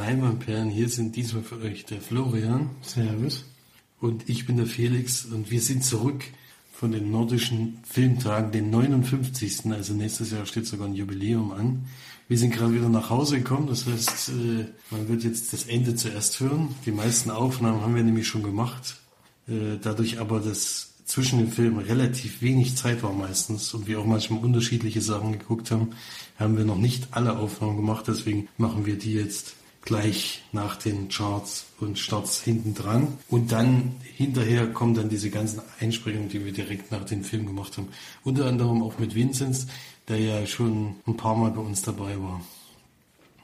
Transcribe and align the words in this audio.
Leimanperlen. 0.00 0.70
Hier 0.70 0.88
sind 0.88 1.14
diesmal 1.14 1.42
für 1.42 1.60
euch 1.60 1.84
der 1.84 2.00
Florian. 2.00 2.70
Servus. 2.80 3.44
Und 4.00 4.30
ich 4.30 4.46
bin 4.46 4.56
der 4.56 4.66
Felix 4.66 5.26
und 5.26 5.50
wir 5.50 5.60
sind 5.60 5.84
zurück 5.84 6.24
von 6.72 6.90
den 6.90 7.10
nordischen 7.10 7.80
Filmtagen, 7.84 8.50
den 8.50 8.70
59. 8.70 9.66
Also 9.66 9.92
nächstes 9.92 10.30
Jahr 10.30 10.46
steht 10.46 10.66
sogar 10.66 10.88
ein 10.88 10.94
Jubiläum 10.94 11.52
an. 11.52 11.84
Wir 12.28 12.38
sind 12.38 12.54
gerade 12.54 12.72
wieder 12.72 12.88
nach 12.88 13.10
Hause 13.10 13.38
gekommen, 13.38 13.66
das 13.66 13.84
heißt, 13.86 14.30
äh, 14.30 14.66
man 14.90 15.08
wird 15.08 15.22
jetzt 15.24 15.52
das 15.52 15.64
Ende 15.64 15.94
zuerst 15.96 16.40
hören. 16.40 16.74
Die 16.86 16.92
meisten 16.92 17.30
Aufnahmen 17.30 17.82
haben 17.82 17.94
wir 17.94 18.04
nämlich 18.04 18.26
schon 18.26 18.42
gemacht. 18.42 18.96
Äh, 19.48 19.76
dadurch 19.82 20.18
aber, 20.18 20.40
dass 20.40 20.94
zwischen 21.04 21.40
den 21.40 21.50
Filmen 21.50 21.80
relativ 21.80 22.40
wenig 22.40 22.76
Zeit 22.76 23.02
war 23.02 23.12
meistens 23.12 23.74
und 23.74 23.86
wir 23.86 24.00
auch 24.00 24.06
manchmal 24.06 24.42
unterschiedliche 24.42 25.02
Sachen 25.02 25.32
geguckt 25.32 25.70
haben, 25.70 25.90
haben 26.38 26.56
wir 26.56 26.64
noch 26.64 26.78
nicht 26.78 27.08
alle 27.10 27.36
Aufnahmen 27.36 27.76
gemacht. 27.76 28.06
Deswegen 28.08 28.48
machen 28.56 28.86
wir 28.86 28.96
die 28.96 29.12
jetzt 29.12 29.56
gleich 29.82 30.42
nach 30.52 30.76
den 30.76 31.08
Charts 31.08 31.66
und 31.80 31.98
Starts 31.98 32.42
hinten 32.42 32.74
dran. 32.74 33.18
Und 33.28 33.52
dann 33.52 33.96
hinterher 34.16 34.66
kommen 34.72 34.94
dann 34.94 35.08
diese 35.08 35.30
ganzen 35.30 35.62
Einsprengungen, 35.80 36.28
die 36.28 36.44
wir 36.44 36.52
direkt 36.52 36.90
nach 36.90 37.04
dem 37.04 37.24
Film 37.24 37.46
gemacht 37.46 37.76
haben. 37.78 37.88
Unter 38.22 38.46
anderem 38.46 38.82
auch 38.82 38.98
mit 38.98 39.14
Vinzenz, 39.14 39.66
der 40.08 40.18
ja 40.18 40.46
schon 40.46 40.96
ein 41.06 41.16
paar 41.16 41.36
Mal 41.36 41.50
bei 41.50 41.60
uns 41.60 41.82
dabei 41.82 42.20
war. 42.20 42.42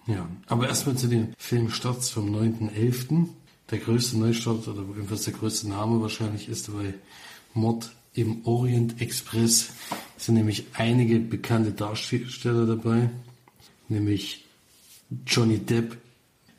Ja, 0.06 0.28
aber 0.46 0.68
erstmal 0.68 0.96
zu 0.96 1.08
den 1.08 1.34
Filmstarts 1.38 2.10
vom 2.10 2.34
9.11. 2.34 3.26
Der 3.70 3.78
größte 3.78 4.18
Neustart 4.18 4.68
oder 4.68 4.84
jedenfalls 4.94 5.24
der 5.24 5.32
größte 5.32 5.68
Name 5.68 6.00
wahrscheinlich 6.00 6.48
ist 6.48 6.72
bei 6.72 6.94
Mord 7.54 7.90
im 8.14 8.46
Orient 8.46 9.00
Express. 9.00 9.70
Es 10.16 10.26
sind 10.26 10.36
nämlich 10.36 10.66
einige 10.74 11.18
bekannte 11.18 11.72
Darsteller 11.72 12.66
dabei, 12.66 13.10
nämlich 13.88 14.44
Johnny 15.26 15.58
Depp, 15.58 15.98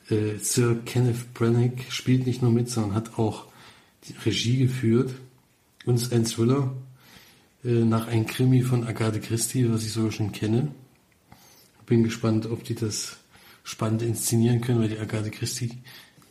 äh, 0.09 0.37
Sir 0.39 0.77
Kenneth 0.85 1.33
Branagh 1.33 1.83
spielt 1.89 2.25
nicht 2.25 2.41
nur 2.41 2.51
mit, 2.51 2.69
sondern 2.69 2.95
hat 2.95 3.17
auch 3.17 3.45
die 4.05 4.15
Regie 4.25 4.57
geführt. 4.57 5.13
Und 5.85 5.95
ist 5.95 6.11
ein 6.11 6.25
Thriller 6.25 6.75
äh, 7.63 7.69
nach 7.69 8.07
einem 8.07 8.25
Krimi 8.25 8.61
von 8.61 8.85
Agathe 8.85 9.19
Christie, 9.19 9.71
was 9.71 9.83
ich 9.83 9.93
sogar 9.93 10.11
schon 10.11 10.31
kenne. 10.31 10.71
Bin 11.85 12.03
gespannt, 12.03 12.45
ob 12.45 12.65
die 12.65 12.75
das 12.75 13.17
spannend 13.63 14.01
inszenieren 14.01 14.59
können, 14.59 14.81
weil 14.81 14.89
die 14.89 14.99
Agathe 14.99 15.31
Christie 15.31 15.71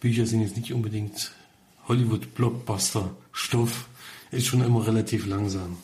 Bücher 0.00 0.26
sind 0.26 0.42
jetzt 0.42 0.56
nicht 0.56 0.72
unbedingt 0.72 1.32
Hollywood-Blockbuster-Stoff. 1.88 3.88
Ist 4.30 4.46
schon 4.46 4.62
immer 4.62 4.86
relativ 4.86 5.26
langsam. 5.26 5.78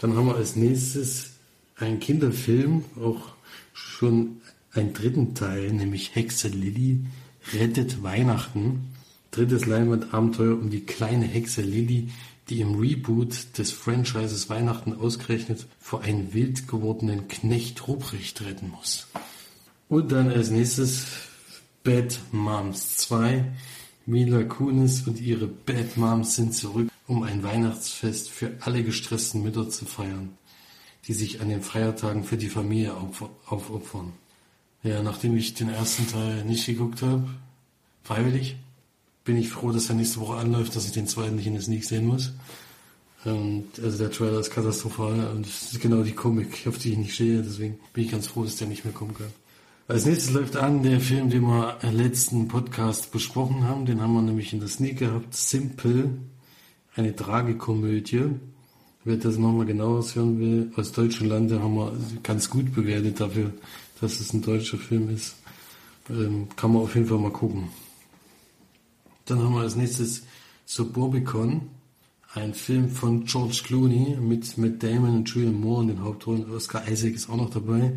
Dann 0.00 0.16
haben 0.16 0.26
wir 0.26 0.34
als 0.34 0.56
nächstes 0.56 1.32
einen 1.76 2.00
Kinderfilm, 2.00 2.84
auch 3.00 3.34
schon 3.72 4.40
einen 4.72 4.92
dritten 4.92 5.34
Teil, 5.34 5.72
nämlich 5.72 6.14
Hexe 6.14 6.48
Lilly 6.48 7.00
rettet 7.52 8.02
Weihnachten. 8.02 8.92
Drittes 9.30 9.66
Leinwandabenteuer 9.66 10.54
um 10.54 10.70
die 10.70 10.80
kleine 10.80 11.26
Hexe 11.26 11.62
Lilly, 11.62 12.10
die 12.48 12.60
im 12.60 12.74
Reboot 12.74 13.58
des 13.58 13.70
Franchises 13.70 14.48
Weihnachten 14.50 14.92
ausgerechnet 14.92 15.66
vor 15.78 16.02
einen 16.02 16.34
wild 16.34 16.66
gewordenen 16.66 17.28
Knecht 17.28 17.86
Ruprecht 17.86 18.40
retten 18.42 18.70
muss. 18.70 19.06
Und 19.88 20.12
dann 20.12 20.30
als 20.30 20.50
nächstes 20.50 21.06
Bad 21.84 22.18
Moms 22.32 22.96
2. 22.98 23.44
Mila 24.06 24.42
Kunis 24.42 25.06
und 25.06 25.20
ihre 25.20 25.46
Bad 25.46 25.96
Moms 25.96 26.34
sind 26.36 26.54
zurück, 26.54 26.90
um 27.06 27.22
ein 27.22 27.42
Weihnachtsfest 27.42 28.30
für 28.30 28.52
alle 28.60 28.82
gestressten 28.82 29.42
Mütter 29.42 29.68
zu 29.68 29.84
feiern, 29.84 30.36
die 31.06 31.12
sich 31.12 31.40
an 31.40 31.48
den 31.48 31.62
Feiertagen 31.62 32.24
für 32.24 32.36
die 32.36 32.48
Familie 32.48 32.94
aufopfern. 33.46 34.12
Ja, 34.82 35.02
nachdem 35.02 35.36
ich 35.36 35.54
den 35.54 35.68
ersten 35.68 36.08
Teil 36.08 36.44
nicht 36.44 36.66
geguckt 36.66 37.02
habe, 37.02 37.28
freiwillig, 38.02 38.56
bin 39.24 39.36
ich 39.36 39.50
froh, 39.50 39.72
dass 39.72 39.88
er 39.90 39.94
nächste 39.94 40.20
Woche 40.20 40.36
anläuft, 40.36 40.74
dass 40.74 40.86
ich 40.86 40.92
den 40.92 41.06
zweiten 41.06 41.36
nicht 41.36 41.46
in 41.46 41.52
der 41.52 41.62
Sneak 41.62 41.84
sehen 41.84 42.06
muss. 42.06 42.32
Und 43.24 43.66
also 43.82 43.98
der 43.98 44.10
Trailer 44.10 44.40
ist 44.40 44.50
katastrophal 44.50 45.32
und 45.34 45.46
es 45.46 45.72
ist 45.72 45.80
genau 45.80 46.02
die 46.02 46.12
Komik, 46.12 46.66
auf 46.66 46.78
die 46.78 46.92
ich 46.92 46.98
nicht 46.98 47.14
stehe, 47.14 47.42
deswegen 47.42 47.78
bin 47.92 48.04
ich 48.04 48.10
ganz 48.10 48.26
froh, 48.26 48.44
dass 48.44 48.56
der 48.56 48.68
nicht 48.68 48.84
mehr 48.84 48.94
kommen 48.94 49.14
kann. 49.14 49.26
Als 49.88 50.06
nächstes 50.06 50.32
läuft 50.32 50.56
an 50.56 50.82
der 50.84 51.00
Film, 51.00 51.30
den 51.30 51.42
wir 51.42 51.76
im 51.82 51.96
letzten 51.96 52.46
Podcast 52.46 53.10
besprochen 53.10 53.64
haben. 53.64 53.86
Den 53.86 54.00
haben 54.00 54.14
wir 54.14 54.22
nämlich 54.22 54.52
in 54.52 54.60
der 54.60 54.68
Sneak 54.68 55.00
gehabt. 55.00 55.34
Simple, 55.34 56.10
eine 56.94 57.14
Tragikomödie. 57.14 58.26
Wer 59.02 59.16
das 59.16 59.36
nochmal 59.36 59.66
genauer 59.66 60.04
hören 60.14 60.38
will, 60.38 60.72
aus 60.76 60.92
deutschen 60.92 61.28
Lande 61.28 61.60
haben 61.60 61.74
wir 61.74 61.92
ganz 62.22 62.48
gut 62.50 62.72
bewertet 62.72 63.18
dafür, 63.18 63.52
dass 64.00 64.20
es 64.20 64.32
ein 64.32 64.42
deutscher 64.42 64.78
Film 64.78 65.10
ist. 65.10 65.36
Ähm, 66.08 66.48
kann 66.56 66.72
man 66.72 66.82
auf 66.82 66.94
jeden 66.94 67.06
Fall 67.06 67.18
mal 67.18 67.32
gucken. 67.32 67.68
Dann 69.26 69.42
haben 69.42 69.54
wir 69.54 69.60
als 69.60 69.76
nächstes 69.76 70.22
Suburbicon, 70.66 71.68
ein 72.34 72.54
Film 72.54 72.90
von 72.90 73.24
George 73.24 73.62
Clooney 73.64 74.16
mit 74.20 74.56
Matt 74.56 74.82
Damon 74.82 75.16
und 75.16 75.28
Julian 75.28 75.60
Moore 75.60 75.82
in 75.82 75.88
den 75.88 76.04
Hauptrollen. 76.04 76.50
Oscar 76.50 76.88
Isaac 76.88 77.14
ist 77.14 77.28
auch 77.28 77.36
noch 77.36 77.50
dabei. 77.50 77.92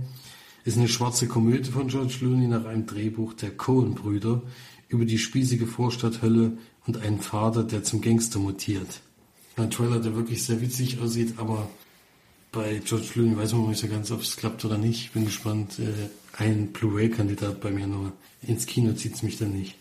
Ist 0.63 0.77
eine 0.77 0.87
schwarze 0.87 1.27
Komödie 1.27 1.71
von 1.71 1.87
George 1.87 2.15
Clooney 2.19 2.47
nach 2.47 2.65
einem 2.65 2.85
Drehbuch 2.85 3.33
der 3.33 3.51
Coen-Brüder 3.51 4.41
über 4.87 5.05
die 5.05 5.17
spießige 5.17 5.67
Vorstadthölle 5.67 6.57
und 6.85 6.97
einen 6.97 7.19
Vater, 7.19 7.63
der 7.63 7.83
zum 7.83 8.01
Gangster 8.01 8.39
mutiert. 8.39 9.01
Ein 9.55 9.71
Trailer, 9.71 9.99
der 9.99 10.15
wirklich 10.15 10.43
sehr 10.43 10.61
witzig 10.61 10.99
aussieht, 10.99 11.35
aber 11.37 11.69
bei 12.53 12.81
George 12.85 13.07
Clooney 13.11 13.35
weiß 13.35 13.53
man 13.53 13.67
nicht 13.67 13.81
so 13.81 13.87
ganz, 13.87 14.11
ob 14.11 14.21
es 14.21 14.37
klappt 14.37 14.63
oder 14.63 14.77
nicht. 14.77 15.01
Ich 15.01 15.11
bin 15.11 15.25
gespannt. 15.25 15.79
Äh, 15.79 16.09
ein 16.37 16.71
Blu-ray-Kandidat 16.71 17.59
bei 17.59 17.71
mir 17.71 17.87
nur. 17.87 18.13
Ins 18.41 18.65
Kino 18.65 18.93
zieht 18.93 19.15
es 19.15 19.23
mich 19.23 19.37
dann 19.37 19.51
nicht. 19.51 19.75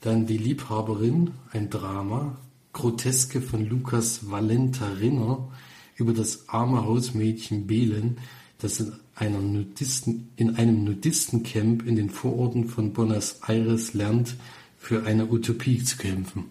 Dann 0.00 0.26
Die 0.26 0.36
Liebhaberin, 0.36 1.30
ein 1.52 1.70
Drama. 1.70 2.36
Groteske 2.72 3.40
von 3.40 3.68
Lukas 3.68 4.30
Valenta 4.30 4.88
Rinner 4.88 5.48
über 5.96 6.12
das 6.12 6.48
arme 6.48 6.84
Hausmädchen 6.84 7.66
Belen, 7.66 8.18
das 8.58 8.80
in, 8.80 8.92
einer 9.14 9.40
Nudisten, 9.40 10.30
in 10.36 10.56
einem 10.56 10.84
Nudistencamp 10.84 11.86
in 11.86 11.96
den 11.96 12.08
Vororten 12.08 12.68
von 12.68 12.92
Buenos 12.94 13.40
Aires 13.46 13.92
lernt, 13.92 14.36
für 14.78 15.04
eine 15.04 15.30
Utopie 15.30 15.84
zu 15.84 15.98
kämpfen. 15.98 16.46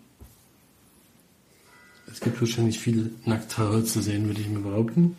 Es 2.09 2.19
gibt 2.19 2.40
wahrscheinlich 2.40 2.79
viel 2.79 3.11
Nackthaare 3.25 3.84
zu 3.84 4.01
sehen, 4.01 4.28
würde 4.28 4.41
ich 4.41 4.47
mir 4.47 4.59
behaupten. 4.59 5.17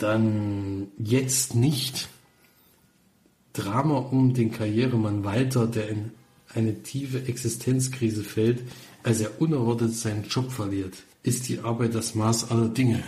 Dann 0.00 0.88
jetzt 0.98 1.54
nicht 1.54 2.08
Drama 3.52 3.98
um 3.98 4.32
den 4.32 4.50
Karrieremann 4.50 5.24
Walter, 5.24 5.66
der 5.66 5.90
in 5.90 6.12
eine 6.54 6.82
tiefe 6.82 7.26
Existenzkrise 7.26 8.24
fällt, 8.24 8.62
als 9.02 9.20
er 9.20 9.40
unerwartet 9.40 9.94
seinen 9.94 10.24
Job 10.24 10.50
verliert. 10.50 10.94
Ist 11.22 11.48
die 11.48 11.60
Arbeit 11.60 11.94
das 11.94 12.14
Maß 12.14 12.50
aller 12.50 12.68
Dinge? 12.68 13.04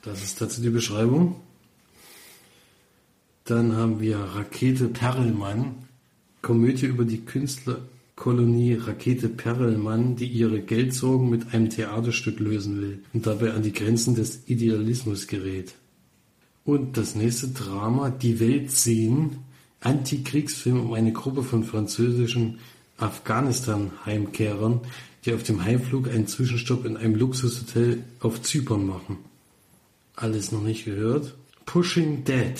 Das 0.00 0.22
ist 0.22 0.40
dazu 0.40 0.62
die 0.62 0.70
Beschreibung. 0.70 1.36
Dann 3.44 3.76
haben 3.76 4.00
wir 4.00 4.18
Rakete 4.18 4.88
Perlmann, 4.88 5.86
Komödie 6.40 6.86
über 6.86 7.04
die 7.04 7.24
Künstlerkolonie 8.16 8.74
Rakete 8.74 9.28
Perlmann, 9.28 10.16
die 10.16 10.26
ihre 10.26 10.60
Geldsorgen 10.60 11.28
mit 11.28 11.52
einem 11.52 11.68
Theaterstück 11.68 12.40
lösen 12.40 12.80
will 12.80 13.02
und 13.12 13.26
dabei 13.26 13.52
an 13.52 13.62
die 13.62 13.72
Grenzen 13.72 14.14
des 14.14 14.40
Idealismus 14.46 15.26
gerät. 15.26 15.74
Und 16.64 16.96
das 16.96 17.14
nächste 17.14 17.48
Drama, 17.48 18.10
Die 18.10 18.40
Welt 18.40 18.70
sehen, 18.70 19.36
Antikriegsfilm 19.80 20.80
um 20.80 20.94
eine 20.94 21.12
Gruppe 21.12 21.42
von 21.42 21.62
französischen 21.62 22.58
Afghanistan-Heimkehrern, 22.96 24.80
die 25.24 25.34
auf 25.34 25.42
dem 25.42 25.62
Heimflug 25.62 26.08
einen 26.08 26.26
Zwischenstopp 26.26 26.86
in 26.86 26.96
einem 26.96 27.14
Luxushotel 27.14 28.02
auf 28.20 28.42
Zypern 28.42 28.86
machen. 28.86 29.18
Alles 30.16 30.50
noch 30.50 30.62
nicht 30.62 30.86
gehört? 30.86 31.36
Pushing 31.66 32.24
Dead. 32.24 32.54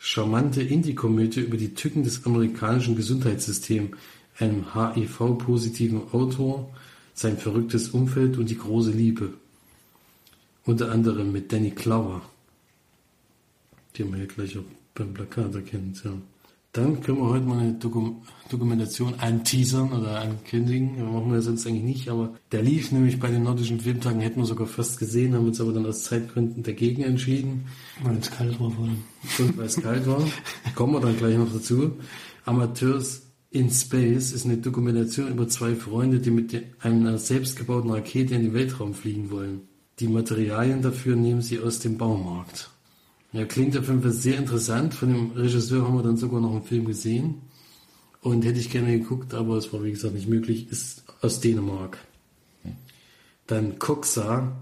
Charmante 0.00 0.62
Indie-Komödie 0.62 1.40
über 1.40 1.56
die 1.56 1.74
Tücken 1.74 2.04
des 2.04 2.24
amerikanischen 2.24 2.94
Gesundheitssystems, 2.94 3.90
einem 4.38 4.74
HIV-positiven 4.74 6.12
Autor, 6.12 6.70
sein 7.14 7.36
verrücktes 7.38 7.88
Umfeld 7.88 8.38
und 8.38 8.48
die 8.50 8.58
große 8.58 8.92
Liebe. 8.92 9.34
Unter 10.64 10.92
anderem 10.92 11.32
mit 11.32 11.52
Danny 11.52 11.70
Clower 11.70 12.22
die 13.98 14.04
man 14.04 14.20
ja 14.20 14.26
gleich 14.26 14.56
auch 14.56 14.64
beim 14.94 15.12
Plakat 15.12 15.54
erkennt. 15.54 16.02
Ja. 16.04 16.12
Dann 16.72 17.00
können 17.00 17.18
wir 17.18 17.28
heute 17.28 17.46
mal 17.46 17.58
eine 17.58 17.72
Dokum 17.72 18.22
Dokumentation 18.50 19.14
anteasern 19.18 19.92
oder 19.92 20.20
ankündigen. 20.20 20.98
Das 20.98 21.06
machen 21.06 21.32
wir 21.32 21.42
sonst 21.42 21.66
eigentlich 21.66 21.82
nicht, 21.82 22.08
aber 22.08 22.34
der 22.52 22.62
lief 22.62 22.92
nämlich 22.92 23.18
bei 23.18 23.28
den 23.28 23.42
nordischen 23.42 23.80
Filmtagen, 23.80 24.20
hätten 24.20 24.40
wir 24.40 24.46
sogar 24.46 24.66
fast 24.66 24.98
gesehen, 24.98 25.34
haben 25.34 25.46
uns 25.46 25.60
aber 25.60 25.72
dann 25.72 25.86
aus 25.86 26.04
Zeitgründen 26.04 26.62
dagegen 26.62 27.02
entschieden. 27.02 27.66
Weil 28.02 28.18
es 28.18 28.30
kalt 28.30 28.60
war 28.60 28.70
vor 28.70 28.88
Und 29.38 29.56
weil 29.58 29.66
es 29.66 29.76
kalt 29.76 30.06
war. 30.06 30.22
Kommen 30.74 30.94
wir 30.94 31.00
dann 31.00 31.16
gleich 31.16 31.36
noch 31.36 31.52
dazu. 31.52 31.92
Amateurs 32.44 33.22
in 33.50 33.70
Space 33.70 34.32
ist 34.32 34.44
eine 34.44 34.58
Dokumentation 34.58 35.28
über 35.28 35.48
zwei 35.48 35.74
Freunde, 35.74 36.20
die 36.20 36.30
mit 36.30 36.62
einer 36.80 37.18
selbstgebauten 37.18 37.90
Rakete 37.90 38.34
in 38.34 38.42
den 38.42 38.54
Weltraum 38.54 38.94
fliegen 38.94 39.30
wollen. 39.30 39.62
Die 40.00 40.08
Materialien 40.08 40.82
dafür 40.82 41.16
nehmen 41.16 41.40
sie 41.40 41.58
aus 41.58 41.80
dem 41.80 41.96
Baumarkt. 41.96 42.70
Ja, 43.32 43.44
klingt 43.44 43.76
auf 43.76 43.88
jeden 43.88 44.02
Fall 44.02 44.12
sehr 44.12 44.38
interessant. 44.38 44.94
Von 44.94 45.12
dem 45.12 45.30
Regisseur 45.32 45.86
haben 45.86 45.96
wir 45.96 46.02
dann 46.02 46.16
sogar 46.16 46.40
noch 46.40 46.52
einen 46.52 46.62
Film 46.62 46.84
gesehen. 46.84 47.42
Und 48.20 48.44
hätte 48.44 48.58
ich 48.58 48.70
gerne 48.70 48.98
geguckt, 48.98 49.32
aber 49.34 49.56
es 49.56 49.72
war 49.72 49.82
wie 49.84 49.90
gesagt 49.92 50.14
nicht 50.14 50.28
möglich. 50.28 50.70
Ist 50.70 51.04
aus 51.20 51.40
Dänemark. 51.40 51.98
Dann 53.46 53.78
Coxa, 53.78 54.56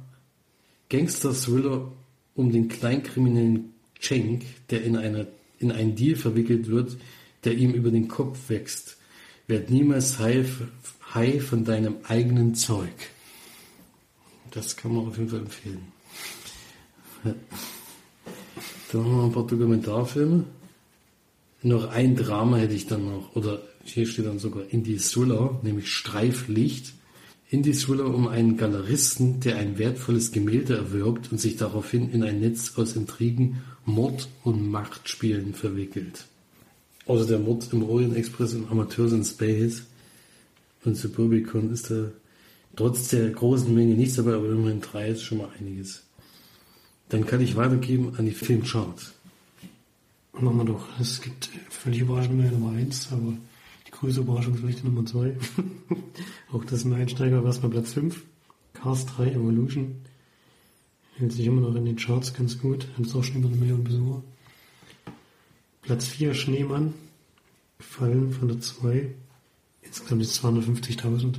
Gangster-Thriller 0.89 1.91
um 2.35 2.53
den 2.53 2.69
Kleinkriminellen 2.69 3.73
Cenk, 4.01 4.45
der 4.71 4.85
in, 4.85 4.97
eine, 4.97 5.27
in 5.59 5.73
einen 5.73 5.97
Deal 5.97 6.17
verwickelt 6.17 6.69
wird, 6.69 6.97
der 7.47 7.55
ihm 7.55 7.73
über 7.73 7.91
den 7.91 8.09
Kopf 8.09 8.49
wächst. 8.49 8.99
Werd 9.47 9.71
niemals 9.71 10.19
high 10.19 11.43
von 11.43 11.65
deinem 11.65 11.95
eigenen 12.07 12.55
Zeug. 12.55 12.93
Das 14.51 14.77
kann 14.77 14.95
man 14.95 15.07
auf 15.07 15.17
jeden 15.17 15.31
Fall 15.31 15.41
empfehlen. 15.41 15.81
Dann 17.23 19.05
haben 19.05 19.17
wir 19.17 19.25
ein 19.25 19.33
paar 19.33 19.47
Dokumentarfilme. 19.47 20.45
Noch 21.63 21.89
ein 21.91 22.17
Drama 22.17 22.59
hätte 22.59 22.75
ich 22.75 22.87
dann 22.87 23.05
noch, 23.05 23.35
oder 23.35 23.63
hier 23.85 24.07
steht 24.07 24.27
dann 24.27 24.39
sogar 24.39 24.65
Indie 24.71 24.99
Thriller, 24.99 25.59
nämlich 25.63 25.93
Streiflicht. 25.93 26.95
Indie 27.49 27.73
Thriller 27.73 28.07
um 28.13 28.27
einen 28.29 28.57
Galeristen, 28.57 29.41
der 29.41 29.57
ein 29.59 29.79
wertvolles 29.79 30.33
Gemälde 30.33 30.77
erwirbt 30.77 31.31
und 31.31 31.41
sich 31.41 31.57
daraufhin 31.57 32.11
in 32.11 32.23
ein 32.23 32.41
Netz 32.41 32.73
aus 32.77 32.97
Intrigen, 32.97 33.63
Mord 33.85 34.29
und 34.43 34.69
Machtspielen 34.69 35.55
verwickelt. 35.55 36.27
Außer 37.07 37.27
der 37.27 37.39
Mord 37.39 37.73
im 37.73 37.89
Orient 37.89 38.17
Express 38.17 38.55
und 38.55 38.71
Amateurs 38.71 39.13
in 39.13 39.25
Space 39.25 39.85
und 40.85 40.97
Suburbicon 40.97 41.73
ist 41.73 41.91
da 41.91 42.11
trotz 42.75 43.09
der 43.09 43.31
großen 43.31 43.73
Menge 43.75 43.95
nichts 43.95 44.17
dabei, 44.17 44.35
aber 44.35 44.51
immerhin 44.51 44.81
drei 44.81 45.11
ist 45.11 45.23
schon 45.23 45.39
mal 45.39 45.51
einiges. 45.59 46.03
Dann 47.09 47.25
kann 47.25 47.41
ich 47.41 47.57
weitergeben 47.57 48.15
an 48.17 48.27
die 48.27 48.33
Filmcharts. 48.33 49.13
Machen 50.33 50.59
wir 50.59 50.65
doch. 50.65 50.87
Es 51.01 51.21
gibt 51.23 51.49
völlig 51.71 52.01
überraschend 52.01 52.37
mehr 52.37 52.51
Nummer 52.51 52.73
eins, 52.73 53.09
aber 53.11 53.33
die 53.87 53.91
größte 53.91 54.21
Überraschung 54.21 54.55
ist 54.55 54.61
vielleicht 54.61 54.83
die 54.83 54.89
Nummer 54.89 55.07
zwei. 55.07 55.37
Auch 56.53 56.65
das 56.65 56.81
ist 56.81 56.85
ein 56.85 56.93
Einsteiger, 56.93 57.39
war 57.39 57.47
erstmal 57.47 57.71
Platz 57.71 57.95
5. 57.95 58.23
Cars 58.75 59.07
3 59.07 59.33
Evolution. 59.33 59.97
Hält 61.17 61.33
sich 61.33 61.47
immer 61.47 61.63
noch 61.63 61.75
in 61.75 61.87
den 61.87 61.97
Charts 61.97 62.35
ganz 62.35 62.59
gut. 62.59 62.87
Hat 62.99 63.15
auch 63.15 63.25
schon 63.25 63.37
über 63.37 63.49
eine 63.49 63.57
Million 63.57 63.83
Besucher. 63.83 64.23
Platz 65.87 66.09
4 66.09 66.35
Schneemann. 66.35 66.95
Gefallen 67.79 68.33
von 68.33 68.49
der 68.49 68.61
2. 68.61 69.09
Insgesamt 69.83 70.21
ist 70.21 70.45
250.000. 70.45 71.37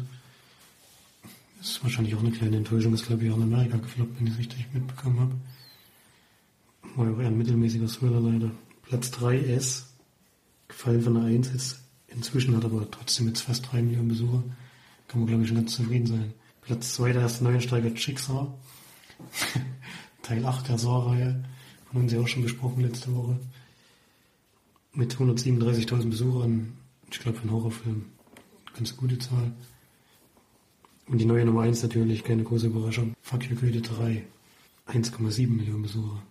Das 1.57 1.69
ist 1.71 1.83
wahrscheinlich 1.83 2.15
auch 2.15 2.21
eine 2.21 2.31
kleine 2.31 2.55
Enttäuschung. 2.55 2.93
Das 2.93 3.05
glaube 3.05 3.25
ich 3.25 3.31
auch 3.31 3.35
in 3.35 3.43
Amerika 3.43 3.75
gefloppt, 3.75 4.17
wenn 4.17 4.27
ich 4.27 4.33
es 4.33 4.39
richtig 4.39 4.65
mitbekommen 4.73 5.19
habe. 5.19 5.35
War 6.95 7.07
ja 7.07 7.13
auch 7.13 7.19
eher 7.19 7.27
ein 7.27 7.37
mittelmäßiger 7.37 7.87
Thriller 7.87 8.21
leider. 8.21 8.51
Platz 8.83 9.11
3 9.11 9.37
S. 9.37 9.87
Gefallen 10.69 11.01
von 11.01 11.15
der 11.15 11.23
1 11.23 11.51
jetzt. 11.51 11.81
Inzwischen 12.07 12.55
hat 12.55 12.63
aber 12.63 12.89
trotzdem 12.89 13.27
jetzt 13.27 13.41
fast 13.41 13.69
3 13.69 13.81
Millionen 13.81 14.07
Besucher. 14.07 14.43
Kann 15.09 15.19
man 15.19 15.27
glaube 15.27 15.41
ich 15.43 15.49
schon 15.49 15.57
ganz 15.57 15.75
zufrieden 15.75 16.07
sein. 16.07 16.33
Platz 16.61 16.93
2 16.93 17.11
der 17.11 17.23
erste 17.23 17.43
Neuensteiger 17.43 17.93
Schicksal. 17.97 18.47
Teil 20.21 20.45
8 20.45 20.69
der 20.69 20.77
Saar-Reihe. 20.77 21.43
Haben 21.93 22.07
sie 22.07 22.17
auch 22.17 22.27
schon 22.29 22.43
besprochen 22.43 22.83
letzte 22.83 23.13
Woche. 23.13 23.37
Mit 24.97 25.13
137.000 25.13 26.09
Besuchern. 26.09 26.73
Ich 27.11 27.19
glaube, 27.19 27.37
für 27.37 27.43
einen 27.43 27.51
Horrorfilm. 27.51 28.05
Ganz 28.75 28.97
gute 28.97 29.19
Zahl. 29.19 29.53
Und 31.05 31.19
die 31.19 31.25
neue 31.25 31.45
Nummer 31.45 31.61
1 31.61 31.83
natürlich, 31.83 32.23
keine 32.23 32.43
große 32.43 32.65
Überraschung. 32.65 33.13
Fuck 33.21 33.47
You 33.47 33.55
Goethe 33.55 33.79
3. 33.79 34.23
1,7 34.87 35.49
Millionen 35.49 35.83
Besucher. 35.83 36.23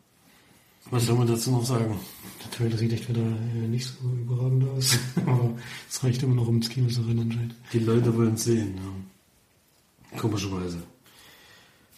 Was 0.90 1.06
soll 1.06 1.14
man 1.14 1.28
dazu 1.28 1.52
noch 1.52 1.64
sagen? 1.64 1.94
Der 2.42 2.50
Trailer 2.50 2.76
sieht 2.76 2.92
echt 2.92 3.08
wieder 3.08 3.22
äh, 3.22 3.68
nicht 3.68 3.86
so 3.86 4.08
überragend 4.08 4.68
aus. 4.70 4.98
Aber 5.26 5.54
es 5.88 6.02
reicht 6.02 6.24
immer 6.24 6.34
noch, 6.34 6.48
um 6.48 6.56
ins 6.56 6.68
Kino 6.68 6.88
zu 6.88 7.02
rennen 7.02 7.20
anscheinend. 7.20 7.54
Die 7.72 7.78
Leute 7.78 8.16
wollen 8.16 8.34
es 8.34 8.44
sehen, 8.44 8.74
ja. 8.74 10.18
Komischerweise. 10.18 10.78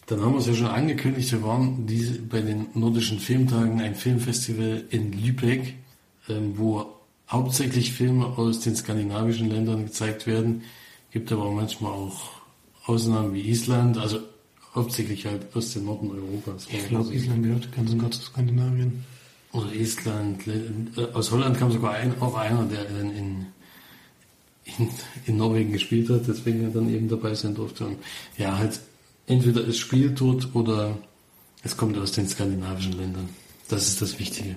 Dann 0.05 0.21
haben 0.21 0.33
wir 0.33 0.39
es 0.39 0.45
ja 0.45 0.53
schon 0.53 0.67
angekündigt, 0.67 1.31
wir 1.31 1.41
waren 1.41 1.87
diese, 1.87 2.19
bei 2.21 2.41
den 2.41 2.67
nordischen 2.75 3.19
Filmtagen 3.19 3.81
ein 3.81 3.95
Filmfestival 3.95 4.85
in 4.91 5.13
Lübeck, 5.13 5.75
wo 6.55 6.99
hauptsächlich 7.29 7.93
Filme 7.93 8.25
aus 8.25 8.61
den 8.61 8.75
skandinavischen 8.75 9.49
Ländern 9.49 9.85
gezeigt 9.85 10.27
werden. 10.27 10.63
Gibt 11.11 11.31
aber 11.31 11.51
manchmal 11.51 11.91
auch 11.91 12.31
Ausnahmen 12.85 13.33
wie 13.33 13.41
Island, 13.41 13.97
also 13.97 14.19
hauptsächlich 14.73 15.25
halt 15.25 15.55
aus 15.55 15.73
dem 15.73 15.85
Norden 15.85 16.11
Europas. 16.11 16.67
Ich 16.71 16.87
glaube, 16.87 17.13
Island 17.13 17.43
gehört 17.43 17.71
ganz 17.75 17.91
und 17.91 17.99
gar 17.99 18.11
zu 18.11 18.21
Skandinavien. 18.21 19.03
Oder 19.51 19.73
Island. 19.73 20.47
Äh, 20.47 21.13
aus 21.13 21.31
Holland 21.31 21.57
kam 21.57 21.71
sogar 21.71 21.93
ein, 21.93 22.19
auch 22.21 22.35
einer, 22.35 22.65
der 22.65 22.83
dann 22.83 23.15
in, 23.15 23.45
in, 24.77 24.89
in 25.25 25.37
Norwegen 25.37 25.71
gespielt 25.71 26.09
hat, 26.09 26.27
deswegen 26.27 26.63
er 26.63 26.69
dann 26.69 26.93
eben 26.93 27.09
dabei 27.09 27.33
sein 27.33 27.55
durfte. 27.55 27.87
Und 27.87 27.97
ja, 28.37 28.57
halt, 28.57 28.79
entweder 29.25 29.67
es 29.67 29.77
spielt 29.77 30.19
dort 30.21 30.53
oder 30.53 30.97
es 31.63 31.75
kommt 31.75 31.97
aus 31.97 32.11
den 32.11 32.27
skandinavischen 32.27 32.93
Ländern. 32.93 33.29
Das 33.69 33.87
ist 33.87 34.01
das 34.01 34.19
Wichtige. 34.19 34.55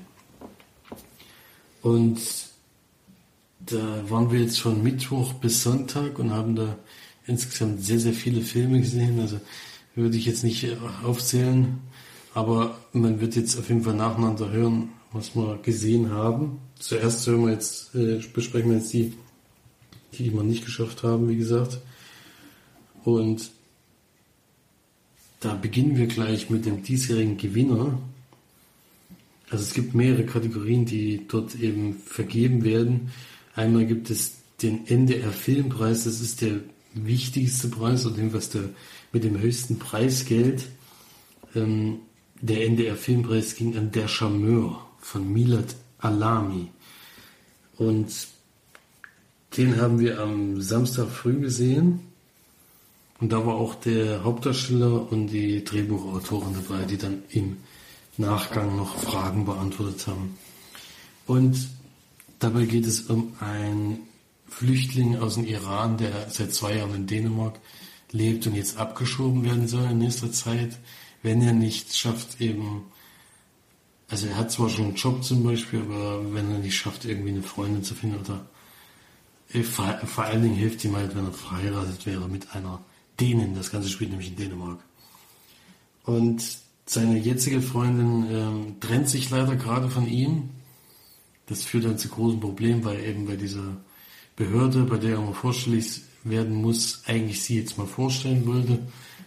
Und 1.82 2.20
da 3.66 4.04
waren 4.08 4.30
wir 4.30 4.40
jetzt 4.40 4.60
von 4.60 4.82
Mittwoch 4.82 5.34
bis 5.34 5.62
Sonntag 5.62 6.18
und 6.18 6.30
haben 6.30 6.56
da 6.56 6.78
insgesamt 7.26 7.84
sehr, 7.84 7.98
sehr 7.98 8.12
viele 8.12 8.42
Filme 8.42 8.80
gesehen. 8.80 9.20
Also 9.20 9.40
würde 9.94 10.16
ich 10.16 10.26
jetzt 10.26 10.44
nicht 10.44 10.66
aufzählen, 11.04 11.78
aber 12.34 12.78
man 12.92 13.20
wird 13.20 13.36
jetzt 13.36 13.58
auf 13.58 13.68
jeden 13.68 13.82
Fall 13.82 13.94
nacheinander 13.94 14.50
hören, 14.50 14.90
was 15.12 15.34
wir 15.34 15.58
gesehen 15.62 16.10
haben. 16.10 16.58
Zuerst 16.78 17.26
hören 17.26 17.44
wir 17.44 17.52
jetzt, 17.52 17.94
äh, 17.94 18.20
besprechen 18.32 18.70
wir 18.70 18.78
jetzt 18.78 18.92
die, 18.92 19.12
die 20.14 20.32
wir 20.32 20.42
nicht 20.42 20.64
geschafft 20.64 21.02
haben, 21.02 21.28
wie 21.28 21.36
gesagt. 21.36 21.78
Und 23.04 23.50
da 25.40 25.54
beginnen 25.54 25.96
wir 25.96 26.06
gleich 26.06 26.50
mit 26.50 26.66
dem 26.66 26.82
diesjährigen 26.82 27.36
Gewinner. 27.36 27.98
Also 29.52 29.64
es 29.64 29.74
gibt 29.74 29.94
mehrere 29.94 30.24
Kategorien, 30.24 30.86
die 30.86 31.26
dort 31.28 31.54
eben 31.56 31.98
vergeben 31.98 32.64
werden. 32.64 33.12
Einmal 33.54 33.84
gibt 33.84 34.08
es 34.08 34.36
den 34.62 34.86
NDR 34.86 35.30
Filmpreis, 35.30 36.04
das 36.04 36.22
ist 36.22 36.40
der 36.40 36.60
wichtigste 36.94 37.68
Preis 37.68 38.06
oder 38.06 38.16
jedenfalls 38.16 38.48
der 38.48 38.70
mit 39.12 39.24
dem 39.24 39.38
höchsten 39.38 39.78
Preisgeld. 39.78 40.68
Ähm, 41.54 41.98
der 42.40 42.66
NDR 42.66 42.96
Filmpreis 42.96 43.54
ging 43.54 43.76
an 43.76 43.92
Der 43.92 44.08
Charmeur 44.08 44.86
von 45.00 45.30
Milad 45.30 45.76
Alami. 45.98 46.68
Und 47.76 48.10
den 49.58 49.78
haben 49.78 50.00
wir 50.00 50.18
am 50.18 50.62
Samstag 50.62 51.10
früh 51.10 51.38
gesehen. 51.38 52.00
Und 53.20 53.32
da 53.32 53.44
war 53.44 53.56
auch 53.56 53.74
der 53.74 54.24
Hauptdarsteller 54.24 55.12
und 55.12 55.26
die 55.26 55.62
Drehbuchautorin 55.62 56.54
dabei, 56.54 56.84
die 56.86 56.96
dann 56.96 57.22
im 57.28 57.58
Nachgang 58.16 58.76
noch 58.76 58.96
Fragen 58.96 59.44
beantwortet 59.44 60.06
haben. 60.06 60.36
Und 61.26 61.68
dabei 62.38 62.64
geht 62.64 62.86
es 62.86 63.02
um 63.02 63.34
einen 63.40 64.00
Flüchtling 64.48 65.16
aus 65.16 65.34
dem 65.34 65.44
Iran, 65.44 65.96
der 65.96 66.28
seit 66.30 66.52
zwei 66.52 66.76
Jahren 66.76 66.94
in 66.94 67.06
Dänemark 67.06 67.58
lebt 68.10 68.46
und 68.46 68.54
jetzt 68.54 68.76
abgeschoben 68.76 69.44
werden 69.44 69.66
soll 69.66 69.90
in 69.90 69.98
nächster 69.98 70.30
Zeit, 70.30 70.78
wenn 71.22 71.40
er 71.40 71.52
nicht 71.52 71.96
schafft, 71.96 72.40
eben, 72.40 72.84
also 74.08 74.26
er 74.26 74.36
hat 74.36 74.50
zwar 74.50 74.68
schon 74.68 74.86
einen 74.86 74.94
Job 74.96 75.24
zum 75.24 75.42
Beispiel, 75.42 75.80
aber 75.80 76.34
wenn 76.34 76.50
er 76.50 76.58
nicht 76.58 76.76
schafft, 76.76 77.04
irgendwie 77.04 77.30
eine 77.30 77.42
Freundin 77.42 77.82
zu 77.82 77.94
finden 77.94 78.20
oder 78.20 78.44
äh, 79.52 79.62
vor, 79.62 80.24
allen 80.24 80.42
Dingen 80.42 80.56
hilft 80.56 80.84
ihm 80.84 80.96
halt, 80.96 81.16
wenn 81.16 81.24
er 81.24 81.32
verheiratet 81.32 82.04
wäre 82.04 82.28
mit 82.28 82.54
einer 82.54 82.80
Dänin. 83.20 83.54
Das 83.54 83.70
Ganze 83.70 83.88
spielt 83.88 84.10
nämlich 84.10 84.28
in 84.28 84.36
Dänemark. 84.36 84.80
Und 86.04 86.42
seine 86.86 87.18
jetzige 87.18 87.62
Freundin 87.62 88.26
ähm, 88.30 88.80
trennt 88.80 89.08
sich 89.08 89.30
leider 89.30 89.56
gerade 89.56 89.88
von 89.88 90.06
ihm. 90.06 90.50
Das 91.46 91.64
führt 91.64 91.84
dann 91.84 91.98
zu 91.98 92.08
großen 92.08 92.40
Problemen, 92.40 92.84
weil 92.84 93.04
eben 93.04 93.26
bei 93.26 93.36
dieser 93.36 93.76
Behörde, 94.36 94.84
bei 94.84 94.96
der 94.96 95.12
er 95.12 95.20
mal 95.20 95.34
vorstellig 95.34 96.02
werden 96.24 96.54
muss, 96.54 97.02
eigentlich 97.06 97.42
sie 97.42 97.56
jetzt 97.56 97.78
mal 97.78 97.86
vorstellen 97.86 98.46
wollte. 98.46 98.78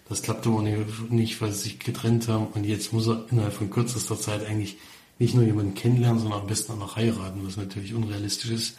Das 0.08 0.22
klappte 0.22 0.50
aber 0.50 0.62
nicht, 0.62 1.42
weil 1.42 1.52
sie 1.52 1.64
sich 1.64 1.80
getrennt 1.80 2.28
haben. 2.28 2.48
Und 2.48 2.64
jetzt 2.64 2.94
muss 2.94 3.08
er 3.08 3.26
innerhalb 3.32 3.54
von 3.54 3.70
kürzester 3.70 4.20
Zeit 4.20 4.46
eigentlich 4.46 4.78
nicht 5.18 5.34
nur 5.34 5.44
jemanden 5.44 5.74
kennenlernen, 5.74 6.20
sondern 6.20 6.42
am 6.42 6.48
besten 6.48 6.74
auch 6.74 6.78
noch 6.78 6.96
heiraten, 6.96 7.42
was 7.46 7.58
natürlich 7.58 7.94
unrealistisch 7.94 8.52
ist. 8.52 8.78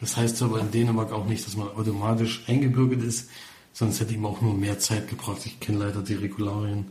Das 0.00 0.16
heißt 0.16 0.42
aber 0.42 0.60
in 0.60 0.70
Dänemark 0.70 1.12
auch 1.12 1.26
nicht, 1.26 1.46
dass 1.46 1.56
man 1.56 1.68
automatisch 1.68 2.44
eingebürgert 2.46 3.02
ist, 3.02 3.30
sonst 3.72 4.00
hätte 4.00 4.14
ihm 4.14 4.26
auch 4.26 4.40
nur 4.40 4.54
mehr 4.54 4.78
Zeit 4.78 5.08
gebraucht. 5.08 5.46
Ich 5.46 5.60
kenne 5.60 5.78
leider 5.78 6.02
die 6.02 6.14
Regularien 6.14 6.86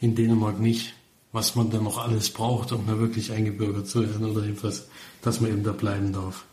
in 0.00 0.14
Dänemark 0.14 0.60
nicht, 0.60 0.94
was 1.32 1.54
man 1.54 1.70
dann 1.70 1.84
noch 1.84 1.98
alles 1.98 2.30
braucht, 2.30 2.72
um 2.72 2.86
da 2.86 2.98
wirklich 2.98 3.32
eingebürgert 3.32 3.86
zu 3.86 4.02
werden 4.02 4.24
oder 4.24 4.44
jedenfalls, 4.44 4.88
dass 5.22 5.40
man 5.40 5.50
eben 5.50 5.64
da 5.64 5.72
bleiben 5.72 6.12
darf. 6.12 6.44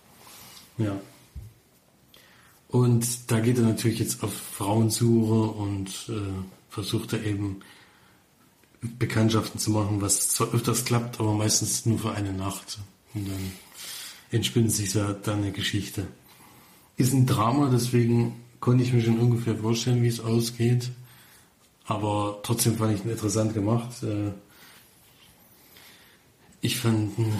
Ja. 0.77 0.99
Und 2.67 3.31
da 3.31 3.39
geht 3.39 3.57
er 3.57 3.63
natürlich 3.63 3.99
jetzt 3.99 4.23
auf 4.23 4.33
Frauensuche 4.33 5.51
und 5.51 5.89
äh, 6.09 6.33
versucht 6.69 7.13
er 7.13 7.23
eben 7.23 7.61
Bekanntschaften 8.99 9.59
zu 9.59 9.71
machen, 9.71 10.01
was 10.01 10.29
zwar 10.29 10.53
öfters 10.53 10.85
klappt, 10.85 11.19
aber 11.19 11.33
meistens 11.33 11.85
nur 11.85 11.99
für 11.99 12.11
eine 12.11 12.33
Nacht. 12.33 12.79
Und 13.13 13.29
dann 13.29 13.51
entspinnt 14.31 14.71
sich 14.71 14.91
da 14.91 15.15
eine 15.25 15.51
Geschichte. 15.51 16.07
Ist 16.97 17.13
ein 17.13 17.25
Drama, 17.25 17.69
deswegen 17.71 18.35
konnte 18.59 18.83
ich 18.83 18.93
mir 18.93 19.01
schon 19.01 19.19
ungefähr 19.19 19.55
vorstellen, 19.57 20.03
wie 20.03 20.07
es 20.07 20.19
ausgeht. 20.19 20.91
Aber 21.85 22.39
trotzdem 22.43 22.77
fand 22.77 22.95
ich 22.95 23.05
ihn 23.05 23.11
interessant 23.11 23.53
gemacht. 23.53 24.03
Äh, 24.03 24.31
ich 26.61 26.77
fand 26.77 27.17
ihn 27.17 27.33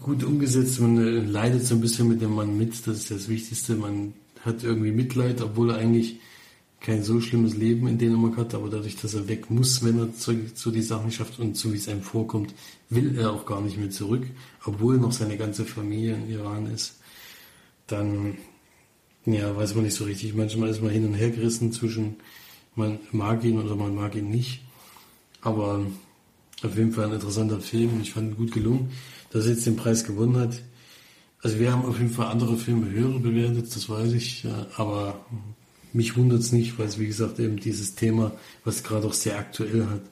gut 0.00 0.22
umgesetzt. 0.22 0.80
Man 0.80 0.98
äh, 0.98 1.20
leidet 1.20 1.66
so 1.66 1.74
ein 1.74 1.80
bisschen 1.80 2.08
mit 2.08 2.20
dem 2.20 2.34
Mann 2.34 2.56
mit. 2.56 2.86
Das 2.86 2.98
ist 2.98 3.10
das 3.10 3.28
Wichtigste. 3.28 3.74
Man 3.76 4.14
hat 4.44 4.62
irgendwie 4.62 4.92
Mitleid, 4.92 5.40
obwohl 5.40 5.70
er 5.70 5.78
eigentlich 5.78 6.20
kein 6.80 7.04
so 7.04 7.20
schlimmes 7.20 7.56
Leben 7.56 7.86
in 7.88 7.98
Dänemark 7.98 8.38
hat, 8.38 8.54
aber 8.54 8.70
dadurch, 8.70 8.96
dass 8.96 9.12
er 9.12 9.28
weg 9.28 9.50
muss, 9.50 9.84
wenn 9.84 9.98
er 9.98 10.14
zu, 10.14 10.52
zu 10.54 10.70
die 10.70 10.82
Sachen 10.82 11.10
schafft 11.10 11.38
und 11.38 11.56
so 11.56 11.72
wie 11.72 11.76
es 11.76 11.88
einem 11.88 12.00
vorkommt, 12.00 12.54
will 12.88 13.18
er 13.18 13.32
auch 13.32 13.44
gar 13.44 13.60
nicht 13.60 13.76
mehr 13.76 13.90
zurück, 13.90 14.26
obwohl 14.64 14.96
noch 14.96 15.12
seine 15.12 15.36
ganze 15.36 15.66
Familie 15.66 16.14
in 16.14 16.30
Iran 16.30 16.66
ist. 16.66 16.98
Dann, 17.86 18.38
ja, 19.26 19.54
weiß 19.54 19.74
man 19.74 19.84
nicht 19.84 19.94
so 19.94 20.04
richtig. 20.04 20.34
Manchmal 20.34 20.70
ist 20.70 20.82
man 20.82 20.90
hin 20.90 21.04
und 21.04 21.14
her 21.14 21.30
gerissen 21.30 21.70
zwischen, 21.70 22.16
man 22.74 22.98
mag 23.12 23.44
ihn 23.44 23.58
oder 23.58 23.76
man 23.76 23.94
mag 23.94 24.14
ihn 24.14 24.30
nicht. 24.30 24.62
Aber 25.42 25.84
auf 26.62 26.76
jeden 26.76 26.92
Fall 26.92 27.06
ein 27.06 27.14
interessanter 27.14 27.60
Film. 27.60 28.00
Ich 28.02 28.12
fand 28.12 28.32
ihn 28.32 28.36
gut 28.36 28.52
gelungen. 28.52 28.90
Dass 29.30 29.46
er 29.46 29.52
jetzt 29.52 29.66
den 29.66 29.76
Preis 29.76 30.04
gewonnen 30.04 30.36
hat. 30.36 30.62
Also 31.42 31.58
wir 31.58 31.72
haben 31.72 31.84
auf 31.84 31.98
jeden 31.98 32.10
Fall 32.10 32.26
andere 32.26 32.56
Filme 32.56 32.90
höher 32.90 33.18
bewertet, 33.18 33.74
das 33.74 33.88
weiß 33.88 34.12
ich. 34.12 34.44
Aber 34.76 35.24
mich 35.92 36.16
wundert 36.16 36.40
es 36.40 36.52
nicht, 36.52 36.78
weil 36.78 36.86
es 36.86 36.98
wie 36.98 37.06
gesagt 37.06 37.38
eben 37.38 37.56
dieses 37.58 37.94
Thema, 37.94 38.32
was 38.64 38.82
gerade 38.82 39.06
auch 39.06 39.12
sehr 39.12 39.38
aktuell 39.38 39.86
hat, 39.86 40.02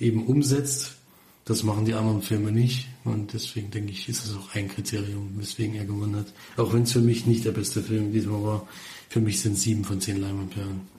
eben 0.00 0.26
umsetzt. 0.26 0.96
Das 1.44 1.62
machen 1.62 1.84
die 1.84 1.94
anderen 1.94 2.22
Filme 2.22 2.50
nicht. 2.50 2.88
Und 3.04 3.34
deswegen 3.34 3.70
denke 3.70 3.92
ich, 3.92 4.08
ist 4.08 4.24
es 4.24 4.34
auch 4.34 4.54
ein 4.54 4.68
Kriterium, 4.68 5.30
weswegen 5.36 5.74
er 5.74 5.84
gewonnen 5.84 6.16
hat. 6.16 6.32
Auch 6.56 6.72
wenn 6.72 6.82
es 6.82 6.92
für 6.92 7.00
mich 7.00 7.26
nicht 7.26 7.44
der 7.44 7.52
beste 7.52 7.82
Film 7.82 8.12
diesmal 8.12 8.42
war. 8.42 8.68
Für 9.10 9.20
mich 9.20 9.40
sind 9.40 9.58
sieben 9.58 9.84
von 9.84 10.00
zehn 10.00 10.20
Leimanperlen. 10.20 10.93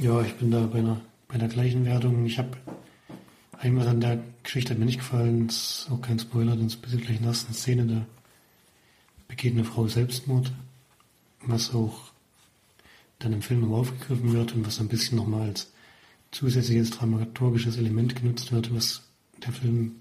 Ja, 0.00 0.22
ich 0.22 0.32
bin 0.36 0.50
da 0.50 0.64
bei 0.64 0.78
einer, 0.78 0.98
bei 1.28 1.36
der 1.36 1.48
gleichen 1.48 1.84
Wertung. 1.84 2.24
Ich 2.24 2.38
habe 2.38 2.56
einmal 3.58 3.86
an 3.86 4.00
der 4.00 4.24
Geschichte 4.42 4.70
hat 4.70 4.78
mir 4.78 4.86
nicht 4.86 5.00
gefallen, 5.00 5.48
das 5.48 5.80
ist 5.80 5.90
auch 5.90 6.00
kein 6.00 6.18
Spoiler, 6.18 6.56
denn 6.56 6.68
es 6.68 6.76
ist 6.76 6.82
gleich 6.82 7.16
in 7.16 7.18
der 7.18 7.32
ersten 7.32 7.52
Szene, 7.52 7.86
da 7.86 8.06
begeht 9.28 9.52
eine 9.52 9.64
Frau 9.64 9.88
Selbstmord, 9.88 10.52
was 11.42 11.74
auch 11.74 12.12
dann 13.18 13.34
im 13.34 13.42
Film 13.42 13.60
nochmal 13.60 13.80
aufgegriffen 13.80 14.32
wird 14.32 14.54
und 14.54 14.66
was 14.66 14.80
ein 14.80 14.88
bisschen 14.88 15.18
nochmal 15.18 15.48
als 15.48 15.70
zusätzliches 16.30 16.92
dramaturgisches 16.92 17.76
Element 17.76 18.16
genutzt 18.16 18.52
wird, 18.52 18.74
was 18.74 19.02
der 19.44 19.52
Film 19.52 19.96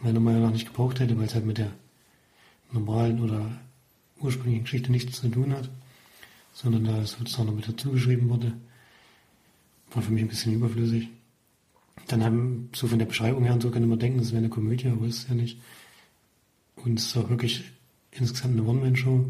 meiner 0.00 0.18
Meinung 0.18 0.42
nach 0.42 0.52
nicht 0.52 0.66
gebraucht 0.66 0.98
hätte, 0.98 1.16
weil 1.16 1.26
es 1.26 1.36
halt 1.36 1.46
mit 1.46 1.58
der 1.58 1.70
normalen 2.72 3.20
oder 3.20 3.60
ursprünglichen 4.18 4.64
Geschichte 4.64 4.90
nichts 4.90 5.20
zu 5.20 5.28
tun 5.28 5.52
hat, 5.52 5.70
sondern 6.52 6.82
da 6.82 7.00
es 7.00 7.12
sozusagen 7.12 7.46
noch 7.46 7.54
mit 7.54 7.68
dazu 7.68 7.92
geschrieben 7.92 8.28
wurde. 8.28 8.54
War 9.92 10.02
für 10.02 10.12
mich 10.12 10.22
ein 10.22 10.28
bisschen 10.28 10.54
überflüssig. 10.54 11.08
Dann 12.06 12.24
haben, 12.24 12.70
so 12.74 12.86
von 12.86 12.98
der 12.98 13.06
Beschreibung 13.06 13.44
her 13.44 13.54
und 13.54 13.62
so 13.62 13.70
kann 13.70 13.86
man 13.88 13.98
denken, 13.98 14.18
das 14.18 14.30
wäre 14.30 14.38
eine 14.38 14.48
Komödie, 14.48 14.88
aber 14.88 15.06
ist 15.06 15.24
es 15.24 15.28
ja 15.28 15.34
nicht. 15.34 15.58
Und 16.76 16.98
es 16.98 17.06
ist 17.06 17.16
auch 17.16 17.28
wirklich 17.28 17.64
insgesamt 18.12 18.58
eine 18.58 18.66
One-Man-Show 18.66 19.26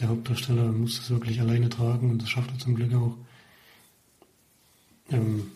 der 0.00 0.08
Hauptdarsteller 0.08 0.72
muss 0.72 0.98
es 1.00 1.10
wirklich 1.10 1.40
alleine 1.40 1.68
tragen 1.68 2.10
und 2.10 2.22
das 2.22 2.30
schafft 2.30 2.50
er 2.50 2.58
zum 2.58 2.74
Glück 2.74 2.94
auch. 2.94 3.16
Ähm, 5.10 5.50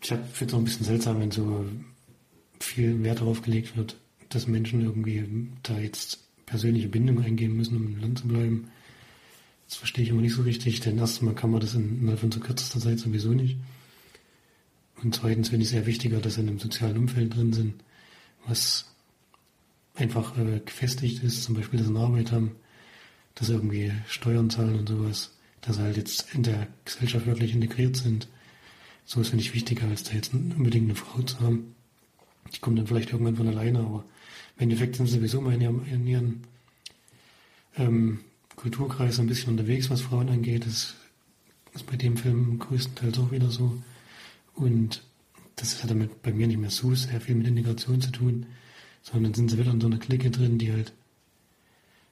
ich 0.00 0.08
finde 0.08 0.46
es 0.46 0.54
auch 0.54 0.58
ein 0.58 0.64
bisschen 0.64 0.86
seltsam, 0.86 1.20
wenn 1.20 1.30
so 1.30 1.64
viel 2.60 3.02
Wert 3.02 3.20
darauf 3.20 3.42
gelegt 3.42 3.76
wird, 3.76 3.96
dass 4.28 4.46
Menschen 4.46 4.80
irgendwie 4.80 5.24
da 5.62 5.78
jetzt 5.78 6.20
persönliche 6.46 6.88
Bindungen 6.88 7.24
eingehen 7.24 7.56
müssen, 7.56 7.76
um 7.76 7.86
im 7.86 8.00
Land 8.00 8.18
zu 8.18 8.28
bleiben. 8.28 8.70
Das 9.68 9.76
verstehe 9.76 10.04
ich 10.04 10.10
immer 10.10 10.22
nicht 10.22 10.34
so 10.34 10.42
richtig, 10.42 10.80
denn 10.80 10.98
erstmal 10.98 11.34
kann 11.34 11.50
man 11.50 11.60
das 11.60 11.74
innerhalb 11.74 12.20
von 12.20 12.30
so 12.30 12.40
kürzester 12.40 12.80
Zeit 12.80 12.98
sowieso 12.98 13.30
nicht. 13.30 13.56
Und 15.02 15.14
zweitens 15.14 15.48
finde 15.48 15.62
ich 15.62 15.68
es 15.68 15.72
sehr 15.72 15.86
wichtiger, 15.86 16.20
dass 16.20 16.34
sie 16.34 16.40
in 16.40 16.48
einem 16.48 16.58
sozialen 16.58 16.96
Umfeld 16.96 17.34
drin 17.34 17.52
sind, 17.52 17.74
was 18.46 18.86
einfach 19.94 20.36
äh, 20.38 20.60
gefestigt 20.64 21.22
ist, 21.22 21.42
zum 21.42 21.54
Beispiel, 21.54 21.78
dass 21.78 21.88
sie 21.88 21.94
eine 21.94 22.04
Arbeit 22.04 22.32
haben, 22.32 22.52
dass 23.34 23.48
sie 23.48 23.54
irgendwie 23.54 23.92
Steuern 24.08 24.50
zahlen 24.50 24.78
und 24.78 24.88
sowas, 24.88 25.32
dass 25.60 25.76
sie 25.76 25.82
halt 25.82 25.96
jetzt 25.96 26.34
in 26.34 26.42
der 26.42 26.68
Gesellschaft 26.84 27.26
wirklich 27.26 27.52
integriert 27.52 27.96
sind. 27.96 28.28
So 29.04 29.20
ist 29.20 29.28
finde 29.28 29.44
ich 29.44 29.54
wichtiger, 29.54 29.86
als 29.88 30.04
da 30.04 30.12
jetzt 30.12 30.32
unbedingt 30.32 30.84
eine 30.84 30.94
Frau 30.94 31.22
zu 31.22 31.40
haben. 31.40 31.74
Die 32.54 32.60
kommt 32.60 32.78
dann 32.78 32.86
vielleicht 32.86 33.12
irgendwann 33.12 33.36
von 33.36 33.48
alleine, 33.48 33.80
aber 33.80 34.04
im 34.56 34.64
Endeffekt 34.64 34.96
sind 34.96 35.06
sie 35.06 35.14
sowieso 35.14 35.40
mal 35.40 35.54
in 35.54 35.60
ihrem, 35.60 35.84
in 35.86 36.06
ihren 36.06 36.42
ähm, 37.76 38.20
Kulturkreis 38.56 39.18
ein 39.20 39.26
bisschen 39.26 39.50
unterwegs, 39.50 39.90
was 39.90 40.00
Frauen 40.00 40.28
angeht. 40.28 40.66
Das 40.66 40.94
ist 41.74 41.86
bei 41.86 41.96
dem 41.96 42.16
Film 42.16 42.58
größtenteils 42.58 43.18
auch 43.18 43.30
wieder 43.30 43.50
so. 43.50 43.82
Und 44.54 45.02
das 45.56 45.82
hat 45.82 45.90
damit 45.90 46.22
bei 46.22 46.32
mir 46.32 46.46
nicht 46.46 46.58
mehr 46.58 46.70
so 46.70 46.94
sehr 46.94 47.20
viel 47.20 47.34
mit 47.34 47.46
Integration 47.46 48.00
zu 48.00 48.10
tun 48.10 48.46
sondern 49.10 49.34
sind 49.34 49.50
sie 49.50 49.58
wieder 49.58 49.70
in 49.70 49.80
so 49.80 49.86
einer 49.86 49.98
Clique 49.98 50.30
drin, 50.30 50.58
die 50.58 50.72
halt 50.72 50.92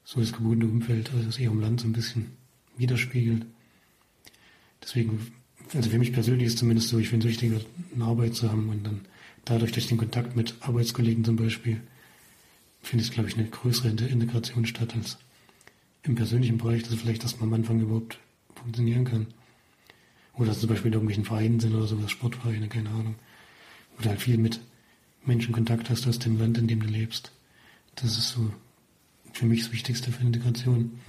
so 0.05 0.21
das 0.21 0.33
gebundene 0.33 0.71
Umfeld, 0.71 1.11
also 1.13 1.27
das 1.27 1.41
ihrem 1.41 1.61
Land 1.61 1.81
so 1.81 1.89
ein 1.89 1.93
bisschen 1.93 2.37
widerspiegelt. 2.77 3.45
Deswegen, 4.81 5.33
also 5.73 5.91
für 5.91 5.99
mich 5.99 6.13
persönlich 6.13 6.47
ist 6.47 6.55
es 6.55 6.59
zumindest 6.61 6.91
so, 6.91 6.99
ich 6.99 7.09
finde 7.09 7.27
es 7.27 7.33
wichtiger, 7.33 7.61
eine 7.95 8.05
Arbeit 8.05 8.37
zu 8.37 8.51
haben 8.51 8.69
und 8.69 8.85
dann 8.87 9.01
dadurch 9.45 9.73
durch 9.73 9.89
den 9.89 9.99
Kontakt 9.99 10.37
mit 10.37 10.55
Arbeitskollegen 10.61 11.25
zum 11.25 11.35
Beispiel, 11.35 11.81
finde 12.81 13.05
ich, 13.05 13.11
glaube 13.11 13.29
ich, 13.29 13.37
eine 13.37 13.49
größere 13.49 13.89
Integration 13.89 14.65
statt 14.65 14.95
als 14.95 15.19
im 16.05 16.15
persönlichen 16.15 16.59
Bereich, 16.59 16.83
dass 16.83 16.95
vielleicht 16.95 17.25
das 17.25 17.41
am 17.41 17.53
Anfang 17.53 17.81
überhaupt 17.81 18.19
funktionieren 18.55 19.05
kann. 19.05 19.27
Oder 20.35 20.53
zum 20.53 20.69
Beispiel 20.69 20.89
in 20.89 20.95
irgendwelchen 20.95 21.25
Vereinen 21.25 21.61
sind 21.61 21.75
oder 21.75 21.87
sowas, 21.87 22.11
Sportvereine, 22.11 22.69
keine 22.69 22.91
Ahnung. 22.91 23.15
Oder 23.99 24.11
halt 24.11 24.21
viel 24.21 24.37
mit 24.37 24.61
Menschenkontakt 25.25 25.89
hast 25.91 26.07
aus 26.07 26.19
dem 26.19 26.39
Land, 26.39 26.59
in 26.59 26.69
dem 26.69 26.81
du 26.81 26.89
lebst. 26.89 27.33
Das 27.95 28.19
ist 28.19 28.31
so 28.31 28.53
für 29.33 29.47
mich 29.47 29.63
das 29.63 29.73
Wichtigste 29.73 30.13
für 30.13 30.23
Integration. 30.23 31.01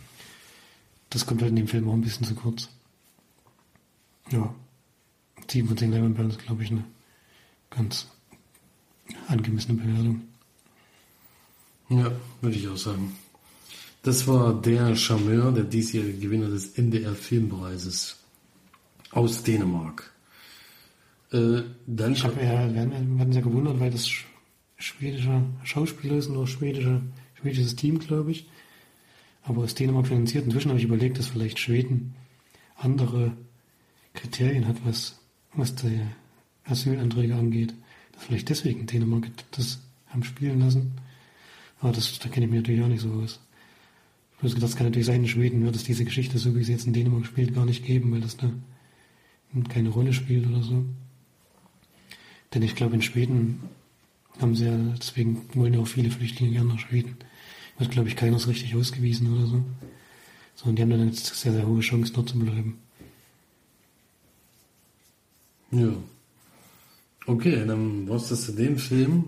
Das 1.09 1.25
kommt 1.25 1.41
halt 1.41 1.49
in 1.49 1.57
dem 1.57 1.67
Film 1.67 1.89
auch 1.89 1.93
ein 1.93 2.01
bisschen 2.01 2.25
zu 2.25 2.35
kurz. 2.35 2.69
Ja, 4.31 4.53
7 5.49 5.67
von 5.67 5.77
10 5.77 5.91
Leinwandperlen 5.91 6.31
ist, 6.31 6.39
glaube 6.39 6.63
ich, 6.63 6.71
eine 6.71 6.83
ganz 7.69 8.07
angemessene 9.27 9.79
Bewertung. 9.81 10.21
Ja, 11.89 12.11
würde 12.41 12.55
ich 12.55 12.67
auch 12.67 12.77
sagen. 12.77 13.15
Das 14.05 14.27
war 14.27 14.61
der 14.61 14.95
Charmeur, 14.95 15.51
der 15.51 15.63
diesjährige 15.63 16.19
Gewinner 16.19 16.47
des 16.47 16.77
NDR 16.77 17.15
Filmpreises 17.15 18.17
aus 19.09 19.41
Dänemark. 19.41 20.13
Äh, 21.31 21.63
dann 21.87 22.13
ich 22.13 22.23
habe 22.23 22.39
ja, 22.39 22.71
wir 22.71 22.81
hatten 22.81 23.31
ja 23.31 23.41
gewundert, 23.41 23.79
weil 23.79 23.89
das 23.89 24.07
schwedische 24.77 25.41
Schauspieler 25.63 26.17
ist, 26.17 26.29
nur 26.29 26.45
schwedische, 26.45 27.01
schwedisches 27.33 27.75
Team, 27.77 27.97
glaube 27.97 28.29
ich. 28.29 28.47
Aber 29.41 29.63
aus 29.63 29.73
Dänemark 29.73 30.05
finanziert. 30.05 30.45
Inzwischen 30.45 30.69
habe 30.69 30.77
ich 30.77 30.85
überlegt, 30.85 31.17
dass 31.17 31.29
vielleicht 31.29 31.57
Schweden 31.57 32.13
andere 32.75 33.35
Kriterien 34.13 34.67
hat, 34.67 34.85
was, 34.85 35.19
was 35.55 35.73
die 35.73 36.01
Asylanträge 36.65 37.33
angeht. 37.33 37.73
Dass 38.11 38.25
vielleicht 38.25 38.49
deswegen 38.49 38.85
Dänemark 38.85 39.31
das 39.49 39.79
haben 40.09 40.23
spielen 40.23 40.59
lassen. 40.59 40.93
Aber 41.79 41.91
das, 41.91 42.19
da 42.19 42.29
kenne 42.29 42.45
ich 42.45 42.51
mich 42.51 42.61
natürlich 42.61 42.83
auch 42.83 42.87
nicht 42.87 43.01
so 43.01 43.09
aus. 43.09 43.39
Ich 44.41 44.51
habe 44.51 44.61
das 44.61 44.75
kann 44.75 44.87
natürlich 44.87 45.07
sein, 45.07 45.21
in 45.21 45.27
Schweden 45.27 45.63
wird 45.63 45.75
es 45.75 45.83
diese 45.83 46.05
Geschichte, 46.05 46.37
so 46.37 46.55
wie 46.55 46.63
sie 46.63 46.73
jetzt 46.73 46.85
in 46.85 46.93
Dänemark 46.93 47.25
spielt, 47.25 47.55
gar 47.55 47.65
nicht 47.65 47.85
geben, 47.85 48.11
weil 48.11 48.21
das 48.21 48.37
da 48.37 48.51
keine 49.69 49.89
Rolle 49.89 50.13
spielt 50.13 50.47
oder 50.47 50.61
so. 50.61 50.83
Denn 52.53 52.61
ich 52.61 52.75
glaube, 52.75 52.95
in 52.95 53.01
Schweden 53.01 53.63
haben 54.39 54.55
sie 54.55 54.65
ja, 54.65 54.77
deswegen 54.99 55.41
wollen 55.53 55.73
ja 55.73 55.79
auch 55.79 55.87
viele 55.87 56.11
Flüchtlinge 56.11 56.51
gerne 56.51 56.69
nach 56.69 56.79
Schweden. 56.79 57.15
Wird, 57.77 57.91
glaube 57.91 58.09
ich, 58.09 58.15
keiner 58.15 58.39
so 58.39 58.49
richtig 58.49 58.75
ausgewiesen 58.75 59.33
oder 59.33 59.47
so. 59.47 59.63
Sondern 60.55 60.75
die 60.75 60.81
haben 60.81 60.89
dann 60.89 61.07
jetzt 61.07 61.25
sehr, 61.35 61.53
sehr 61.53 61.67
hohe 61.67 61.81
Chance, 61.81 62.13
dort 62.13 62.29
zu 62.29 62.39
bleiben. 62.39 62.77
Ja. 65.71 65.91
Okay, 67.25 67.65
dann 67.65 68.07
war 68.07 68.17
es 68.17 68.29
das 68.29 68.45
zu 68.45 68.53
dem 68.53 68.77
Film. 68.77 69.25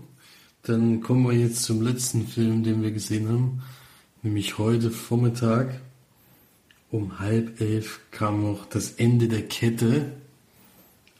Dann 0.62 1.00
kommen 1.00 1.26
wir 1.26 1.32
jetzt 1.32 1.64
zum 1.64 1.82
letzten 1.82 2.26
Film, 2.26 2.62
den 2.62 2.82
wir 2.82 2.90
gesehen 2.90 3.28
haben. 3.28 3.62
Nämlich 4.22 4.58
heute 4.58 4.90
Vormittag 4.90 5.80
um 6.90 7.20
halb 7.20 7.60
elf 7.60 8.00
kam 8.10 8.42
noch 8.42 8.66
das 8.66 8.92
Ende 8.92 9.28
der 9.28 9.46
Kette 9.46 10.12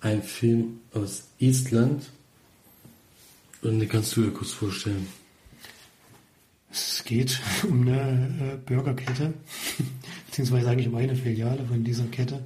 ein 0.01 0.23
Film 0.23 0.81
aus 0.93 1.29
Estland. 1.39 2.11
Und 3.63 3.79
den 3.79 3.89
kannst 3.89 4.17
du 4.17 4.23
dir 4.23 4.33
kurz 4.33 4.51
vorstellen. 4.51 5.07
Es 6.71 7.05
geht 7.05 7.41
um 7.69 7.83
eine 7.83 8.55
äh, 8.55 8.57
Burgerkette, 8.57 9.33
beziehungsweise 10.27 10.69
eigentlich 10.69 10.89
um 10.89 10.97
eine 10.97 11.15
Filiale 11.15 11.65
von 11.65 11.85
dieser 11.85 12.07
Kette. 12.07 12.43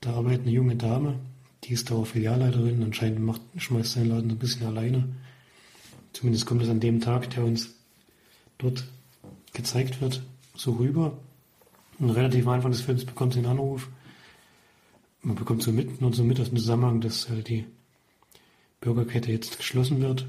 Da 0.00 0.14
arbeitet 0.14 0.42
eine 0.42 0.50
junge 0.52 0.76
Dame, 0.76 1.18
Die 1.64 1.74
ist 1.74 1.90
da 1.90 1.94
auch 1.94 2.06
Filialleiterin. 2.06 2.82
Anscheinend 2.82 3.20
macht, 3.20 3.40
schmeißt 3.56 3.92
seinen 3.92 4.10
Laden 4.10 4.30
ein 4.30 4.38
bisschen 4.38 4.66
alleine. 4.66 5.08
Zumindest 6.12 6.46
kommt 6.46 6.62
es 6.62 6.68
an 6.68 6.80
dem 6.80 7.00
Tag, 7.00 7.30
der 7.30 7.44
uns 7.44 7.70
dort 8.58 8.84
gezeigt 9.58 10.00
wird, 10.00 10.22
so 10.54 10.72
rüber. 10.72 11.18
Und 11.98 12.10
relativ 12.10 12.46
am 12.46 12.54
Anfang 12.54 12.70
des 12.70 12.80
Films 12.80 13.04
bekommt 13.04 13.34
sie 13.34 13.40
einen 13.40 13.48
Anruf. 13.48 13.88
Man 15.20 15.34
bekommt 15.34 15.62
so 15.62 15.72
mit, 15.72 16.00
nur 16.00 16.14
so 16.14 16.24
mit 16.24 16.40
aus 16.40 16.48
dem 16.48 16.58
Zusammenhang, 16.58 17.00
dass 17.00 17.28
halt 17.28 17.48
die 17.48 17.66
Bürgerkette 18.80 19.32
jetzt 19.32 19.58
geschlossen 19.58 20.00
wird. 20.00 20.26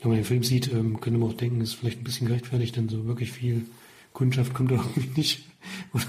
Wenn 0.00 0.10
man 0.10 0.18
den 0.18 0.24
Film 0.24 0.42
sieht, 0.42 0.72
ähm, 0.72 1.00
könnte 1.00 1.20
man 1.20 1.30
auch 1.30 1.36
denken, 1.36 1.60
ist 1.60 1.74
vielleicht 1.74 2.00
ein 2.00 2.04
bisschen 2.04 2.26
gerechtfertigt, 2.26 2.76
denn 2.76 2.88
so 2.88 3.06
wirklich 3.06 3.30
viel 3.30 3.64
Kundschaft 4.12 4.54
kommt 4.54 4.72
da 4.72 4.74
irgendwie 4.96 5.20
nicht. 5.20 5.46
Oder, 5.94 6.04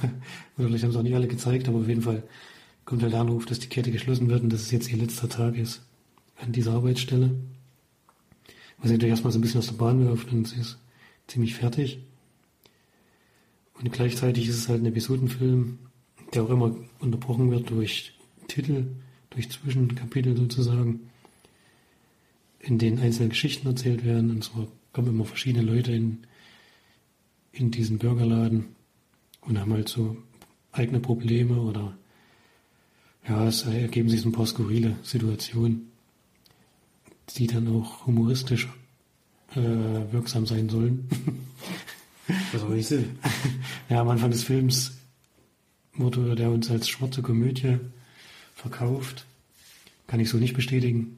oder 0.58 0.68
vielleicht 0.68 0.84
haben 0.84 0.92
sie 0.92 0.98
auch 0.98 1.04
nicht 1.04 1.16
alle 1.16 1.28
gezeigt, 1.28 1.68
aber 1.68 1.80
auf 1.80 1.88
jeden 1.88 2.02
Fall 2.02 2.24
kommt 2.86 3.04
halt 3.04 3.14
der 3.14 3.22
Anruf, 3.22 3.46
dass 3.46 3.60
die 3.60 3.70
Kette 3.70 3.92
geschlossen 3.92 4.28
wird 4.28 4.42
und 4.42 4.52
dass 4.52 4.62
es 4.62 4.72
jetzt 4.72 4.92
ihr 4.92 4.98
letzter 4.98 5.30
Tag 5.30 5.56
ist 5.56 5.84
an 6.42 6.52
dieser 6.52 6.74
Arbeitsstelle. 6.74 7.36
Was 8.80 8.88
sie 8.88 8.94
natürlich 8.94 9.12
erstmal 9.12 9.32
so 9.32 9.38
ein 9.38 9.44
bisschen 9.44 9.60
aus 9.60 9.68
der 9.68 9.74
Bahn 9.74 10.04
wirft 10.04 10.34
und 10.34 10.48
sie 10.48 10.60
ist 10.60 10.80
ziemlich 11.28 11.54
fertig. 11.54 12.00
Und 13.80 13.92
gleichzeitig 13.92 14.48
ist 14.48 14.58
es 14.58 14.70
halt 14.70 14.82
ein 14.82 14.86
Episodenfilm, 14.86 15.80
der 16.34 16.44
auch 16.44 16.50
immer 16.50 16.76
unterbrochen 17.00 17.52
wird 17.52 17.70
durch 17.70 18.14
Titel, 18.48 18.88
durch 19.30 19.50
Zwischenkapitel 19.50 20.38
sozusagen, 20.38 21.10
in 22.60 22.78
denen 22.78 23.00
einzelne 23.00 23.30
Geschichten 23.30 23.68
erzählt 23.68 24.06
werden. 24.06 24.32
Und 24.32 24.44
zwar 24.44 24.68
kommen 24.94 25.10
immer 25.10 25.26
verschiedene 25.26 25.66
Leute 25.66 25.92
in, 25.92 26.20
in 27.52 27.72
diesen 27.72 27.98
Burgerladen 27.98 28.68
und 29.42 29.60
haben 29.60 29.74
halt 29.74 29.90
so 29.90 30.18
eigene 30.72 31.00
Probleme 31.00 31.60
oder 31.60 31.98
ja, 33.28 33.48
es 33.48 33.64
ergeben 33.64 34.10
sich 34.10 34.22
so 34.22 34.30
ein 34.30 34.34
paar 34.34 34.46
skurrile 34.46 34.96
Situationen, 35.04 35.92
die 37.38 37.48
dann 37.48 37.68
auch 37.70 38.06
humoristisch 38.06 38.68
äh, 39.56 40.12
wirksam 40.12 40.46
sein 40.46 40.70
sollen. 40.70 41.08
Was 42.52 42.62
soll 42.62 42.78
ich 42.78 42.88
sehen? 42.88 43.20
Ja, 43.90 44.02
am 44.02 44.10
Anfang 44.10 44.32
des 44.32 44.44
Films 44.44 44.98
wurde 45.94 46.36
der 46.36 46.52
uns 46.52 46.70
als 46.72 46.90
schwarze 46.90 47.22
Komödie 47.22 47.78
verkauft. 48.56 49.26
Kann 50.08 50.20
ich 50.20 50.30
so 50.30 50.38
nicht 50.38 50.56
bestätigen. 50.56 51.18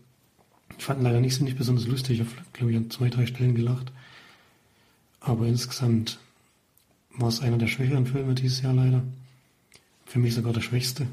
Ich 0.78 0.84
fand 0.84 1.00
ihn 1.00 1.04
leider 1.04 1.22
nicht, 1.22 1.40
nicht 1.42 1.58
besonders 1.58 1.88
lustig. 1.88 2.20
Ich 2.20 2.26
habe, 2.26 2.36
glaube 2.54 2.72
ich, 2.72 2.78
an 2.78 2.90
zwei, 2.90 3.10
drei 3.10 3.26
Stellen 3.26 3.56
gelacht. 3.56 3.92
Aber 5.20 5.46
insgesamt 5.48 6.20
war 7.12 7.30
es 7.30 7.40
einer 7.40 7.58
der 7.58 7.68
schwächeren 7.68 8.06
Filme 8.06 8.36
dieses 8.36 8.62
Jahr 8.62 8.74
leider. 8.74 9.04
Für 10.06 10.20
mich 10.20 10.34
sogar 10.34 10.54
der 10.54 10.62
schwächste. 10.62 11.08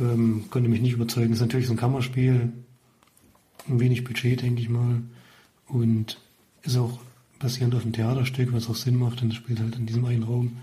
Ähm, 0.00 0.46
konnte 0.50 0.68
mich 0.68 0.80
nicht 0.80 0.92
überzeugen. 0.92 1.32
Ist 1.32 1.40
natürlich 1.40 1.66
so 1.66 1.72
ein 1.72 1.78
Kammerspiel. 1.78 2.52
Ein 3.68 3.80
wenig 3.80 4.04
Budget, 4.04 4.42
denke 4.42 4.62
ich 4.62 4.68
mal. 4.68 5.02
Und 5.66 6.18
ist 6.62 6.76
auch 6.76 6.98
basierend 7.38 7.74
auf 7.74 7.82
einem 7.82 7.92
Theaterstück, 7.92 8.52
was 8.52 8.68
auch 8.68 8.74
Sinn 8.74 8.96
macht, 8.96 9.20
denn 9.20 9.30
es 9.30 9.36
spielt 9.36 9.60
halt 9.60 9.76
in 9.76 9.86
diesem 9.86 10.04
einen 10.04 10.22
Raum. 10.22 10.58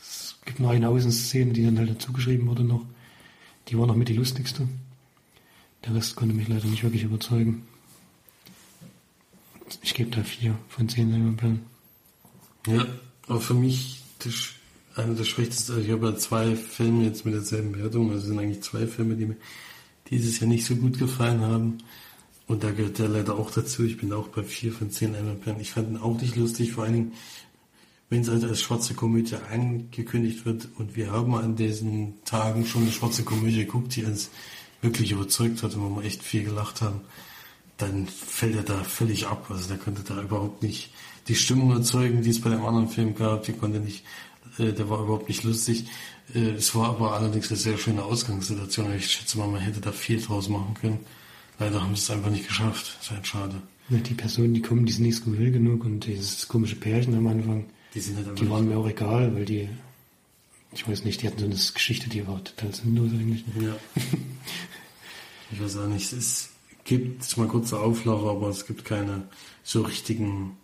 Es 0.00 0.36
gibt 0.44 0.60
noch 0.60 0.70
eine 0.70 0.88
Außenszene, 0.88 1.52
die 1.52 1.64
dann 1.64 1.78
halt 1.78 1.90
dazugeschrieben 1.90 2.46
wurde 2.46 2.64
noch. 2.64 2.84
Die 3.68 3.78
war 3.78 3.86
noch 3.86 3.96
mit 3.96 4.08
die 4.08 4.14
lustigste. 4.14 4.68
Der 5.84 5.94
Rest 5.94 6.16
konnte 6.16 6.34
mich 6.34 6.48
leider 6.48 6.66
nicht 6.66 6.82
wirklich 6.82 7.02
überzeugen. 7.02 7.62
Ich 9.82 9.94
gebe 9.94 10.10
da 10.10 10.22
vier 10.22 10.56
von 10.68 10.88
zehn 10.88 11.10
Leinwandperlen. 11.10 11.60
Ja, 12.66 12.86
aber 13.26 13.40
für 13.40 13.54
mich 13.54 14.02
das, 14.20 14.50
einer 14.96 15.14
der 15.14 15.24
schwächsten, 15.24 15.72
also 15.72 15.84
ich 15.84 15.92
habe 15.92 16.08
ja 16.08 16.16
zwei 16.16 16.56
Filme 16.56 17.04
jetzt 17.04 17.24
mit 17.24 17.34
derselben 17.34 17.76
Wertung, 17.76 18.10
also 18.10 18.20
es 18.20 18.26
sind 18.26 18.38
eigentlich 18.38 18.62
zwei 18.62 18.86
Filme, 18.86 19.16
die 19.16 19.26
mir 19.26 19.36
dieses 20.10 20.40
Jahr 20.40 20.48
nicht 20.48 20.64
so 20.64 20.76
gut 20.76 20.98
gefallen 20.98 21.40
haben. 21.40 21.78
Und 22.46 22.62
da 22.62 22.70
gehört 22.72 22.98
der 22.98 23.08
leider 23.08 23.36
auch 23.36 23.50
dazu. 23.50 23.84
Ich 23.84 23.96
bin 23.96 24.12
auch 24.12 24.28
bei 24.28 24.42
vier 24.42 24.72
von 24.72 24.90
zehn 24.90 25.12
Leinwandperlen. 25.12 25.60
Ich 25.60 25.70
fand 25.70 25.88
ihn 25.88 25.96
auch 25.96 26.20
nicht 26.20 26.36
lustig, 26.36 26.72
vor 26.72 26.84
allen 26.84 26.92
Dingen, 26.92 27.12
wenn 28.10 28.20
es 28.20 28.28
halt 28.28 28.44
als 28.44 28.60
schwarze 28.60 28.94
Komödie 28.94 29.36
angekündigt 29.50 30.44
wird. 30.44 30.68
Und 30.76 30.94
wir 30.94 31.10
haben 31.10 31.34
an 31.34 31.56
diesen 31.56 32.22
Tagen 32.24 32.66
schon 32.66 32.82
eine 32.82 32.92
schwarze 32.92 33.24
Komödie 33.24 33.64
geguckt, 33.64 33.96
die 33.96 34.04
uns 34.04 34.30
wirklich 34.82 35.12
überzeugt 35.12 35.62
hat 35.62 35.74
und 35.74 35.82
wo 35.82 35.96
wir 35.96 36.04
echt 36.04 36.22
viel 36.22 36.44
gelacht 36.44 36.82
haben. 36.82 37.00
Dann 37.78 38.06
fällt 38.06 38.56
er 38.56 38.62
da 38.62 38.84
völlig 38.84 39.26
ab. 39.26 39.46
Also 39.48 39.68
der 39.68 39.78
konnte 39.78 40.02
da 40.02 40.20
überhaupt 40.20 40.62
nicht 40.62 40.92
die 41.28 41.34
Stimmung 41.34 41.72
erzeugen, 41.72 42.22
die 42.22 42.30
es 42.30 42.40
bei 42.40 42.50
dem 42.50 42.64
anderen 42.64 42.88
Film 42.88 43.14
gab. 43.14 43.44
Die 43.44 43.54
konnte 43.54 43.80
nicht, 43.80 44.04
äh, 44.58 44.72
der 44.72 44.90
war 44.90 45.02
überhaupt 45.02 45.28
nicht 45.28 45.42
lustig. 45.44 45.86
Äh, 46.34 46.50
es 46.50 46.74
war 46.74 46.90
aber 46.90 47.14
allerdings 47.14 47.48
eine 47.48 47.56
sehr 47.56 47.78
schöne 47.78 48.04
Ausgangssituation. 48.04 48.94
Ich 48.94 49.10
schätze 49.10 49.38
mal, 49.38 49.48
man 49.48 49.60
hätte 49.60 49.80
da 49.80 49.92
viel 49.92 50.20
draus 50.20 50.50
machen 50.50 50.74
können. 50.74 51.00
Leider 51.58 51.82
haben 51.82 51.94
sie 51.94 52.02
es 52.02 52.10
einfach 52.10 52.30
nicht 52.30 52.48
geschafft. 52.48 52.96
Das 52.96 53.06
ist 53.06 53.10
halt 53.10 53.26
schade. 53.26 53.62
Die 53.88 54.14
Personen, 54.14 54.54
die 54.54 54.62
kommen, 54.62 54.86
die 54.86 54.92
sind 54.92 55.04
nicht 55.04 55.16
skurril 55.16 55.52
genug 55.52 55.84
und 55.84 56.06
dieses 56.06 56.48
komische 56.48 56.76
Pärchen 56.76 57.14
am 57.14 57.26
Anfang, 57.26 57.66
Die 57.94 58.00
sind 58.00 58.16
halt 58.16 58.38
die 58.38 58.48
waren 58.48 58.68
mir 58.68 58.78
auch 58.78 58.88
egal, 58.88 59.34
weil 59.34 59.44
die, 59.44 59.68
ich 60.72 60.88
weiß 60.88 61.04
nicht, 61.04 61.22
die 61.22 61.26
hatten 61.26 61.38
so 61.38 61.44
eine 61.44 61.54
Geschichte, 61.54 62.08
die 62.08 62.26
war 62.26 62.42
total 62.42 62.74
sinnlos 62.74 63.12
eigentlich. 63.12 63.44
Ja. 63.60 63.76
ich 65.52 65.60
weiß 65.60 65.76
auch 65.76 65.86
nicht. 65.86 66.12
Es 66.12 66.48
gibt 66.84 67.36
mal 67.36 67.46
kurze 67.46 67.78
Auflauf, 67.78 68.24
aber 68.24 68.48
es 68.48 68.66
gibt 68.66 68.84
keine 68.84 69.24
so 69.62 69.82
richtigen 69.82 70.56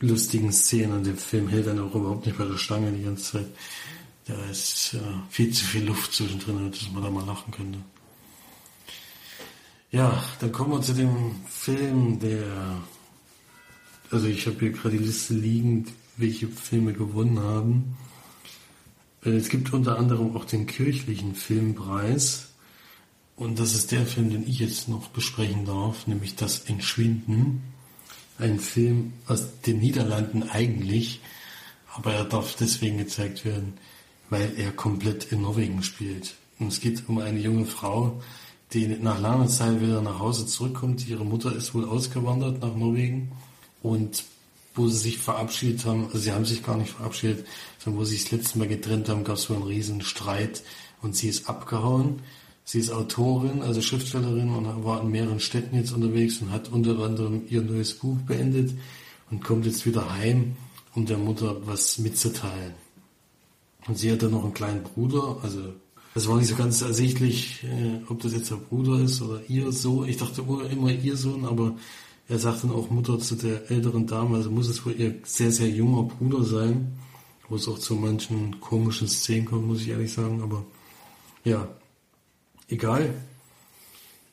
lustigen 0.00 0.52
Szenen. 0.52 1.04
Der 1.04 1.14
Film 1.14 1.48
hält 1.48 1.66
dann 1.66 1.80
auch 1.80 1.94
überhaupt 1.94 2.26
nicht 2.26 2.38
bei 2.38 2.44
der 2.44 2.58
Stange 2.58 2.92
die 2.92 3.04
ganze 3.04 3.32
Zeit. 3.32 3.46
Da 4.26 4.34
ist 4.50 4.94
äh, 4.94 4.98
viel 5.30 5.52
zu 5.52 5.64
viel 5.64 5.84
Luft 5.84 6.12
zwischendrin, 6.12 6.70
dass 6.70 6.90
man 6.90 7.02
da 7.02 7.10
mal 7.10 7.24
lachen 7.24 7.52
könnte. 7.52 7.78
Ja, 9.90 10.22
dann 10.40 10.52
kommen 10.52 10.72
wir 10.72 10.82
zu 10.82 10.94
dem 10.94 11.36
Film, 11.48 12.18
der 12.18 12.82
also 14.10 14.26
ich 14.28 14.46
habe 14.46 14.58
hier 14.60 14.70
gerade 14.70 14.96
die 14.98 15.04
Liste 15.04 15.34
liegen, 15.34 15.86
welche 16.16 16.48
Filme 16.48 16.92
gewonnen 16.92 17.40
haben. 17.40 17.96
Äh, 19.24 19.30
Es 19.30 19.48
gibt 19.48 19.72
unter 19.72 19.98
anderem 19.98 20.36
auch 20.36 20.44
den 20.44 20.66
kirchlichen 20.66 21.34
Filmpreis. 21.34 22.48
Und 23.36 23.58
das 23.58 23.74
ist 23.74 23.92
der 23.92 24.06
Film, 24.06 24.30
den 24.30 24.48
ich 24.48 24.60
jetzt 24.60 24.88
noch 24.88 25.08
besprechen 25.08 25.66
darf, 25.66 26.06
nämlich 26.06 26.36
Das 26.36 26.60
Entschwinden. 26.60 27.62
Ein 28.38 28.60
Film 28.60 29.14
aus 29.26 29.60
den 29.62 29.80
Niederlanden 29.80 30.42
eigentlich, 30.44 31.20
aber 31.94 32.12
er 32.14 32.24
darf 32.24 32.54
deswegen 32.54 32.98
gezeigt 32.98 33.44
werden, 33.44 33.74
weil 34.30 34.52
er 34.58 34.72
komplett 34.72 35.32
in 35.32 35.42
Norwegen 35.42 35.82
spielt. 35.82 36.34
Und 36.58 36.68
es 36.68 36.80
geht 36.80 37.08
um 37.08 37.18
eine 37.18 37.40
junge 37.40 37.66
Frau, 37.66 38.22
die 38.72 38.86
nach 38.88 39.20
langer 39.20 39.48
Zeit 39.48 39.80
wieder 39.80 40.02
nach 40.02 40.18
Hause 40.18 40.46
zurückkommt. 40.46 41.06
Ihre 41.08 41.24
Mutter 41.24 41.54
ist 41.54 41.74
wohl 41.74 41.84
ausgewandert 41.84 42.60
nach 42.60 42.74
Norwegen 42.74 43.32
und 43.82 44.24
wo 44.74 44.88
sie 44.88 44.98
sich 44.98 45.18
verabschiedet 45.18 45.86
haben, 45.86 46.06
also 46.06 46.18
sie 46.18 46.32
haben 46.32 46.44
sich 46.44 46.62
gar 46.62 46.76
nicht 46.76 46.90
verabschiedet, 46.90 47.46
sondern 47.78 48.00
wo 48.00 48.04
sie 48.04 48.16
sich 48.16 48.24
das 48.24 48.32
letzte 48.32 48.58
Mal 48.58 48.68
getrennt 48.68 49.08
haben, 49.08 49.24
gab 49.24 49.36
es 49.36 49.48
wohl 49.48 49.56
einen 49.56 49.66
riesen 49.66 50.02
Streit 50.02 50.62
und 51.00 51.16
sie 51.16 51.28
ist 51.28 51.48
abgehauen. 51.48 52.20
Sie 52.68 52.80
ist 52.80 52.90
Autorin, 52.90 53.62
also 53.62 53.80
Schriftstellerin 53.80 54.50
und 54.50 54.84
war 54.84 55.00
in 55.00 55.12
mehreren 55.12 55.38
Städten 55.38 55.76
jetzt 55.76 55.92
unterwegs 55.92 56.42
und 56.42 56.50
hat 56.50 56.68
unter 56.68 56.98
anderem 56.98 57.42
ihr 57.48 57.62
neues 57.62 57.94
Buch 57.94 58.18
beendet 58.26 58.72
und 59.30 59.44
kommt 59.44 59.66
jetzt 59.66 59.86
wieder 59.86 60.12
heim, 60.16 60.56
um 60.92 61.06
der 61.06 61.16
Mutter 61.16 61.64
was 61.64 61.98
mitzuteilen. 61.98 62.74
Und 63.86 63.98
sie 63.98 64.10
hat 64.10 64.22
dann 64.22 64.32
noch 64.32 64.42
einen 64.42 64.52
kleinen 64.52 64.82
Bruder, 64.82 65.38
also 65.44 65.74
es 66.16 66.26
war 66.28 66.38
nicht 66.38 66.48
so 66.48 66.56
ganz 66.56 66.80
ersichtlich, 66.80 67.62
äh, 67.64 68.00
ob 68.08 68.22
das 68.22 68.32
jetzt 68.32 68.50
der 68.50 68.56
Bruder 68.56 69.00
ist 69.00 69.20
oder 69.20 69.42
ihr 69.48 69.70
Sohn. 69.70 70.08
Ich 70.08 70.16
dachte 70.16 70.42
immer, 70.70 70.90
ihr 70.90 71.16
Sohn, 71.16 71.44
aber 71.44 71.76
er 72.26 72.38
sagt 72.38 72.64
dann 72.64 72.70
auch 72.70 72.88
Mutter 72.88 73.18
zu 73.18 73.34
der 73.34 73.70
älteren 73.70 74.06
Dame, 74.06 74.36
also 74.36 74.50
muss 74.50 74.68
es 74.68 74.84
wohl 74.86 74.98
ihr 74.98 75.16
sehr, 75.24 75.52
sehr 75.52 75.68
junger 75.68 76.04
Bruder 76.04 76.42
sein, 76.42 76.96
wo 77.50 77.56
es 77.56 77.68
auch 77.68 77.78
zu 77.78 77.96
manchen 77.96 78.58
komischen 78.60 79.08
Szenen 79.08 79.44
kommt, 79.44 79.66
muss 79.66 79.82
ich 79.82 79.88
ehrlich 79.88 80.10
sagen, 80.10 80.40
aber 80.40 80.64
ja, 81.44 81.68
egal. 82.68 83.12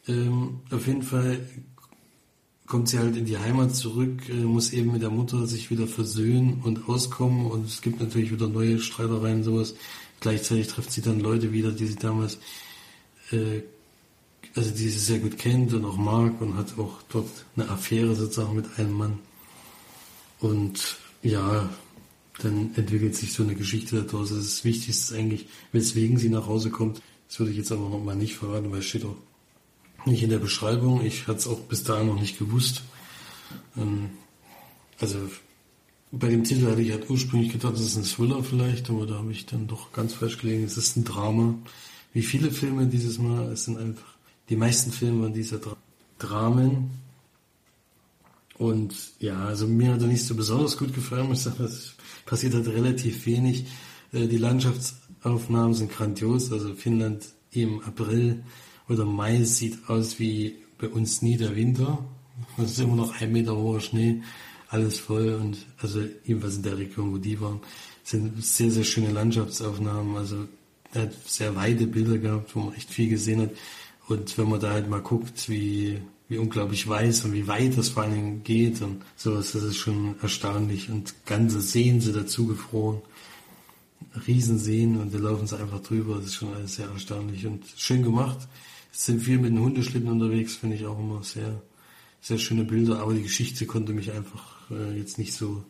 Ähm, 0.07 0.61
auf 0.71 0.87
jeden 0.87 1.03
Fall 1.03 1.45
kommt 2.65 2.87
sie 2.87 2.97
halt 2.97 3.17
in 3.17 3.25
die 3.25 3.37
Heimat 3.37 3.75
zurück, 3.75 4.29
äh, 4.29 4.33
muss 4.33 4.71
eben 4.71 4.93
mit 4.93 5.01
der 5.01 5.09
Mutter 5.09 5.45
sich 5.47 5.69
wieder 5.69 5.87
versöhnen 5.87 6.61
und 6.63 6.87
auskommen 6.87 7.45
und 7.45 7.65
es 7.65 7.81
gibt 7.81 7.99
natürlich 7.99 8.31
wieder 8.31 8.47
neue 8.47 8.79
Streitereien 8.79 9.43
sowas. 9.43 9.75
Gleichzeitig 10.23 10.67
trifft 10.67 10.89
sie 10.93 11.01
dann 11.01 11.19
Leute 11.19 11.51
wieder, 11.51 11.73
die 11.73 11.85
sie 11.85 11.97
damals, 11.97 12.37
äh, 13.31 13.61
also 14.55 14.71
die 14.71 14.87
sie 14.87 14.99
sehr 14.99 15.19
gut 15.19 15.37
kennt 15.37 15.73
und 15.73 15.83
auch 15.83 15.97
mag 15.97 16.39
und 16.39 16.55
hat 16.55 16.79
auch 16.79 17.01
dort 17.09 17.27
eine 17.57 17.67
Affäre 17.67 18.15
sozusagen 18.15 18.55
mit 18.55 18.65
einem 18.79 18.93
Mann. 18.93 19.19
Und 20.39 20.97
ja, 21.23 21.69
dann 22.39 22.73
entwickelt 22.75 23.17
sich 23.17 23.33
so 23.33 23.43
eine 23.43 23.53
Geschichte 23.53 24.01
daraus. 24.01 24.29
Das 24.29 24.37
ist 24.37 24.59
das 24.59 24.63
Wichtigste 24.63 25.15
eigentlich, 25.15 25.47
weswegen 25.73 26.17
sie 26.17 26.29
nach 26.29 26.47
Hause 26.47 26.69
kommt. 26.69 27.01
Das 27.27 27.39
würde 27.39 27.51
ich 27.51 27.57
jetzt 27.57 27.73
aber 27.73 27.89
noch 27.89 28.01
mal 28.01 28.15
nicht 28.15 28.35
verraten, 28.35 28.71
weil 28.71 28.79
es 28.79 28.85
steht 28.85 29.03
auch 29.03 29.17
nicht 30.05 30.23
in 30.23 30.29
der 30.29 30.39
Beschreibung. 30.39 31.03
Ich 31.03 31.27
hatte 31.27 31.39
es 31.39 31.47
auch 31.47 31.59
bis 31.59 31.83
dahin 31.83 32.07
noch 32.07 32.19
nicht 32.19 32.39
gewusst. 32.39 32.81
Ähm, 33.75 34.11
also 35.01 35.17
bei 36.13 36.29
dem 36.29 36.43
Titel 36.43 36.69
hatte 36.69 36.81
ich 36.81 36.91
halt 36.91 37.09
ursprünglich 37.09 37.51
gedacht, 37.51 37.73
das 37.73 37.81
ist 37.81 37.97
ein 37.97 38.03
Thriller 38.03 38.43
vielleicht, 38.43 38.89
aber 38.89 39.05
da 39.05 39.15
habe 39.15 39.31
ich 39.31 39.45
dann 39.45 39.67
doch 39.67 39.91
ganz 39.91 40.13
falsch 40.13 40.37
gelegen. 40.37 40.63
Es 40.63 40.77
ist 40.77 40.95
ein 40.95 41.03
Drama 41.03 41.55
wie 42.13 42.21
viele 42.21 42.51
Filme 42.51 42.85
dieses 42.85 43.17
Mal. 43.17 43.51
Es 43.51 43.65
sind 43.65 43.77
einfach, 43.77 44.15
die 44.49 44.55
meisten 44.55 44.91
Filme 44.91 45.23
waren 45.23 45.33
dieser 45.33 45.57
Dra 45.57 45.75
Dramen. 46.19 46.91
Und 48.57 48.95
ja, 49.19 49.45
also 49.45 49.67
mir 49.67 49.93
hat 49.93 50.01
er 50.01 50.07
nicht 50.07 50.23
so 50.23 50.35
besonders 50.35 50.77
gut 50.77 50.93
gefallen. 50.93 51.33
Ich 51.33 51.39
sage, 51.39 51.63
es 51.63 51.95
passiert 52.25 52.53
halt 52.53 52.67
relativ 52.67 53.25
wenig. 53.25 53.65
Äh, 54.13 54.27
die 54.27 54.37
Landschaftsaufnahmen 54.37 55.73
sind 55.73 55.91
grandios. 55.91 56.51
Also 56.51 56.75
Finnland 56.75 57.25
im 57.51 57.81
April 57.81 58.43
oder 58.87 59.05
Mai 59.05 59.43
sieht 59.43 59.89
aus 59.89 60.19
wie 60.19 60.55
bei 60.77 60.87
uns 60.87 61.21
nie 61.23 61.35
der 61.35 61.55
Winter. 61.55 62.05
Es 62.57 62.71
ist 62.71 62.79
immer 62.79 62.95
noch 62.95 63.19
ein 63.19 63.31
Meter 63.31 63.55
hoher 63.55 63.81
Schnee, 63.81 64.21
alles 64.73 64.99
voll 64.99 65.35
und 65.35 65.57
also 65.77 66.01
jedenfalls 66.25 66.57
in 66.57 66.63
der 66.63 66.77
Region, 66.77 67.13
wo 67.13 67.17
die 67.17 67.39
waren, 67.39 67.61
sind 68.03 68.43
sehr, 68.43 68.71
sehr 68.71 68.83
schöne 68.83 69.11
Landschaftsaufnahmen. 69.11 70.17
Also 70.17 70.47
er 70.93 71.03
hat 71.03 71.13
sehr 71.25 71.55
weite 71.55 71.85
Bilder 71.85 72.17
gehabt, 72.17 72.55
wo 72.55 72.61
man 72.61 72.73
echt 72.73 72.89
viel 72.89 73.09
gesehen 73.09 73.41
hat. 73.41 73.51
Und 74.07 74.37
wenn 74.37 74.49
man 74.49 74.59
da 74.59 74.71
halt 74.71 74.89
mal 74.89 75.01
guckt, 75.01 75.47
wie, 75.47 75.99
wie 76.27 76.39
unglaublich 76.39 76.87
weiß 76.87 77.25
und 77.25 77.33
wie 77.33 77.47
weit 77.47 77.77
das 77.77 77.89
vor 77.89 78.03
allen 78.03 78.15
Dingen 78.15 78.43
geht 78.43 78.81
und 78.81 79.03
sowas, 79.15 79.51
das 79.51 79.63
ist 79.63 79.77
schon 79.77 80.15
erstaunlich. 80.21 80.89
Und 80.89 81.13
ganze 81.25 81.61
Seen 81.61 82.01
sind 82.01 82.15
dazu 82.15 82.47
gefroren. 82.47 83.01
Riesenseen 84.27 84.99
und 84.99 85.13
da 85.13 85.19
laufen 85.19 85.47
sie 85.47 85.57
einfach 85.57 85.81
drüber. 85.81 86.15
Das 86.15 86.25
ist 86.25 86.35
schon 86.35 86.53
alles 86.53 86.75
sehr 86.75 86.89
erstaunlich 86.89 87.45
und 87.45 87.63
schön 87.77 88.01
gemacht. 88.01 88.39
Es 88.91 89.05
sind 89.05 89.21
viel 89.21 89.37
mit 89.37 89.51
den 89.51 89.59
Hundeschlitten 89.59 90.09
unterwegs, 90.09 90.55
finde 90.55 90.75
ich 90.75 90.85
auch 90.85 90.99
immer 90.99 91.23
sehr, 91.23 91.61
sehr 92.21 92.37
schöne 92.37 92.63
Bilder, 92.63 92.99
aber 92.99 93.13
die 93.13 93.23
Geschichte 93.23 93.65
konnte 93.65 93.93
mich 93.93 94.11
einfach 94.11 94.52
äh, 94.75 94.97
jetzt 94.97 95.17
nicht 95.17 95.33
so 95.33 95.63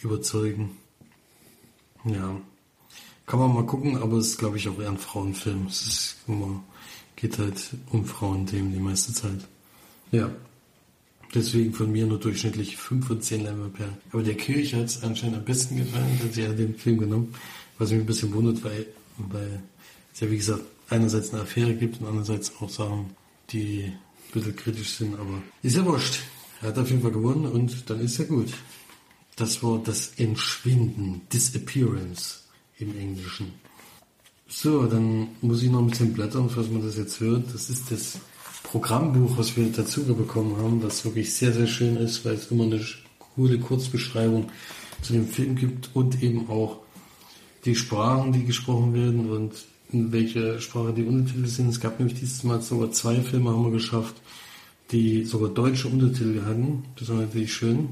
überzeugen. 0.00 0.70
Ja. 2.04 2.40
Kann 3.26 3.40
man 3.40 3.54
mal 3.54 3.66
gucken, 3.66 3.96
aber 3.96 4.16
es 4.16 4.28
ist, 4.28 4.38
glaube 4.38 4.56
ich, 4.56 4.68
auch 4.68 4.78
eher 4.78 4.88
ein 4.88 4.98
Frauenfilm. 4.98 5.66
Es 5.66 5.86
ist 5.86 6.16
immer, 6.26 6.62
geht 7.16 7.38
halt 7.38 7.70
um 7.90 8.04
Frauenthemen 8.04 8.72
die 8.72 8.78
meiste 8.78 9.12
Zeit. 9.12 9.46
Ja. 10.12 10.30
Deswegen 11.34 11.74
von 11.74 11.92
mir 11.92 12.06
nur 12.06 12.18
durchschnittlich 12.18 12.78
5 12.78 13.06
von 13.06 13.20
10 13.20 13.42
Lämmerperlen. 13.42 13.98
Aber 14.12 14.22
der 14.22 14.34
Kirche 14.34 14.78
hat 14.78 14.86
es 14.86 15.02
anscheinend 15.02 15.36
am 15.36 15.44
besten 15.44 15.76
gefallen, 15.76 16.18
sie 16.32 16.40
ja 16.40 16.52
den 16.52 16.74
Film 16.74 16.98
genommen. 16.98 17.34
Was 17.76 17.90
mich 17.90 18.00
ein 18.00 18.06
bisschen 18.06 18.32
wundert, 18.32 18.64
weil, 18.64 18.86
weil 19.18 19.62
es 20.14 20.20
ja 20.20 20.30
wie 20.30 20.38
gesagt 20.38 20.62
einerseits 20.88 21.32
eine 21.32 21.42
Affäre 21.42 21.74
gibt 21.74 22.00
und 22.00 22.06
andererseits 22.06 22.52
auch 22.60 22.70
Sachen, 22.70 23.10
die 23.50 23.84
ein 23.84 24.32
bisschen 24.32 24.56
kritisch 24.56 24.92
sind, 24.92 25.14
aber 25.14 25.42
ist 25.62 25.76
ja 25.76 25.84
wurscht. 25.84 26.20
Er 26.60 26.68
hat 26.68 26.78
auf 26.78 26.90
jeden 26.90 27.02
Fall 27.02 27.12
gewonnen 27.12 27.46
und 27.46 27.88
dann 27.88 28.00
ist 28.00 28.18
ja 28.18 28.24
gut. 28.24 28.52
Das 29.36 29.62
war 29.62 29.78
das 29.78 30.12
Entschwinden, 30.16 31.22
Disappearance 31.32 32.40
im 32.78 32.98
Englischen. 32.98 33.52
So, 34.48 34.86
dann 34.86 35.28
muss 35.40 35.62
ich 35.62 35.70
noch 35.70 35.80
ein 35.80 35.88
bisschen 35.88 36.12
blättern, 36.14 36.50
falls 36.50 36.70
man 36.70 36.82
das 36.82 36.96
jetzt 36.96 37.20
hört. 37.20 37.54
Das 37.54 37.70
ist 37.70 37.90
das 37.90 38.18
Programmbuch, 38.64 39.36
was 39.36 39.56
wir 39.56 39.70
dazu 39.70 40.04
bekommen 40.04 40.56
haben, 40.56 40.80
das 40.80 41.04
wirklich 41.04 41.32
sehr, 41.32 41.52
sehr 41.52 41.66
schön 41.66 41.96
ist, 41.96 42.24
weil 42.24 42.34
es 42.34 42.50
immer 42.50 42.64
eine 42.64 42.84
coole 43.34 43.58
Kurzbeschreibung 43.58 44.50
zu 45.02 45.12
dem 45.12 45.28
Film 45.28 45.54
gibt 45.54 45.90
und 45.94 46.22
eben 46.22 46.48
auch 46.48 46.78
die 47.64 47.76
Sprachen, 47.76 48.32
die 48.32 48.44
gesprochen 48.44 48.94
werden 48.94 49.30
und 49.30 49.52
in 49.92 50.12
welcher 50.12 50.60
Sprache 50.60 50.92
die 50.92 51.04
Untertitel 51.04 51.46
sind. 51.46 51.68
Es 51.68 51.80
gab 51.80 51.98
nämlich 51.98 52.18
dieses 52.18 52.42
Mal 52.44 52.60
sogar 52.60 52.90
zwei 52.92 53.20
Filme, 53.20 53.50
haben 53.50 53.64
wir 53.64 53.70
geschafft, 53.70 54.14
die 54.90 55.24
sogar 55.24 55.50
deutsche 55.50 55.88
Untertitel 55.88 56.42
hatten. 56.44 56.84
Das 56.96 57.08
war 57.08 57.16
natürlich 57.16 57.52
schön. 57.52 57.90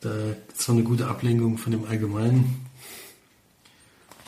Da 0.00 0.10
ist 0.56 0.68
eine 0.68 0.82
gute 0.82 1.06
Ablenkung 1.06 1.56
von 1.56 1.72
dem 1.72 1.84
Allgemeinen. 1.84 2.66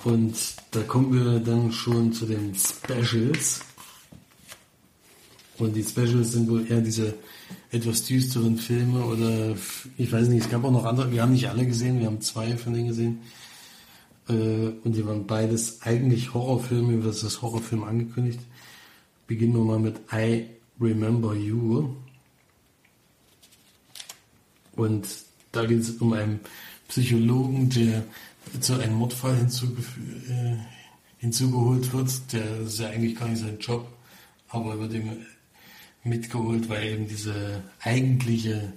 Und 0.05 0.37
da 0.71 0.83
kommen 0.83 1.13
wir 1.13 1.41
dann 1.41 1.73
schon 1.73 2.13
zu 2.13 2.27
den 2.27 2.55
Specials. 2.55 3.61
Und 5.59 5.75
die 5.75 5.83
Specials 5.83 6.33
sind 6.33 6.49
wohl 6.49 6.71
eher 6.71 6.81
diese 6.81 7.15
etwas 7.71 8.05
düsteren 8.05 8.57
Filme 8.57 9.05
oder 9.05 9.57
ich 9.97 10.13
weiß 10.13 10.29
nicht, 10.29 10.45
es 10.45 10.51
gab 10.51 10.65
auch 10.65 10.71
noch 10.71 10.85
andere, 10.85 11.11
wir 11.11 11.23
haben 11.23 11.33
nicht 11.33 11.49
alle 11.49 11.67
gesehen, 11.67 11.99
wir 11.99 12.07
haben 12.07 12.21
zwei 12.21 12.57
von 12.57 12.75
denen 12.75 12.89
gesehen. 12.89 13.21
Äh, 14.29 14.73
und 14.85 14.93
die 14.95 15.05
waren 15.07 15.27
beides 15.27 15.83
eigentlich 15.83 16.35
Horrorfilme, 16.35 17.03
das 17.03 17.43
Horrorfilm 17.43 17.85
angekündigt. 17.85 18.41
Beginnen 19.27 19.55
wir 19.55 19.65
mal 19.65 19.79
mit 19.79 19.97
I 20.13 20.47
Remember 20.81 21.35
You. 21.35 21.97
Und 24.75 25.07
da 25.53 25.65
geht 25.65 25.81
es 25.81 25.91
um 25.91 26.13
einen 26.13 26.41
Psychologen, 26.89 27.71
der 27.71 28.05
zu 28.61 28.75
einem 28.75 28.95
Mordfall 28.95 29.37
äh, 29.37 30.57
hinzugeholt 31.19 31.93
wird. 31.93 32.33
Der 32.33 32.61
ist 32.61 32.79
ja 32.79 32.89
eigentlich 32.89 33.19
gar 33.19 33.29
nicht 33.29 33.41
sein 33.41 33.59
Job, 33.59 33.89
aber 34.49 34.73
er 34.73 34.81
wird 34.81 34.95
ihm 34.95 35.27
mitgeholt, 36.05 36.69
weil 36.69 36.85
eben 36.87 37.09
diese 37.09 37.63
eigentliche 37.81 38.73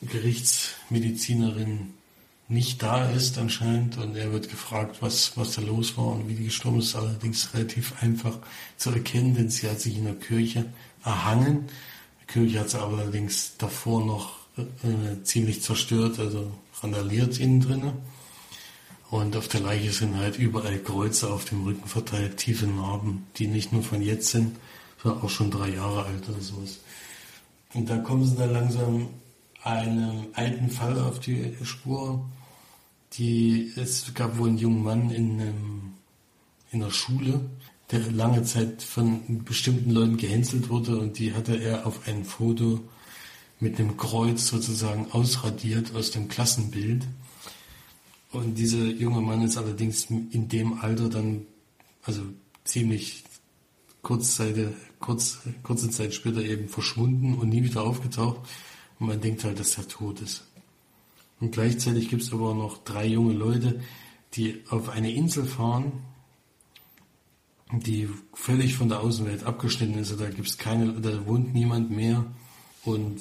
Gerichtsmedizinerin 0.00 1.94
nicht 2.50 2.82
da 2.82 3.08
ist 3.08 3.38
anscheinend 3.38 3.96
und 3.96 4.16
er 4.16 4.32
wird 4.32 4.50
gefragt, 4.50 4.96
was, 5.00 5.36
was 5.36 5.54
da 5.54 5.62
los 5.62 5.96
war 5.96 6.08
und 6.08 6.28
wie 6.28 6.34
die 6.34 6.46
gestorben 6.46 6.80
ist. 6.80 6.96
Allerdings 6.96 7.54
relativ 7.54 8.02
einfach 8.02 8.36
zu 8.76 8.90
erkennen, 8.90 9.36
denn 9.36 9.50
sie 9.50 9.70
hat 9.70 9.80
sich 9.80 9.96
in 9.96 10.04
der 10.04 10.16
Kirche 10.16 10.66
erhangen. 11.04 11.68
Die 12.20 12.26
Kirche 12.26 12.58
hat 12.58 12.70
sie 12.70 12.80
allerdings 12.80 13.56
davor 13.56 14.04
noch 14.04 14.32
äh, 14.58 15.22
ziemlich 15.22 15.62
zerstört, 15.62 16.18
also 16.18 16.50
randaliert 16.82 17.38
innen 17.38 17.60
drinne. 17.60 17.92
Und 19.10 19.36
auf 19.36 19.46
der 19.46 19.60
Leiche 19.60 19.92
sind 19.92 20.16
halt 20.16 20.36
überall 20.36 20.78
Kreuze 20.78 21.32
auf 21.32 21.44
dem 21.44 21.62
Rücken 21.64 21.86
verteilt, 21.88 22.36
tiefe 22.36 22.66
Narben, 22.66 23.26
die 23.36 23.46
nicht 23.46 23.72
nur 23.72 23.84
von 23.84 24.02
jetzt 24.02 24.28
sind, 24.28 24.56
sondern 25.00 25.22
auch 25.22 25.30
schon 25.30 25.52
drei 25.52 25.68
Jahre 25.68 26.04
alt 26.04 26.28
oder 26.28 26.40
sowas. 26.40 26.80
Und 27.74 27.88
da 27.88 27.98
kommen 27.98 28.24
sie 28.24 28.36
dann 28.36 28.52
langsam 28.52 29.08
einem 29.62 30.26
alten 30.32 30.68
Fall 30.68 30.98
auf 30.98 31.20
die 31.20 31.54
Spur, 31.62 32.24
die, 33.14 33.72
es 33.76 34.12
gab 34.14 34.38
wohl 34.38 34.48
einen 34.48 34.58
jungen 34.58 34.82
Mann 34.82 35.10
in, 35.10 35.40
einem, 35.40 35.92
in 36.70 36.80
der 36.80 36.90
Schule, 36.90 37.50
der 37.90 38.10
lange 38.12 38.44
Zeit 38.44 38.82
von 38.82 39.44
bestimmten 39.44 39.90
Leuten 39.90 40.16
gehänselt 40.16 40.68
wurde 40.68 40.98
und 40.98 41.18
die 41.18 41.34
hatte 41.34 41.56
er 41.56 41.86
auf 41.86 42.06
ein 42.06 42.24
Foto 42.24 42.80
mit 43.58 43.78
einem 43.78 43.96
Kreuz 43.96 44.46
sozusagen 44.46 45.10
ausradiert 45.10 45.94
aus 45.94 46.10
dem 46.10 46.28
Klassenbild. 46.28 47.06
Und 48.32 48.54
dieser 48.54 48.84
junge 48.84 49.20
Mann 49.20 49.42
ist 49.42 49.58
allerdings 49.58 50.06
in 50.08 50.48
dem 50.48 50.80
Alter 50.80 51.08
dann, 51.08 51.46
also 52.04 52.22
ziemlich 52.64 53.24
kurzzeit, 54.02 54.72
kurz, 55.00 55.40
kurze 55.62 55.90
Zeit 55.90 56.14
später 56.14 56.42
eben 56.42 56.68
verschwunden 56.68 57.34
und 57.34 57.48
nie 57.48 57.64
wieder 57.64 57.82
aufgetaucht. 57.82 58.48
Und 58.98 59.08
man 59.08 59.20
denkt 59.20 59.44
halt, 59.44 59.58
dass 59.58 59.76
er 59.76 59.88
tot 59.88 60.20
ist. 60.20 60.44
Und 61.40 61.52
gleichzeitig 61.52 62.08
gibt 62.08 62.22
es 62.22 62.32
aber 62.32 62.54
noch 62.54 62.78
drei 62.84 63.06
junge 63.06 63.32
Leute, 63.32 63.80
die 64.34 64.62
auf 64.68 64.90
eine 64.90 65.10
Insel 65.10 65.44
fahren, 65.44 65.92
die 67.72 68.08
völlig 68.34 68.74
von 68.74 68.88
der 68.88 69.00
Außenwelt 69.00 69.44
abgeschnitten 69.44 69.98
ist. 69.98 70.18
Da 70.20 70.28
gibt 70.28 70.48
es 70.48 70.58
keine, 70.58 70.92
da 71.00 71.26
wohnt 71.26 71.54
niemand 71.54 71.90
mehr. 71.90 72.26
Und 72.84 73.20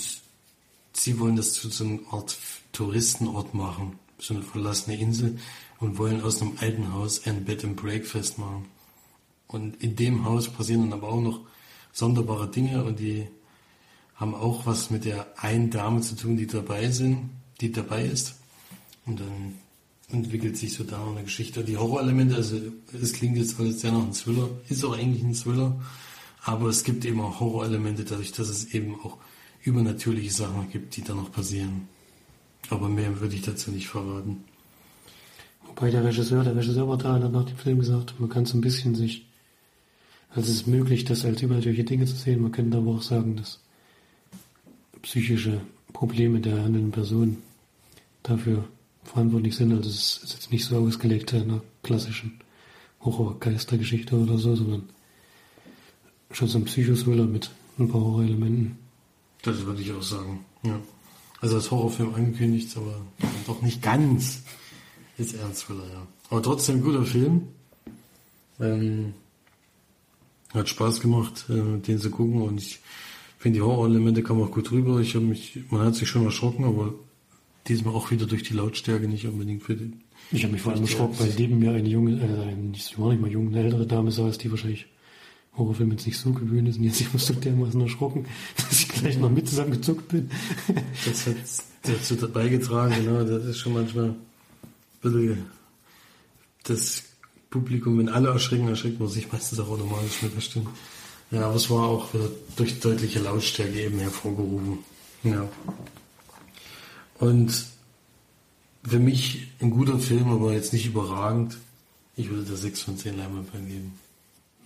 sie 0.94 1.20
wollen 1.20 1.36
das 1.36 1.54
zu 1.54 1.70
so 1.70 1.86
einem 1.86 2.06
Art 2.12 2.38
Touristenort 2.74 3.54
machen, 3.54 3.98
so 4.18 4.34
eine 4.34 4.44
verlassene 4.44 5.00
Insel 5.00 5.40
und 5.80 5.98
wollen 5.98 6.22
aus 6.22 6.42
einem 6.42 6.58
alten 6.60 6.94
Haus 6.94 7.26
ein 7.26 7.46
Bed 7.46 7.64
and 7.64 7.78
Breakfast 7.78 8.38
machen. 8.38 8.66
Und 9.48 9.82
in 9.82 9.96
dem 9.96 10.26
Haus 10.26 10.50
passieren 10.50 10.90
dann 10.90 11.00
aber 11.00 11.10
auch 11.10 11.22
noch 11.22 11.40
sonderbare 11.94 12.50
Dinge 12.52 12.84
und 12.84 13.00
die 13.00 13.28
haben 14.16 14.36
auch 14.36 14.66
was 14.66 14.90
mit 14.90 15.06
der 15.06 15.28
einen 15.38 15.70
Dame 15.70 16.02
zu 16.02 16.16
tun, 16.16 16.38
die 16.38 16.48
dabei 16.48 16.92
sind 16.92 17.30
die 17.62 17.72
dabei 17.72 18.06
ist. 18.06 18.36
Und 19.06 19.20
dann 19.20 19.56
entwickelt 20.12 20.58
sich 20.58 20.74
so 20.74 20.84
da 20.84 21.06
eine 21.06 21.24
Geschichte. 21.24 21.64
Die 21.64 21.78
Horrorelemente, 21.78 22.36
also 22.36 22.58
es 23.00 23.14
klingt 23.14 23.38
jetzt 23.38 23.60
alles 23.60 23.82
sehr 23.82 23.92
nach 23.92 24.04
einem 24.04 24.14
Thriller, 24.14 24.50
ist 24.70 24.84
auch 24.84 24.98
eigentlich 24.98 25.24
ein 25.24 25.34
Thriller, 25.34 25.80
aber 26.44 26.70
es 26.70 26.84
gibt 26.84 27.06
eben 27.06 27.22
auch 27.22 27.40
Horrorelemente 27.40 28.04
dadurch, 28.04 28.32
dass 28.32 28.50
es 28.50 28.74
eben 28.74 28.96
auch 29.04 29.18
übernatürliche 29.64 30.32
Sachen 30.32 30.70
gibt, 30.72 30.96
die 30.96 31.04
da 31.04 31.14
noch 31.14 31.32
passieren. 31.32 31.88
Aber 32.70 32.90
mehr 32.90 33.20
würde 33.20 33.36
ich 33.36 33.42
dazu 33.42 33.72
nicht 33.72 33.88
verraten. 33.88 34.44
Wobei 35.68 35.92
der 35.92 36.04
Regisseur, 36.04 36.44
der 36.44 36.56
Regisseur 36.56 36.88
war 36.88 36.98
da, 36.98 37.14
hat 37.14 37.32
nach 37.32 37.46
dem 37.46 37.58
Film 37.58 37.80
gesagt, 37.80 38.20
man 38.20 38.30
kann 38.30 38.46
so 38.46 38.58
ein 38.58 38.62
bisschen 38.62 38.96
sich, 38.96 39.28
also 40.30 40.50
es 40.50 40.58
ist 40.58 40.68
möglich, 40.68 41.06
das 41.06 41.26
als 41.26 41.42
übernatürliche 41.42 41.84
Dinge 41.84 42.06
zu 42.06 42.16
sehen, 42.16 42.42
man 42.42 42.52
könnte 42.52 42.78
aber 42.78 42.92
auch 42.92 43.02
sagen, 43.02 43.36
dass 43.36 43.60
psychische 45.02 45.62
Probleme 45.94 46.40
der 46.40 46.64
handelnden 46.64 46.92
Person 46.92 47.38
dafür 48.30 48.66
verantwortlich 49.04 49.56
sind. 49.56 49.74
Also 49.74 49.90
es 49.90 50.22
ist 50.24 50.34
jetzt 50.34 50.52
nicht 50.52 50.66
so 50.66 50.78
ausgelegt 50.78 51.34
in 51.34 51.44
einer 51.44 51.62
klassischen 51.84 52.40
Horror-Geistergeschichte 53.02 54.16
oder 54.16 54.38
so, 54.38 54.56
sondern 54.56 54.90
schon 56.32 56.48
so 56.48 56.60
ein 56.60 56.66
Psychothriller 56.66 57.26
mit 57.26 57.50
ein 57.78 57.90
paar 57.90 58.02
Horrorelementen. 58.02 58.78
Das 59.42 59.66
würde 59.66 59.82
ich 59.82 59.92
auch 59.92 60.02
sagen, 60.02 60.46
ja. 60.64 60.80
Also 61.42 61.56
als 61.56 61.72
Horrorfilm 61.72 62.14
angekündigt, 62.14 62.76
aber 62.76 63.00
doch 63.48 63.62
nicht 63.62 63.82
ganz 63.82 64.44
ist 65.18 65.34
Ernst 65.36 65.64
Thriller, 65.66 65.88
ja. 65.92 66.08
Aber 66.30 66.44
trotzdem 66.44 66.82
guter 66.82 67.06
Film. 67.06 67.44
Ähm, 68.60 69.14
hat 70.54 70.68
Spaß 70.68 71.00
gemacht, 71.00 71.46
äh, 71.50 71.80
den 71.80 72.00
zu 72.00 72.10
gucken 72.10 72.42
und 72.42 72.60
ich 72.60 72.80
finde 73.38 73.60
die 73.60 73.62
Horrorelemente 73.62 74.24
kamen 74.24 74.44
auch 74.44 74.52
gut 74.52 74.72
rüber. 74.72 75.00
Ich 75.00 75.16
mich, 75.16 75.60
man 75.70 75.86
hat 75.86 75.96
sich 75.96 76.10
schon 76.10 76.26
erschrocken, 76.26 76.66
aber 76.66 76.94
diesmal 77.70 77.94
auch 77.94 78.12
wieder 78.12 78.26
durch 78.26 78.44
die 78.44 78.54
Lautstärke 78.54 79.08
nicht 79.08 79.26
unbedingt 79.26 79.64
für 79.64 79.76
den. 79.76 80.02
Ich 80.32 80.44
habe 80.44 80.54
mich 80.54 80.62
vor 80.62 80.74
allem 80.74 80.82
erschrocken, 80.82 81.16
weil 81.20 81.34
neben 81.38 81.60
mir 81.60 81.72
eine 81.72 81.88
junge, 81.88 82.20
äh, 82.20 82.24
eine, 82.24 82.56
nicht, 82.56 83.00
war 83.00 83.10
nicht 83.10 83.22
mal 83.22 83.32
junge, 83.32 83.50
eine 83.50 83.66
ältere 83.66 83.88
Dame 83.88 84.12
saß, 84.12 84.38
die 84.38 84.52
wahrscheinlich 84.52 84.88
Horrorfilme 85.58 85.94
jetzt 85.94 86.06
nicht 86.06 86.18
so 86.18 86.32
gewöhnt 86.32 86.68
ist. 86.68 86.78
Und 86.78 86.84
jetzt 86.84 87.02
ich 87.02 87.08
so 87.10 87.34
dermaßen 87.34 87.82
erschrocken, 87.82 88.26
dass 88.58 88.80
ich 88.80 88.90
gleich 88.90 89.18
noch 89.18 89.32
mit 89.32 89.48
zusammengezuckt 89.48 90.08
bin. 90.10 90.30
das 91.06 91.26
hat 91.26 91.36
dazu 91.84 92.16
beigetragen, 92.30 92.94
genau. 93.04 93.24
Das 93.24 93.46
ist 93.46 93.60
schon 93.60 93.74
manchmal 93.74 94.10
ein 94.10 94.16
bisschen 95.02 95.46
das 96.64 97.04
Publikum, 97.50 97.98
wenn 97.98 98.10
alle 98.10 98.30
erschrecken, 98.30 98.68
erschreckt 98.68 99.00
man 99.00 99.10
sich 99.10 99.32
meistens 99.32 99.60
auch 99.60 99.70
automatisch 99.70 100.22
mit, 100.22 100.36
das 100.36 100.46
stimmt. 100.46 100.68
Ja, 101.32 101.46
aber 101.46 101.56
es 101.56 101.70
war 101.70 101.88
auch 101.88 102.14
wieder 102.14 102.30
durch 102.56 102.80
deutliche 102.80 103.20
Lautstärke 103.20 103.80
eben 103.80 104.00
hervorgerufen. 104.00 104.80
Ja. 105.24 105.48
Und 107.20 107.66
für 108.84 109.00
mich 109.00 109.48
ein 109.60 109.72
guter 109.72 110.00
Film, 110.00 110.30
aber 110.30 110.54
jetzt 110.54 110.74
nicht 110.74 110.86
überragend. 110.86 111.58
Ich 112.16 112.30
würde 112.30 112.50
da 112.50 112.56
6 112.56 112.82
von 112.82 112.98
10 112.98 113.18
Leinwandperlen 113.18 113.68
geben. 113.68 113.94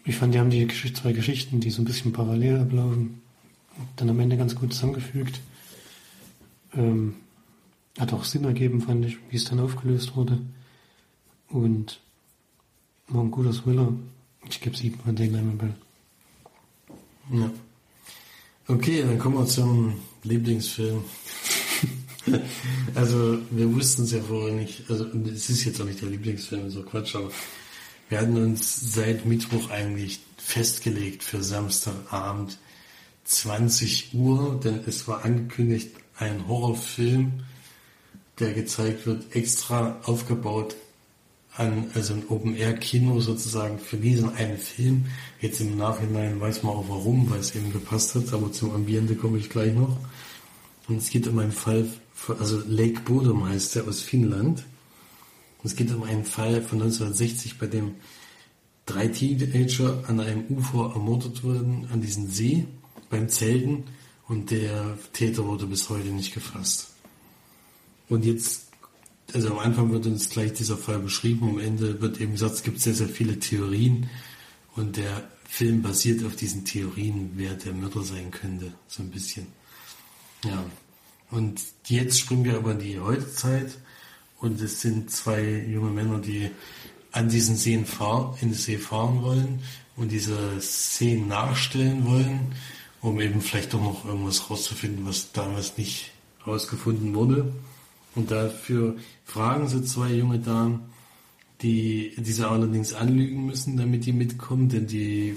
Ich 0.06 0.18
fand, 0.18 0.34
die 0.34 0.40
haben 0.40 0.50
die 0.50 0.68
zwei 0.68 1.14
Geschichten, 1.14 1.60
die 1.60 1.72
so 1.72 1.82
ein 1.82 1.86
bisschen 1.86 2.14
parallel 2.14 2.60
ablaufen, 2.60 3.22
dann 3.96 4.10
am 4.10 4.20
Ende 4.20 4.38
ganz 4.38 4.56
gut 4.56 4.74
zusammengefügt. 4.74 5.40
Ähm, 6.76 7.16
hat 7.98 8.14
auch 8.14 8.24
Sinn 8.24 8.44
ergeben, 8.44 8.82
fand 8.82 9.06
ich, 9.06 9.18
wie 9.30 9.36
es 9.36 9.46
dann 9.46 9.60
aufgelöst 9.60 10.16
wurde. 10.16 10.40
Und 11.50 12.00
war 13.08 13.24
ein 13.24 13.32
guter 13.32 13.52
Thriller. 13.52 13.94
Ich 14.50 14.60
gebe 14.60 14.76
7 14.76 15.00
von 15.00 15.16
10 15.16 15.32
Leinwandperlen. 15.32 15.76
Ja. 17.32 17.52
Okay, 18.68 19.04
dann 19.04 19.20
kommen 19.20 19.38
wir 19.38 19.46
zum 19.46 19.94
Lieblingsfilm. 20.24 21.04
also, 22.96 23.40
wir 23.52 23.74
wussten 23.74 24.04
es 24.04 24.12
ja 24.12 24.22
vorher 24.22 24.54
nicht. 24.54 24.84
Also, 24.90 25.06
es 25.34 25.50
ist 25.50 25.66
jetzt 25.66 25.82
auch 25.82 25.86
nicht 25.86 26.02
der 26.02 26.10
Lieblingsfilm, 26.10 26.70
so 26.70 26.84
Quatsch, 26.84 27.16
aber 27.16 27.32
wir 28.10 28.20
hatten 28.20 28.38
uns 28.38 28.94
seit 28.94 29.26
Mittwoch 29.26 29.70
eigentlich 29.70 30.20
festgelegt 30.38 31.24
für 31.24 31.44
Samstagabend 31.44 32.58
20 33.26 34.14
Uhr, 34.14 34.60
denn 34.64 34.82
es 34.86 35.08
war 35.08 35.24
angekündigt 35.24 35.92
ein 36.18 36.48
Horrorfilm, 36.48 37.44
der 38.40 38.54
gezeigt 38.54 39.06
wird, 39.06 39.36
extra 39.36 40.00
aufgebaut 40.04 40.76
an, 41.56 41.92
also 41.94 42.14
ein 42.14 42.24
Open-Air-Kino 42.30 43.20
sozusagen 43.20 43.80
für 43.80 43.98
diesen 43.98 44.34
einen 44.36 44.58
Film. 44.58 45.06
Jetzt 45.40 45.62
im 45.62 45.78
Nachhinein 45.78 46.40
weiß 46.40 46.64
man 46.64 46.74
auch 46.74 46.90
warum, 46.90 47.30
weil 47.30 47.40
es 47.40 47.56
eben 47.56 47.72
gepasst 47.72 48.16
hat, 48.16 48.34
aber 48.34 48.52
zum 48.52 48.74
Ambiente 48.74 49.16
komme 49.16 49.38
ich 49.38 49.50
gleich 49.50 49.74
noch. 49.74 49.98
Und 50.88 50.98
es 50.98 51.10
geht 51.10 51.28
um 51.28 51.40
einen 51.40 51.52
Fall, 51.52 51.88
also 52.30 52.62
Lake 52.68 53.02
Bodom 53.02 53.48
heißt 53.48 53.76
der 53.76 53.88
aus 53.88 54.02
Finnland. 54.02 54.64
Es 55.64 55.76
geht 55.76 55.94
um 55.94 56.04
einen 56.04 56.26
Fall 56.26 56.62
von 56.62 56.82
1960, 56.82 57.58
bei 57.58 57.68
dem 57.68 57.96
drei 58.86 59.08
Teenager 59.08 60.04
an 60.08 60.20
einem 60.20 60.46
Ufer 60.50 60.92
ermordet 60.94 61.44
wurden, 61.44 61.88
an 61.92 62.02
diesem 62.02 62.30
See, 62.30 62.66
beim 63.10 63.30
Zelten, 63.30 63.86
und 64.28 64.52
der 64.52 64.98
Täter 65.12 65.46
wurde 65.46 65.68
bis 65.68 65.90
heute 65.90 66.10
nicht 66.10 66.34
gefasst. 66.34 66.94
Und 68.10 68.26
jetzt 68.26 68.64
also 69.34 69.52
am 69.52 69.60
Anfang 69.60 69.92
wird 69.92 70.06
uns 70.06 70.30
gleich 70.30 70.54
dieser 70.54 70.78
Fall 70.78 71.00
beschrieben, 71.00 71.50
am 71.50 71.60
Ende 71.60 72.02
wird 72.02 72.20
eben 72.20 72.34
gesagt, 72.34 72.56
es 72.56 72.64
gibt 72.64 72.80
sehr, 72.80 72.94
sehr 72.94 73.08
viele 73.10 73.40
Theorien 73.40 74.10
und 74.76 74.98
der 74.98 75.30
Film 75.48 75.82
basiert 75.82 76.24
auf 76.26 76.36
diesen 76.36 76.66
Theorien, 76.66 77.32
wer 77.36 77.54
der 77.54 77.74
Mörder 77.74 78.04
sein 78.04 78.32
könnte, 78.32 78.74
so 78.88 79.02
ein 79.02 79.10
bisschen. 79.10 79.48
Ja. 80.44 80.66
Und 81.34 81.62
jetzt 81.88 82.20
springen 82.20 82.44
wir 82.44 82.58
aber 82.58 82.74
in 82.74 82.80
die 82.80 83.00
Heutezeit 83.00 83.76
und 84.40 84.62
es 84.62 84.82
sind 84.82 85.10
zwei 85.10 85.66
junge 85.68 85.90
Männer, 85.90 86.20
die 86.20 86.52
an 87.12 87.28
diesen 87.28 87.56
Seen 87.56 87.88
fahren, 87.88 88.38
in 88.42 88.50
den 88.50 88.56
See 88.56 88.78
fahren 88.78 89.24
wollen 89.24 89.64
und 89.96 90.12
diese 90.12 90.38
Seen 90.60 91.28
nachstellen 91.28 92.06
wollen, 92.06 92.54
um 93.02 93.20
eben 93.20 93.42
vielleicht 93.42 93.74
doch 93.74 93.82
noch 93.82 94.06
irgendwas 94.06 94.48
rauszufinden, 94.48 95.08
was 95.08 95.32
damals 95.32 95.76
nicht 95.76 96.12
rausgefunden 96.46 97.16
wurde. 97.16 97.52
Und 98.14 98.30
dafür 98.30 98.96
fragen 99.26 99.68
sie 99.68 99.84
zwei 99.84 100.14
junge 100.14 100.38
Damen, 100.38 100.82
die 101.64 102.14
diese 102.18 102.48
allerdings 102.48 102.94
anlügen 102.94 103.48
müssen, 103.48 103.76
damit 103.76 104.06
die 104.06 104.14
mitkommen, 104.14 104.70
denn 104.70 104.86
die, 104.86 105.36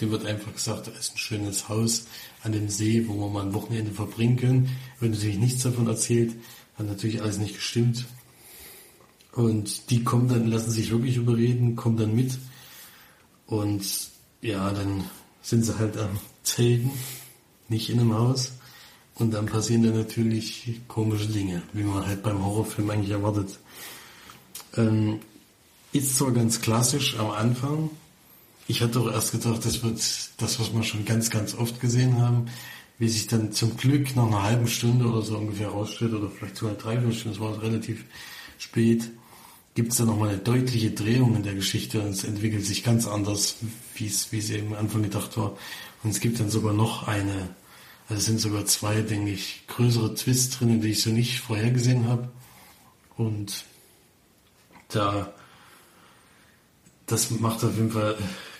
dem 0.00 0.10
wird 0.10 0.26
einfach 0.26 0.52
gesagt, 0.52 0.88
da 0.88 0.90
ist 0.90 1.14
ein 1.14 1.18
schönes 1.18 1.68
Haus 1.68 2.06
an 2.42 2.52
dem 2.52 2.68
See, 2.68 3.06
wo 3.08 3.14
wir 3.14 3.28
mal 3.28 3.46
ein 3.46 3.54
Wochenende 3.54 3.92
verbringen 3.92 4.36
können. 4.36 4.68
Wenn 5.00 5.10
natürlich 5.10 5.38
nichts 5.38 5.62
davon 5.62 5.86
erzählt, 5.86 6.34
hat 6.76 6.86
natürlich 6.86 7.22
alles 7.22 7.38
nicht 7.38 7.54
gestimmt. 7.54 8.06
Und 9.32 9.90
die 9.90 10.04
kommen 10.04 10.28
dann, 10.28 10.46
lassen 10.46 10.70
sich 10.70 10.90
wirklich 10.90 11.16
überreden, 11.16 11.76
kommen 11.76 11.96
dann 11.96 12.14
mit. 12.14 12.38
Und 13.46 13.84
ja, 14.40 14.70
dann 14.70 15.04
sind 15.42 15.64
sie 15.64 15.78
halt 15.78 15.96
am 15.96 16.18
Zelten, 16.42 16.90
nicht 17.68 17.90
in 17.90 18.00
einem 18.00 18.14
Haus. 18.14 18.52
Und 19.14 19.32
dann 19.32 19.46
passieren 19.46 19.82
da 19.82 19.90
natürlich 19.90 20.80
komische 20.86 21.26
Dinge, 21.26 21.62
wie 21.72 21.82
man 21.82 22.06
halt 22.06 22.22
beim 22.22 22.44
Horrorfilm 22.44 22.90
eigentlich 22.90 23.10
erwartet. 23.10 23.58
Ähm, 24.76 25.20
ist 25.92 26.16
zwar 26.16 26.32
ganz 26.32 26.60
klassisch 26.60 27.18
am 27.18 27.30
Anfang. 27.30 27.90
Ich 28.68 28.82
hatte 28.82 29.00
auch 29.00 29.10
erst 29.10 29.32
gedacht, 29.32 29.64
das 29.64 29.82
wird 29.82 29.96
das, 29.96 30.60
was 30.60 30.72
wir 30.72 30.82
schon 30.82 31.04
ganz, 31.04 31.30
ganz 31.30 31.54
oft 31.54 31.80
gesehen 31.80 32.20
haben, 32.20 32.46
wie 32.98 33.08
sich 33.08 33.26
dann 33.26 33.52
zum 33.52 33.76
Glück 33.76 34.14
nach 34.14 34.26
einer 34.26 34.42
halben 34.42 34.68
Stunde 34.68 35.06
oder 35.06 35.22
so 35.22 35.36
ungefähr 35.36 35.68
rausstellt, 35.68 36.14
oder 36.14 36.30
vielleicht 36.30 36.56
sogar 36.56 36.74
drei 36.74 36.96
Stunden, 36.96 37.30
das 37.30 37.40
war 37.40 37.60
relativ 37.62 38.04
spät, 38.58 39.10
gibt 39.74 39.92
es 39.92 39.98
da 39.98 40.04
nochmal 40.04 40.30
eine 40.30 40.38
deutliche 40.38 40.90
Drehung 40.90 41.34
in 41.36 41.42
der 41.42 41.54
Geschichte 41.54 42.00
und 42.00 42.10
es 42.10 42.24
entwickelt 42.24 42.64
sich 42.64 42.84
ganz 42.84 43.06
anders, 43.06 43.56
wie 43.94 44.06
es, 44.06 44.32
wie 44.32 44.38
es 44.38 44.50
eben 44.50 44.74
am 44.74 44.80
Anfang 44.80 45.02
gedacht 45.02 45.36
war. 45.36 45.56
Und 46.02 46.10
es 46.10 46.20
gibt 46.20 46.38
dann 46.38 46.50
sogar 46.50 46.72
noch 46.72 47.08
eine 47.08 47.50
also 48.08 48.20
es 48.20 48.24
sind 48.24 48.40
sogar 48.40 48.64
zwei, 48.64 49.02
denke 49.02 49.32
ich, 49.32 49.66
größere 49.66 50.14
Twists 50.14 50.58
drin, 50.58 50.80
die 50.80 50.88
ich 50.88 51.02
so 51.02 51.10
nicht 51.10 51.40
vorhergesehen 51.40 52.08
habe. 52.08 52.30
Und 53.18 53.66
da, 54.88 55.34
das 57.04 57.30
macht 57.30 57.62
auf 57.64 57.76
jeden 57.76 57.90
Fall 57.90 58.16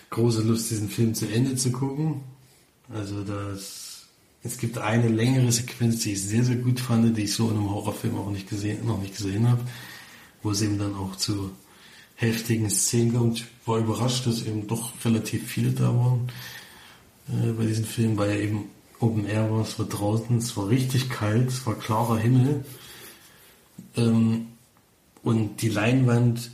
große 0.09 0.41
Lust, 0.41 0.71
diesen 0.71 0.89
Film 0.89 1.13
zu 1.13 1.27
Ende 1.27 1.55
zu 1.55 1.71
gucken. 1.71 2.21
Also 2.91 3.23
das, 3.23 4.07
es 4.43 4.57
gibt 4.57 4.77
eine 4.77 5.07
längere 5.07 5.51
Sequenz, 5.51 5.99
die 5.99 6.13
ich 6.13 6.23
sehr, 6.23 6.43
sehr 6.43 6.55
gut 6.55 6.79
fand, 6.79 7.15
die 7.17 7.23
ich 7.23 7.33
so 7.33 7.49
in 7.49 7.57
einem 7.57 7.69
Horrorfilm 7.69 8.17
auch 8.17 8.31
nicht 8.31 8.49
gesehen, 8.49 8.85
noch 8.85 9.01
nicht 9.01 9.15
gesehen 9.15 9.47
habe, 9.47 9.61
wo 10.41 10.51
es 10.51 10.61
eben 10.61 10.79
dann 10.79 10.95
auch 10.95 11.15
zu 11.15 11.51
heftigen 12.15 12.69
Szenen 12.69 13.13
kommt. 13.13 13.39
Ich 13.39 13.45
war 13.65 13.79
überrascht, 13.79 14.25
dass 14.25 14.43
eben 14.43 14.67
doch 14.67 14.93
relativ 15.05 15.47
viele 15.47 15.71
da 15.71 15.95
waren 15.95 16.29
äh, 17.29 17.51
bei 17.51 17.65
diesem 17.65 17.85
Film, 17.85 18.17
weil 18.17 18.31
er 18.31 18.39
eben 18.39 18.65
Open 18.99 19.25
Air 19.25 19.49
war, 19.51 19.61
es 19.61 19.79
war 19.79 19.85
draußen, 19.85 20.37
es 20.37 20.57
war 20.57 20.67
richtig 20.67 21.09
kalt, 21.09 21.47
es 21.47 21.65
war 21.65 21.75
klarer 21.75 22.17
Himmel. 22.17 22.65
Ähm, 23.95 24.47
und 25.23 25.61
die 25.61 25.69
Leinwand 25.69 26.51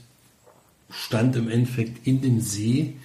stand 0.89 1.35
im 1.35 1.49
Endeffekt 1.49 2.05
in 2.05 2.21
dem 2.21 2.39
See 2.41 2.95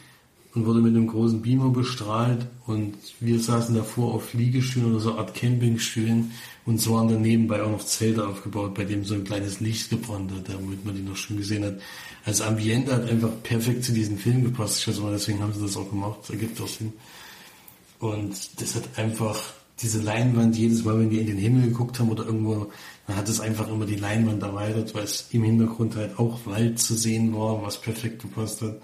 und 0.55 0.67
wurde 0.67 0.81
mit 0.81 0.95
einem 0.95 1.07
großen 1.07 1.43
Beamer 1.43 1.71
bestrahlt 1.71 2.47
und 2.67 2.95
wir 3.21 3.39
saßen 3.39 3.75
davor 3.75 4.15
auf 4.15 4.35
Liegestühlen 4.35 4.91
oder 4.91 5.01
so 5.01 5.17
Art 5.17 5.35
Campingstühlen 5.35 6.33
und 6.67 6.79
so 6.79 6.95
waren 6.95 7.09
dann 7.09 7.23
nebenbei 7.23 7.63
auch 7.63 7.71
noch 7.71 7.85
Zelte 7.85 8.27
aufgebaut, 8.27 8.75
bei 8.75 8.85
dem 8.85 9.05
so 9.05 9.15
ein 9.15 9.25
kleines 9.25 9.61
Licht 9.61 9.91
gebrannt 9.91 10.33
hat, 10.33 10.49
damit 10.49 10.85
man 10.85 10.95
die 10.95 11.03
noch 11.03 11.17
schon 11.17 11.37
gesehen 11.37 11.65
hat. 11.65 11.81
Als 12.25 12.41
Ambiente 12.41 12.95
hat 12.95 13.09
einfach 13.09 13.31
perfekt 13.43 13.85
zu 13.85 13.93
diesem 13.93 14.19
Film 14.19 14.45
gepasst. 14.45 14.81
Ich 14.81 14.89
weiß 14.89 15.01
mal, 15.01 15.13
deswegen 15.13 15.41
haben 15.41 15.53
sie 15.53 15.63
das 15.63 15.77
auch 15.77 15.89
gemacht. 15.89 16.19
Das 16.23 16.31
ergibt 16.31 16.61
auch 16.61 16.69
Sinn. 16.69 16.93
Und 17.99 18.61
das 18.61 18.75
hat 18.75 18.85
einfach 18.97 19.41
diese 19.83 20.03
Leinwand, 20.03 20.57
jedes 20.57 20.85
Mal, 20.85 20.99
wenn 20.99 21.11
wir 21.11 21.21
in 21.21 21.29
den 21.29 21.39
Himmel 21.39 21.69
geguckt 21.69 21.99
haben 21.99 22.11
oder 22.11 22.27
irgendwo, 22.27 22.71
dann 23.07 23.17
hat 23.17 23.29
es 23.29 23.41
einfach 23.41 23.69
immer 23.69 23.87
die 23.87 23.97
Leinwand 23.97 24.43
erweitert, 24.43 24.95
weil 24.95 25.05
es 25.05 25.29
im 25.33 25.43
Hintergrund 25.43 25.97
halt 25.97 26.19
auch 26.19 26.45
Wald 26.45 26.79
zu 26.79 26.95
sehen 26.95 27.35
war, 27.35 27.63
was 27.63 27.81
perfekt 27.81 28.23
gepasst 28.23 28.61
hat. 28.63 28.77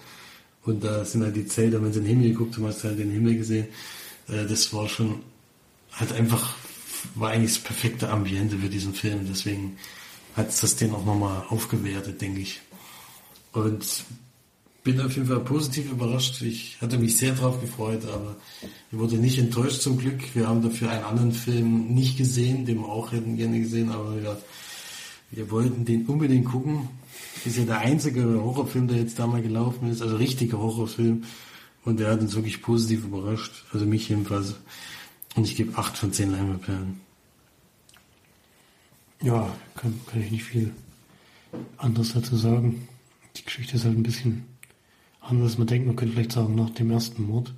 Und 0.66 0.82
da 0.82 1.04
sind 1.04 1.22
halt 1.22 1.36
die 1.36 1.46
Zelte, 1.46 1.82
wenn 1.82 1.92
sie 1.92 2.00
in 2.00 2.04
den 2.04 2.16
Himmel 2.16 2.32
geguckt 2.32 2.56
haben, 2.56 2.66
hast 2.66 2.82
du 2.82 2.88
halt 2.88 2.98
den 2.98 3.10
Himmel 3.10 3.36
gesehen. 3.36 3.68
Äh, 4.28 4.46
das 4.46 4.72
war 4.74 4.88
schon, 4.88 5.20
hat 5.92 6.12
einfach, 6.12 6.54
war 7.14 7.30
eigentlich 7.30 7.54
das 7.54 7.62
perfekte 7.62 8.10
Ambiente 8.10 8.58
für 8.58 8.68
diesen 8.68 8.92
Film. 8.92 9.26
Deswegen 9.28 9.76
hat 10.34 10.50
es 10.50 10.60
das 10.60 10.76
den 10.76 10.92
auch 10.92 11.06
nochmal 11.06 11.44
aufgewertet, 11.48 12.20
denke 12.20 12.40
ich. 12.40 12.60
Und 13.52 14.04
bin 14.82 15.00
auf 15.00 15.14
jeden 15.16 15.28
Fall 15.28 15.40
positiv 15.40 15.90
überrascht. 15.90 16.42
Ich 16.42 16.76
hatte 16.80 16.98
mich 16.98 17.16
sehr 17.16 17.32
darauf 17.32 17.60
gefreut, 17.60 18.04
aber 18.04 18.36
ich 18.62 18.98
wurde 18.98 19.16
nicht 19.16 19.38
enttäuscht 19.38 19.80
zum 19.80 19.98
Glück. 19.98 20.34
Wir 20.34 20.48
haben 20.48 20.62
dafür 20.62 20.90
einen 20.90 21.04
anderen 21.04 21.32
Film 21.32 21.94
nicht 21.94 22.18
gesehen, 22.18 22.66
den 22.66 22.78
wir 22.78 22.88
auch 22.88 23.12
hätten 23.12 23.36
gerne 23.36 23.60
gesehen, 23.60 23.90
aber 23.90 24.14
ja, 24.20 24.36
Wir 25.30 25.50
wollten 25.50 25.84
den 25.84 26.06
unbedingt 26.06 26.46
gucken. 26.46 26.88
Ist 27.44 27.56
ja 27.56 27.64
der 27.64 27.78
einzige 27.78 28.24
Horrorfilm, 28.24 28.88
der 28.88 28.98
jetzt 28.98 29.18
da 29.18 29.26
mal 29.26 29.42
gelaufen 29.42 29.90
ist, 29.90 30.02
also 30.02 30.16
richtiger 30.16 30.58
Horrorfilm. 30.58 31.24
Und 31.84 32.00
der 32.00 32.10
hat 32.10 32.20
uns 32.20 32.34
wirklich 32.34 32.62
positiv 32.62 33.04
überrascht. 33.04 33.64
Also 33.72 33.86
mich 33.86 34.08
jedenfalls. 34.08 34.56
Und 35.36 35.44
ich 35.44 35.54
gebe 35.54 35.78
8 35.78 35.96
von 35.96 36.12
10 36.12 36.32
Leimerperlen. 36.32 37.00
Ja, 39.22 39.54
kann, 39.76 39.98
kann 40.10 40.22
ich 40.22 40.30
nicht 40.30 40.44
viel 40.44 40.72
anderes 41.78 42.12
dazu 42.12 42.36
sagen. 42.36 42.88
Die 43.36 43.44
Geschichte 43.44 43.76
ist 43.76 43.84
halt 43.84 43.96
ein 43.96 44.02
bisschen 44.02 44.44
anders. 45.20 45.58
Man 45.58 45.66
denkt, 45.66 45.86
man 45.86 45.96
könnte 45.96 46.14
vielleicht 46.14 46.32
sagen, 46.32 46.54
nach 46.54 46.70
dem 46.70 46.90
ersten 46.90 47.24
Mord 47.26 47.54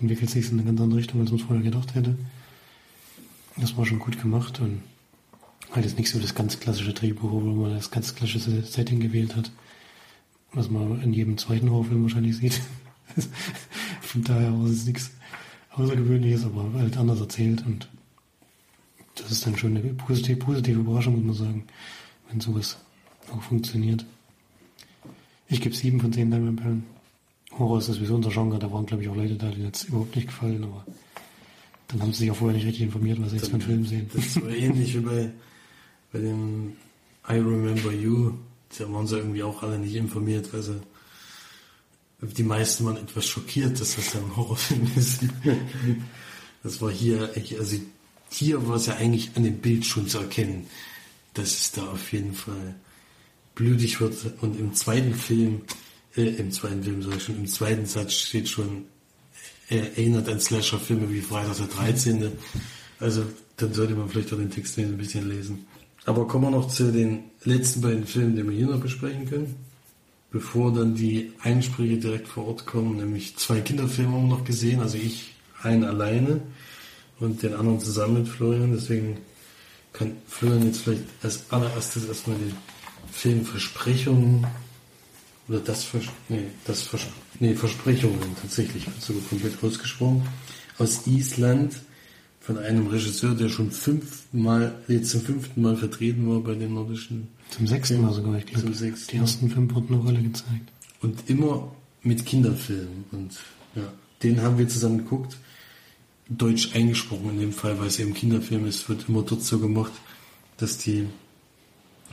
entwickelt 0.00 0.30
sich 0.30 0.46
es 0.46 0.50
in 0.50 0.58
eine 0.58 0.66
ganz 0.66 0.80
andere 0.80 1.00
Richtung, 1.00 1.20
als 1.20 1.30
man 1.30 1.40
es 1.40 1.46
vorher 1.46 1.64
gedacht 1.64 1.94
hätte. 1.94 2.16
Das 3.56 3.76
war 3.76 3.84
schon 3.84 3.98
gut 3.98 4.20
gemacht 4.20 4.60
und 4.60 4.82
halt 5.72 5.84
jetzt 5.84 5.98
nicht 5.98 6.10
so 6.10 6.18
das 6.18 6.34
ganz 6.34 6.60
klassische 6.60 6.92
Drehbuch, 6.92 7.30
wo 7.30 7.40
man 7.40 7.74
das 7.74 7.90
ganz 7.90 8.14
klassische 8.14 8.62
Setting 8.62 9.00
gewählt 9.00 9.34
hat, 9.36 9.50
was 10.52 10.70
man 10.70 11.00
in 11.02 11.12
jedem 11.12 11.38
zweiten 11.38 11.70
Horrorfilm 11.70 12.02
wahrscheinlich 12.02 12.36
sieht. 12.36 12.60
Von 14.02 14.22
daher 14.22 14.52
war 14.52 14.66
es 14.66 14.84
nichts 14.84 15.10
Außergewöhnliches, 15.70 16.44
aber 16.44 16.70
halt 16.74 16.96
anders 16.96 17.20
erzählt 17.20 17.64
und 17.64 17.88
das 19.14 19.30
ist 19.30 19.46
dann 19.46 19.56
schon 19.56 19.76
eine 19.76 19.94
positive, 19.94 20.36
positive 20.36 20.80
Überraschung, 20.80 21.14
muss 21.14 21.38
man 21.38 21.46
sagen, 21.46 21.64
wenn 22.28 22.40
sowas 22.40 22.78
auch 23.30 23.42
funktioniert. 23.42 24.04
Ich 25.48 25.60
gebe 25.60 25.74
sieben 25.74 26.00
von 26.00 26.12
zehn 26.12 26.30
Diamondperlen. 26.30 26.84
Horror 27.58 27.78
ist 27.78 27.86
sowieso 27.86 28.14
unser 28.14 28.30
Genre, 28.30 28.58
da 28.58 28.72
waren 28.72 28.86
glaube 28.86 29.02
ich 29.02 29.08
auch 29.08 29.16
Leute 29.16 29.36
da, 29.36 29.50
die 29.50 29.62
jetzt 29.62 29.84
überhaupt 29.84 30.16
nicht 30.16 30.28
gefallen, 30.28 30.64
aber 30.64 30.84
dann 31.88 32.00
haben 32.00 32.12
sie 32.12 32.20
sich 32.20 32.30
auch 32.30 32.36
vorher 32.36 32.56
nicht 32.56 32.66
richtig 32.66 32.84
informiert, 32.84 33.20
was 33.20 33.30
sie 33.30 33.36
jetzt 33.36 33.48
für 33.48 33.54
einen 33.54 33.62
Film 33.62 33.86
sehen. 33.86 34.10
Das 34.14 34.40
war 34.40 34.50
ähnlich 34.50 34.94
wie 34.94 35.00
bei, 35.00 35.30
bei 36.12 36.18
dem 36.20 36.76
I 37.28 37.34
Remember 37.34 37.92
You. 37.92 38.34
Da 38.78 38.90
waren 38.92 39.06
sie 39.06 39.18
irgendwie 39.18 39.42
auch 39.42 39.62
alle 39.62 39.78
nicht 39.78 39.94
informiert, 39.94 40.52
weil 40.52 40.62
sie 40.62 40.80
die 42.22 42.42
meisten 42.44 42.84
waren 42.84 42.96
etwas 42.96 43.26
schockiert, 43.26 43.80
dass 43.80 43.96
das 43.96 44.14
ein 44.14 44.36
Horrorfilm 44.36 44.90
ist. 44.96 45.20
Das 46.62 46.80
war 46.80 46.90
hier, 46.90 47.30
also 47.58 47.76
hier 48.30 48.68
war 48.68 48.76
es 48.76 48.86
ja 48.86 48.94
eigentlich 48.96 49.30
an 49.34 49.42
dem 49.42 49.58
Bild 49.58 49.84
schon 49.84 50.06
zu 50.06 50.18
erkennen, 50.18 50.66
dass 51.34 51.52
es 51.52 51.72
da 51.72 51.90
auf 51.90 52.12
jeden 52.12 52.34
Fall 52.34 52.76
blütig 53.54 54.00
wird. 54.00 54.14
Und 54.40 54.58
im 54.58 54.74
zweiten 54.74 55.14
Film, 55.14 55.62
äh, 56.16 56.28
im 56.36 56.52
zweiten 56.52 56.84
Film 56.84 57.02
sag 57.02 57.16
ich 57.16 57.24
schon, 57.24 57.36
im 57.36 57.46
zweiten 57.48 57.86
Satz 57.86 58.14
steht 58.14 58.48
schon, 58.48 58.84
er 59.68 59.96
erinnert 59.96 60.28
an 60.28 60.40
Slasher-Filme 60.40 61.10
wie 61.10 61.20
Freitag 61.20 61.56
der 61.56 61.66
13. 61.66 62.32
Also 63.00 63.24
dann 63.56 63.74
sollte 63.74 63.94
man 63.94 64.08
vielleicht 64.08 64.32
auch 64.32 64.38
den 64.38 64.50
Text 64.50 64.78
ein 64.78 64.96
bisschen 64.96 65.28
lesen. 65.28 65.66
Aber 66.04 66.26
kommen 66.26 66.44
wir 66.44 66.50
noch 66.50 66.68
zu 66.68 66.92
den 66.92 67.24
letzten 67.44 67.80
beiden 67.80 68.06
Filmen, 68.06 68.36
die 68.36 68.44
wir 68.44 68.52
hier 68.52 68.66
noch 68.66 68.80
besprechen 68.80 69.28
können. 69.28 69.54
Bevor 70.30 70.72
dann 70.72 70.94
die 70.94 71.32
Einsprüche 71.42 71.98
direkt 71.98 72.26
vor 72.26 72.46
Ort 72.48 72.66
kommen, 72.66 72.96
nämlich 72.96 73.36
zwei 73.36 73.60
Kinderfilme 73.60 74.12
haben 74.12 74.28
wir 74.28 74.36
noch 74.36 74.44
gesehen, 74.44 74.80
also 74.80 74.96
ich 74.96 75.34
einen 75.62 75.84
alleine 75.84 76.40
und 77.20 77.42
den 77.42 77.54
anderen 77.54 77.80
zusammen 77.80 78.14
mit 78.14 78.28
Florian, 78.28 78.72
deswegen 78.72 79.18
kann 79.92 80.16
Florian 80.26 80.66
jetzt 80.66 80.80
vielleicht 80.82 81.04
als 81.22 81.44
allererstes 81.50 82.06
erstmal 82.06 82.38
den 82.38 82.56
Film 83.12 83.44
Versprechungen 83.44 84.46
oder 85.48 85.60
das, 85.60 85.84
Vers 85.84 86.04
nee, 86.30 86.46
das 86.64 86.82
Vers 86.82 87.06
nee, 87.38 87.54
Versprechungen 87.54 88.18
tatsächlich, 88.40 88.86
sogar 89.00 89.22
komplett 89.28 89.62
ausgesprochen, 89.62 90.26
aus 90.78 91.06
Island 91.06 91.74
von 92.42 92.58
einem 92.58 92.88
Regisseur, 92.88 93.34
der 93.34 93.48
schon 93.48 93.70
fünfmal, 93.70 94.74
jetzt 94.88 95.10
zum 95.10 95.20
fünften 95.20 95.62
Mal 95.62 95.76
vertreten 95.76 96.28
war 96.28 96.40
bei 96.40 96.54
den 96.54 96.74
nordischen. 96.74 97.28
Zum 97.50 97.68
sechsten 97.68 98.02
Mal 98.02 98.12
sogar, 98.12 98.36
ich 98.36 98.46
glaube. 98.46 98.62
Zum 98.62 98.74
sechsten 98.74 99.12
Die 99.12 99.16
ersten 99.18 99.48
fünf 99.48 99.74
wurden 99.74 99.94
eine 99.94 100.02
Rolle 100.02 100.22
gezeigt. 100.22 100.72
Und 101.00 101.30
immer 101.30 101.72
mit 102.02 102.26
Kinderfilmen. 102.26 103.04
Und 103.12 103.38
ja, 103.76 103.92
den 104.24 104.42
haben 104.42 104.58
wir 104.58 104.68
zusammen 104.68 104.98
geguckt. 104.98 105.36
Deutsch 106.28 106.74
eingesprochen 106.74 107.30
in 107.30 107.40
dem 107.40 107.52
Fall, 107.52 107.78
weil 107.78 107.86
es 107.86 108.00
eben 108.00 108.14
Kinderfilm 108.14 108.66
ist, 108.66 108.88
wird 108.88 109.08
immer 109.08 109.22
dort 109.22 109.42
so 109.42 109.58
gemacht, 109.58 109.92
dass 110.56 110.78
die 110.78 111.06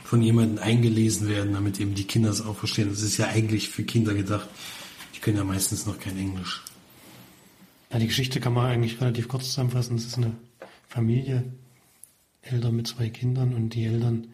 von 0.04 0.22
jemandem 0.22 0.62
eingelesen 0.62 1.28
werden, 1.28 1.54
damit 1.54 1.80
eben 1.80 1.94
die 1.94 2.04
Kinder 2.04 2.30
es 2.30 2.40
auch 2.44 2.56
verstehen. 2.56 2.88
Das 2.90 3.02
ist 3.02 3.16
ja 3.16 3.26
eigentlich 3.28 3.68
für 3.68 3.82
Kinder 3.82 4.14
gedacht. 4.14 4.48
Die 5.14 5.20
können 5.20 5.38
ja 5.38 5.44
meistens 5.44 5.86
noch 5.86 5.98
kein 5.98 6.16
Englisch. 6.16 6.62
Ja, 7.92 7.98
die 7.98 8.06
Geschichte 8.06 8.38
kann 8.40 8.52
man 8.52 8.66
eigentlich 8.66 9.00
relativ 9.00 9.26
kurz 9.26 9.46
zusammenfassen. 9.46 9.96
Es 9.96 10.06
ist 10.06 10.16
eine 10.16 10.36
Familie, 10.86 11.52
Eltern 12.42 12.76
mit 12.76 12.86
zwei 12.86 13.10
Kindern 13.10 13.52
und 13.52 13.74
die 13.74 13.84
Eltern 13.84 14.28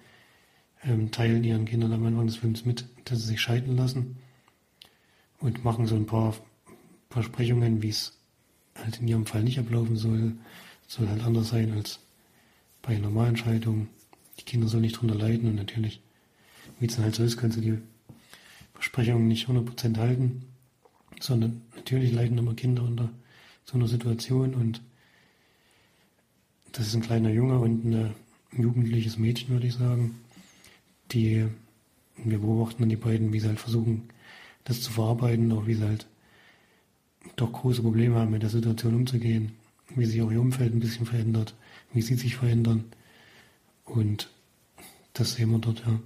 ähm, 0.85 1.11
teilen 1.11 1.43
ihren 1.43 1.65
Kindern 1.65 1.93
am 1.95 2.05
Anfang 2.05 2.27
des 2.27 2.37
Films 2.37 2.67
mit, 2.67 2.85
dass 3.05 3.21
sie 3.21 3.29
sich 3.29 3.41
scheiden 3.41 3.77
lassen 3.77 4.19
und 5.41 5.65
machen 5.65 5.87
so 5.87 5.97
ein 5.97 6.05
paar 6.05 6.35
Versprechungen, 7.09 7.83
wie 7.83 7.89
es 7.89 8.19
halt 8.75 9.01
in 9.01 9.09
ihrem 9.09 9.25
Fall 9.25 9.43
nicht 9.43 9.59
ablaufen 9.59 9.97
soll. 9.97 10.35
Es 10.87 10.95
soll 10.95 11.09
halt 11.09 11.23
anders 11.23 11.49
sein 11.49 11.73
als 11.73 12.01
bei 12.83 12.99
normalen 12.99 13.39
Scheidungen. 13.39 13.89
Die 14.39 14.45
Kinder 14.45 14.69
sollen 14.69 14.83
nicht 14.83 15.01
drunter 15.01 15.15
leiden 15.15 15.49
und 15.49 15.55
natürlich, 15.55 16.03
wie 16.79 16.87
es 16.87 16.97
dann 16.97 17.05
halt 17.05 17.15
so 17.15 17.25
ist, 17.25 17.39
kannst 17.39 17.57
du 17.57 17.63
die 17.63 17.79
Versprechungen 18.75 19.29
nicht 19.29 19.49
100% 19.49 19.97
halten, 19.97 20.45
sondern 21.21 21.63
natürlich 21.75 22.13
leiden 22.13 22.37
immer 22.37 22.53
Kinder 22.53 22.83
unter 22.83 23.09
so 23.67 23.77
einer 23.77 23.89
Situation 23.89 24.55
und 24.55 24.81
das 26.73 26.87
ist 26.87 26.95
ein 26.95 27.03
kleiner 27.03 27.31
Junge 27.31 27.59
und 27.59 27.85
ein 27.85 28.15
jugendliches 28.57 29.19
Mädchen, 29.19 29.51
würde 29.51 29.67
ich 29.67 29.75
sagen, 29.75 30.21
die 31.13 31.47
wir 32.17 32.39
beobachten 32.39 32.83
dann 32.83 32.89
die 32.89 32.97
beiden, 32.97 33.33
wie 33.33 33.41
sie 33.41 33.49
halt 33.49 33.61
versuchen, 33.61 34.09
das 34.65 34.81
zu 34.81 34.91
verarbeiten, 34.91 35.53
auch 35.53 35.67
wie 35.67 35.75
sie 35.75 35.85
halt 35.85 36.07
doch 37.37 37.53
große 37.53 37.83
Probleme 37.83 38.15
haben, 38.17 38.31
mit 38.31 38.43
der 38.43 38.51
Situation 38.51 38.95
umzugehen, 38.95 39.53
wie 39.95 40.07
sich 40.07 40.23
auch 40.23 40.31
ihr 40.31 40.41
Umfeld 40.41 40.73
ein 40.73 40.81
bisschen 40.81 41.07
verändert, 41.07 41.55
wie 41.93 42.03
sie 42.03 42.15
sich 42.15 42.37
verändern. 42.37 42.85
Und 43.85 44.31
das 45.13 45.35
sehen 45.35 45.51
wir 45.51 45.59
dort, 45.59 45.81
ja. 45.87 46.01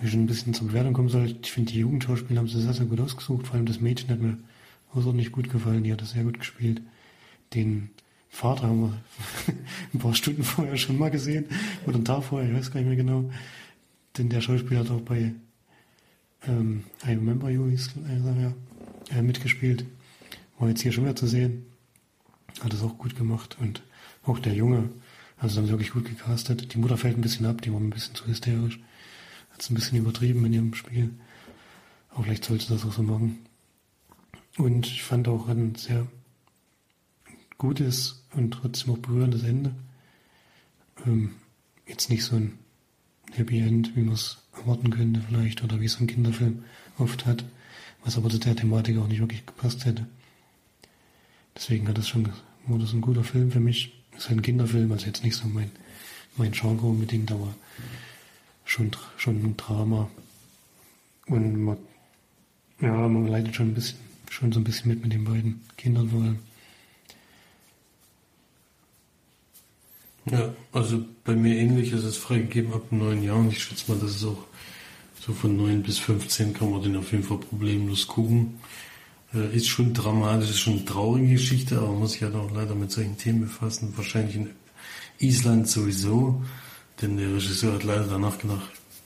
Wie 0.00 0.08
schon 0.08 0.24
ein 0.24 0.26
bisschen 0.26 0.54
zur 0.54 0.68
Bewertung 0.68 0.92
kommen 0.92 1.08
soll, 1.08 1.36
ich 1.40 1.52
finde, 1.52 1.72
die 1.72 1.78
Jugendschauspieler 1.78 2.40
haben 2.40 2.48
sie 2.48 2.60
sehr, 2.60 2.72
sehr 2.72 2.86
gut 2.86 3.00
ausgesucht. 3.00 3.46
Vor 3.46 3.56
allem 3.56 3.66
das 3.66 3.80
Mädchen 3.80 4.10
hat 4.10 4.20
mir 4.20 4.38
außerordentlich 4.90 5.30
gut 5.30 5.50
gefallen. 5.50 5.84
Die 5.84 5.92
hat 5.92 6.00
das 6.00 6.10
sehr 6.10 6.24
gut 6.24 6.38
gespielt. 6.38 6.82
Den 7.54 7.90
Vater 8.28 8.64
haben 8.64 8.82
wir 8.82 9.02
ein 9.94 9.98
paar 10.00 10.14
Stunden 10.14 10.42
vorher 10.42 10.76
schon 10.76 10.98
mal 10.98 11.10
gesehen. 11.10 11.46
Oder 11.86 11.96
einen 11.96 12.04
Tag 12.04 12.24
vorher, 12.24 12.50
ich 12.50 12.56
weiß 12.56 12.72
gar 12.72 12.80
nicht 12.80 12.88
mehr 12.88 12.96
genau. 12.96 13.30
Denn 14.18 14.28
der 14.28 14.40
Schauspieler 14.40 14.80
hat 14.80 14.90
auch 14.90 15.00
bei 15.00 15.32
ähm, 16.46 16.82
I 17.06 17.10
Remember 17.10 17.48
You 17.48 17.68
hieß, 17.68 17.90
äh, 18.08 19.16
äh, 19.16 19.22
mitgespielt. 19.22 19.84
War 20.58 20.68
jetzt 20.68 20.82
hier 20.82 20.90
schon 20.90 21.04
wieder 21.04 21.16
zu 21.16 21.28
sehen. 21.28 21.66
Hat 22.60 22.72
es 22.72 22.82
auch 22.82 22.98
gut 22.98 23.16
gemacht. 23.16 23.56
Und 23.60 23.82
auch 24.24 24.40
der 24.40 24.54
Junge, 24.54 24.90
also 25.38 25.58
haben 25.58 25.66
sie 25.66 25.72
wirklich 25.72 25.92
gut 25.92 26.06
gecastet. 26.06 26.74
Die 26.74 26.78
Mutter 26.78 26.96
fällt 26.96 27.16
ein 27.16 27.22
bisschen 27.22 27.46
ab, 27.46 27.62
die 27.62 27.72
war 27.72 27.78
ein 27.78 27.90
bisschen 27.90 28.16
zu 28.16 28.26
hysterisch 28.26 28.80
hat 29.54 29.62
es 29.62 29.70
ein 29.70 29.74
bisschen 29.74 29.98
übertrieben 29.98 30.44
in 30.44 30.52
ihrem 30.52 30.74
Spiel. 30.74 31.14
Aber 32.10 32.24
vielleicht 32.24 32.44
sollte 32.44 32.68
das 32.68 32.84
auch 32.84 32.92
so 32.92 33.02
machen. 33.02 33.38
Und 34.58 34.86
ich 34.86 35.02
fand 35.02 35.26
auch 35.28 35.48
ein 35.48 35.74
sehr 35.76 36.06
gutes 37.56 38.24
und 38.32 38.50
trotzdem 38.50 38.92
auch 38.92 38.98
berührendes 38.98 39.44
Ende. 39.44 39.74
Ähm, 41.06 41.36
jetzt 41.86 42.10
nicht 42.10 42.24
so 42.24 42.36
ein 42.36 42.58
Happy 43.32 43.60
End, 43.60 43.96
wie 43.96 44.02
man 44.02 44.14
es 44.14 44.38
erwarten 44.52 44.90
könnte 44.90 45.20
vielleicht, 45.26 45.62
oder 45.62 45.80
wie 45.80 45.86
es 45.86 46.00
ein 46.00 46.06
Kinderfilm 46.06 46.64
oft 46.98 47.26
hat, 47.26 47.44
was 48.04 48.16
aber 48.16 48.30
zu 48.30 48.38
der 48.38 48.56
Thematik 48.56 48.98
auch 48.98 49.08
nicht 49.08 49.20
wirklich 49.20 49.46
gepasst 49.46 49.84
hätte. 49.84 50.06
Deswegen 51.54 51.88
hat 51.88 51.98
das 51.98 52.08
schon, 52.08 52.28
war 52.66 52.78
das 52.78 52.92
ein 52.92 53.00
guter 53.00 53.24
Film 53.24 53.50
für 53.50 53.60
mich. 53.60 53.92
Ist 54.16 54.30
ein 54.30 54.42
Kinderfilm, 54.42 54.92
also 54.92 55.06
jetzt 55.06 55.24
nicht 55.24 55.36
so 55.36 55.48
mein, 55.48 55.70
mein 56.36 56.52
Genre 56.52 56.86
unbedingt, 56.86 57.32
aber 57.32 57.54
schon, 58.64 58.90
schon 59.16 59.36
ein 59.36 59.56
Drama. 59.56 60.08
Und 61.26 61.62
man, 61.64 61.78
ja, 62.80 63.08
man 63.08 63.26
leidet 63.26 63.54
schon 63.54 63.68
ein 63.68 63.74
bisschen, 63.74 63.98
schon 64.30 64.52
so 64.52 64.60
ein 64.60 64.64
bisschen 64.64 64.88
mit 64.90 65.02
mit 65.02 65.12
den 65.12 65.24
beiden 65.24 65.60
Kindern 65.76 66.08
vor. 66.10 66.34
Ja, 70.30 70.54
also 70.72 71.04
bei 71.24 71.34
mir 71.34 71.56
ähnlich 71.56 71.92
ist 71.92 72.04
es 72.04 72.16
freigegeben 72.16 72.72
ab 72.72 72.90
neun 72.90 73.22
Jahren. 73.22 73.48
Ich 73.50 73.62
schätze 73.62 73.92
mal, 73.92 74.00
dass 74.00 74.16
es 74.16 74.24
auch 74.24 74.44
so 75.20 75.32
von 75.32 75.56
neun 75.56 75.82
bis 75.82 75.98
15 75.98 76.54
kann 76.54 76.70
man 76.70 76.82
den 76.82 76.96
auf 76.96 77.12
jeden 77.12 77.24
Fall 77.24 77.38
problemlos 77.38 78.06
gucken. 78.06 78.58
Äh, 79.34 79.54
ist 79.54 79.68
schon 79.68 79.92
dramatisch, 79.92 80.50
ist 80.50 80.60
schon 80.60 80.74
eine 80.74 80.84
traurige 80.84 81.32
Geschichte, 81.32 81.78
aber 81.78 81.88
man 81.88 82.00
muss 82.00 82.12
sich 82.12 82.22
halt 82.22 82.34
auch 82.34 82.50
leider 82.52 82.74
mit 82.74 82.90
solchen 82.90 83.18
Themen 83.18 83.42
befassen. 83.42 83.92
Wahrscheinlich 83.96 84.36
in 84.36 84.50
Island 85.18 85.68
sowieso. 85.68 86.42
Denn 87.00 87.16
der 87.16 87.34
Regisseur 87.34 87.74
hat 87.74 87.84
leider 87.84 88.06
danach 88.06 88.38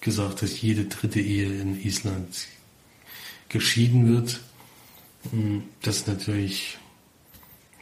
gesagt, 0.01 0.43
dass 0.43 0.61
jede 0.61 0.85
dritte 0.85 1.21
Ehe 1.21 1.61
in 1.61 1.81
Island 1.81 2.47
geschieden 3.49 4.09
wird. 4.09 4.41
Hm, 5.31 5.65
das 5.83 5.99
ist 5.99 6.09
natürlich 6.09 6.79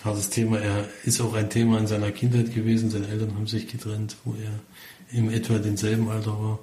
hartes 0.05 0.31
Thema. 0.31 0.59
Er 0.59 0.89
ist 1.05 1.21
auch 1.21 1.35
ein 1.35 1.51
Thema 1.51 1.79
in 1.79 1.87
seiner 1.87 2.13
Kindheit 2.13 2.55
gewesen. 2.55 2.91
Seine 2.91 3.09
Eltern 3.09 3.35
haben 3.35 3.47
sich 3.47 3.67
getrennt, 3.67 4.17
wo 4.25 4.35
er 4.35 4.61
im 5.19 5.31
etwa 5.31 5.59
denselben 5.59 6.09
Alter 6.09 6.39
war. 6.41 6.59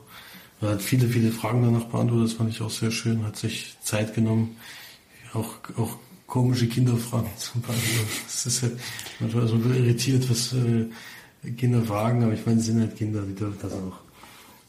Er 0.61 0.69
hat 0.69 0.81
viele, 0.81 1.07
viele 1.07 1.31
Fragen 1.31 1.63
danach 1.63 1.85
beantwortet. 1.85 2.29
Das 2.29 2.37
fand 2.37 2.49
ich 2.49 2.61
auch 2.61 2.69
sehr 2.69 2.91
schön. 2.91 3.23
Hat 3.23 3.35
sich 3.35 3.75
Zeit 3.83 4.13
genommen. 4.15 4.55
Auch, 5.33 5.55
auch 5.77 5.97
komische 6.27 6.67
Kinderfragen 6.67 7.29
zum 7.37 7.61
Beispiel. 7.61 8.05
Das 8.25 8.45
ist 8.45 8.63
halt 8.63 8.79
manchmal 9.19 9.47
so 9.47 9.55
irritiert, 9.57 10.29
was 10.29 10.53
äh, 10.53 10.85
Kinder 11.57 11.83
fragen, 11.83 12.23
aber 12.23 12.33
ich 12.33 12.45
meine, 12.45 12.59
sie 12.59 12.71
sind 12.71 12.81
halt 12.81 12.95
Kinder, 12.95 13.21
die 13.23 13.35
dürfen 13.35 13.59
das 13.61 13.73
auch. 13.73 13.99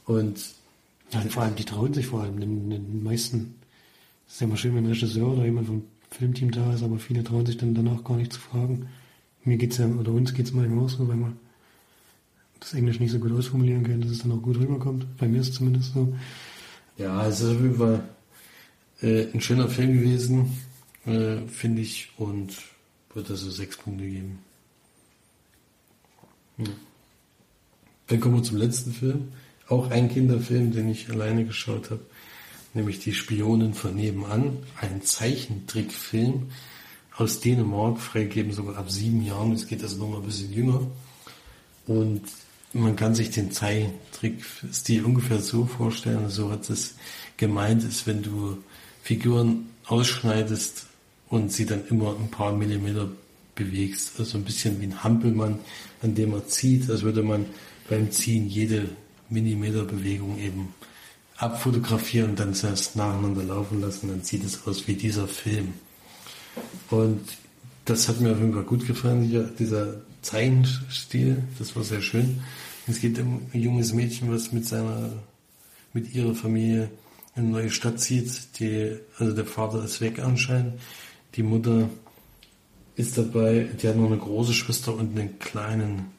Und 0.06 0.44
ja, 1.12 1.20
vor 1.20 1.44
allem, 1.44 1.54
die 1.54 1.64
trauen 1.64 1.94
sich 1.94 2.06
vor 2.06 2.22
allem. 2.22 2.40
Den, 2.40 2.70
den 2.70 3.02
meisten 3.02 3.54
ist 4.26 4.40
ja 4.40 4.46
immer 4.46 4.56
schön, 4.56 4.74
wenn 4.74 4.84
ein 4.84 4.90
Regisseur 4.90 5.32
oder 5.32 5.44
jemand 5.44 5.68
vom 5.68 5.84
Filmteam 6.10 6.50
da 6.50 6.72
ist, 6.74 6.82
aber 6.82 6.98
viele 6.98 7.22
trauen 7.22 7.46
sich 7.46 7.56
dann 7.56 7.74
danach 7.74 8.02
gar 8.04 8.16
nicht 8.16 8.32
zu 8.32 8.40
fragen. 8.40 8.88
Mir 9.44 9.56
geht's 9.56 9.78
ja, 9.78 9.86
oder 9.86 10.12
uns 10.12 10.34
geht's 10.34 10.52
manchmal 10.52 10.84
auch 10.84 10.88
so, 10.88 11.06
weil 11.08 11.16
man 11.16 11.36
das 12.60 12.74
Englisch 12.74 12.98
nicht 12.98 13.12
so 13.12 13.18
gut 13.18 13.32
ausformulieren 13.32 13.84
kann, 13.84 14.00
dass 14.00 14.10
es 14.10 14.22
dann 14.22 14.32
auch 14.32 14.42
gut 14.42 14.56
rüberkommt. 14.56 15.06
Bei 15.18 15.28
mir 15.28 15.40
ist 15.40 15.50
es 15.50 15.54
zumindest 15.56 15.92
so. 15.92 16.14
Ja, 16.96 17.26
es 17.26 17.40
ist 17.40 17.56
auf 17.56 17.60
jeden 17.60 17.76
Fall 17.76 18.08
äh, 19.02 19.26
ein 19.32 19.40
schöner 19.40 19.68
Film 19.68 19.94
gewesen, 19.94 20.58
äh, 21.04 21.46
finde 21.46 21.82
ich, 21.82 22.10
und 22.16 22.56
wird 23.12 23.30
also 23.30 23.50
sechs 23.50 23.76
Punkte 23.76 24.06
geben. 24.06 24.38
Ja. 26.58 26.66
Dann 28.06 28.20
kommen 28.20 28.36
wir 28.36 28.42
zum 28.42 28.58
letzten 28.58 28.92
Film. 28.92 29.32
Auch 29.68 29.90
ein 29.90 30.10
Kinderfilm, 30.10 30.72
den 30.72 30.90
ich 30.90 31.08
alleine 31.10 31.44
geschaut 31.44 31.90
habe, 31.90 32.04
nämlich 32.74 32.98
Die 33.00 33.14
Spionen 33.14 33.74
von 33.74 33.94
nebenan. 33.94 34.58
Ein 34.80 35.02
Zeichentrickfilm 35.02 36.50
aus 37.16 37.40
Dänemark, 37.40 37.98
freigegeben 37.98 38.52
sogar 38.52 38.76
ab 38.76 38.90
sieben 38.90 39.24
Jahren. 39.24 39.52
Es 39.52 39.66
geht 39.66 39.82
also 39.82 39.96
noch 39.98 40.10
mal 40.10 40.16
ein 40.18 40.26
bisschen 40.26 40.52
jünger. 40.52 40.82
Und 41.86 42.22
man 42.72 42.96
kann 42.96 43.14
sich 43.14 43.30
den 43.30 43.52
Zeichentrickstil 43.52 45.04
ungefähr 45.04 45.38
so 45.38 45.64
vorstellen, 45.64 46.28
so 46.28 46.50
hat 46.50 46.68
es 46.70 46.96
gemeint 47.36 47.84
ist, 47.84 48.06
wenn 48.06 48.22
du 48.22 48.58
Figuren 49.02 49.70
ausschneidest 49.86 50.86
und 51.28 51.52
sie 51.52 51.66
dann 51.66 51.86
immer 51.88 52.16
ein 52.18 52.30
paar 52.30 52.52
Millimeter 52.52 53.08
bewegst. 53.54 54.18
Also 54.18 54.38
ein 54.38 54.44
bisschen 54.44 54.80
wie 54.80 54.86
ein 54.86 55.02
Hampelmann, 55.04 55.58
an 56.02 56.14
dem 56.14 56.30
man 56.32 56.46
zieht, 56.48 56.90
als 56.90 57.02
würde 57.02 57.22
man 57.22 57.46
beim 57.88 58.10
Ziehen 58.10 58.48
jede 58.48 58.88
Millimeterbewegung 59.28 60.38
eben 60.38 60.74
abfotografieren 61.36 62.30
und 62.30 62.40
dann 62.40 62.54
erst 62.54 62.96
nacheinander 62.96 63.42
laufen 63.42 63.80
lassen, 63.80 64.08
dann 64.08 64.22
sieht 64.22 64.44
es 64.44 64.66
aus 64.66 64.86
wie 64.86 64.94
dieser 64.94 65.26
Film. 65.26 65.74
Und 66.90 67.20
das 67.84 68.08
hat 68.08 68.20
mir 68.20 68.32
auf 68.32 68.38
jeden 68.38 68.54
Fall 68.54 68.62
gut 68.62 68.86
gefallen, 68.86 69.54
dieser 69.58 70.00
Zeichenstil, 70.22 71.42
das 71.58 71.76
war 71.76 71.84
sehr 71.84 72.00
schön. 72.00 72.42
Es 72.86 73.00
geht 73.00 73.18
um 73.18 73.42
ein 73.52 73.60
junges 73.60 73.92
Mädchen, 73.92 74.32
was 74.32 74.52
mit 74.52 74.66
seiner, 74.66 75.10
mit 75.92 76.14
ihrer 76.14 76.34
Familie 76.34 76.90
in 77.34 77.44
eine 77.44 77.48
neue 77.50 77.70
Stadt 77.70 78.00
zieht. 78.00 78.58
Die, 78.58 78.96
also 79.18 79.34
der 79.34 79.46
Vater 79.46 79.84
ist 79.84 80.00
weg 80.00 80.18
anscheinend. 80.20 80.74
Die 81.34 81.42
Mutter 81.42 81.88
ist 82.96 83.18
dabei, 83.18 83.68
die 83.80 83.88
hat 83.88 83.96
noch 83.96 84.06
eine 84.06 84.18
große 84.18 84.54
Schwester 84.54 84.94
und 84.94 85.18
einen 85.18 85.38
kleinen 85.38 86.14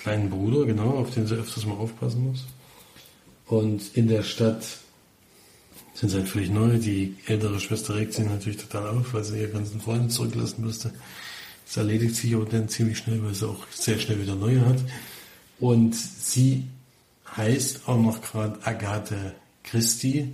kleinen 0.00 0.30
Bruder, 0.30 0.64
genau, 0.64 0.90
auf 0.90 1.12
den 1.12 1.26
sie 1.26 1.34
öfters 1.34 1.66
mal 1.66 1.74
aufpassen 1.74 2.24
muss. 2.24 2.46
Und 3.46 3.96
in 3.96 4.08
der 4.08 4.22
Stadt 4.22 4.64
sind 5.94 6.08
sie 6.08 6.16
halt 6.16 6.28
völlig 6.28 6.50
neu. 6.50 6.78
Die 6.78 7.16
ältere 7.26 7.60
Schwester 7.60 7.96
regt 7.96 8.14
sich 8.14 8.24
natürlich 8.24 8.58
total 8.58 8.88
auf, 8.88 9.12
weil 9.12 9.24
sie 9.24 9.40
ihre 9.40 9.50
ganzen 9.50 9.80
Freunde 9.80 10.08
zurücklassen 10.08 10.64
müsste. 10.64 10.92
Das 11.66 11.76
erledigt 11.76 12.16
sich 12.16 12.34
aber 12.34 12.46
dann 12.46 12.68
ziemlich 12.68 12.98
schnell, 12.98 13.22
weil 13.22 13.34
sie 13.34 13.46
auch 13.46 13.66
sehr 13.70 13.98
schnell 13.98 14.20
wieder 14.20 14.34
neue 14.34 14.64
hat. 14.64 14.78
Und 15.58 15.94
sie 15.94 16.64
heißt 17.36 17.86
auch 17.86 18.00
noch 18.00 18.22
gerade 18.22 18.58
Agathe 18.64 19.34
Christie, 19.62 20.32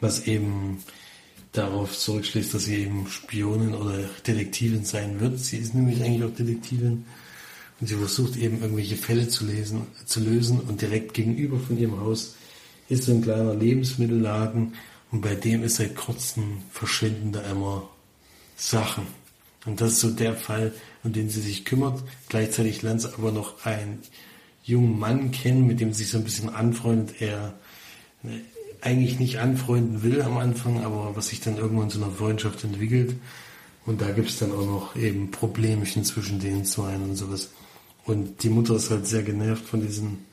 was 0.00 0.26
eben 0.26 0.82
darauf 1.52 1.98
zurückschließt, 1.98 2.54
dass 2.54 2.64
sie 2.64 2.82
eben 2.82 3.06
Spionin 3.08 3.74
oder 3.74 3.98
Detektivin 4.26 4.84
sein 4.84 5.20
wird. 5.20 5.38
Sie 5.38 5.56
ist 5.56 5.74
nämlich 5.74 6.02
eigentlich 6.02 6.24
auch 6.24 6.34
Detektivin 6.34 7.04
und 7.80 7.86
sie 7.86 7.96
versucht 7.96 8.36
eben 8.36 8.60
irgendwelche 8.60 8.96
Fälle 8.96 9.28
zu, 9.28 9.46
lesen, 9.46 9.86
zu 10.06 10.20
lösen 10.20 10.60
und 10.60 10.80
direkt 10.80 11.14
gegenüber 11.14 11.58
von 11.58 11.78
ihrem 11.78 12.00
Haus 12.00 12.36
ist 12.88 13.04
so 13.04 13.12
ein 13.12 13.22
kleiner 13.22 13.54
Lebensmittelladen 13.54 14.74
und 15.10 15.20
bei 15.20 15.34
dem 15.34 15.62
ist 15.62 15.76
seit 15.76 15.96
kurzem 15.96 16.58
verschwinden 16.70 17.32
da 17.32 17.40
immer 17.42 17.88
Sachen. 18.56 19.06
Und 19.66 19.80
das 19.80 19.92
ist 19.92 20.00
so 20.00 20.10
der 20.10 20.34
Fall, 20.34 20.72
um 21.02 21.12
den 21.12 21.28
sie 21.28 21.40
sich 21.40 21.64
kümmert. 21.64 22.02
Gleichzeitig 22.28 22.82
lernt 22.82 23.02
sie 23.02 23.12
aber 23.12 23.32
noch 23.32 23.64
einen 23.64 23.98
jungen 24.64 24.98
Mann 24.98 25.30
kennen, 25.30 25.66
mit 25.66 25.80
dem 25.80 25.92
sie 25.92 26.04
sich 26.04 26.12
so 26.12 26.18
ein 26.18 26.24
bisschen 26.24 26.48
anfreundet. 26.48 27.20
Er 27.20 27.54
eigentlich 28.82 29.18
nicht 29.18 29.38
anfreunden 29.38 30.02
will 30.02 30.22
am 30.22 30.38
Anfang, 30.38 30.84
aber 30.84 31.14
was 31.14 31.28
sich 31.28 31.40
dann 31.40 31.56
irgendwann 31.56 31.90
zu 31.90 32.02
einer 32.02 32.12
Freundschaft 32.12 32.64
entwickelt. 32.64 33.16
Und 33.86 34.00
da 34.00 34.10
gibt 34.10 34.28
es 34.28 34.38
dann 34.38 34.52
auch 34.52 34.66
noch 34.66 34.96
eben 34.96 35.30
Problemchen 35.30 36.04
zwischen 36.04 36.38
den 36.38 36.64
zwei 36.64 36.94
und 36.96 37.16
sowas. 37.16 37.50
Und 38.04 38.42
die 38.42 38.48
Mutter 38.48 38.76
ist 38.76 38.90
halt 38.90 39.06
sehr 39.06 39.22
genervt 39.22 39.64
von 39.64 39.80
diesen 39.80 40.24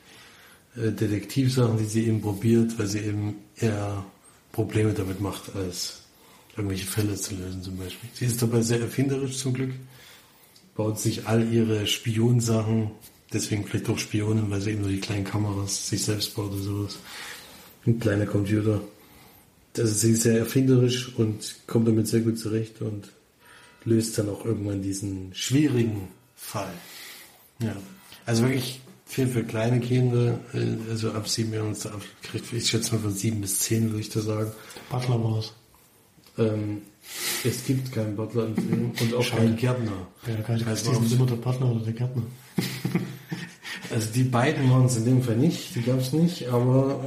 äh, 0.75 0.91
Detektivsachen, 0.91 1.77
die 1.77 1.85
sie 1.85 2.07
eben 2.07 2.21
probiert, 2.21 2.77
weil 2.77 2.87
sie 2.87 2.99
eben 2.99 3.35
eher 3.57 4.05
Probleme 4.51 4.93
damit 4.93 5.21
macht, 5.21 5.55
als 5.55 6.01
irgendwelche 6.55 6.87
Fälle 6.87 7.15
zu 7.15 7.35
lösen 7.35 7.61
zum 7.61 7.77
Beispiel. 7.77 8.09
Sie 8.13 8.25
ist 8.25 8.41
dabei 8.41 8.61
sehr 8.61 8.81
erfinderisch 8.81 9.37
zum 9.37 9.53
Glück, 9.53 9.71
baut 10.75 10.99
sich 10.99 11.27
all 11.27 11.51
ihre 11.51 11.85
Spionsachen, 11.87 12.91
deswegen 13.31 13.65
vielleicht 13.65 13.89
auch 13.89 13.97
Spionen, 13.97 14.49
weil 14.49 14.61
sie 14.61 14.71
eben 14.71 14.83
so 14.83 14.89
die 14.89 14.99
kleinen 14.99 15.23
Kameras 15.23 15.87
sich 15.89 16.03
selbst 16.03 16.35
baut 16.35 16.51
oder 16.51 16.61
sowas. 16.61 16.97
Ein 17.87 17.99
kleiner 17.99 18.25
Computer. 18.25 18.81
Also 19.77 19.93
sie 19.93 20.11
ist 20.11 20.23
sehr 20.23 20.39
erfinderisch 20.39 21.15
und 21.15 21.55
kommt 21.67 21.87
damit 21.87 22.07
sehr 22.07 22.19
gut 22.19 22.37
zurecht 22.37 22.81
und 22.81 23.09
löst 23.85 24.17
dann 24.17 24.29
auch 24.29 24.43
irgendwann 24.43 24.81
diesen 24.81 25.33
schwierigen 25.33 26.09
Fall. 26.35 26.73
Ja, 27.59 27.75
also 28.25 28.43
wirklich 28.43 28.81
viel 29.05 29.27
für 29.27 29.43
kleine 29.43 29.79
Kinder, 29.79 30.39
äh, 30.53 30.75
also 30.89 31.11
ab 31.11 31.29
sieben 31.29 31.53
Jahren 31.53 31.71
ist 31.71 31.85
der 31.85 31.93
kriegt, 32.23 32.51
ich 32.51 32.67
schätze 32.69 32.95
mal 32.95 33.01
von 33.01 33.13
sieben 33.13 33.39
bis 33.39 33.59
zehn, 33.59 33.89
würde 33.89 34.01
ich 34.01 34.09
da 34.09 34.19
sagen. 34.19 34.51
Butler 34.89 35.23
war 35.23 35.39
es. 35.39 35.53
Ähm, 36.37 36.81
es 37.45 37.65
gibt 37.65 37.93
keinen 37.93 38.17
Butler 38.17 38.47
im 38.47 38.55
Film 38.55 38.91
und 38.99 39.13
auch 39.13 39.29
keinen 39.29 39.55
Gärtner. 39.55 40.07
Ja, 40.27 40.35
keine 40.41 40.65
heißt 40.65 40.87
ist 40.87 41.13
immer 41.13 41.25
der 41.25 41.35
Butler 41.35 41.71
oder 41.71 41.85
der 41.85 41.93
Gärtner. 41.93 42.23
also 43.93 44.07
die 44.13 44.23
beiden 44.23 44.69
waren 44.69 44.85
es 44.85 44.97
in 44.97 45.05
dem 45.05 45.21
Fall 45.23 45.37
nicht, 45.37 45.75
die 45.75 45.81
gab 45.81 45.99
es 45.99 46.13
nicht, 46.13 46.47
aber 46.47 47.03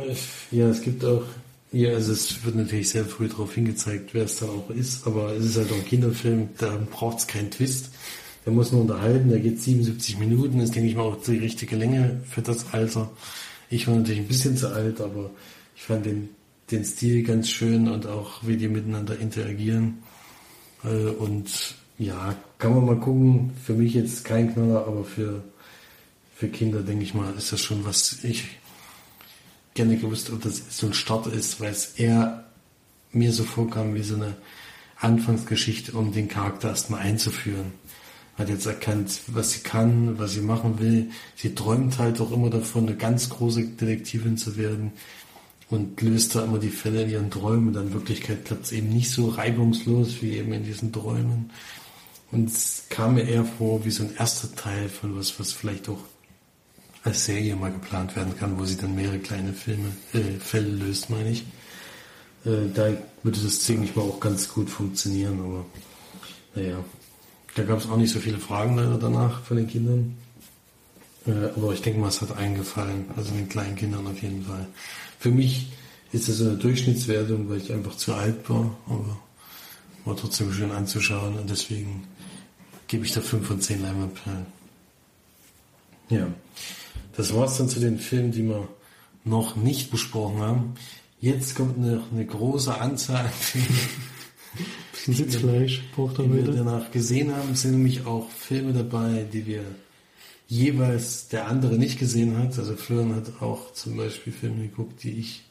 ja, 0.51 0.68
es 0.68 0.83
gibt 0.83 1.05
auch, 1.05 1.24
ja, 1.72 1.91
also 1.91 2.12
es 2.12 2.45
wird 2.45 2.57
natürlich 2.57 2.91
sehr 2.91 3.05
früh 3.05 3.28
darauf 3.28 3.55
hingezeigt, 3.55 4.14
wer 4.14 4.24
es 4.24 4.39
dann 4.39 4.51
auch 4.51 4.70
ist, 4.70 5.07
aber 5.07 5.33
es 5.35 5.45
ist 5.45 5.57
halt 5.57 5.70
auch 5.72 5.76
ein 5.76 5.87
Kinderfilm, 5.87 6.49
da 6.59 6.78
braucht 6.91 7.18
es 7.18 7.26
keinen 7.26 7.51
Twist. 7.51 7.91
Der 8.45 8.53
muss 8.53 8.72
nur 8.72 8.81
unterhalten, 8.81 9.28
der 9.28 9.41
geht 9.41 9.61
77 9.61 10.18
Minuten, 10.18 10.61
ist, 10.61 10.74
denke 10.74 10.89
ich 10.89 10.97
mal, 10.97 11.03
auch 11.03 11.22
die 11.22 11.37
richtige 11.37 11.76
Länge 11.76 12.20
für 12.24 12.41
das 12.41 12.72
Alter. 12.72 13.11
Ich 13.68 13.87
war 13.87 13.95
natürlich 13.95 14.20
ein 14.20 14.28
bisschen 14.28 14.57
zu 14.57 14.72
alt, 14.72 15.01
aber 15.01 15.31
ich 15.76 15.83
fand 15.83 16.07
den, 16.07 16.31
den 16.70 16.85
Stil 16.85 17.22
ganz 17.22 17.51
schön 17.51 17.89
und 17.89 18.07
auch, 18.07 18.41
wie 18.43 18.57
die 18.57 18.68
miteinander 18.68 19.18
interagieren. 19.18 19.99
Äh, 20.85 21.11
und 21.11 21.76
ja, 21.99 22.35
kann 22.59 22.74
man 22.74 22.87
mal 22.87 22.99
gucken. 22.99 23.53
Für 23.62 23.74
mich 23.74 23.95
jetzt 23.95 24.24
kein 24.24 24.53
Knaller, 24.53 24.87
aber 24.87 25.05
für, 25.05 25.43
für 26.41 26.49
Kinder, 26.49 26.80
denke 26.80 27.05
ich 27.05 27.12
mal, 27.12 27.34
ist 27.36 27.53
das 27.53 27.61
schon 27.61 27.84
was 27.84 28.24
ich 28.24 28.49
gerne 29.74 29.99
gewusst, 29.99 30.30
ob 30.30 30.41
das 30.41 30.62
so 30.70 30.86
ein 30.86 30.95
Start 30.95 31.26
ist, 31.26 31.61
weil 31.61 31.70
es 31.70 31.97
eher 31.97 32.47
mir 33.12 33.30
so 33.32 33.45
vorkam 33.45 33.95
wie 33.95 34.03
so 34.03 34.14
eine 34.14 34.36
Anfangsgeschichte, 34.97 35.93
um 35.93 36.12
den 36.12 36.28
Charakter 36.28 36.68
erstmal 36.68 37.01
einzuführen 37.01 37.72
hat 38.38 38.49
jetzt 38.49 38.64
erkannt, 38.64 39.20
was 39.26 39.53
sie 39.53 39.61
kann, 39.61 40.18
was 40.18 40.32
sie 40.32 40.41
machen 40.41 40.78
will. 40.80 41.11
Sie 41.36 41.55
träumt 41.55 41.99
halt 41.99 42.22
auch 42.22 42.32
immer 42.32 42.49
davon, 42.49 42.86
eine 42.86 42.97
ganz 42.97 43.28
große 43.28 43.62
Detektivin 43.62 44.38
zu 44.38 44.57
werden 44.57 44.93
und 45.68 46.01
löst 46.01 46.34
da 46.34 46.45
immer 46.45 46.59
die 46.59 46.70
Fälle 46.70 47.03
in 47.03 47.11
ihren 47.11 47.30
Träumen. 47.30 47.76
Und 47.76 47.88
in 47.88 47.93
Wirklichkeit 47.93 48.47
klappt 48.47 48.64
es 48.64 48.72
eben 48.72 48.88
nicht 48.88 49.11
so 49.11 49.28
reibungslos 49.28 50.22
wie 50.22 50.38
eben 50.38 50.55
in 50.55 50.64
diesen 50.64 50.91
Träumen. 50.91 51.51
Und 52.32 52.49
es 52.49 52.84
kam 52.88 53.16
mir 53.16 53.28
eher 53.28 53.45
vor 53.45 53.84
wie 53.84 53.91
so 53.91 54.05
ein 54.05 54.16
erster 54.16 54.55
Teil 54.55 54.88
von 54.88 55.18
was, 55.18 55.38
was 55.38 55.53
vielleicht 55.53 55.91
auch 55.91 55.99
als 57.03 57.25
Serie 57.25 57.57
mal 57.57 57.73
geplant 57.73 58.15
werden 58.17 58.37
kann, 58.37 58.59
wo 58.59 58.65
sie 58.65 58.77
dann 58.77 58.95
mehrere 58.95 59.19
kleine 59.19 59.53
Filme, 59.53 59.93
äh, 60.13 60.39
Fälle 60.39 60.69
löst, 60.69 61.11
meine 61.11 61.31
ich. 61.31 61.45
Äh, 62.45 62.69
da 62.75 62.93
würde 63.23 63.41
das, 63.41 63.65
denke 63.67 63.85
ich 63.85 63.97
mal, 63.97 64.03
auch 64.03 64.21
ganz 64.21 64.49
gut 64.49 64.69
funktionieren, 64.69 65.41
aber 65.41 65.65
naja, 66.55 66.85
da 67.55 67.63
gab 67.63 67.79
es 67.79 67.89
auch 67.89 67.97
nicht 67.97 68.13
so 68.13 68.21
viele 68.21 68.39
Fragen 68.39 68.77
leider 68.77 68.99
danach 68.99 69.43
von 69.43 69.57
den 69.57 69.67
Kindern. 69.67 70.17
Äh, 71.27 71.51
aber 71.57 71.73
ich 71.73 71.83
denke 71.83 72.01
mal, 72.01 72.09
es 72.09 72.21
hat 72.21 72.37
eingefallen. 72.37 73.07
Also 73.17 73.33
den 73.33 73.49
kleinen 73.49 73.77
Kindern 73.77 74.07
auf 74.07 74.23
jeden 74.23 74.45
Fall. 74.45 74.67
Für 75.19 75.31
mich 75.31 75.73
ist 76.13 76.29
das 76.29 76.41
eine 76.41 76.57
Durchschnittswertung, 76.57 77.49
weil 77.49 77.59
ich 77.59 77.73
einfach 77.73 77.97
zu 77.97 78.15
alt 78.15 78.49
war. 78.49 78.77
Aber 78.87 79.19
war 80.05 80.17
trotzdem 80.17 80.53
schön 80.53 80.71
anzuschauen 80.71 81.39
und 81.39 81.51
deswegen 81.51 82.05
gebe 82.89 83.05
ich 83.05 83.13
da 83.13 83.21
5 83.21 83.47
von 83.47 83.61
10 83.61 83.83
Leinwandperlen. 83.83 84.47
Ja, 86.09 86.27
das 87.17 87.35
war's 87.35 87.59
dann 87.59 87.69
zu 87.69 87.81
den 87.81 87.99
Filmen, 87.99 88.33
die 88.33 88.45
wir 88.45 88.69
noch 89.25 89.57
nicht 89.57 89.91
besprochen 89.91 90.41
haben. 90.41 90.75
Jetzt 91.21 91.55
kommt 91.55 91.79
noch 91.79 92.11
eine 92.13 92.25
große 92.25 92.75
Anzahl 92.81 93.27
an 93.27 93.33
Filmen. 93.33 93.69
Bisschen 94.93 95.15
Sitzfleisch 95.15 95.83
braucht 95.95 96.19
er 96.19 96.25
die 96.25 96.33
wir 96.33 96.43
wieder. 96.43 96.65
danach 96.65 96.91
gesehen 96.91 97.35
haben, 97.35 97.55
sind 97.55 97.73
nämlich 97.73 98.07
auch 98.07 98.29
Filme 98.31 98.73
dabei, 98.73 99.27
die 99.33 99.47
wir 99.47 99.65
jeweils 100.49 101.29
der 101.29 101.47
andere 101.47 101.77
nicht 101.77 101.99
gesehen 101.99 102.37
hat. 102.37 102.59
Also 102.59 102.75
Florian 102.75 103.15
hat 103.15 103.41
auch 103.41 103.73
zum 103.73 103.97
Beispiel 103.97 104.33
Filme 104.33 104.63
geguckt, 104.63 105.03
die 105.05 105.13
ich 105.13 105.45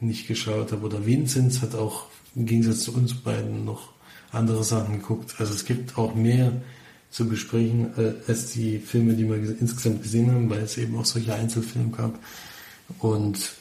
nicht 0.00 0.26
geschaut 0.26 0.72
habe. 0.72 0.86
Oder 0.86 1.04
Vinzenz 1.04 1.60
hat 1.60 1.74
auch 1.74 2.06
im 2.34 2.46
Gegensatz 2.46 2.80
zu 2.80 2.94
uns 2.94 3.14
beiden 3.14 3.64
noch 3.64 3.92
andere 4.32 4.64
Sachen 4.64 5.00
geguckt. 5.00 5.34
Also 5.38 5.52
es 5.52 5.64
gibt 5.64 5.98
auch 5.98 6.14
mehr 6.14 6.52
zu 7.10 7.28
besprechen 7.28 7.90
äh, 7.96 8.12
als 8.28 8.52
die 8.52 8.78
Filme, 8.78 9.14
die 9.14 9.28
wir 9.28 9.36
ges- 9.36 9.56
insgesamt 9.60 10.02
gesehen 10.02 10.30
haben, 10.30 10.50
weil 10.50 10.60
es 10.60 10.76
eben 10.78 10.96
auch 10.96 11.04
solche 11.04 11.34
Einzelfilme 11.34 11.90
gab. 11.90 12.18
Und 12.98 13.52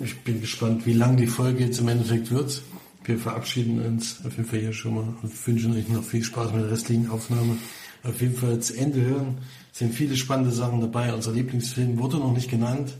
ich 0.00 0.18
bin 0.20 0.40
gespannt, 0.40 0.86
wie 0.86 0.92
lang 0.92 1.16
die 1.16 1.26
Folge 1.26 1.64
jetzt 1.64 1.80
im 1.80 1.88
Endeffekt 1.88 2.30
wird. 2.30 2.62
Wir 3.04 3.18
verabschieden 3.18 3.80
uns 3.80 4.16
auf 4.24 4.36
jeden 4.36 4.48
Fall 4.48 4.58
hier 4.58 4.72
schon 4.72 4.94
mal 4.96 5.14
und 5.22 5.46
wünschen 5.46 5.72
euch 5.76 5.88
noch 5.88 6.02
viel 6.02 6.24
Spaß 6.24 6.52
mit 6.52 6.62
der 6.64 6.70
restlichen 6.72 7.08
Aufnahme. 7.08 7.56
Auf 8.02 8.20
jeden 8.20 8.36
Fall 8.36 8.58
zu 8.60 8.76
Ende 8.76 9.00
hören. 9.00 9.38
Es 9.72 9.78
sind 9.78 9.94
viele 9.94 10.16
spannende 10.16 10.50
Sachen 10.52 10.80
dabei. 10.80 11.14
Unser 11.14 11.32
Lieblingsfilm 11.32 11.98
wurde 11.98 12.16
noch 12.18 12.32
nicht 12.32 12.50
genannt. 12.50 12.94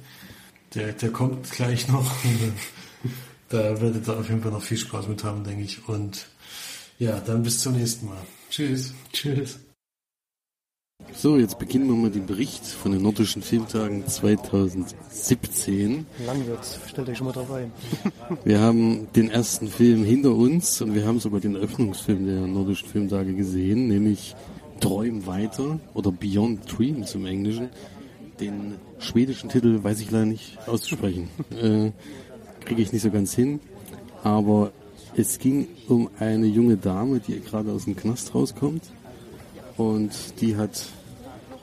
Der, 0.74 0.92
der 0.92 1.10
kommt 1.10 1.50
gleich 1.50 1.88
noch. 1.88 2.10
da 3.48 3.80
werdet 3.80 4.06
ihr 4.06 4.16
auf 4.18 4.28
jeden 4.28 4.42
Fall 4.42 4.52
noch 4.52 4.62
viel 4.62 4.76
Spaß 4.78 5.08
mit 5.08 5.24
haben, 5.24 5.42
denke 5.44 5.64
ich. 5.64 5.88
Und 5.88 6.28
ja, 6.98 7.18
dann 7.20 7.42
bis 7.42 7.60
zum 7.60 7.74
nächsten 7.76 8.06
Mal. 8.06 8.22
Tschüss. 8.50 8.94
Tschüss. 9.12 9.58
So, 11.18 11.38
jetzt 11.38 11.58
beginnen 11.58 11.88
wir 11.88 11.94
mal 11.96 12.10
den 12.10 12.26
Bericht 12.26 12.66
von 12.66 12.92
den 12.92 13.00
Nordischen 13.00 13.40
Filmtagen 13.40 14.06
2017. 14.06 16.04
Lang 16.26 16.46
wird's. 16.46 16.78
Stellt 16.86 17.08
euch 17.08 17.16
schon 17.16 17.26
mal 17.26 17.32
drauf 17.32 17.50
ein. 17.52 17.72
Wir 18.44 18.60
haben 18.60 19.08
den 19.16 19.30
ersten 19.30 19.68
Film 19.68 20.04
hinter 20.04 20.34
uns 20.34 20.82
und 20.82 20.94
wir 20.94 21.06
haben 21.06 21.18
sogar 21.18 21.40
den 21.40 21.54
Eröffnungsfilm 21.54 22.26
der 22.26 22.46
Nordischen 22.46 22.88
Filmtage 22.88 23.32
gesehen, 23.32 23.88
nämlich 23.88 24.36
Träum 24.80 25.26
weiter 25.26 25.80
oder 25.94 26.12
Beyond 26.12 26.70
Dreams 26.70 27.14
im 27.14 27.24
Englischen. 27.24 27.70
Den 28.38 28.74
schwedischen 28.98 29.48
Titel 29.48 29.82
weiß 29.82 30.00
ich 30.00 30.10
leider 30.10 30.26
nicht 30.26 30.58
auszusprechen. 30.68 31.30
äh, 31.50 31.92
Kriege 32.60 32.82
ich 32.82 32.92
nicht 32.92 33.02
so 33.02 33.10
ganz 33.10 33.34
hin. 33.34 33.60
Aber 34.22 34.70
es 35.16 35.38
ging 35.38 35.66
um 35.88 36.10
eine 36.18 36.46
junge 36.46 36.76
Dame, 36.76 37.20
die 37.20 37.40
gerade 37.40 37.72
aus 37.72 37.84
dem 37.84 37.96
Knast 37.96 38.34
rauskommt. 38.34 38.82
Und 39.76 40.40
die 40.40 40.56
hat, 40.56 40.82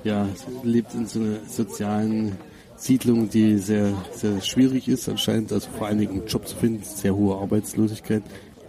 ja, 0.04 0.28
lebt 0.64 0.94
in 0.94 1.08
so 1.08 1.20
einer 1.20 1.40
sozialen 1.48 2.38
Siedlung, 2.78 3.30
die 3.30 3.58
sehr, 3.58 3.94
sehr 4.14 4.42
schwierig 4.42 4.88
ist 4.88 5.08
anscheinend, 5.08 5.52
also 5.52 5.70
vor 5.78 5.88
allen 5.88 6.00
Dingen 6.00 6.20
einen 6.20 6.28
Job 6.28 6.48
zu 6.48 6.56
finden, 6.56 6.84
sehr 6.84 7.16
hohe 7.16 7.38
Arbeitslosigkeit. 7.38 8.24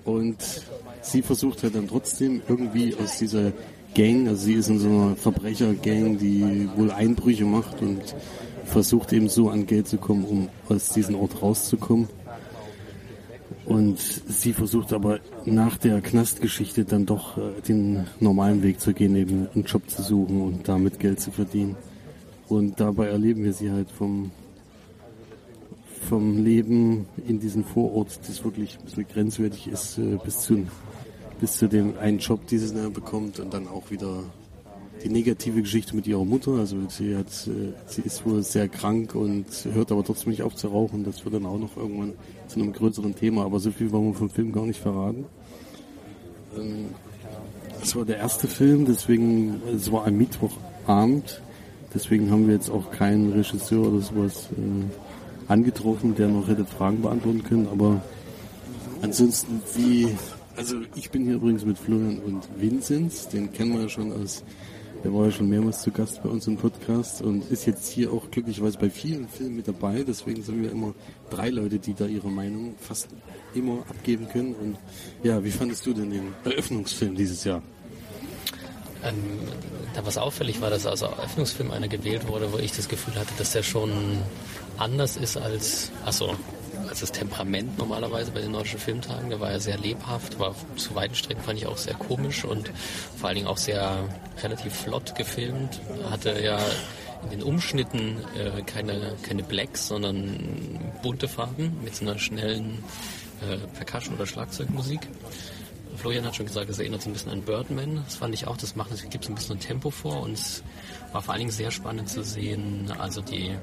Und 0.04 0.36
sie 1.02 1.22
versucht 1.22 1.62
halt 1.62 1.74
dann 1.74 1.88
trotzdem 1.88 2.40
irgendwie 2.48 2.94
aus 2.94 3.18
dieser 3.18 3.52
Gang, 3.94 4.28
also 4.28 4.44
sie 4.44 4.54
ist 4.54 4.68
in 4.68 4.78
so 4.78 4.88
einer 4.88 5.16
Verbrechergang, 5.16 6.18
die 6.18 6.68
wohl 6.76 6.90
Einbrüche 6.90 7.44
macht 7.44 7.80
und 7.80 8.02
versucht 8.64 9.12
eben 9.12 9.28
so 9.28 9.50
an 9.50 9.66
Geld 9.66 9.88
zu 9.88 9.98
kommen, 9.98 10.24
um 10.24 10.48
aus 10.68 10.88
diesem 10.90 11.14
Ort 11.16 11.42
rauszukommen. 11.42 12.08
Und 13.66 13.98
sie 13.98 14.52
versucht 14.52 14.92
aber 14.92 15.20
nach 15.46 15.78
der 15.78 16.02
Knastgeschichte 16.02 16.84
dann 16.84 17.06
doch 17.06 17.38
äh, 17.38 17.62
den 17.66 18.06
normalen 18.20 18.62
Weg 18.62 18.80
zu 18.80 18.92
gehen, 18.92 19.16
eben 19.16 19.48
einen 19.54 19.64
Job 19.64 19.88
zu 19.88 20.02
suchen 20.02 20.42
und 20.42 20.68
damit 20.68 20.98
Geld 20.98 21.20
zu 21.20 21.30
verdienen. 21.30 21.76
Und 22.48 22.78
dabei 22.78 23.06
erleben 23.06 23.42
wir 23.42 23.54
sie 23.54 23.70
halt 23.70 23.90
vom, 23.90 24.30
vom 26.08 26.44
Leben 26.44 27.06
in 27.26 27.40
diesem 27.40 27.64
Vorort, 27.64 28.18
das 28.28 28.44
wirklich 28.44 28.78
ein 28.78 28.84
bisschen 28.84 29.08
grenzwertig 29.08 29.68
ist, 29.68 29.96
äh, 29.96 30.18
bis 30.22 30.40
zu, 30.40 30.66
bis 31.40 31.56
zu 31.56 31.66
dem 31.66 31.96
einen 31.98 32.18
Job, 32.18 32.46
die 32.46 32.58
sie 32.58 32.74
dann 32.74 32.92
bekommt 32.92 33.40
und 33.40 33.54
dann 33.54 33.66
auch 33.66 33.90
wieder 33.90 34.24
die 35.02 35.08
negative 35.08 35.62
Geschichte 35.62 35.96
mit 35.96 36.06
ihrer 36.06 36.24
Mutter. 36.24 36.52
Also 36.52 36.76
sie 36.88 37.16
hat, 37.16 37.28
äh, 37.46 37.72
sie 37.86 38.02
ist 38.02 38.26
wohl 38.26 38.42
sehr 38.42 38.68
krank 38.68 39.14
und 39.14 39.46
hört 39.72 39.90
aber 39.90 40.04
trotzdem 40.04 40.30
nicht 40.30 40.42
auf 40.42 40.54
zu 40.54 40.68
rauchen. 40.68 41.02
Das 41.04 41.24
wird 41.24 41.34
dann 41.34 41.46
auch 41.46 41.58
noch 41.58 41.78
irgendwann 41.78 42.12
zu 42.54 42.60
einem 42.60 42.72
größeren 42.72 43.14
Thema. 43.14 43.44
Aber 43.44 43.60
so 43.60 43.70
viel 43.70 43.90
wollen 43.92 44.06
wir 44.06 44.14
vom 44.14 44.30
Film 44.30 44.52
gar 44.52 44.64
nicht 44.64 44.80
verraten. 44.80 45.26
Ähm, 46.56 46.86
Das 47.80 47.94
war 47.96 48.04
der 48.06 48.16
erste 48.16 48.48
Film, 48.48 48.86
deswegen, 48.86 49.60
es 49.76 49.90
war 49.92 50.04
ein 50.06 50.16
Mittwochabend. 50.16 51.42
Deswegen 51.92 52.30
haben 52.30 52.46
wir 52.46 52.54
jetzt 52.54 52.70
auch 52.70 52.90
keinen 52.90 53.32
Regisseur 53.32 53.86
oder 53.86 54.00
sowas 54.00 54.48
äh, 54.52 55.52
angetroffen, 55.52 56.14
der 56.14 56.28
noch 56.28 56.48
hätte 56.48 56.64
Fragen 56.64 57.02
beantworten 57.02 57.42
können. 57.42 57.68
Aber 57.70 58.00
ansonsten, 59.02 59.60
wie, 59.76 60.08
also 60.56 60.76
ich 60.96 61.10
bin 61.10 61.24
hier 61.24 61.34
übrigens 61.34 61.64
mit 61.64 61.78
Florian 61.78 62.18
und 62.18 62.48
Vinzenz, 62.58 63.28
den 63.28 63.52
kennen 63.52 63.74
wir 63.74 63.82
ja 63.82 63.88
schon 63.88 64.12
aus, 64.12 64.42
der 65.04 65.12
war 65.12 65.26
ja 65.26 65.30
schon 65.30 65.50
mehrmals 65.50 65.82
zu 65.82 65.90
Gast 65.90 66.22
bei 66.22 66.30
uns 66.30 66.46
im 66.46 66.56
Podcast 66.56 67.20
und 67.20 67.50
ist 67.50 67.66
jetzt 67.66 67.92
hier 67.92 68.10
auch 68.10 68.30
glücklicherweise 68.30 68.78
bei 68.78 68.88
vielen 68.88 69.28
Filmen 69.28 69.56
mit 69.56 69.68
dabei. 69.68 70.02
Deswegen 70.02 70.42
sind 70.42 70.62
wir 70.62 70.72
immer 70.72 70.94
drei 71.28 71.50
Leute, 71.50 71.78
die 71.78 71.92
da 71.92 72.06
ihre 72.06 72.30
Meinung 72.30 72.74
fast 72.80 73.08
immer 73.54 73.80
abgeben 73.90 74.26
können. 74.30 74.54
Und 74.54 74.78
ja, 75.22 75.44
wie 75.44 75.50
fandest 75.50 75.84
du 75.84 75.92
denn 75.92 76.10
den 76.10 76.32
Eröffnungsfilm 76.44 77.14
dieses 77.14 77.44
Jahr? 77.44 77.62
Ähm, 79.04 79.14
da 79.92 80.06
was 80.06 80.16
auffällig 80.16 80.62
war, 80.62 80.70
dass 80.70 80.86
also 80.86 81.04
Eröffnungsfilm 81.04 81.70
einer 81.70 81.88
gewählt 81.88 82.26
wurde, 82.26 82.50
wo 82.50 82.56
ich 82.56 82.72
das 82.72 82.88
Gefühl 82.88 83.14
hatte, 83.16 83.34
dass 83.36 83.52
der 83.52 83.62
schon 83.62 83.92
anders 84.78 85.18
ist 85.18 85.36
als, 85.36 85.92
also 86.06 86.34
als 86.88 87.00
das 87.00 87.12
Temperament 87.12 87.78
normalerweise 87.78 88.30
bei 88.30 88.40
den 88.40 88.52
nordischen 88.52 88.78
Filmtagen. 88.78 89.30
Der 89.30 89.40
war 89.40 89.50
ja 89.50 89.58
sehr 89.58 89.78
lebhaft, 89.78 90.38
war 90.38 90.54
zu 90.76 90.94
weiten 90.94 91.14
Strecken 91.14 91.42
fand 91.42 91.58
ich 91.58 91.66
auch 91.66 91.76
sehr 91.76 91.94
komisch 91.94 92.44
und 92.44 92.70
vor 93.16 93.28
allen 93.28 93.36
Dingen 93.36 93.48
auch 93.48 93.56
sehr 93.56 94.08
relativ 94.42 94.74
flott 94.74 95.14
gefilmt. 95.14 95.80
Hatte 96.10 96.40
ja 96.40 96.58
in 97.24 97.30
den 97.30 97.42
Umschnitten 97.42 98.18
äh, 98.36 98.62
keine, 98.62 99.16
keine 99.22 99.42
Blacks, 99.42 99.88
sondern 99.88 100.38
bunte 101.02 101.28
Farben 101.28 101.78
mit 101.82 101.94
so 101.94 102.04
einer 102.04 102.18
schnellen 102.18 102.84
äh, 103.40 103.56
Percussion- 103.78 104.14
oder 104.14 104.26
Schlagzeugmusik. 104.26 105.00
Florian 105.96 106.24
hat 106.24 106.34
schon 106.34 106.46
gesagt, 106.46 106.68
es 106.68 106.78
erinnert 106.78 107.02
so 107.02 107.10
ein 107.10 107.12
bisschen 107.12 107.30
an 107.30 107.42
Birdman. 107.42 108.02
Das 108.04 108.16
fand 108.16 108.34
ich 108.34 108.46
auch. 108.46 108.56
Das 108.56 108.74
macht, 108.76 108.90
es 108.92 109.08
gibt 109.08 109.24
so 109.24 109.32
ein 109.32 109.36
bisschen 109.36 109.56
ein 109.56 109.60
Tempo 109.60 109.90
vor 109.90 110.22
und 110.22 110.32
es 110.32 110.62
war 111.12 111.22
vor 111.22 111.32
allen 111.32 111.40
Dingen 111.40 111.52
sehr 111.52 111.70
spannend 111.70 112.08
zu 112.08 112.24
sehen. 112.24 112.92
Also 112.98 113.20
die, 113.20 113.54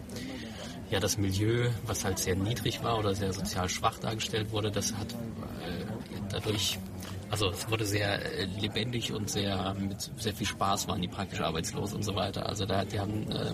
ja, 0.91 0.99
das 0.99 1.17
Milieu, 1.17 1.69
was 1.85 2.03
halt 2.03 2.19
sehr 2.19 2.35
niedrig 2.35 2.83
war 2.83 2.99
oder 2.99 3.15
sehr 3.15 3.31
sozial 3.31 3.69
schwach 3.69 3.97
dargestellt 3.99 4.51
wurde, 4.51 4.69
das 4.71 4.93
hat 4.93 5.13
äh, 5.13 5.85
dadurch, 6.29 6.79
also 7.29 7.49
es 7.49 7.69
wurde 7.69 7.85
sehr 7.85 8.21
äh, 8.25 8.43
lebendig 8.59 9.13
und 9.13 9.29
sehr 9.29 9.73
mit 9.73 10.11
sehr 10.17 10.33
viel 10.33 10.47
Spaß 10.47 10.89
waren 10.89 11.01
die 11.01 11.07
praktisch 11.07 11.39
arbeitslos 11.39 11.93
und 11.93 12.03
so 12.03 12.13
weiter. 12.15 12.45
Also 12.45 12.65
da, 12.65 12.83
die 12.83 12.99
haben 12.99 13.31
äh, 13.31 13.53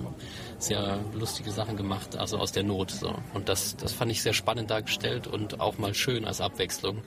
sehr 0.57 0.99
lustige 1.13 1.51
Sachen 1.51 1.77
gemacht, 1.77 2.17
also 2.17 2.39
aus 2.39 2.53
der 2.53 2.63
Not. 2.63 2.89
So. 2.89 3.13
Und 3.35 3.49
das, 3.49 3.77
das 3.77 3.93
fand 3.93 4.11
ich 4.11 4.23
sehr 4.23 4.33
spannend 4.33 4.71
dargestellt 4.71 5.27
und 5.27 5.59
auch 5.59 5.77
mal 5.77 5.93
schön 5.93 6.25
als 6.25 6.41
Abwechslung. 6.41 7.03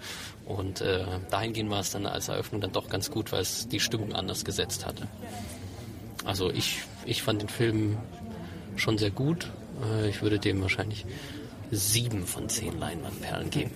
Und 0.46 0.80
äh, 0.80 1.06
dahingehend 1.30 1.70
war 1.70 1.80
es 1.80 1.90
dann 1.90 2.06
als 2.06 2.28
Eröffnung 2.28 2.60
dann 2.60 2.70
doch 2.72 2.88
ganz 2.88 3.10
gut, 3.10 3.32
weil 3.32 3.40
es 3.40 3.66
die 3.66 3.80
Stimmung 3.80 4.12
anders 4.12 4.44
gesetzt 4.44 4.86
hatte. 4.86 5.08
Also 6.24 6.50
ich, 6.50 6.82
ich 7.04 7.24
fand 7.24 7.42
den 7.42 7.48
Film 7.48 7.98
schon 8.76 8.96
sehr 8.96 9.10
gut. 9.10 9.50
Äh, 9.82 10.08
Ich 10.08 10.22
würde 10.22 10.38
dem 10.38 10.60
wahrscheinlich 10.62 11.06
sieben 11.70 12.26
von 12.26 12.48
zehn 12.48 12.78
Leinwandperlen 12.78 13.50
geben. 13.50 13.70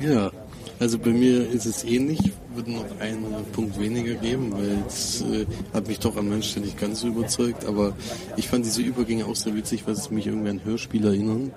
Ja, 0.00 0.32
also 0.80 0.98
bei 0.98 1.10
mir 1.10 1.48
ist 1.48 1.64
es 1.66 1.84
ähnlich. 1.84 2.18
Würde 2.54 2.72
noch 2.72 2.84
einen 2.98 3.24
Punkt 3.52 3.78
weniger 3.80 4.14
geben, 4.14 4.52
weil 4.52 4.78
es 4.88 5.22
äh, 5.22 5.46
hat 5.72 5.86
mich 5.86 6.00
doch 6.00 6.16
manchen 6.16 6.42
Stellen 6.42 6.66
nicht 6.66 6.78
ganz 6.78 7.00
so 7.00 7.08
überzeugt. 7.08 7.64
Aber 7.64 7.96
ich 8.36 8.48
fand 8.48 8.64
diese 8.64 8.82
Übergänge 8.82 9.26
auch 9.26 9.36
sehr 9.36 9.54
witzig, 9.54 9.86
weil 9.86 9.94
es 9.94 10.10
mich 10.10 10.26
irgendwie 10.26 10.50
an 10.50 10.64
Hörspiel 10.64 11.04
erinnern. 11.06 11.52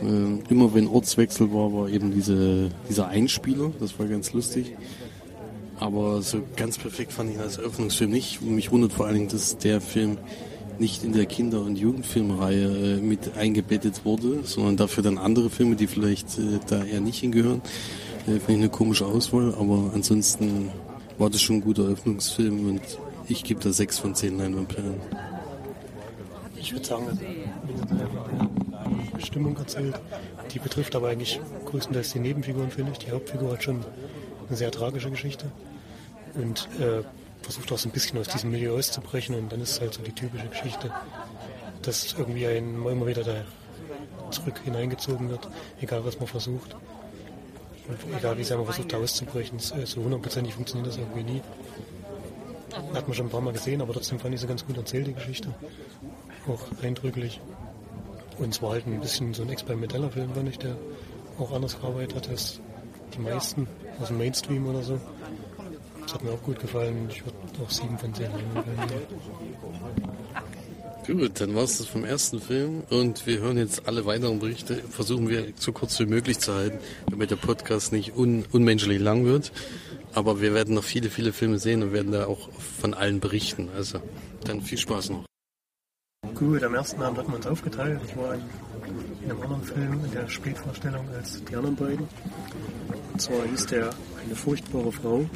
Äh, 0.00 0.50
immer 0.52 0.72
wenn 0.74 0.86
Ortswechsel 0.86 1.52
war, 1.52 1.72
war 1.72 1.88
eben 1.88 2.12
diese, 2.14 2.70
dieser 2.88 3.08
Einspieler. 3.08 3.72
Das 3.80 3.98
war 3.98 4.06
ganz 4.06 4.32
lustig. 4.32 4.74
Aber 5.80 6.22
so 6.22 6.42
ganz 6.56 6.78
perfekt 6.78 7.12
fand 7.12 7.30
ich 7.30 7.36
ihn 7.36 7.42
als 7.42 7.58
Eröffnungsfilm 7.58 8.12
nicht. 8.12 8.40
Mich 8.40 8.70
wundert 8.70 8.92
vor 8.92 9.06
allen 9.06 9.16
Dingen, 9.16 9.28
dass 9.28 9.58
der 9.58 9.80
Film 9.80 10.18
nicht 10.82 11.04
in 11.04 11.12
der 11.12 11.26
Kinder- 11.26 11.62
und 11.62 11.76
Jugendfilmreihe 11.76 12.96
äh, 12.96 13.00
mit 13.00 13.36
eingebettet 13.36 14.04
wurde, 14.04 14.40
sondern 14.42 14.76
dafür 14.76 15.04
dann 15.04 15.16
andere 15.16 15.48
Filme, 15.48 15.76
die 15.76 15.86
vielleicht 15.86 16.38
äh, 16.38 16.58
da 16.66 16.84
eher 16.84 17.00
nicht 17.00 17.20
hingehören. 17.20 17.62
Äh, 18.26 18.32
Finde 18.32 18.52
ich 18.52 18.58
eine 18.58 18.68
komische 18.68 19.06
Auswahl, 19.06 19.54
aber 19.54 19.92
ansonsten 19.94 20.70
war 21.18 21.30
das 21.30 21.40
schon 21.40 21.56
ein 21.56 21.60
guter 21.60 21.84
Eröffnungsfilm 21.84 22.68
und 22.68 22.80
ich 23.28 23.44
gebe 23.44 23.62
da 23.62 23.72
sechs 23.72 24.00
von 24.00 24.16
zehn 24.16 24.36
Leinwandperlen. 24.36 25.00
Ich 26.56 26.72
würde 26.72 26.84
sagen, 26.84 27.18
die 29.16 29.24
Stimmung 29.24 29.56
erzählt. 29.56 29.94
Die 30.52 30.58
betrifft 30.58 30.96
aber 30.96 31.08
eigentlich 31.08 31.40
größtenteils 31.66 32.12
die 32.12 32.18
Nebenfiguren, 32.18 32.70
finde 32.70 32.92
ich. 32.92 32.98
Die 32.98 33.12
Hauptfigur 33.12 33.52
hat 33.52 33.62
schon 33.62 33.84
eine 34.48 34.56
sehr 34.56 34.72
tragische 34.72 35.10
Geschichte. 35.10 35.46
Und 36.34 36.68
äh, 36.80 37.02
versucht 37.42 37.72
auch 37.72 37.78
so 37.78 37.88
ein 37.88 37.92
bisschen 37.92 38.18
aus 38.18 38.28
diesem 38.28 38.50
Milieu 38.50 38.76
auszubrechen 38.76 39.34
und 39.34 39.52
dann 39.52 39.60
ist 39.60 39.72
es 39.72 39.80
halt 39.80 39.94
so 39.94 40.02
die 40.02 40.12
typische 40.12 40.46
Geschichte, 40.48 40.90
dass 41.82 42.14
irgendwie 42.16 42.46
ein 42.46 42.74
immer 42.74 43.06
wieder 43.06 43.24
da 43.24 43.44
zurück 44.30 44.60
hineingezogen 44.64 45.28
wird, 45.28 45.48
egal 45.80 46.04
was 46.04 46.18
man 46.18 46.28
versucht. 46.28 46.74
Und 47.88 47.98
egal 48.16 48.38
wie 48.38 48.44
sehr 48.44 48.56
man 48.56 48.66
versucht 48.66 48.92
da 48.92 48.98
auszubrechen, 48.98 49.58
so 49.58 50.02
hundertprozentig 50.02 50.54
funktioniert 50.54 50.88
das 50.88 50.98
irgendwie 50.98 51.24
nie. 51.24 51.42
Hat 52.94 53.06
man 53.06 53.14
schon 53.14 53.26
ein 53.26 53.30
paar 53.30 53.40
Mal 53.40 53.52
gesehen, 53.52 53.82
aber 53.82 53.92
trotzdem 53.92 54.18
fand 54.18 54.34
ich 54.34 54.40
sie 54.40 54.46
ganz 54.46 54.64
gut 54.64 54.76
erzählt, 54.76 55.06
die 55.06 55.14
Geschichte. 55.14 55.52
Auch 56.46 56.62
eindrücklich. 56.82 57.40
Und 58.38 58.54
es 58.54 58.62
war 58.62 58.70
halt 58.70 58.86
ein 58.86 59.00
bisschen 59.00 59.34
so 59.34 59.42
ein 59.42 59.50
experimenteller 59.50 60.10
Film, 60.10 60.32
fand 60.32 60.48
ich, 60.48 60.58
der 60.58 60.76
auch 61.38 61.52
anders 61.52 61.78
gearbeitet 61.78 62.16
hat 62.16 62.28
als 62.30 62.60
die 63.14 63.18
meisten 63.18 63.68
aus 64.00 64.08
dem 64.08 64.18
Mainstream 64.18 64.66
oder 64.66 64.82
so. 64.82 64.98
Das 66.02 66.14
hat 66.14 66.24
mir 66.24 66.32
auch 66.32 66.42
gut 66.42 66.58
gefallen. 66.58 67.08
Ich 67.10 67.24
würde 67.24 67.36
auch 67.64 67.70
sieben 67.70 67.98
von 67.98 68.12
zehn 68.14 68.30
geben. 68.30 68.64
Gut, 71.06 71.40
dann 71.40 71.54
war 71.56 71.64
es 71.64 71.78
das 71.78 71.88
vom 71.88 72.04
ersten 72.04 72.40
Film 72.40 72.84
und 72.88 73.26
wir 73.26 73.40
hören 73.40 73.58
jetzt 73.58 73.88
alle 73.88 74.06
weiteren 74.06 74.38
Berichte. 74.38 74.76
Versuchen 74.76 75.28
wir 75.28 75.52
so 75.56 75.72
kurz 75.72 75.98
wie 75.98 76.06
möglich 76.06 76.38
zu 76.38 76.54
halten, 76.54 76.78
damit 77.10 77.32
der 77.32 77.36
Podcast 77.36 77.92
nicht 77.92 78.16
un 78.16 78.44
unmenschlich 78.52 79.00
lang 79.00 79.24
wird. 79.24 79.52
Aber 80.14 80.40
wir 80.40 80.54
werden 80.54 80.74
noch 80.74 80.84
viele, 80.84 81.10
viele 81.10 81.32
Filme 81.32 81.58
sehen 81.58 81.82
und 81.82 81.92
werden 81.92 82.12
da 82.12 82.26
auch 82.26 82.50
von 82.52 82.94
allen 82.94 83.18
berichten. 83.18 83.68
Also 83.76 84.00
dann 84.44 84.60
viel 84.60 84.78
Spaß 84.78 85.10
noch. 85.10 85.24
Gut, 86.36 86.62
am 86.62 86.74
ersten 86.74 87.02
Abend 87.02 87.18
hat 87.18 87.26
man 87.26 87.36
uns 87.36 87.46
aufgeteilt. 87.46 88.00
Ich 88.06 88.16
war 88.16 88.34
in, 88.34 88.42
in 89.24 89.30
einem 89.30 89.42
anderen 89.42 89.62
Film 89.62 90.04
in 90.04 90.10
der 90.12 90.28
Spätvorstellung 90.28 91.04
als 91.16 91.42
die 91.44 91.56
anderen 91.56 91.74
beiden. 91.74 92.08
Und 93.12 93.20
zwar 93.20 93.44
hieß 93.46 93.66
der 93.66 93.90
Eine 94.24 94.36
furchtbare 94.36 94.92
Frau, 94.92 95.28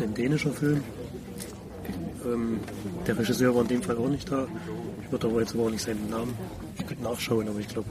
ein 0.00 0.14
dänischer 0.14 0.50
Film. 0.50 0.82
Ähm, 2.24 2.60
der 3.06 3.18
Regisseur 3.18 3.54
war 3.54 3.62
in 3.62 3.68
dem 3.68 3.82
Fall 3.82 3.96
auch 3.96 4.08
nicht 4.08 4.30
da. 4.30 4.46
Ich 5.02 5.12
würde 5.12 5.26
aber 5.26 5.40
jetzt 5.40 5.54
aber 5.54 5.64
auch 5.64 5.70
nicht 5.70 5.84
seinen 5.84 6.08
Namen. 6.08 6.34
Ich 6.78 6.86
könnte 6.86 7.02
nachschauen, 7.02 7.48
aber 7.48 7.60
ich 7.60 7.68
glaube, 7.68 7.88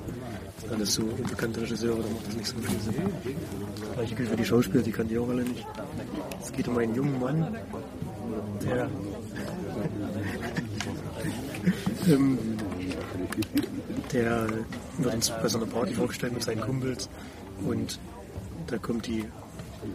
alles 0.71 0.93
so 0.93 1.03
unbekannte 1.03 1.61
Regisseure, 1.61 2.01
da 2.01 2.09
macht 2.09 2.27
das 2.27 2.35
nicht 2.35 2.47
so 2.47 2.57
viel 2.57 2.79
Sinn. 2.79 2.95
Gleiche 3.93 4.15
gilt 4.15 4.29
für 4.29 4.35
die 4.35 4.45
Schauspieler, 4.45 4.83
die 4.83 4.91
kann 4.91 5.07
die 5.07 5.17
auch 5.17 5.29
alle 5.29 5.43
nicht. 5.43 5.65
Es 6.41 6.51
geht 6.51 6.67
um 6.67 6.77
einen 6.77 6.95
jungen 6.95 7.19
Mann, 7.19 7.55
der 8.63 8.89
ähm, 12.13 12.37
der 14.11 14.47
wird 14.97 15.15
uns 15.15 15.29
bei 15.29 15.47
so 15.47 15.57
einer 15.57 15.67
Party 15.67 15.93
vorgestellt 15.93 16.33
mit 16.33 16.43
seinen 16.43 16.61
Kumpels 16.61 17.09
und 17.65 17.99
da 18.67 18.77
kommt 18.77 19.07
die 19.07 19.25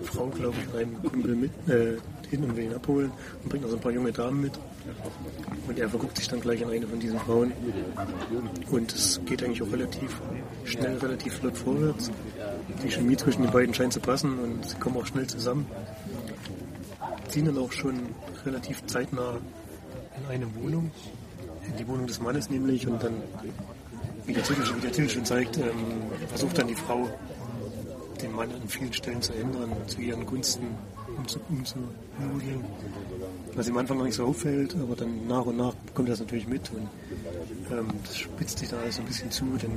Frau, 0.04 0.26
glaube 0.26 0.56
ich, 0.58 0.66
mit 0.66 0.76
einem 0.76 1.02
Kumpel 1.02 1.34
mit, 1.34 1.50
äh, 1.68 1.96
hin 2.30 2.44
und 2.44 2.56
will 2.56 2.64
ihn 2.64 2.74
abholen 2.74 3.10
und 3.42 3.48
bringt 3.48 3.62
noch 3.62 3.70
so 3.70 3.76
ein 3.76 3.82
paar 3.82 3.92
junge 3.92 4.12
Damen 4.12 4.40
mit. 4.40 4.52
Und 5.66 5.78
er 5.78 5.88
verguckt 5.88 6.16
sich 6.16 6.28
dann 6.28 6.40
gleich 6.40 6.64
an 6.64 6.70
eine 6.70 6.86
von 6.86 6.98
diesen 6.98 7.18
Frauen. 7.20 7.52
Und 8.70 8.92
es 8.92 9.20
geht 9.26 9.42
eigentlich 9.42 9.62
auch 9.62 9.72
relativ 9.72 10.20
schnell, 10.64 10.96
relativ 10.98 11.34
flott 11.34 11.56
vorwärts. 11.56 12.10
Die 12.82 12.90
Chemie 12.90 13.16
zwischen 13.16 13.42
den 13.42 13.50
beiden 13.50 13.74
scheint 13.74 13.92
zu 13.92 14.00
passen 14.00 14.38
und 14.38 14.66
sie 14.66 14.76
kommen 14.76 14.96
auch 14.96 15.06
schnell 15.06 15.26
zusammen. 15.26 15.66
Ziehen 17.28 17.46
dann 17.46 17.58
auch 17.58 17.72
schon 17.72 17.94
relativ 18.44 18.84
zeitnah 18.86 19.38
in 20.18 20.30
eine 20.30 20.54
Wohnung, 20.56 20.90
in 21.66 21.76
die 21.76 21.86
Wohnung 21.86 22.06
des 22.06 22.20
Mannes 22.20 22.50
nämlich. 22.50 22.86
Und 22.86 23.02
dann, 23.02 23.14
wie 24.26 24.32
der 24.32 24.42
Titel, 24.42 24.62
wie 24.76 24.80
der 24.80 24.92
Titel 24.92 25.08
schon 25.08 25.24
zeigt, 25.24 25.58
ähm, 25.58 25.64
versucht 26.28 26.58
dann 26.58 26.68
die 26.68 26.74
Frau 26.74 27.08
den 28.22 28.34
Mann 28.34 28.50
an 28.50 28.68
vielen 28.68 28.92
Stellen 28.92 29.22
zu 29.22 29.32
ändern, 29.32 29.70
zu 29.86 30.00
ihren 30.00 30.26
Gunsten 30.26 30.66
umzumodeln. 31.48 32.64
Was 33.54 33.68
am 33.68 33.78
Anfang 33.78 33.98
noch 33.98 34.04
nicht 34.04 34.14
so 34.14 34.26
auffällt, 34.26 34.76
aber 34.76 34.94
dann 34.94 35.26
nach 35.26 35.44
und 35.44 35.56
nach 35.56 35.74
kommt 35.94 36.08
das 36.08 36.20
natürlich 36.20 36.46
mit 36.46 36.70
und 36.70 36.88
ähm, 37.72 37.88
das 38.04 38.16
spitzt 38.16 38.58
sich 38.58 38.68
da 38.68 38.78
alles 38.78 38.98
ein 38.98 39.04
bisschen 39.04 39.30
zu, 39.30 39.44
denn 39.60 39.70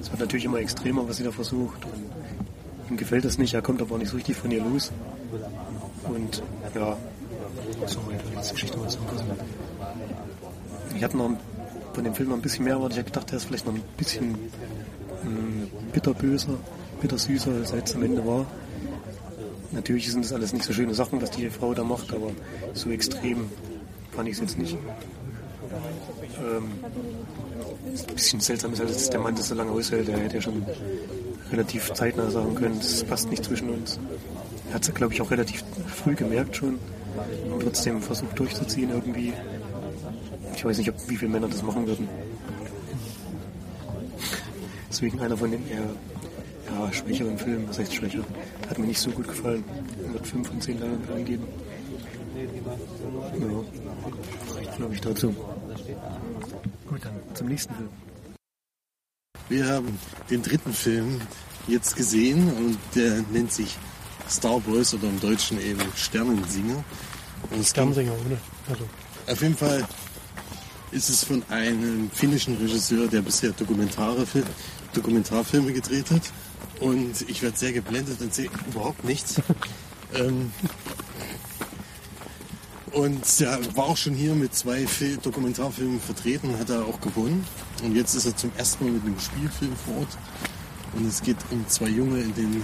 es 0.00 0.10
wird 0.10 0.20
natürlich 0.20 0.44
immer 0.44 0.58
extremer, 0.58 1.08
was 1.08 1.16
sie 1.16 1.24
da 1.24 1.32
versucht 1.32 1.84
und 1.84 2.90
ihm 2.90 2.96
gefällt 2.96 3.24
das 3.24 3.38
nicht, 3.38 3.54
er 3.54 3.62
kommt 3.62 3.82
aber 3.82 3.94
auch 3.94 3.98
nicht 3.98 4.10
so 4.10 4.16
richtig 4.16 4.36
von 4.36 4.50
ihr 4.50 4.62
los. 4.62 4.92
Und 6.04 6.42
ja, 6.74 6.96
so 7.86 7.98
letzte 8.34 8.54
Geschichte 8.54 8.78
mal 8.78 8.88
zusammenfassen. 8.88 9.26
Ich 10.94 11.02
hatte 11.02 11.16
noch 11.16 11.30
von 11.92 12.04
dem 12.04 12.14
Film 12.14 12.28
noch 12.28 12.36
ein 12.36 12.42
bisschen 12.42 12.64
mehr 12.64 12.74
erwartet. 12.74 12.98
Ich 12.98 12.98
habe 12.98 13.10
gedacht, 13.10 13.30
der 13.30 13.38
ist 13.38 13.44
vielleicht 13.44 13.66
noch 13.66 13.74
ein 13.74 13.82
bisschen 13.96 14.36
ähm, 15.24 15.68
bitterböser 15.92 16.58
bittersüßer, 17.00 17.52
als 17.52 17.70
er 17.72 17.78
jetzt 17.78 17.94
am 17.94 18.02
Ende 18.02 18.26
war. 18.26 18.46
Natürlich 19.72 20.10
sind 20.10 20.24
das 20.24 20.32
alles 20.32 20.52
nicht 20.52 20.64
so 20.64 20.72
schöne 20.72 20.94
Sachen, 20.94 21.20
was 21.20 21.30
die 21.30 21.50
Frau 21.50 21.74
da 21.74 21.84
macht, 21.84 22.12
aber 22.14 22.30
so 22.72 22.90
extrem 22.90 23.50
fand 24.12 24.28
ich 24.28 24.34
es 24.34 24.40
jetzt 24.40 24.58
nicht. 24.58 24.76
Ähm, 26.38 26.70
ein 27.84 28.14
bisschen 28.14 28.40
seltsam 28.40 28.72
ist 28.72 28.78
halt, 28.80 28.90
dass 28.90 29.10
der 29.10 29.20
Mann 29.20 29.34
das 29.34 29.48
so 29.48 29.54
lange 29.54 29.70
aushält. 29.72 30.08
Er 30.08 30.18
hätte 30.18 30.36
ja 30.36 30.42
schon 30.42 30.64
relativ 31.50 31.92
zeitnah 31.92 32.30
sagen 32.30 32.54
können, 32.54 32.78
das 32.78 33.04
passt 33.04 33.30
nicht 33.30 33.44
zwischen 33.44 33.70
uns. 33.70 33.98
Er 34.68 34.74
hat 34.74 34.88
es, 34.88 34.94
glaube 34.94 35.12
ich, 35.12 35.22
auch 35.22 35.30
relativ 35.30 35.64
früh 35.86 36.14
gemerkt 36.14 36.56
schon 36.56 36.78
und 37.50 37.62
trotzdem 37.62 38.00
versucht 38.02 38.38
durchzuziehen 38.38 38.90
irgendwie. 38.90 39.32
Ich 40.54 40.64
weiß 40.64 40.78
nicht, 40.78 40.90
ob, 40.90 40.96
wie 41.08 41.16
viele 41.16 41.30
Männer 41.30 41.48
das 41.48 41.62
machen 41.62 41.86
würden. 41.86 42.08
Deswegen 44.88 45.20
einer 45.20 45.36
von 45.36 45.50
den 45.50 45.68
eher 45.68 45.84
ja, 46.70 46.92
schwächeren 46.92 47.38
Film, 47.38 47.68
was 47.68 47.78
heißt 47.78 47.94
schwächer? 47.94 48.24
Hat 48.68 48.78
mir 48.78 48.86
nicht 48.86 49.00
so 49.00 49.10
gut 49.10 49.28
gefallen. 49.28 49.64
Würde 49.98 50.24
5 50.24 50.48
von 50.48 50.60
10 50.60 50.80
Leinwandperlen 50.80 51.24
geben. 51.24 51.46
Ja, 53.40 53.46
reicht 54.54 54.76
glaube 54.76 54.94
ich 54.94 55.00
dazu. 55.00 55.34
Gut, 56.88 57.04
dann 57.04 57.14
zum 57.34 57.48
nächsten 57.48 57.74
Film. 57.74 57.88
Wir 59.48 59.66
haben 59.66 59.98
den 60.30 60.42
dritten 60.42 60.72
Film 60.72 61.20
jetzt 61.68 61.96
gesehen 61.96 62.48
und 62.56 62.78
der 62.94 63.24
nennt 63.32 63.50
sich 63.52 63.76
Star 64.28 64.60
Boys 64.60 64.94
oder 64.94 65.08
im 65.08 65.20
Deutschen 65.20 65.60
eben 65.60 65.80
Sternensinger. 65.94 66.82
Sternensinger, 67.62 68.12
oder? 68.12 68.38
Also. 68.68 68.84
Auf 69.28 69.42
jeden 69.42 69.56
Fall 69.56 69.86
ist 70.90 71.08
es 71.08 71.22
von 71.24 71.42
einem 71.48 72.10
finnischen 72.10 72.56
Regisseur, 72.56 73.06
der 73.06 73.22
bisher 73.22 73.52
Dokumentarfilme 73.52 75.72
gedreht 75.72 76.10
hat 76.10 76.22
und 76.80 77.28
ich 77.28 77.42
werde 77.42 77.56
sehr 77.56 77.72
geblendet 77.72 78.20
und 78.20 78.34
sehe 78.34 78.50
überhaupt 78.68 79.04
nichts. 79.04 79.40
ähm, 80.14 80.52
und 82.92 83.40
er 83.40 83.76
war 83.76 83.84
auch 83.84 83.96
schon 83.96 84.14
hier 84.14 84.34
mit 84.34 84.54
zwei 84.54 84.86
Fil 84.86 85.18
Dokumentarfilmen 85.18 86.00
vertreten, 86.00 86.58
hat 86.58 86.70
er 86.70 86.86
auch 86.86 87.00
gewonnen. 87.00 87.46
Und 87.82 87.94
jetzt 87.94 88.14
ist 88.14 88.24
er 88.24 88.36
zum 88.36 88.50
ersten 88.56 88.84
Mal 88.84 88.92
mit 88.92 89.04
einem 89.04 89.20
Spielfilm 89.20 89.76
vor 89.84 89.98
Ort. 89.98 90.18
Und 90.94 91.06
es 91.06 91.20
geht 91.20 91.36
um 91.50 91.68
zwei 91.68 91.88
Junge 91.88 92.20
in 92.20 92.34
den 92.34 92.62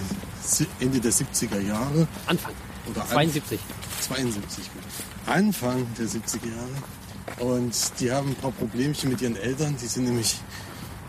Ende 0.79 0.99
der 0.99 1.11
70er 1.11 1.59
Jahre. 1.59 2.07
Anfang. 2.25 2.53
Oder 2.89 3.05
72. 3.05 3.59
72, 4.01 4.63
gut. 4.73 4.83
Anfang 5.27 5.85
der 5.99 6.07
70er 6.07 6.49
Jahre. 6.49 7.51
Und 7.51 7.75
die 7.99 8.11
haben 8.11 8.29
ein 8.29 8.35
paar 8.35 8.51
Problemchen 8.51 9.09
mit 9.09 9.21
ihren 9.21 9.35
Eltern. 9.35 9.75
Die 9.81 9.87
sind 9.87 10.05
nämlich 10.05 10.37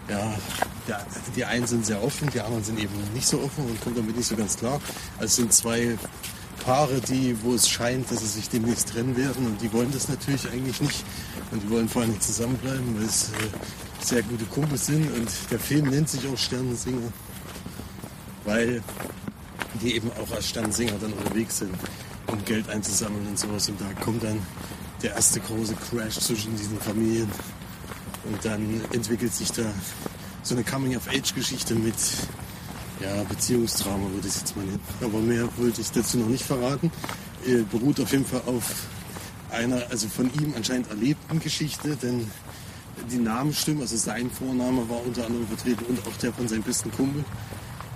ja, 0.09 0.35
ja, 0.89 1.01
die 1.35 1.45
einen 1.45 1.67
sind 1.67 1.87
sehr 1.87 2.03
offen, 2.03 2.29
die 2.31 2.41
anderen 2.41 2.65
sind 2.65 2.79
eben 2.79 2.93
nicht 3.15 3.27
so 3.27 3.41
offen 3.41 3.65
und 3.65 3.81
kommen 3.81 3.97
damit 3.97 4.17
nicht 4.17 4.29
so 4.29 4.37
ganz 4.37 4.57
klar. 4.57 4.81
Also 5.17 5.25
es 5.25 5.37
sind 5.37 5.53
zwei 5.53 5.97
Paare, 6.65 7.01
die, 7.01 7.37
wo 7.43 7.55
es 7.55 7.69
scheint, 7.69 8.11
dass 8.11 8.21
sie 8.21 8.27
sich 8.27 8.49
demnächst 8.49 8.91
trennen 8.91 9.17
werden 9.17 9.47
und 9.47 9.61
die 9.61 9.73
wollen 9.73 9.91
das 9.93 10.09
natürlich 10.09 10.51
eigentlich 10.51 10.81
nicht 10.81 11.05
und 11.51 11.63
die 11.63 11.71
wollen 11.71 11.89
vor 11.89 12.03
allem 12.03 12.21
zusammenbleiben, 12.21 12.97
weil 12.97 13.05
es 13.05 13.31
äh, 13.31 14.05
sehr 14.05 14.23
gute 14.23 14.45
Kumpels 14.47 14.87
sind 14.87 15.11
und 15.15 15.29
der 15.51 15.59
Film 15.59 15.89
nennt 15.89 16.09
sich 16.09 16.27
auch 16.27 16.37
Sternensinger, 16.37 17.13
weil 18.45 18.83
die 19.83 19.95
eben 19.95 20.11
auch 20.13 20.35
als 20.35 20.49
Sternensinger 20.49 20.95
dann 21.01 21.13
unterwegs 21.13 21.59
sind, 21.59 21.75
um 22.29 22.43
Geld 22.45 22.69
einzusammeln 22.69 23.27
und 23.27 23.39
sowas 23.39 23.69
und 23.69 23.81
da 23.81 23.87
kommt 24.03 24.23
dann 24.23 24.39
der 25.03 25.13
erste 25.13 25.41
große 25.41 25.75
Crash 25.75 26.19
zwischen 26.19 26.57
diesen 26.57 26.81
Familien 26.81 27.31
und 28.27 28.45
dann 28.45 28.81
entwickelt 28.93 29.35
sich 29.35 29.53
da 29.53 29.65
so 30.43 30.55
eine 30.55 30.65
Coming-of-Age-Geschichte 30.65 31.75
mit 31.75 31.95
ja, 33.01 33.23
Beziehungstrauma, 33.25 34.11
würde 34.13 34.29
ich 34.29 34.37
jetzt 34.37 34.57
mal 34.57 34.65
nennen. 34.65 34.81
Aber 35.01 35.19
mehr 35.19 35.49
wollte 35.57 35.81
ich 35.81 35.91
dazu 35.91 36.19
noch 36.19 36.29
nicht 36.29 36.45
verraten. 36.45 36.91
Äh, 37.47 37.63
beruht 37.71 38.01
auf 38.01 38.13
jeden 38.13 38.25
Fall 38.25 38.43
auf 38.47 38.87
einer, 39.51 39.83
also 39.91 40.09
von 40.09 40.31
ihm 40.41 40.55
anscheinend 40.57 40.89
erlebten 40.89 41.41
Geschichte, 41.41 41.97
denn 41.97 42.31
die 43.11 43.19
Namen 43.19 43.53
stimmen, 43.53 43.83
also 43.83 43.97
sein 43.97 44.31
Vorname 44.31 44.89
war 44.89 45.05
unter 45.05 45.27
anderem 45.27 45.47
vertreten 45.47 45.85
und 45.87 45.99
auch 46.07 46.17
der 46.19 46.33
von 46.33 46.49
seinem 46.49 46.63
besten 46.63 46.91
Kumpel. 46.93 47.25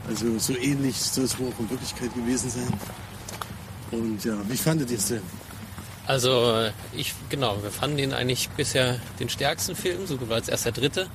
Also 0.09 0.39
so 0.39 0.57
ähnlich 0.57 0.97
soll 0.97 1.25
es 1.25 1.39
wohl 1.39 1.49
auch 1.49 1.61
in 1.61 1.71
Wirklichkeit 1.71 2.15
gewesen 2.15 2.51
sein. 2.51 2.73
Und 3.91 4.25
ja, 4.25 4.35
wie 4.49 4.57
fandet 4.57 4.91
ihr 4.91 4.99
es 4.99 5.09
denn? 5.09 5.23
Also 6.09 6.67
ich, 6.97 7.13
genau, 7.29 7.63
wir 7.63 7.71
fanden 7.71 7.99
ihn 7.99 8.15
eigentlich 8.15 8.49
bisher 8.57 8.99
den 9.21 9.29
stärksten 9.29 9.77
Film, 9.77 10.07
so 10.07 10.19
war 10.31 10.39
jetzt 10.39 10.49
erst 10.49 10.65
der 10.65 10.73
dritte. 10.73 11.07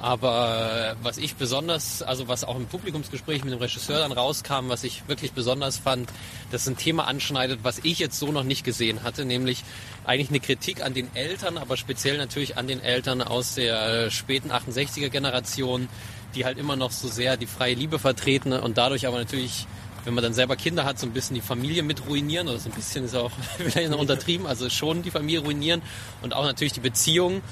Aber 0.00 0.94
äh, 0.96 1.04
was 1.04 1.18
ich 1.18 1.34
besonders, 1.34 2.02
also 2.02 2.28
was 2.28 2.44
auch 2.44 2.54
im 2.54 2.66
Publikumsgespräch 2.66 3.42
mit 3.42 3.52
dem 3.52 3.58
Regisseur 3.58 3.98
dann 3.98 4.12
rauskam, 4.12 4.68
was 4.68 4.84
ich 4.84 5.08
wirklich 5.08 5.32
besonders 5.32 5.78
fand, 5.78 6.08
dass 6.52 6.68
ein 6.68 6.76
Thema 6.76 7.08
anschneidet, 7.08 7.64
was 7.64 7.80
ich 7.82 7.98
jetzt 7.98 8.20
so 8.20 8.30
noch 8.30 8.44
nicht 8.44 8.62
gesehen 8.62 9.02
hatte, 9.02 9.24
nämlich 9.24 9.64
eigentlich 10.04 10.28
eine 10.28 10.38
Kritik 10.38 10.84
an 10.84 10.94
den 10.94 11.12
Eltern, 11.16 11.58
aber 11.58 11.76
speziell 11.76 12.16
natürlich 12.16 12.56
an 12.56 12.68
den 12.68 12.80
Eltern 12.80 13.22
aus 13.22 13.56
der 13.56 14.08
späten 14.12 14.52
68er 14.52 15.08
Generation, 15.08 15.88
die 16.36 16.44
halt 16.44 16.58
immer 16.58 16.76
noch 16.76 16.92
so 16.92 17.08
sehr 17.08 17.36
die 17.36 17.46
freie 17.46 17.74
Liebe 17.74 17.98
vertreten 17.98 18.52
und 18.52 18.78
dadurch 18.78 19.04
aber 19.04 19.18
natürlich 19.18 19.66
wenn 20.08 20.14
man 20.14 20.24
dann 20.24 20.32
selber 20.32 20.56
Kinder 20.56 20.86
hat, 20.86 20.98
so 20.98 21.06
ein 21.06 21.12
bisschen 21.12 21.34
die 21.34 21.42
Familie 21.42 21.82
mit 21.82 22.06
ruinieren 22.08 22.48
oder 22.48 22.58
so 22.58 22.70
ein 22.70 22.74
bisschen 22.74 23.04
ist 23.04 23.14
auch 23.14 23.30
vielleicht 23.58 23.90
noch 23.90 23.98
untertrieben, 23.98 24.46
also 24.46 24.70
schon 24.70 25.02
die 25.02 25.10
Familie 25.10 25.40
ruinieren 25.40 25.82
und 26.22 26.34
auch 26.34 26.44
natürlich 26.44 26.72
die 26.72 26.80
Beziehung 26.80 27.42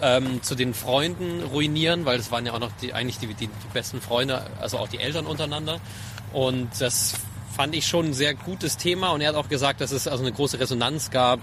ähm, 0.00 0.42
zu 0.42 0.54
den 0.54 0.72
Freunden 0.72 1.42
ruinieren, 1.42 2.06
weil 2.06 2.16
das 2.16 2.30
waren 2.30 2.46
ja 2.46 2.54
auch 2.54 2.58
noch 2.58 2.72
die, 2.80 2.94
eigentlich 2.94 3.18
die, 3.18 3.26
die, 3.26 3.48
die 3.48 3.68
besten 3.74 4.00
Freunde, 4.00 4.46
also 4.62 4.78
auch 4.78 4.88
die 4.88 4.98
Eltern 4.98 5.26
untereinander 5.26 5.78
und 6.32 6.70
das 6.78 7.16
fand 7.54 7.74
ich 7.74 7.86
schon 7.86 8.06
ein 8.06 8.14
sehr 8.14 8.32
gutes 8.32 8.78
Thema 8.78 9.10
und 9.10 9.20
er 9.20 9.28
hat 9.28 9.36
auch 9.36 9.50
gesagt, 9.50 9.82
dass 9.82 9.92
es 9.92 10.08
also 10.08 10.24
eine 10.24 10.32
große 10.32 10.58
Resonanz 10.58 11.10
gab 11.10 11.40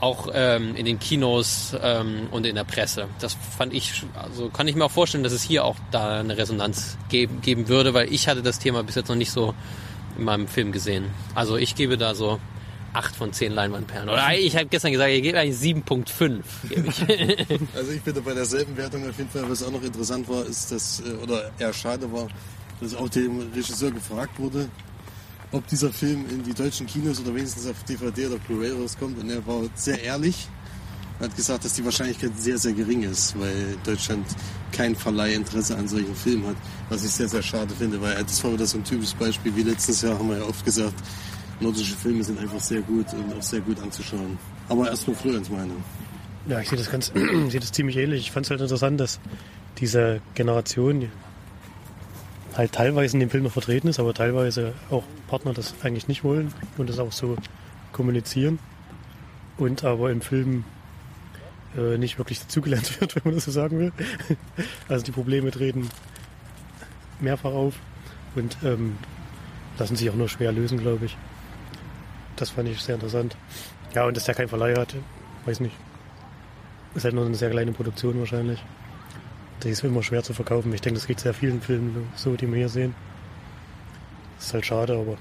auch 0.00 0.28
ähm, 0.32 0.76
in 0.76 0.86
den 0.86 0.98
Kinos 1.00 1.76
ähm, 1.82 2.28
und 2.30 2.46
in 2.46 2.54
der 2.54 2.64
Presse. 2.64 3.08
Das 3.18 3.36
fand 3.56 3.74
ich, 3.74 4.04
also 4.14 4.48
kann 4.48 4.68
ich 4.68 4.76
mir 4.76 4.84
auch 4.84 4.92
vorstellen, 4.92 5.24
dass 5.24 5.32
es 5.32 5.42
hier 5.42 5.64
auch 5.64 5.76
da 5.90 6.20
eine 6.20 6.38
Resonanz 6.38 6.96
geben, 7.08 7.40
geben 7.40 7.68
würde, 7.68 7.94
weil 7.94 8.12
ich 8.12 8.28
hatte 8.28 8.42
das 8.42 8.60
Thema 8.60 8.84
bis 8.84 8.94
jetzt 8.94 9.08
noch 9.08 9.16
nicht 9.16 9.32
so 9.32 9.54
in 10.18 10.24
meinem 10.24 10.48
Film 10.48 10.72
gesehen. 10.72 11.06
Also 11.34 11.56
ich 11.56 11.74
gebe 11.74 11.96
da 11.96 12.14
so 12.14 12.40
8 12.92 13.14
von 13.14 13.32
10 13.32 13.52
Leinwandperlen. 13.52 14.08
Oder 14.08 14.36
ich 14.36 14.56
habe 14.56 14.66
gestern 14.66 14.92
gesagt, 14.92 15.10
ich 15.10 15.22
gebe 15.22 15.38
eigentlich 15.38 15.56
7.5. 15.58 16.42
also 17.74 17.92
ich 17.92 18.02
bin 18.02 18.14
da 18.14 18.20
bei 18.20 18.34
derselben 18.34 18.76
Wertung 18.76 19.08
auf 19.08 19.16
jeden 19.16 19.30
Fall. 19.30 19.48
Was 19.48 19.62
auch 19.62 19.70
noch 19.70 19.82
interessant 19.82 20.28
war, 20.28 20.44
ist, 20.46 20.72
dass, 20.72 21.00
äh, 21.00 21.22
oder 21.22 21.50
eher 21.58 21.72
schade 21.72 22.10
war, 22.12 22.28
dass 22.80 22.94
auch 22.94 23.08
dem 23.08 23.40
Regisseur 23.54 23.90
gefragt 23.90 24.38
wurde, 24.38 24.68
ob 25.52 25.66
dieser 25.68 25.92
Film 25.92 26.26
in 26.30 26.42
die 26.42 26.54
deutschen 26.54 26.86
Kinos 26.86 27.20
oder 27.20 27.34
wenigstens 27.34 27.66
auf 27.66 27.82
DVD 27.84 28.26
oder 28.26 28.38
Blu-ray 28.38 28.72
rauskommt. 28.72 29.18
Und 29.18 29.30
er 29.30 29.46
war 29.46 29.62
sehr 29.74 30.02
ehrlich 30.02 30.48
hat 31.20 31.34
gesagt, 31.34 31.64
dass 31.64 31.74
die 31.74 31.84
Wahrscheinlichkeit 31.84 32.30
sehr, 32.38 32.58
sehr 32.58 32.72
gering 32.72 33.02
ist, 33.02 33.38
weil 33.38 33.76
Deutschland 33.84 34.26
kein 34.72 34.94
Verleih 34.94 35.34
Interesse 35.34 35.76
an 35.76 35.88
solchen 35.88 36.14
Filmen 36.14 36.46
hat. 36.46 36.56
Was 36.88 37.04
ich 37.04 37.10
sehr, 37.10 37.28
sehr 37.28 37.42
schade 37.42 37.74
finde, 37.76 38.00
weil 38.00 38.14
das 38.22 38.42
war 38.44 38.52
wieder 38.52 38.66
so 38.66 38.78
ein 38.78 38.84
typisches 38.84 39.14
Beispiel. 39.14 39.54
Wie 39.56 39.62
letztes 39.62 40.02
Jahr 40.02 40.18
haben 40.18 40.28
wir 40.28 40.38
ja 40.38 40.44
oft 40.44 40.64
gesagt, 40.64 40.94
nordische 41.60 41.96
Filme 41.96 42.22
sind 42.22 42.38
einfach 42.38 42.60
sehr 42.60 42.80
gut 42.82 43.06
und 43.14 43.36
auch 43.36 43.42
sehr 43.42 43.60
gut 43.60 43.80
anzuschauen. 43.80 44.38
Aber 44.68 44.88
erstmal 44.88 45.16
Florians 45.16 45.50
Meinung. 45.50 45.82
Ja, 46.46 46.60
ich 46.60 46.68
sehe 46.68 46.78
das 46.78 46.90
ganz, 46.90 47.12
sehe 47.48 47.60
das 47.60 47.72
ziemlich 47.72 47.96
ähnlich. 47.96 48.20
Ich 48.20 48.30
fand 48.30 48.46
es 48.46 48.50
halt 48.50 48.60
interessant, 48.60 49.00
dass 49.00 49.18
diese 49.78 50.20
Generation 50.34 51.10
halt 52.56 52.72
teilweise 52.72 53.14
in 53.14 53.20
dem 53.20 53.30
Film 53.30 53.44
noch 53.44 53.52
vertreten 53.52 53.88
ist, 53.88 54.00
aber 54.00 54.14
teilweise 54.14 54.74
auch 54.90 55.04
Partner 55.28 55.52
das 55.52 55.74
eigentlich 55.82 56.08
nicht 56.08 56.24
wollen 56.24 56.52
und 56.76 56.88
das 56.88 56.98
auch 56.98 57.12
so 57.12 57.36
kommunizieren. 57.92 58.58
Und 59.56 59.84
aber 59.84 60.10
im 60.10 60.20
Film 60.20 60.64
äh, 61.76 61.98
nicht 61.98 62.18
wirklich 62.18 62.40
dazugelernt 62.40 63.00
wird, 63.00 63.16
wenn 63.16 63.22
man 63.24 63.34
das 63.34 63.44
so 63.44 63.50
sagen 63.50 63.78
will. 63.78 63.92
Also 64.88 65.04
die 65.04 65.12
Probleme 65.12 65.50
treten 65.50 65.88
mehrfach 67.20 67.52
auf 67.52 67.74
und 68.34 68.56
ähm, 68.64 68.96
lassen 69.78 69.96
sich 69.96 70.08
auch 70.10 70.14
nur 70.14 70.28
schwer 70.28 70.52
lösen, 70.52 70.78
glaube 70.78 71.06
ich. 71.06 71.16
Das 72.36 72.50
fand 72.50 72.68
ich 72.68 72.80
sehr 72.80 72.94
interessant. 72.94 73.36
Ja, 73.94 74.04
und 74.04 74.16
dass 74.16 74.24
der 74.24 74.34
kein 74.34 74.48
Verleih 74.48 74.76
hat, 74.76 74.94
weiß 75.44 75.60
nicht. 75.60 75.74
Ist 76.94 77.04
halt 77.04 77.14
nur 77.14 77.26
eine 77.26 77.34
sehr 77.34 77.50
kleine 77.50 77.72
Produktion 77.72 78.18
wahrscheinlich. 78.18 78.62
Die 79.62 79.70
ist 79.70 79.82
immer 79.82 80.02
schwer 80.02 80.22
zu 80.22 80.34
verkaufen. 80.34 80.72
Ich 80.72 80.80
denke, 80.80 80.98
das 80.98 81.06
geht 81.06 81.20
sehr 81.20 81.34
vielen 81.34 81.60
Filmen 81.60 82.08
so, 82.14 82.36
die 82.36 82.46
wir 82.46 82.56
hier 82.56 82.68
sehen. 82.68 82.94
Das 84.36 84.46
ist 84.46 84.54
halt 84.54 84.66
schade, 84.66 84.94
aber 84.94 85.16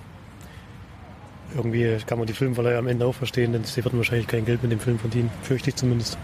irgendwie 1.56 1.98
kann 2.06 2.20
man 2.20 2.28
die 2.28 2.34
Filmverleiher 2.34 2.78
am 2.78 2.88
Ende 2.88 3.06
auch 3.06 3.16
verstehen, 3.16 3.54
denn 3.54 3.64
sie 3.64 3.84
werden 3.84 3.98
wahrscheinlich 3.98 4.28
kein 4.28 4.46
Geld 4.46 4.62
mit 4.62 4.72
dem 4.72 4.80
Film 4.80 5.00
verdienen. 5.00 5.32
Fürchte 5.42 5.70
ich 5.70 5.76
zumindest. 5.76 6.18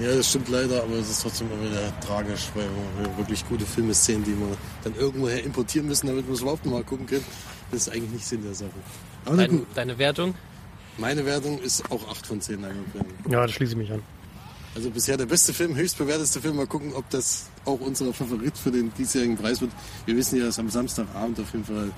Ja, 0.00 0.14
das 0.14 0.28
stimmt 0.28 0.48
leider, 0.48 0.82
aber 0.82 0.94
es 0.94 1.10
ist 1.10 1.22
trotzdem 1.22 1.48
immer 1.50 1.70
wieder 1.70 2.00
tragisch, 2.00 2.50
weil 2.54 2.66
wir 2.98 3.18
wirklich 3.18 3.46
gute 3.48 3.66
Filme 3.66 3.92
sehen, 3.94 4.22
die 4.24 4.38
wir 4.38 4.56
dann 4.84 4.94
irgendwoher 4.94 5.42
importieren 5.42 5.88
müssen, 5.88 6.06
damit 6.06 6.26
wir 6.26 6.34
es 6.34 6.40
überhaupt 6.40 6.64
mal 6.66 6.84
gucken 6.84 7.06
können. 7.06 7.24
Das 7.70 7.82
ist 7.82 7.92
eigentlich 7.92 8.12
nicht 8.12 8.26
Sinn 8.26 8.42
der 8.44 8.54
Sache. 8.54 8.70
Dein, 9.24 9.66
deine 9.74 9.98
Wertung? 9.98 10.34
Meine 10.98 11.24
Wertung 11.26 11.60
ist 11.60 11.90
auch 11.90 12.08
8 12.10 12.26
von 12.26 12.40
10 12.40 12.60
Ja, 13.28 13.42
da 13.42 13.48
schließe 13.48 13.72
ich 13.72 13.78
mich 13.78 13.92
an. 13.92 14.02
Also 14.74 14.90
bisher 14.90 15.16
der 15.16 15.26
beste 15.26 15.52
Film, 15.52 15.74
höchstbewerteste 15.74 16.40
Film. 16.40 16.56
Mal 16.56 16.66
gucken, 16.66 16.92
ob 16.94 17.08
das 17.10 17.46
auch 17.64 17.80
unser 17.80 18.12
Favorit 18.12 18.56
für 18.56 18.70
den 18.70 18.92
diesjährigen 18.94 19.36
Preis 19.36 19.60
wird. 19.60 19.72
Wir 20.06 20.16
wissen 20.16 20.38
ja, 20.38 20.46
dass 20.46 20.58
am 20.58 20.70
Samstagabend 20.70 21.40
auf 21.40 21.52
jeden 21.52 21.64
Fall 21.64 21.90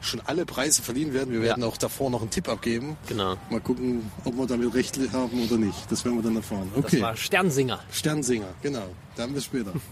schon 0.00 0.20
alle 0.20 0.46
Preise 0.46 0.82
verliehen 0.82 1.12
werden. 1.12 1.32
Wir 1.32 1.42
werden 1.42 1.62
ja. 1.62 1.68
auch 1.68 1.76
davor 1.76 2.10
noch 2.10 2.20
einen 2.20 2.30
Tipp 2.30 2.48
abgeben. 2.48 2.96
Genau. 3.08 3.36
Mal 3.50 3.60
gucken, 3.60 4.10
ob 4.24 4.36
wir 4.36 4.46
damit 4.46 4.74
recht 4.74 4.98
haben 5.12 5.44
oder 5.44 5.56
nicht. 5.56 5.90
Das 5.90 6.04
werden 6.04 6.16
wir 6.16 6.22
dann 6.22 6.36
erfahren. 6.36 6.70
Okay. 6.74 6.88
Das 6.92 7.00
war 7.00 7.16
Sternsinger. 7.16 7.80
Sternsinger, 7.90 8.54
genau. 8.62 8.86
Dann 9.16 9.32
bis 9.32 9.44
später. 9.44 9.72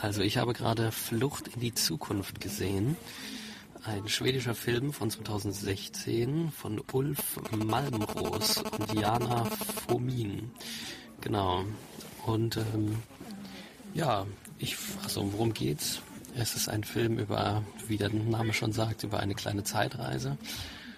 Also 0.00 0.22
ich 0.22 0.36
habe 0.36 0.52
gerade 0.52 0.92
Flucht 0.92 1.48
in 1.48 1.60
die 1.60 1.74
Zukunft 1.74 2.40
gesehen. 2.40 2.96
Ein 3.82 4.06
schwedischer 4.08 4.54
Film 4.54 4.92
von 4.92 5.10
2016 5.10 6.52
von 6.52 6.80
Ulf 6.92 7.40
Malmros 7.50 8.58
und 8.58 8.94
Jana 8.94 9.44
Fomin. 9.88 10.52
Genau. 11.20 11.64
Und 12.26 12.58
ähm, 12.58 12.96
ja, 13.94 14.26
ich, 14.58 14.76
also 15.02 15.32
worum 15.32 15.52
geht's? 15.52 16.00
Es 16.40 16.54
ist 16.54 16.68
ein 16.68 16.84
Film 16.84 17.18
über, 17.18 17.64
wie 17.88 17.96
der 17.96 18.10
Name 18.10 18.52
schon 18.52 18.70
sagt, 18.70 19.02
über 19.02 19.18
eine 19.18 19.34
kleine 19.34 19.64
Zeitreise. 19.64 20.38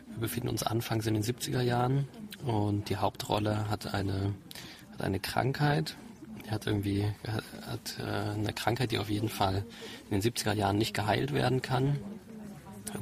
Wir 0.08 0.20
befinden 0.20 0.50
uns 0.50 0.62
anfangs 0.62 1.06
in 1.06 1.14
den 1.14 1.22
70er 1.22 1.62
Jahren 1.62 2.06
und 2.44 2.90
die 2.90 2.98
Hauptrolle 2.98 3.70
hat 3.70 3.94
eine, 3.94 4.34
hat 4.92 5.00
eine 5.00 5.18
Krankheit. 5.18 5.96
Er 6.44 6.52
hat 6.52 6.66
irgendwie 6.66 7.06
hat, 7.26 7.96
äh, 7.98 8.38
eine 8.38 8.52
Krankheit, 8.52 8.90
die 8.90 8.98
auf 8.98 9.08
jeden 9.08 9.30
Fall 9.30 9.64
in 10.10 10.20
den 10.20 10.30
70er 10.30 10.52
Jahren 10.52 10.76
nicht 10.76 10.92
geheilt 10.92 11.32
werden 11.32 11.62
kann. 11.62 11.98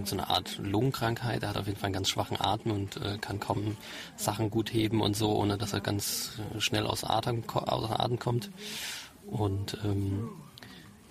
So 0.05 0.15
eine 0.15 0.29
Art 0.29 0.59
Lungenkrankheit. 0.59 1.43
Er 1.43 1.49
hat 1.49 1.57
auf 1.57 1.67
jeden 1.67 1.79
Fall 1.79 1.87
einen 1.87 1.95
ganz 1.95 2.09
schwachen 2.09 2.41
Atem 2.41 2.71
und 2.71 2.99
äh, 2.99 3.19
kann 3.19 3.41
kaum 3.41 3.77
Sachen 4.17 4.51
gut 4.51 4.73
heben 4.73 5.01
und 5.01 5.17
so, 5.17 5.35
ohne 5.35 5.59
dass 5.59 5.73
er 5.73 5.81
ganz 5.81 6.39
äh, 6.55 6.61
schnell 6.61 6.87
aus 6.87 7.03
Atem, 7.03 7.43
außer 7.49 7.99
Atem 7.99 8.21
kommt. 8.21 8.51
Und 9.27 9.77
ähm, 9.85 10.29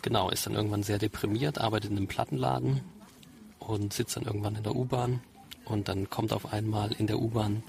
Genau, 0.02 0.30
ist 0.30 0.46
dann 0.46 0.54
irgendwann 0.54 0.84
sehr 0.84 1.00
deprimiert, 1.00 1.58
arbeitet 1.58 1.92
in 1.92 1.98
einem 1.98 2.08
Plattenladen 2.08 2.82
und 3.60 3.94
sitzt 3.94 4.16
dann 4.16 4.24
irgendwann 4.24 4.56
in 4.56 4.64
der 4.64 4.76
U-Bahn. 4.76 5.22
Und 5.66 5.90
dann 5.90 6.10
kommt 6.10 6.32
auf 6.32 6.54
einmal 6.54 6.94
in 6.94 7.08
der 7.08 7.20
U-Bahn 7.20 7.64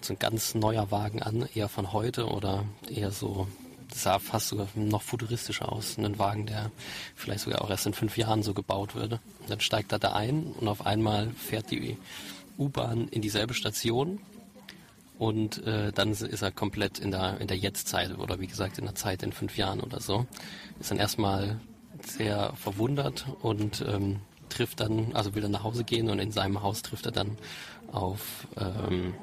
so 0.00 0.14
ein 0.14 0.18
ganz 0.18 0.54
neuer 0.54 0.90
Wagen 0.90 1.22
an, 1.22 1.48
eher 1.54 1.68
von 1.68 1.92
heute 1.92 2.26
oder 2.26 2.64
eher 2.88 3.10
so, 3.10 3.48
sah 3.92 4.18
fast 4.18 4.48
sogar 4.48 4.68
noch 4.74 5.02
futuristischer 5.02 5.70
aus, 5.70 5.98
ein 5.98 6.18
Wagen, 6.18 6.46
der 6.46 6.70
vielleicht 7.14 7.40
sogar 7.40 7.62
auch 7.62 7.70
erst 7.70 7.86
in 7.86 7.94
fünf 7.94 8.16
Jahren 8.16 8.42
so 8.42 8.54
gebaut 8.54 8.94
würde. 8.94 9.20
Und 9.40 9.50
dann 9.50 9.60
steigt 9.60 9.92
er 9.92 9.98
da 9.98 10.12
ein 10.12 10.54
und 10.58 10.68
auf 10.68 10.86
einmal 10.86 11.30
fährt 11.30 11.70
die 11.70 11.96
U-Bahn 12.58 13.08
in 13.08 13.22
dieselbe 13.22 13.54
Station 13.54 14.20
und 15.18 15.64
äh, 15.66 15.92
dann 15.92 16.10
ist 16.10 16.42
er 16.42 16.50
komplett 16.50 16.98
in 16.98 17.10
der 17.10 17.40
in 17.40 17.46
der 17.46 17.56
Jetztzeit 17.56 18.18
oder 18.18 18.40
wie 18.40 18.46
gesagt 18.46 18.78
in 18.78 18.84
der 18.84 18.94
Zeit 18.94 19.22
in 19.22 19.32
fünf 19.32 19.56
Jahren 19.56 19.80
oder 19.80 20.00
so. 20.00 20.26
Ist 20.80 20.90
dann 20.90 20.98
erstmal 20.98 21.60
sehr 22.02 22.52
verwundert 22.54 23.26
und 23.40 23.84
ähm, 23.86 24.20
trifft 24.48 24.80
dann, 24.80 25.14
also 25.14 25.34
will 25.34 25.42
dann 25.42 25.52
nach 25.52 25.64
Hause 25.64 25.84
gehen 25.84 26.10
und 26.10 26.18
in 26.18 26.32
seinem 26.32 26.62
Haus 26.62 26.82
trifft 26.82 27.06
er 27.06 27.12
dann 27.12 27.36
auf 27.92 28.46
ähm, 28.56 29.14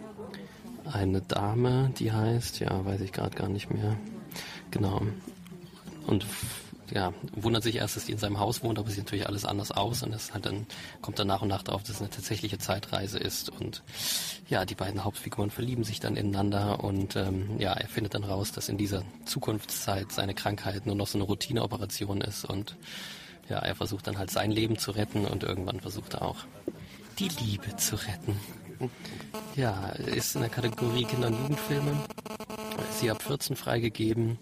eine 0.92 1.22
Dame, 1.22 1.92
die 2.00 2.12
heißt, 2.12 2.60
ja, 2.60 2.86
weiß 2.86 3.02
ich 3.02 3.12
gerade 3.12 3.36
gar 3.36 3.50
nicht 3.50 3.72
mehr. 3.72 3.98
Genau. 4.72 5.02
Und 6.08 6.26
ja, 6.94 7.14
wundert 7.34 7.64
sich 7.64 7.76
erst, 7.76 7.96
dass 7.96 8.06
die 8.06 8.12
in 8.12 8.18
seinem 8.18 8.40
Haus 8.40 8.64
wohnt, 8.64 8.78
aber 8.78 8.90
sieht 8.90 9.06
natürlich 9.06 9.28
alles 9.28 9.46
anders 9.46 9.72
aus 9.72 10.04
und 10.04 10.14
es 10.14 10.34
halt 10.34 10.46
dann 10.46 10.66
kommt 11.02 11.20
dann 11.20 11.28
nach 11.28 11.42
und 11.42 11.48
nach 11.48 11.64
darauf, 11.64 11.84
dass 11.84 11.96
es 11.96 12.02
eine 12.02 12.10
tatsächliche 12.10 12.58
Zeitreise 12.58 13.18
ist 13.18 13.50
und 13.50 13.84
ja, 14.50 14.66
die 14.66 14.76
beiden 14.76 15.04
Hauptfiguren 15.04 15.52
verlieben 15.52 15.84
sich 15.84 16.00
dann 16.00 16.18
ineinander 16.18 16.84
und 16.84 17.16
ähm, 17.16 17.58
ja, 17.60 17.74
er 17.74 17.88
findet 17.88 18.14
dann 18.14 18.24
raus, 18.24 18.52
dass 18.52 18.70
in 18.70 18.78
dieser 18.78 19.04
Zukunftszeit 19.26 20.12
seine 20.12 20.34
Krankheit 20.34 20.86
nur 20.86 20.96
noch 20.96 21.08
so 21.08 21.18
eine 21.18 21.24
Routineoperation 21.24 22.22
ist 22.22 22.46
und 22.46 22.76
ja, 23.50 23.60
er 23.60 23.76
versucht 23.76 24.08
dann 24.08 24.18
halt 24.18 24.32
sein 24.32 24.52
Leben 24.52 24.78
zu 24.78 24.92
retten 24.92 25.26
und 25.26 25.44
irgendwann 25.44 25.80
versucht 25.80 26.16
er 26.16 26.24
auch 26.24 26.46
die 27.20 27.30
Liebe 27.44 27.76
zu 27.78 27.96
retten. 27.96 28.40
Ja, 29.56 29.90
ist 29.90 30.36
in 30.36 30.42
der 30.42 30.50
Kategorie 30.50 31.06
Kinder- 31.06 31.28
und 31.28 31.40
Jugendfilme. 31.40 31.92
Sie 33.00 33.12
ab 33.12 33.22
14 33.22 33.56
freigegeben 33.56 34.40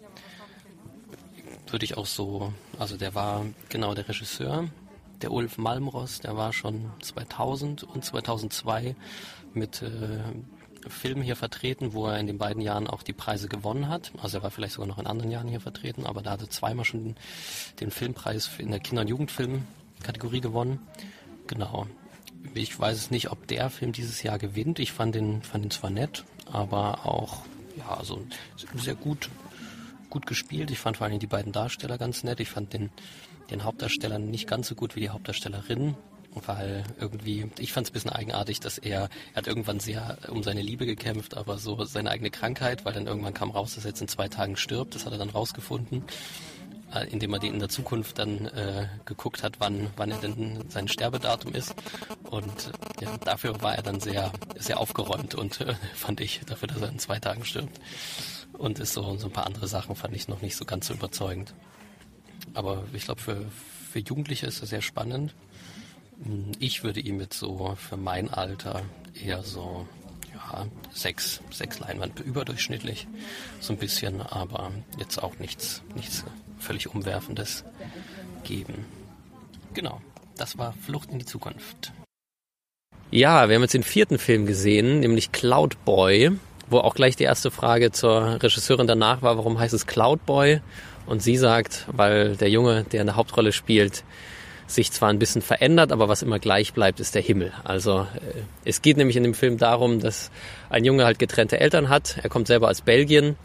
würde 1.71 1.85
ich 1.85 1.97
auch 1.97 2.05
so, 2.05 2.53
also 2.77 2.97
der 2.97 3.15
war 3.15 3.45
genau 3.69 3.93
der 3.93 4.07
Regisseur, 4.07 4.69
der 5.21 5.31
Ulf 5.31 5.57
Malmros, 5.57 6.19
der 6.19 6.35
war 6.37 6.53
schon 6.53 6.91
2000 7.01 7.83
und 7.83 8.05
2002 8.05 8.95
mit 9.53 9.81
äh, 9.81 10.19
Film 10.87 11.21
hier 11.21 11.35
vertreten, 11.35 11.93
wo 11.93 12.07
er 12.07 12.19
in 12.19 12.27
den 12.27 12.37
beiden 12.37 12.61
Jahren 12.61 12.87
auch 12.87 13.03
die 13.03 13.13
Preise 13.13 13.49
gewonnen 13.49 13.89
hat. 13.89 14.11
Also 14.21 14.37
er 14.37 14.43
war 14.43 14.51
vielleicht 14.51 14.73
sogar 14.73 14.87
noch 14.87 14.97
in 14.97 15.07
anderen 15.07 15.31
Jahren 15.31 15.47
hier 15.47 15.59
vertreten, 15.59 16.05
aber 16.05 16.21
da 16.21 16.31
hat 16.31 16.41
er 16.41 16.49
zweimal 16.49 16.85
schon 16.85 17.15
den 17.81 17.91
Filmpreis 17.91 18.49
in 18.57 18.71
der 18.71 18.79
Kinder- 18.79 19.01
und 19.01 19.09
Jugendfilm-Kategorie 19.09 20.41
gewonnen. 20.41 20.79
Genau. 21.47 21.87
Ich 22.53 22.79
weiß 22.79 22.95
es 22.95 23.11
nicht, 23.11 23.31
ob 23.31 23.47
der 23.47 23.69
Film 23.69 23.91
dieses 23.91 24.23
Jahr 24.23 24.39
gewinnt. 24.39 24.79
Ich 24.79 24.93
fand 24.93 25.15
den, 25.15 25.41
fand 25.41 25.65
ihn 25.65 25.71
zwar 25.71 25.89
nett, 25.89 26.23
aber 26.45 27.05
auch 27.05 27.43
ja, 27.79 27.97
also 27.97 28.21
sehr 28.75 28.95
gut, 28.95 29.29
gut 30.09 30.25
gespielt. 30.25 30.71
Ich 30.71 30.79
fand 30.79 30.97
vor 30.97 31.07
allem 31.07 31.19
die 31.19 31.27
beiden 31.27 31.51
Darsteller 31.51 31.97
ganz 31.97 32.23
nett. 32.23 32.39
Ich 32.39 32.49
fand 32.49 32.73
den, 32.73 32.89
den 33.51 33.63
Hauptdarsteller 33.63 34.19
nicht 34.19 34.47
ganz 34.47 34.67
so 34.67 34.75
gut 34.75 34.95
wie 34.95 35.01
die 35.01 35.09
Hauptdarstellerin 35.09 35.95
weil 36.45 36.83
irgendwie, 36.99 37.49
ich 37.57 37.73
fand 37.73 37.87
es 37.87 37.91
ein 37.91 37.93
bisschen 37.93 38.11
eigenartig, 38.11 38.59
dass 38.59 38.77
er, 38.77 39.09
er 39.33 39.37
hat 39.37 39.47
irgendwann 39.47 39.79
sehr 39.79 40.17
um 40.29 40.43
seine 40.43 40.61
Liebe 40.61 40.85
gekämpft, 40.85 41.35
aber 41.35 41.57
so 41.57 41.83
seine 41.85 42.11
eigene 42.11 42.29
Krankheit, 42.29 42.85
weil 42.85 42.93
dann 42.93 43.07
irgendwann 43.07 43.33
kam 43.33 43.51
raus, 43.51 43.75
dass 43.75 43.85
er 43.85 43.89
jetzt 43.89 44.01
in 44.01 44.07
zwei 44.07 44.27
Tagen 44.27 44.55
stirbt, 44.55 44.95
das 44.95 45.05
hat 45.05 45.11
er 45.11 45.17
dann 45.17 45.29
rausgefunden, 45.29 46.03
äh, 46.93 47.07
indem 47.09 47.33
er 47.33 47.39
die 47.39 47.47
in 47.47 47.59
der 47.59 47.69
Zukunft 47.69 48.19
dann 48.19 48.45
äh, 48.47 48.87
geguckt 49.05 49.43
hat, 49.43 49.59
wann, 49.59 49.87
wann 49.95 50.11
er 50.11 50.19
denn 50.19 50.63
sein 50.69 50.87
Sterbedatum 50.87 51.53
ist 51.53 51.73
und 52.29 52.71
ja, 53.01 53.17
dafür 53.17 53.61
war 53.61 53.75
er 53.75 53.83
dann 53.83 53.99
sehr, 53.99 54.31
sehr 54.57 54.79
aufgeräumt 54.79 55.35
und 55.35 55.61
äh, 55.61 55.73
fand 55.95 56.21
ich, 56.21 56.41
dafür, 56.45 56.67
dass 56.67 56.81
er 56.81 56.89
in 56.89 56.99
zwei 56.99 57.19
Tagen 57.19 57.43
stirbt 57.43 57.79
und 58.59 58.77
ist 58.77 58.93
so, 58.93 59.15
so 59.17 59.27
ein 59.27 59.33
paar 59.33 59.47
andere 59.47 59.67
Sachen 59.67 59.95
fand 59.95 60.15
ich 60.15 60.27
noch 60.27 60.41
nicht 60.41 60.55
so 60.55 60.65
ganz 60.65 60.87
so 60.87 60.93
überzeugend. 60.93 61.53
Aber 62.53 62.83
ich 62.93 63.05
glaube, 63.05 63.21
für, 63.21 63.45
für 63.91 63.99
Jugendliche 63.99 64.45
ist 64.45 64.61
das 64.61 64.69
sehr 64.69 64.81
spannend. 64.81 65.33
Ich 66.59 66.83
würde 66.83 66.99
ihm 66.99 67.21
jetzt 67.21 67.39
so 67.39 67.75
für 67.75 67.95
mein 67.95 68.29
Alter 68.29 68.83
eher 69.13 69.41
so 69.43 69.87
ja, 70.33 70.67
sechs, 70.93 71.41
sechs 71.51 71.79
Leinwand 71.79 72.19
überdurchschnittlich, 72.19 73.07
so 73.61 73.71
ein 73.71 73.79
bisschen, 73.79 74.21
aber 74.21 74.71
jetzt 74.97 75.23
auch 75.23 75.39
nichts, 75.39 75.81
nichts 75.95 76.25
völlig 76.59 76.93
Umwerfendes 76.93 77.63
geben. 78.43 78.85
Genau, 79.73 80.01
das 80.35 80.57
war 80.57 80.73
Flucht 80.73 81.11
in 81.11 81.19
die 81.19 81.25
Zukunft. 81.25 81.93
Ja, 83.11 83.47
wir 83.47 83.55
haben 83.55 83.61
jetzt 83.61 83.73
den 83.73 83.83
vierten 83.83 84.19
Film 84.19 84.45
gesehen, 84.45 84.99
nämlich 84.99 85.31
Cloud 85.31 85.83
Boy, 85.85 86.31
wo 86.69 86.79
auch 86.79 86.95
gleich 86.95 87.15
die 87.15 87.23
erste 87.23 87.51
Frage 87.51 87.91
zur 87.91 88.41
Regisseurin 88.41 88.87
danach 88.87 89.21
war, 89.21 89.37
warum 89.37 89.59
heißt 89.59 89.73
es 89.73 89.87
Cloud 89.87 90.25
Boy? 90.25 90.61
Und 91.05 91.21
sie 91.21 91.37
sagt, 91.37 91.85
weil 91.91 92.35
der 92.35 92.49
Junge, 92.49 92.83
der 92.83 93.01
in 93.01 93.07
der 93.07 93.15
Hauptrolle 93.15 93.51
spielt, 93.51 94.03
sich 94.67 94.91
zwar 94.91 95.09
ein 95.09 95.17
bisschen 95.17 95.41
verändert, 95.41 95.91
aber 95.91 96.07
was 96.07 96.21
immer 96.21 96.37
gleich 96.37 96.73
bleibt, 96.73 96.99
ist 96.99 97.15
der 97.15 97.23
Himmel. 97.23 97.51
Also 97.63 98.01
äh, 98.01 98.41
es 98.65 98.83
geht 98.83 98.97
nämlich 98.97 99.17
in 99.17 99.23
dem 99.23 99.33
Film 99.33 99.57
darum, 99.57 99.99
dass 99.99 100.29
ein 100.69 100.85
Junge 100.85 101.05
halt 101.05 101.17
getrennte 101.17 101.59
Eltern 101.59 101.89
hat. 101.89 102.17
Er 102.21 102.29
kommt 102.29 102.47
selber 102.47 102.69
aus 102.69 102.81
Belgien, 102.81 103.35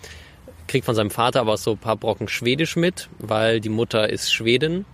kriegt 0.66 0.84
von 0.84 0.94
seinem 0.94 1.10
Vater 1.10 1.40
aber 1.40 1.56
so 1.56 1.72
ein 1.72 1.78
paar 1.78 1.96
Brocken 1.96 2.28
Schwedisch 2.28 2.76
mit, 2.76 3.08
weil 3.18 3.60
die 3.60 3.70
Mutter 3.70 4.10
ist 4.10 4.32
Schwedin. 4.32 4.84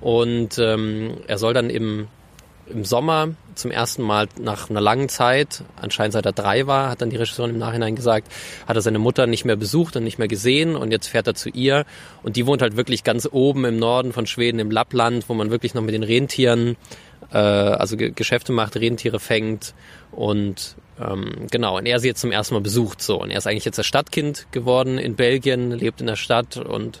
Und 0.00 0.58
ähm, 0.58 1.18
er 1.26 1.38
soll 1.38 1.54
dann 1.54 1.70
im 1.70 2.08
im 2.70 2.84
Sommer 2.84 3.34
zum 3.60 3.70
ersten 3.70 4.02
Mal 4.02 4.28
nach 4.38 4.70
einer 4.70 4.80
langen 4.80 5.08
Zeit, 5.08 5.64
anscheinend 5.80 6.14
seit 6.14 6.26
er 6.26 6.32
drei 6.32 6.66
war, 6.66 6.90
hat 6.90 7.00
dann 7.00 7.10
die 7.10 7.16
Regisseurin 7.16 7.54
im 7.54 7.58
Nachhinein 7.58 7.94
gesagt, 7.94 8.28
hat 8.66 8.76
er 8.76 8.82
seine 8.82 8.98
Mutter 8.98 9.26
nicht 9.26 9.44
mehr 9.44 9.56
besucht 9.56 9.96
und 9.96 10.04
nicht 10.04 10.18
mehr 10.18 10.28
gesehen 10.28 10.76
und 10.76 10.90
jetzt 10.90 11.06
fährt 11.06 11.26
er 11.26 11.34
zu 11.34 11.48
ihr. 11.50 11.84
Und 12.22 12.36
die 12.36 12.46
wohnt 12.46 12.62
halt 12.62 12.76
wirklich 12.76 13.04
ganz 13.04 13.28
oben 13.30 13.64
im 13.64 13.78
Norden 13.78 14.12
von 14.12 14.26
Schweden, 14.26 14.58
im 14.58 14.70
Lappland, 14.70 15.28
wo 15.28 15.34
man 15.34 15.50
wirklich 15.50 15.74
noch 15.74 15.82
mit 15.82 15.94
den 15.94 16.02
Rentieren, 16.02 16.76
äh, 17.32 17.38
also 17.38 17.96
G 17.96 18.10
Geschäfte 18.10 18.52
macht, 18.52 18.76
Rentiere 18.76 19.20
fängt 19.20 19.74
und 20.10 20.76
ähm, 21.00 21.46
genau, 21.50 21.78
und 21.78 21.86
er 21.86 22.00
sie 22.00 22.08
jetzt 22.08 22.20
zum 22.20 22.32
ersten 22.32 22.54
Mal 22.54 22.60
besucht 22.60 23.00
so. 23.00 23.20
Und 23.20 23.30
er 23.30 23.38
ist 23.38 23.46
eigentlich 23.46 23.64
jetzt 23.64 23.78
das 23.78 23.86
Stadtkind 23.86 24.46
geworden 24.50 24.98
in 24.98 25.16
Belgien, 25.16 25.70
lebt 25.70 26.00
in 26.00 26.06
der 26.06 26.16
Stadt 26.16 26.56
und 26.56 27.00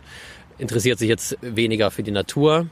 interessiert 0.58 0.98
sich 0.98 1.08
jetzt 1.08 1.36
weniger 1.40 1.90
für 1.90 2.02
die 2.02 2.10
Natur 2.10 2.66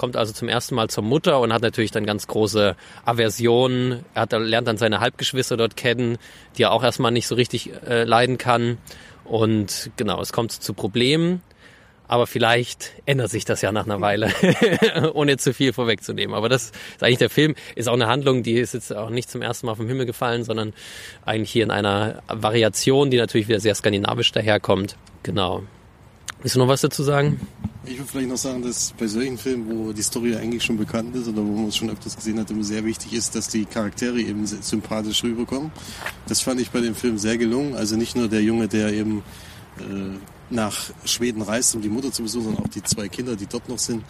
kommt 0.00 0.16
also 0.16 0.32
zum 0.32 0.48
ersten 0.48 0.74
Mal 0.76 0.88
zur 0.88 1.04
Mutter 1.04 1.40
und 1.40 1.52
hat 1.52 1.60
natürlich 1.60 1.90
dann 1.90 2.06
ganz 2.06 2.26
große 2.26 2.74
Aversionen. 3.04 4.02
Er 4.14 4.22
hat, 4.22 4.32
lernt 4.32 4.66
dann 4.66 4.78
seine 4.78 5.00
Halbgeschwister 5.00 5.58
dort 5.58 5.76
kennen, 5.76 6.16
die 6.56 6.62
er 6.62 6.72
auch 6.72 6.82
erstmal 6.82 7.12
nicht 7.12 7.26
so 7.26 7.34
richtig 7.34 7.70
äh, 7.86 8.04
leiden 8.04 8.38
kann. 8.38 8.78
Und 9.24 9.90
genau, 9.98 10.22
es 10.22 10.32
kommt 10.32 10.52
zu 10.52 10.72
Problemen. 10.72 11.42
Aber 12.08 12.26
vielleicht 12.26 12.92
ändert 13.04 13.28
sich 13.30 13.44
das 13.44 13.60
ja 13.60 13.72
nach 13.72 13.84
einer 13.84 14.00
Weile, 14.00 14.32
ohne 15.12 15.36
zu 15.36 15.52
viel 15.52 15.74
vorwegzunehmen. 15.74 16.34
Aber 16.34 16.48
das 16.48 16.72
ist 16.96 17.02
eigentlich 17.02 17.18
der 17.18 17.28
Film, 17.28 17.54
ist 17.74 17.86
auch 17.86 17.92
eine 17.92 18.06
Handlung, 18.06 18.42
die 18.42 18.54
ist 18.54 18.72
jetzt 18.72 18.96
auch 18.96 19.10
nicht 19.10 19.30
zum 19.30 19.42
ersten 19.42 19.66
Mal 19.66 19.74
vom 19.74 19.86
Himmel 19.86 20.06
gefallen, 20.06 20.44
sondern 20.44 20.72
eigentlich 21.26 21.50
hier 21.50 21.62
in 21.62 21.70
einer 21.70 22.22
Variation, 22.26 23.10
die 23.10 23.18
natürlich 23.18 23.48
wieder 23.48 23.60
sehr 23.60 23.74
skandinavisch 23.74 24.32
daherkommt. 24.32 24.96
Genau. 25.22 25.62
Willst 26.42 26.56
du 26.56 26.60
noch 26.60 26.68
was 26.68 26.80
dazu 26.80 27.02
sagen? 27.02 27.38
Ich 27.84 27.98
würde 27.98 28.10
vielleicht 28.10 28.28
noch 28.28 28.36
sagen, 28.36 28.62
dass 28.62 28.94
bei 28.98 29.06
solchen 29.06 29.36
Filmen, 29.36 29.68
wo 29.68 29.92
die 29.92 30.02
Story 30.02 30.36
eigentlich 30.36 30.62
schon 30.62 30.76
bekannt 30.76 31.14
ist 31.16 31.28
oder 31.28 31.38
wo 31.38 31.52
man 31.52 31.68
es 31.68 31.76
schon 31.76 31.90
öfters 31.90 32.16
gesehen 32.16 32.38
hat, 32.38 32.50
immer 32.50 32.64
sehr 32.64 32.84
wichtig 32.84 33.12
ist, 33.12 33.34
dass 33.34 33.48
die 33.48 33.64
Charaktere 33.64 34.20
eben 34.20 34.46
sympathisch 34.46 35.22
rüberkommen. 35.22 35.70
Das 36.28 36.40
fand 36.40 36.60
ich 36.60 36.70
bei 36.70 36.80
dem 36.80 36.94
Film 36.94 37.18
sehr 37.18 37.36
gelungen. 37.36 37.74
Also 37.74 37.96
nicht 37.96 38.16
nur 38.16 38.28
der 38.28 38.42
Junge, 38.42 38.68
der 38.68 38.92
eben 38.92 39.22
äh, 39.78 40.18
nach 40.50 40.90
Schweden 41.04 41.42
reist, 41.42 41.74
um 41.74 41.82
die 41.82 41.88
Mutter 41.88 42.12
zu 42.12 42.22
besuchen, 42.22 42.44
sondern 42.44 42.64
auch 42.64 42.68
die 42.68 42.82
zwei 42.82 43.08
Kinder, 43.08 43.36
die 43.36 43.46
dort 43.46 43.68
noch 43.68 43.78
sind, 43.78 44.02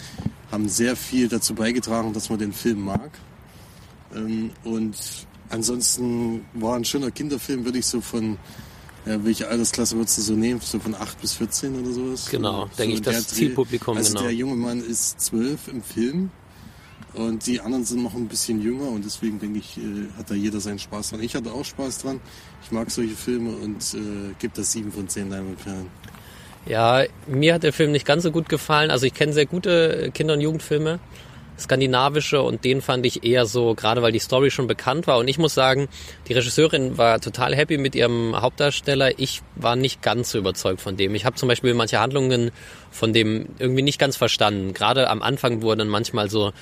haben 0.53 0.69
sehr 0.69 0.97
viel 0.97 1.29
dazu 1.29 1.55
beigetragen, 1.55 2.13
dass 2.13 2.31
man 2.31 2.39
den 2.39 2.53
Film 2.53 2.85
mag. 2.85 3.11
Ähm, 4.15 4.51
und 4.65 4.97
ansonsten 5.49 6.45
war 6.55 6.77
ein 6.77 6.85
schöner 6.85 7.11
Kinderfilm, 7.11 7.65
würde 7.65 7.79
ich 7.79 7.87
so 7.87 8.01
von 8.01 8.39
ja, 9.07 9.25
welche 9.25 9.49
Altersklasse 9.49 9.97
würdest 9.97 10.19
du 10.19 10.23
so 10.23 10.35
nehmen? 10.35 10.61
So 10.61 10.79
von 10.79 10.95
8 10.95 11.21
bis 11.21 11.35
14 11.35 11.81
oder 11.81 11.93
sowas? 11.93 12.29
Genau, 12.31 12.67
so 12.67 12.77
denke 12.79 12.95
ich, 12.95 13.03
das 13.03 13.29
Zielpublikum. 13.29 13.97
Also 13.97 14.13
genau. 14.13 14.23
der 14.23 14.35
junge 14.35 14.57
Mann 14.57 14.81
ist 14.81 15.21
12 15.21 15.69
im 15.69 15.83
Film 15.83 16.31
und 17.15 17.47
die 17.47 17.61
anderen 17.61 17.85
sind 17.85 18.03
noch 18.03 18.15
ein 18.15 18.29
bisschen 18.29 18.61
jünger 18.63 18.89
und 18.89 19.05
deswegen 19.05 19.39
denke 19.39 19.59
ich, 19.59 19.79
äh, 19.79 20.09
hat 20.19 20.31
da 20.31 20.35
jeder 20.35 20.61
seinen 20.61 20.79
Spaß 20.79 21.11
dran. 21.11 21.23
Ich 21.23 21.35
hatte 21.35 21.53
auch 21.53 21.65
Spaß 21.65 21.99
dran. 21.99 22.21
Ich 22.63 22.71
mag 22.71 22.91
solche 22.91 23.15
Filme 23.15 23.57
und 23.57 23.95
äh, 23.95 24.35
gebe 24.39 24.53
das 24.55 24.73
7 24.73 24.93
von 24.93 25.09
10 25.09 25.31
Leinwandperlen. 25.31 25.87
Ja, 26.67 27.05
mir 27.27 27.55
hat 27.55 27.63
der 27.63 27.73
Film 27.73 27.93
nicht 27.93 28.07
ganz 28.07 28.23
so 28.23 28.31
gut 28.31 28.49
gefallen. 28.49 28.91
Also 28.91 29.07
ich 29.07 29.15
kenne 29.15 29.33
sehr 29.33 29.47
gute 29.47 30.11
Kinder- 30.13 30.35
und 30.35 30.41
Jugendfilme 30.41 31.01
skandinavische 31.61 32.43
und 32.43 32.65
den 32.65 32.81
fand 32.81 33.07
ich 33.07 33.25
eher 33.25 33.47
so, 33.47 33.75
gerade 33.75 34.03
weil 34.03 34.13
die 34.13 34.19
Story 34.19 34.51
schon 34.51 34.67
bekannt 34.67 35.07
war. 35.07 35.19
Und 35.19 35.29
ich 35.29 35.39
muss 35.39 35.55
sagen, 35.55 35.89
die 36.29 36.33
Regisseurin 36.33 36.99
war 36.99 37.21
total 37.21 37.55
happy 37.55 37.79
mit 37.79 37.95
ihrem 37.95 38.41
Hauptdarsteller. 38.41 39.19
Ich 39.19 39.43
war 39.57 39.77
nicht 39.77 40.03
ganz 40.03 40.31
so 40.31 40.39
überzeugt 40.39 40.81
von 40.81 40.97
dem. 40.97 41.15
Ich 41.15 41.25
habe 41.25 41.37
zum 41.37 41.49
Beispiel 41.49 41.75
manche 41.75 42.01
Handlungen 42.01 42.51
von 42.91 43.13
dem 43.13 43.47
irgendwie 43.59 43.83
nicht 43.83 43.99
ganz 43.99 44.17
verstanden. 44.17 44.75
Gerade 44.75 45.09
am 45.09 45.23
Anfang, 45.23 45.63
wo 45.63 45.71
er 45.71 45.77
dann 45.77 45.89
manchmal 45.89 46.29
so 46.29 46.53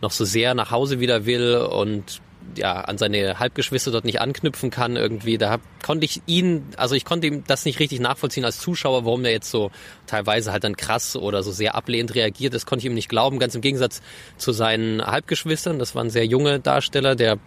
noch 0.00 0.10
so 0.10 0.24
sehr 0.24 0.54
nach 0.54 0.70
Hause 0.70 1.00
wieder 1.00 1.26
will 1.26 1.56
und 1.56 2.20
ja, 2.56 2.80
an 2.80 2.98
seine 2.98 3.38
Halbgeschwister 3.38 3.90
dort 3.90 4.04
nicht 4.04 4.20
anknüpfen 4.20 4.70
kann 4.70 4.96
irgendwie. 4.96 5.38
Da 5.38 5.58
konnte 5.84 6.04
ich 6.04 6.22
ihn, 6.26 6.64
also 6.76 6.94
ich 6.94 7.04
konnte 7.04 7.26
ihm 7.26 7.44
das 7.46 7.64
nicht 7.64 7.78
richtig 7.78 8.00
nachvollziehen 8.00 8.44
als 8.44 8.58
Zuschauer, 8.58 9.04
warum 9.04 9.22
der 9.22 9.32
jetzt 9.32 9.50
so 9.50 9.70
teilweise 10.06 10.52
halt 10.52 10.64
dann 10.64 10.76
krass 10.76 11.16
oder 11.16 11.42
so 11.42 11.50
sehr 11.52 11.74
ablehnend 11.74 12.14
reagiert. 12.14 12.54
Das 12.54 12.66
konnte 12.66 12.80
ich 12.80 12.86
ihm 12.86 12.94
nicht 12.94 13.08
glauben. 13.08 13.38
Ganz 13.38 13.54
im 13.54 13.60
Gegensatz 13.60 14.02
zu 14.36 14.52
seinen 14.52 15.04
Halbgeschwistern. 15.04 15.78
Das 15.78 15.94
waren 15.94 16.10
sehr 16.10 16.26
junge 16.26 16.60
Darsteller. 16.60 17.14
Der, 17.14 17.38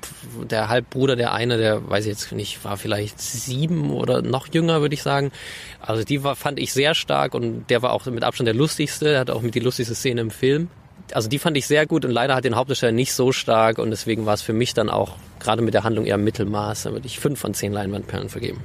der 0.49 0.70
Halbbruder, 0.70 1.16
der 1.16 1.34
eine, 1.34 1.58
der 1.58 1.89
weiß 1.89 2.06
ich 2.06 2.12
jetzt 2.12 2.32
nicht, 2.32 2.64
war 2.64 2.78
vielleicht 2.78 3.20
sieben 3.20 3.91
oder 3.91 4.22
noch 4.22 4.47
jünger, 4.54 4.82
würde 4.82 4.95
ich 4.95 5.04
sagen. 5.04 5.32
Also 5.80 6.04
die 6.04 6.24
war, 6.24 6.36
fand 6.36 6.60
ich 6.60 6.74
sehr 6.74 6.95
stark 6.95 7.34
und 7.34 7.70
der 7.70 7.82
war 7.82 7.93
auch 7.93 8.06
mit 8.06 8.24
Abstand 8.24 8.47
der 8.47 8.56
lustigste. 8.56 9.06
Der 9.06 9.20
hatte 9.20 9.36
auch 9.36 9.41
mit 9.41 9.56
die 9.56 9.60
lustigste 9.60 9.95
Szene 9.95 10.22
im 10.22 10.32
Film 10.32 10.70
also 11.16 11.30
die 11.30 11.39
fand 11.39 11.57
ich 11.57 11.68
sehr 11.68 11.86
gut 11.86 12.05
und 12.05 12.12
leider 12.12 12.36
hat 12.36 12.45
den 12.45 12.55
Hauptdarsteller 12.55 12.91
nicht 12.91 13.14
so 13.14 13.32
stark 13.32 13.78
und 13.78 13.89
deswegen 13.89 14.26
war 14.26 14.34
es 14.34 14.41
für 14.41 14.53
mich 14.53 14.74
dann 14.74 14.89
auch 14.89 15.18
gerade 15.39 15.62
mit 15.62 15.74
der 15.74 15.84
Handlung 15.84 16.05
eher 16.05 16.18
Mittelmaß. 16.18 16.84
Da 16.84 16.91
würde 16.91 17.07
ich 17.07 17.20
fünf 17.20 17.39
von 17.39 17.53
zehn 17.53 17.74
Leinwandperlen 17.74 18.30
vergeben. 18.30 18.62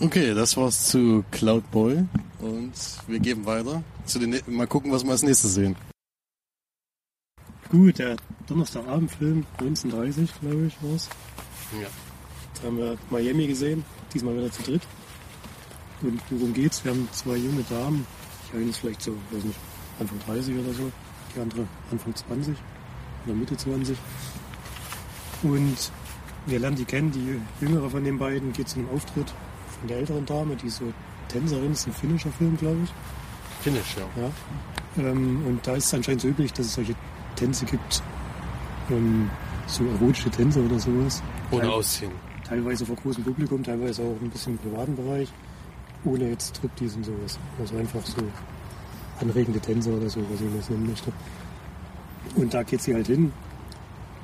Okay, 0.00 0.32
das 0.34 0.56
war's 0.56 0.88
zu 0.88 1.24
Cloud 1.30 1.70
Boy 1.70 2.04
und 2.40 2.72
wir 3.06 3.18
geben 3.18 3.44
weiter. 3.44 3.82
Zu 4.06 4.18
den, 4.18 4.40
mal 4.46 4.66
gucken, 4.66 4.90
was 4.92 5.04
wir 5.04 5.10
als 5.10 5.22
nächstes 5.22 5.54
sehen. 5.54 5.76
Gut, 7.70 7.98
der 7.98 8.16
Donnerstagabendfilm 8.48 9.46
1930, 9.58 10.40
glaube 10.40 10.66
ich, 10.66 10.74
war's. 10.82 11.08
Ja. 11.80 11.88
Da 12.54 12.66
haben 12.66 12.78
wir 12.78 12.96
Miami 13.10 13.46
gesehen, 13.46 13.84
diesmal 14.12 14.36
wieder 14.36 14.50
zu 14.50 14.62
dritt. 14.62 14.82
Und 16.02 16.20
worum 16.30 16.54
geht's? 16.54 16.84
Wir 16.84 16.92
haben 16.92 17.08
zwei 17.12 17.36
junge 17.36 17.62
Damen, 17.68 18.06
ich 18.48 18.58
eine 18.58 18.70
ist 18.70 18.78
vielleicht 18.78 19.02
so, 19.02 19.12
weiß 19.30 19.44
nicht, 19.44 19.58
Anfang 20.00 20.18
30 20.26 20.56
oder 20.56 20.72
so, 20.72 20.90
die 21.34 21.40
andere 21.40 21.66
Anfang 21.90 22.14
20 22.14 22.56
oder 23.26 23.34
Mitte 23.34 23.56
20. 23.56 23.96
Und 25.42 25.92
wir 26.46 26.58
lernen 26.58 26.76
die 26.76 26.84
kennen, 26.84 27.10
die 27.12 27.40
jüngere 27.64 27.90
von 27.90 28.04
den 28.04 28.18
beiden 28.18 28.52
geht 28.52 28.68
zu 28.68 28.78
einem 28.78 28.88
Auftritt 28.90 29.32
von 29.78 29.88
der 29.88 29.98
älteren 29.98 30.26
Dame, 30.26 30.56
die 30.56 30.70
so 30.70 30.92
Tänzerin 31.28 31.72
ist, 31.72 31.86
ein 31.86 31.92
finnischer 31.92 32.30
Film, 32.30 32.56
glaube 32.56 32.78
ich. 32.84 32.92
Finnisch, 33.62 33.96
ja. 33.96 34.22
ja. 34.22 34.30
Ähm, 34.98 35.44
und 35.46 35.66
da 35.66 35.74
ist 35.74 35.86
es 35.86 35.94
anscheinend 35.94 36.22
so 36.22 36.28
üblich, 36.28 36.52
dass 36.52 36.66
es 36.66 36.74
solche 36.74 36.94
Tänze 37.36 37.64
gibt, 37.66 38.02
ähm, 38.90 39.30
so 39.66 39.84
erotische 39.84 40.30
Tänze 40.30 40.62
oder 40.62 40.78
sowas. 40.78 41.22
Ohne 41.50 41.70
Aussehen. 41.70 42.12
teilweise 42.46 42.84
vor 42.84 42.96
großem 42.96 43.24
Publikum, 43.24 43.62
teilweise 43.62 44.02
auch 44.02 44.16
ein 44.20 44.30
bisschen 44.30 44.54
im 44.54 44.58
privaten 44.58 44.96
Bereich, 44.96 45.28
ohne 46.04 46.30
jetzt 46.30 46.56
Striptease 46.56 46.96
und 46.96 47.04
sowas. 47.04 47.38
Also 47.58 47.76
einfach 47.76 48.04
so 48.04 48.22
anregende 49.20 49.60
Tänze 49.60 49.90
oder 49.90 50.08
so, 50.08 50.20
was 50.30 50.40
ich 50.40 50.48
das 50.56 50.70
nennen 50.70 50.86
möchte. 50.86 51.12
Und 52.36 52.54
da 52.54 52.62
geht 52.62 52.82
sie 52.82 52.94
halt 52.94 53.06
hin 53.06 53.32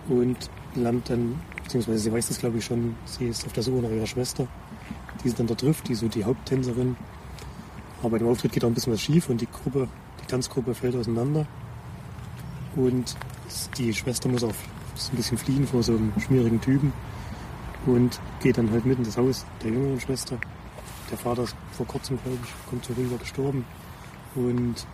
und 0.09 0.37
lernt 0.75 1.11
dann, 1.11 1.41
beziehungsweise 1.63 1.99
sie 1.99 2.13
weiß 2.13 2.29
das 2.29 2.39
glaube 2.39 2.59
ich 2.59 2.65
schon, 2.65 2.95
sie 3.05 3.27
ist 3.27 3.47
auf 3.47 3.53
der 3.53 3.63
Suche 3.63 3.83
nach 3.83 3.91
ihrer 3.91 4.07
Schwester, 4.07 4.47
die 5.23 5.29
sie 5.31 5.37
dann 5.37 5.47
da 5.47 5.55
trifft, 5.55 5.89
die 5.89 5.95
so 5.95 6.09
die 6.09 6.25
Haupttänzerin. 6.25 6.97
Aber 8.01 8.11
bei 8.11 8.19
dem 8.19 8.29
Auftritt 8.29 8.53
geht 8.53 8.65
auch 8.65 8.69
ein 8.69 8.75
bisschen 8.75 8.93
was 8.93 9.01
schief 9.01 9.29
und 9.29 9.41
die 9.41 9.49
Gruppe, 9.51 9.89
die 10.23 10.27
Tanzgruppe 10.27 10.75
fällt 10.75 10.97
auseinander. 10.97 11.47
Und 12.77 13.17
die 13.79 13.93
Schwester 13.95 14.29
muss 14.29 14.45
auch 14.45 14.51
ein 14.51 15.17
bisschen 15.17 15.39
fliehen 15.39 15.67
vor 15.67 15.83
so 15.83 15.93
einem 15.93 16.13
schmierigen 16.21 16.61
Typen 16.61 16.93
und 17.87 18.21
geht 18.43 18.59
dann 18.59 18.71
halt 18.71 18.85
mitten 18.85 19.03
in 19.03 19.07
das 19.07 19.17
Haus 19.17 19.47
der 19.63 19.71
jüngeren 19.71 20.01
Schwester. 20.01 20.39
Der 21.11 21.19
Vater 21.19 21.45
ist 21.45 21.57
vor 21.73 21.87
kurzem, 21.87 22.19
glaube 22.23 22.39
ich, 22.43 22.69
kommt 22.69 22.85
so 22.85 22.93
rüber 22.95 23.17
gestorben. 23.17 23.65
Und 24.37 24.87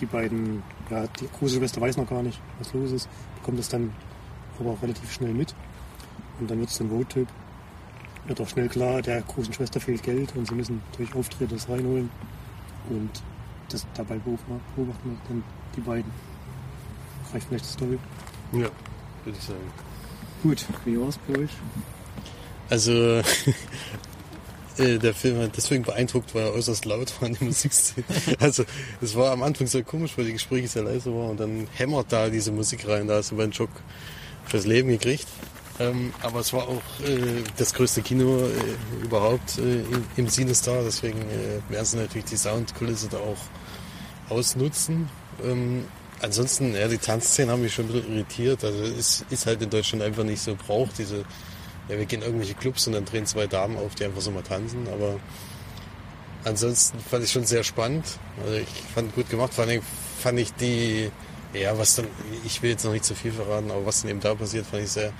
die 0.00 0.06
beiden, 0.06 0.62
ja, 0.90 1.06
die 1.20 1.28
große 1.38 1.56
Schwester 1.56 1.80
weiß 1.80 1.96
noch 1.96 2.08
gar 2.08 2.22
nicht, 2.22 2.40
was 2.58 2.72
los 2.72 2.92
ist, 2.92 3.08
bekommt 3.36 3.58
das 3.58 3.68
dann 3.68 3.92
aber 4.58 4.70
auch 4.70 4.82
relativ 4.82 5.12
schnell 5.12 5.34
mit. 5.34 5.54
Und 6.40 6.50
dann 6.50 6.60
wird 6.60 6.70
es 6.70 6.80
ein 6.80 6.88
Roadtrip. 6.88 7.28
Wird 8.26 8.40
auch 8.40 8.48
schnell 8.48 8.68
klar, 8.68 9.02
der 9.02 9.22
großen 9.22 9.52
Schwester 9.52 9.80
fehlt 9.80 10.02
Geld 10.02 10.34
und 10.34 10.48
sie 10.48 10.54
müssen 10.54 10.82
durch 10.96 11.14
Auftritte 11.14 11.54
das 11.54 11.68
reinholen. 11.68 12.10
Und 12.88 13.10
das 13.68 13.86
dabei 13.94 14.16
beobachten 14.16 14.60
wir 14.76 15.16
dann 15.28 15.44
die 15.76 15.80
beiden. 15.80 16.10
Reicht 17.32 17.48
vielleicht 17.48 17.64
die 17.64 17.70
Story. 17.70 17.98
Ja, 18.52 18.68
würde 19.24 19.38
ich 19.38 19.44
sagen. 19.44 19.60
Gut, 20.42 20.64
wie 20.84 21.00
war 21.00 21.08
es 21.08 21.18
bei 21.18 21.38
euch? 21.38 21.50
Also, 22.68 22.92
äh, 24.78 24.98
der 24.98 25.14
Film 25.14 25.40
hat 25.40 25.56
deswegen 25.56 25.84
beeindruckt, 25.84 26.34
weil 26.34 26.44
er 26.44 26.54
äußerst 26.54 26.84
laut 26.84 27.12
war 27.20 27.28
in 27.28 27.34
der 27.34 27.44
Musikszene. 27.44 28.04
Also, 28.40 28.64
es 29.00 29.14
war 29.14 29.32
am 29.32 29.42
Anfang 29.42 29.66
sehr 29.66 29.82
komisch, 29.82 30.12
weil 30.16 30.26
die 30.26 30.32
Gespräche 30.32 30.68
sehr 30.68 30.82
leise 30.84 31.12
waren 31.12 31.30
und 31.30 31.40
dann 31.40 31.66
hämmert 31.74 32.12
da 32.12 32.28
diese 32.28 32.52
Musik 32.52 32.86
rein. 32.88 33.08
Da 33.08 33.16
hast 33.16 33.32
du 33.32 33.40
einen 33.40 33.52
Schock 33.52 33.70
fürs 34.46 34.66
Leben 34.66 34.88
gekriegt. 34.88 35.26
Ähm, 35.78 36.12
aber 36.22 36.40
es 36.40 36.52
war 36.52 36.68
auch 36.68 37.06
äh, 37.06 37.42
das 37.58 37.74
größte 37.74 38.00
Kino 38.00 38.38
äh, 38.46 39.04
überhaupt 39.04 39.58
äh, 39.58 39.80
im, 39.80 40.04
im 40.16 40.28
Cinestar, 40.28 40.82
deswegen 40.82 41.20
äh, 41.20 41.60
werden 41.70 41.84
sie 41.84 41.98
natürlich 41.98 42.24
die 42.24 42.36
Soundkulisse 42.36 43.08
da 43.08 43.18
auch 43.18 44.30
ausnutzen. 44.30 45.08
Ähm, 45.44 45.84
ansonsten, 46.22 46.74
ja, 46.74 46.88
die 46.88 46.96
Tanzszenen 46.96 47.50
haben 47.50 47.62
mich 47.62 47.74
schon 47.74 47.86
ein 47.86 47.92
bisschen 47.92 48.14
irritiert. 48.14 48.64
Also 48.64 48.82
es 48.84 49.24
ist 49.28 49.46
halt 49.46 49.60
in 49.60 49.68
Deutschland 49.68 50.02
einfach 50.02 50.24
nicht 50.24 50.40
so 50.40 50.56
braucht, 50.56 50.98
diese, 50.98 51.24
ja, 51.88 51.98
wir 51.98 52.06
gehen 52.06 52.20
in 52.20 52.26
irgendwelche 52.26 52.54
Clubs 52.54 52.86
und 52.86 52.94
dann 52.94 53.04
drehen 53.04 53.26
zwei 53.26 53.46
Damen 53.46 53.76
auf, 53.76 53.94
die 53.94 54.04
einfach 54.04 54.20
so 54.20 54.30
mal 54.30 54.42
tanzen. 54.42 54.88
Aber 54.88 55.18
ansonsten 56.44 56.98
fand 57.00 57.24
ich 57.24 57.32
schon 57.32 57.44
sehr 57.44 57.64
spannend. 57.64 58.04
Also 58.44 58.56
ich 58.56 58.68
fand 58.94 59.14
gut 59.14 59.28
gemacht, 59.30 59.54
vor 59.54 59.64
allem 59.64 59.82
fand 60.18 60.38
ich 60.38 60.52
die, 60.54 61.10
ja, 61.52 61.76
was 61.78 61.96
dann, 61.96 62.06
ich 62.44 62.62
will 62.62 62.70
jetzt 62.70 62.84
noch 62.84 62.92
nicht 62.92 63.04
zu 63.04 63.14
viel 63.14 63.32
verraten, 63.32 63.70
aber 63.70 63.86
was 63.86 64.02
dann 64.02 64.10
eben 64.10 64.20
da 64.20 64.34
passiert, 64.34 64.66
fand 64.66 64.82
ich 64.82 64.90
sehr 64.90 65.12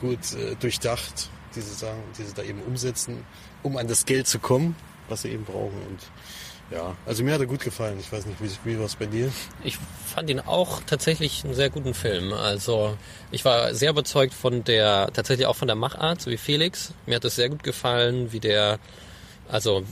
gut 0.00 0.32
äh, 0.34 0.56
durchdacht, 0.56 1.30
diese 1.54 1.74
Sachen, 1.74 2.02
die 2.18 2.24
sie 2.24 2.34
da 2.34 2.42
eben 2.42 2.60
umsetzen, 2.62 3.24
um 3.62 3.76
an 3.76 3.86
das 3.86 4.04
Geld 4.04 4.26
zu 4.26 4.38
kommen, 4.38 4.76
was 5.08 5.22
sie 5.22 5.28
eben 5.28 5.44
brauchen. 5.44 5.80
Und 5.88 6.00
ja, 6.72 6.96
also 7.06 7.22
mir 7.22 7.34
hat 7.34 7.40
er 7.40 7.46
gut 7.46 7.60
gefallen. 7.60 7.98
Ich 8.00 8.10
weiß 8.10 8.26
nicht, 8.26 8.40
wie, 8.40 8.70
wie 8.70 8.78
war 8.78 8.86
es 8.86 8.96
bei 8.96 9.06
dir? 9.06 9.30
Ich 9.62 9.78
fand 10.06 10.30
ihn 10.30 10.40
auch 10.40 10.80
tatsächlich 10.86 11.44
einen 11.44 11.54
sehr 11.54 11.70
guten 11.70 11.94
Film. 11.94 12.32
Also 12.32 12.96
ich 13.30 13.44
war 13.44 13.74
sehr 13.74 13.90
überzeugt 13.90 14.32
von 14.32 14.64
der, 14.64 15.10
tatsächlich 15.12 15.46
auch 15.46 15.56
von 15.56 15.68
der 15.68 15.76
Machart, 15.76 16.20
so 16.20 16.30
wie 16.30 16.36
Felix. 16.36 16.92
Mir 17.06 17.16
hat 17.16 17.24
es 17.24 17.36
sehr 17.36 17.48
gut 17.48 17.62
gefallen, 17.62 18.32
wie 18.32 18.40
der, 18.40 18.78
also 19.48 19.84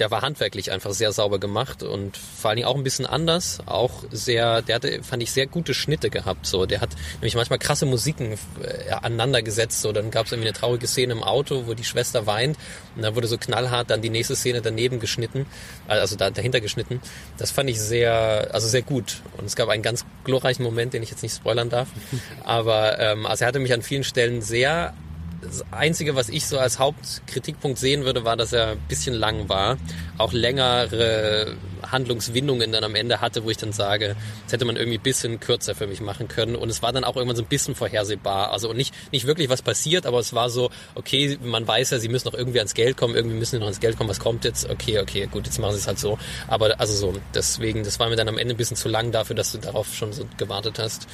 der 0.00 0.10
war 0.10 0.22
handwerklich 0.22 0.72
einfach 0.72 0.92
sehr 0.92 1.12
sauber 1.12 1.38
gemacht 1.38 1.82
und 1.82 2.16
vor 2.16 2.48
allen 2.48 2.56
Dingen 2.56 2.68
auch 2.68 2.74
ein 2.74 2.82
bisschen 2.82 3.06
anders. 3.06 3.58
Auch 3.66 4.02
sehr, 4.10 4.62
der 4.62 4.76
hatte, 4.76 5.02
fand 5.02 5.22
ich, 5.22 5.30
sehr 5.30 5.46
gute 5.46 5.74
Schnitte 5.74 6.08
gehabt. 6.08 6.46
So, 6.46 6.64
der 6.64 6.80
hat 6.80 6.90
nämlich 7.14 7.34
manchmal 7.34 7.58
krasse 7.58 7.84
Musiken 7.84 8.32
äh, 8.32 8.90
aneinander 8.90 9.42
gesetzt. 9.42 9.82
So, 9.82 9.92
dann 9.92 10.10
gab 10.10 10.26
es 10.26 10.32
irgendwie 10.32 10.48
eine 10.48 10.58
traurige 10.58 10.86
Szene 10.86 11.12
im 11.12 11.22
Auto, 11.22 11.66
wo 11.66 11.74
die 11.74 11.84
Schwester 11.84 12.26
weint 12.26 12.56
und 12.96 13.02
dann 13.02 13.14
wurde 13.14 13.28
so 13.28 13.36
knallhart 13.36 13.90
dann 13.90 14.00
die 14.00 14.10
nächste 14.10 14.34
Szene 14.34 14.62
daneben 14.62 15.00
geschnitten, 15.00 15.46
also 15.86 16.16
da, 16.16 16.30
dahinter 16.30 16.60
geschnitten. 16.60 17.00
Das 17.36 17.50
fand 17.50 17.68
ich 17.68 17.78
sehr, 17.78 18.48
also 18.52 18.68
sehr 18.68 18.82
gut. 18.82 19.22
Und 19.36 19.44
es 19.44 19.54
gab 19.54 19.68
einen 19.68 19.82
ganz 19.82 20.06
glorreichen 20.24 20.64
Moment, 20.64 20.94
den 20.94 21.02
ich 21.02 21.10
jetzt 21.10 21.22
nicht 21.22 21.36
spoilern 21.36 21.68
darf. 21.68 21.88
Aber 22.44 22.98
ähm, 22.98 23.26
also 23.26 23.44
er 23.44 23.48
hatte 23.48 23.58
mich 23.58 23.74
an 23.74 23.82
vielen 23.82 24.04
Stellen 24.04 24.40
sehr 24.40 24.94
das 25.42 25.64
Einzige, 25.72 26.14
was 26.16 26.28
ich 26.28 26.46
so 26.46 26.58
als 26.58 26.78
Hauptkritikpunkt 26.78 27.78
sehen 27.78 28.04
würde, 28.04 28.24
war, 28.24 28.36
dass 28.36 28.52
er 28.52 28.72
ein 28.72 28.80
bisschen 28.88 29.14
lang 29.14 29.48
war. 29.48 29.78
Auch 30.18 30.32
längere 30.32 31.56
Handlungswindungen 31.90 32.72
dann 32.72 32.84
am 32.84 32.94
Ende 32.94 33.20
hatte, 33.20 33.44
wo 33.44 33.50
ich 33.50 33.56
dann 33.56 33.72
sage, 33.72 34.16
das 34.44 34.52
hätte 34.52 34.64
man 34.64 34.76
irgendwie 34.76 34.98
ein 34.98 35.02
bisschen 35.02 35.40
kürzer 35.40 35.74
für 35.74 35.86
mich 35.86 36.00
machen 36.00 36.28
können. 36.28 36.56
Und 36.56 36.68
es 36.68 36.82
war 36.82 36.92
dann 36.92 37.04
auch 37.04 37.16
irgendwann 37.16 37.36
so 37.36 37.42
ein 37.42 37.48
bisschen 37.48 37.74
vorhersehbar. 37.74 38.52
Also 38.52 38.72
nicht, 38.72 38.94
nicht 39.12 39.26
wirklich 39.26 39.48
was 39.48 39.62
passiert, 39.62 40.06
aber 40.06 40.18
es 40.18 40.34
war 40.34 40.50
so, 40.50 40.70
okay, 40.94 41.38
man 41.42 41.66
weiß 41.66 41.90
ja, 41.90 41.98
sie 41.98 42.08
müssen 42.08 42.28
noch 42.28 42.34
irgendwie 42.34 42.58
ans 42.58 42.74
Geld 42.74 42.96
kommen, 42.96 43.14
irgendwie 43.14 43.36
müssen 43.36 43.52
sie 43.52 43.58
noch 43.58 43.66
ans 43.66 43.80
Geld 43.80 43.96
kommen, 43.96 44.10
was 44.10 44.20
kommt 44.20 44.44
jetzt? 44.44 44.68
Okay, 44.68 44.98
okay, 44.98 45.26
gut, 45.30 45.46
jetzt 45.46 45.58
machen 45.58 45.72
sie 45.72 45.78
es 45.78 45.86
halt 45.86 45.98
so. 45.98 46.18
Aber 46.48 46.78
also 46.78 46.94
so, 46.94 47.14
deswegen, 47.34 47.82
das 47.82 47.98
war 47.98 48.08
mir 48.08 48.16
dann 48.16 48.28
am 48.28 48.38
Ende 48.38 48.54
ein 48.54 48.58
bisschen 48.58 48.76
zu 48.76 48.88
lang 48.88 49.10
dafür, 49.12 49.36
dass 49.36 49.52
du 49.52 49.58
darauf 49.58 49.94
schon 49.94 50.12
so 50.12 50.26
gewartet 50.36 50.78
hast. 50.78 51.06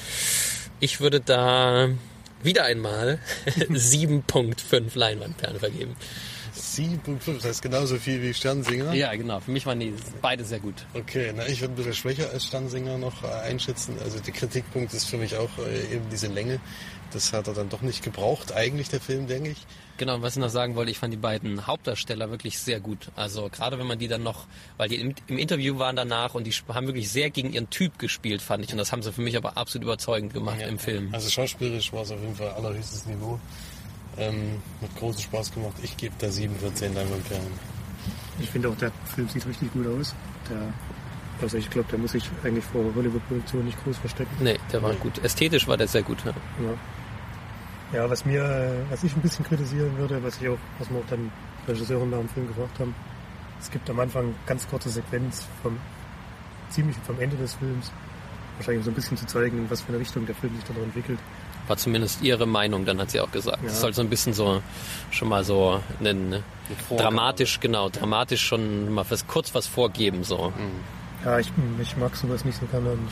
Ich 0.81 1.01
würde 1.01 1.20
da 1.20 1.89
wieder 2.43 2.64
einmal 2.64 3.18
7.5 3.70 4.97
Leinwandperlen 4.99 5.59
vergeben. 5.59 5.97
7.5, 6.57 7.34
das 7.34 7.45
heißt 7.45 7.62
genauso 7.62 7.97
viel 7.97 8.22
wie 8.22 8.32
Sternsinger? 8.32 8.95
Ja, 8.95 9.14
genau. 9.14 9.41
Für 9.41 9.51
mich 9.51 9.66
waren 9.66 9.78
die 9.80 9.93
beide 10.22 10.45
sehr 10.45 10.59
gut. 10.59 10.87
Okay, 10.95 11.32
na, 11.37 11.47
ich 11.47 11.61
würde 11.61 11.74
ein 11.74 11.76
bisschen 11.76 11.95
schwächer 11.95 12.30
als 12.30 12.45
Sternsinger 12.47 12.99
noch 12.99 13.22
äh, 13.22 13.26
einschätzen. 13.26 13.97
Also 14.03 14.18
der 14.18 14.32
Kritikpunkt 14.32 14.93
ist 14.95 15.05
für 15.05 15.18
mich 15.18 15.37
auch 15.37 15.51
äh, 15.59 15.95
eben 15.95 16.09
diese 16.11 16.28
Länge. 16.28 16.61
Das 17.12 17.32
hat 17.32 17.47
er 17.47 17.55
dann 17.55 17.68
doch 17.68 17.82
nicht 17.82 18.03
gebraucht, 18.03 18.53
eigentlich 18.53 18.89
der 18.89 19.01
Film, 19.01 19.26
denke 19.26 19.51
ich. 19.51 19.66
Genau, 19.99 20.20
was 20.20 20.36
ich 20.36 20.42
noch 20.42 20.51
sagen 20.51 20.76
wollte, 20.76 20.90
ich 20.90 20.99
fand 20.99 21.12
die 21.12 21.18
beiden 21.18 21.66
Hauptdarsteller 21.66 22.30
wirklich 22.30 22.59
sehr 22.59 22.80
gut. 22.80 23.11
Also 23.16 23.49
gerade 23.51 23.78
wenn 23.78 23.86
man 23.86 23.99
die 23.99 24.09
dann 24.09 24.22
noch, 24.22 24.47
weil 24.76 24.88
die 24.88 24.97
im, 24.97 25.14
im, 25.26 25.38
Interview 25.38 25.78
waren 25.78 25.97
danach 25.97 26.34
und 26.34 26.44
die 26.44 26.53
haben 26.68 26.86
wirklich 26.86 27.11
sehr 27.11 27.30
gegen 27.30 27.53
ihren 27.53 27.70
Typ 27.70 27.99
gespielt, 27.99 28.42
fand 28.42 28.64
ich. 28.64 28.72
Und 28.72 28.78
das 28.78 28.92
haben 28.92 29.03
sie 29.03 29.12
für 29.12 29.22
mich 29.22 29.36
aber 29.36 29.57
absolut 29.57 29.84
überzeugend 29.84 30.34
gemacht 30.34 30.61
ja, 30.61 30.66
im 30.66 30.78
Film. 30.78 31.09
Also 31.12 31.30
schauspielerisch 31.30 31.92
war 31.92 32.03
es 32.03 32.11
auf 32.11 32.20
jeden 32.20 32.36
Fall 32.36 32.51
allerhöchstes 32.51 33.07
Niveau. 33.07 33.40
Ähm, 34.18 34.62
hat 34.82 34.94
großen 34.97 35.22
Spaß 35.22 35.53
gemacht. 35.53 35.74
Ich 35.82 35.97
gebe 35.97 36.14
da 36.18 36.30
7 36.30 36.55
von 36.57 36.74
10 36.74 36.94
Leinwandperlen. 36.94 37.53
Ich 38.38 38.51
finde 38.51 38.68
auch, 38.68 38.76
der 38.76 38.92
Film 39.14 39.28
sieht 39.28 39.47
richtig 39.47 39.72
gut 39.72 39.86
aus. 39.86 40.14
Der, 40.51 40.72
also 41.40 41.57
ich 41.57 41.70
glaube, 41.70 41.88
der 41.90 41.99
muss 41.99 42.12
sich 42.12 42.24
eigentlich 42.44 42.64
vor 42.64 42.84
Hollywood-Produktion 42.94 43.64
nicht 43.64 43.82
groß 43.82 43.99
verstecken. 43.99 44.34
Nee, 44.40 44.59
der 44.72 44.82
war 44.82 44.94
gut. 44.94 45.22
Ästhetisch 45.24 45.66
war 45.68 45.76
der 45.76 45.88
sehr 45.88 46.03
gut. 46.03 46.18
Ja. 46.24 46.30
ja. 46.30 46.74
Ja, 47.93 48.11
was 48.11 48.24
mir, 48.24 48.84
was 48.91 49.05
ich 49.05 49.14
ein 49.14 49.22
bisschen 49.22 49.45
kritisieren 49.45 49.97
würde, 49.97 50.22
was 50.22 50.41
ich 50.41 50.49
auch, 50.49 50.59
was 50.78 50.91
wir 50.91 50.99
auch 50.99 51.07
dann 51.09 51.30
Regisseuren 51.68 52.11
da 52.11 52.18
im 52.18 52.28
Film 52.28 52.49
gefragt 52.49 52.78
haben, 52.80 52.95
es 53.61 53.70
gibt 53.70 53.89
am 53.89 54.01
Anfang 54.01 54.34
ganz 54.47 54.68
kurze 54.68 54.91
Sequenz 54.91 55.47
vom 55.62 55.78
ziemlich 56.70 56.97
vom 57.07 57.20
Ende 57.20 57.37
des 57.37 57.55
Films, 57.55 57.93
wahrscheinlich 58.57 58.80
um 58.80 58.84
so 58.84 58.91
ein 58.91 58.95
bisschen 58.95 59.16
zu 59.16 59.26
zeigen, 59.26 59.59
in 59.59 59.70
was 59.70 59.82
für 59.82 59.89
eine 59.89 59.99
Richtung 59.99 60.26
der 60.26 60.34
Film 60.34 60.55
sich 60.57 60.64
dann 60.64 60.76
entwickelt. 60.82 61.18
War 61.68 61.76
zumindest 61.76 62.22
ihre 62.22 62.47
Meinung, 62.47 62.84
dann 62.84 63.01
hat 63.01 63.11
sie 63.11 63.20
auch 63.20 63.30
gesagt. 63.30 63.62
Ja. 63.62 63.68
Das 63.68 63.80
soll 63.80 63.93
so 63.93 64.03
ein 64.03 64.09
bisschen 64.09 64.32
so 64.32 64.62
schon 65.11 65.28
mal 65.28 65.45
so 65.45 65.80
einen 66.01 66.43
dramatisch, 66.97 67.61
genau, 67.61 67.89
dramatisch 67.89 68.45
schon 68.45 68.93
mal 68.93 69.05
was, 69.09 69.26
kurz 69.26 69.55
was 69.55 69.66
vorgeben. 69.66 70.22
so. 70.22 70.53
Mhm. 70.57 71.24
Ja, 71.24 71.39
ich, 71.39 71.51
ich 71.80 71.97
mag 71.97 72.14
sowas 72.14 72.45
nicht 72.45 72.59
so 72.59 72.66
gerne 72.66 72.91
und 72.91 73.09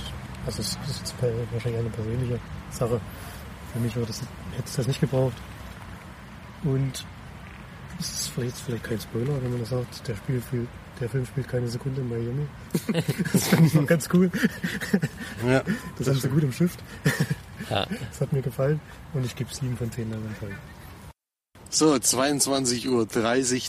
also 0.46 0.60
es 0.60 0.78
ist 0.88 0.98
jetzt 1.00 1.14
wahrscheinlich 1.52 1.80
eine 1.80 1.90
persönliche 1.90 2.38
Sache. 2.70 3.00
Für 3.74 3.80
mich 3.80 3.96
war 3.96 4.06
das, 4.06 4.20
hätte 4.20 4.64
es 4.64 4.76
das 4.76 4.86
nicht 4.86 5.00
gebraucht. 5.00 5.34
Und 6.62 7.04
es 7.98 8.12
ist 8.12 8.28
vielleicht, 8.28 8.56
vielleicht 8.56 8.84
kein 8.84 9.00
Spoiler, 9.00 9.42
wenn 9.42 9.50
man 9.50 9.60
das 9.60 9.70
sagt, 9.70 10.06
der, 10.06 10.14
Spiel 10.14 10.40
spielt, 10.40 10.68
der 11.00 11.08
Film 11.08 11.26
spielt 11.26 11.48
keine 11.48 11.66
Sekunde 11.66 12.00
in 12.00 12.08
Miami. 12.08 12.46
das 13.32 13.48
fand 13.48 13.66
ich 13.66 13.74
noch 13.74 13.84
ganz 13.84 14.08
cool. 14.12 14.30
Ja, 15.44 15.64
das, 15.64 15.74
das 15.98 16.08
haben 16.08 16.20
sie 16.20 16.28
gut 16.28 16.44
im 16.44 16.52
Shift. 16.52 16.78
Ja. 17.68 17.86
Das 18.10 18.20
hat 18.20 18.32
mir 18.32 18.42
gefallen 18.42 18.80
und 19.12 19.26
ich 19.26 19.34
gebe 19.34 19.52
7 19.52 19.76
von 19.76 19.90
10 19.90 20.08
Leinwandperlen. 20.08 20.56
So, 21.68 21.94
22.30 21.94 22.88
Uhr. 22.88 23.06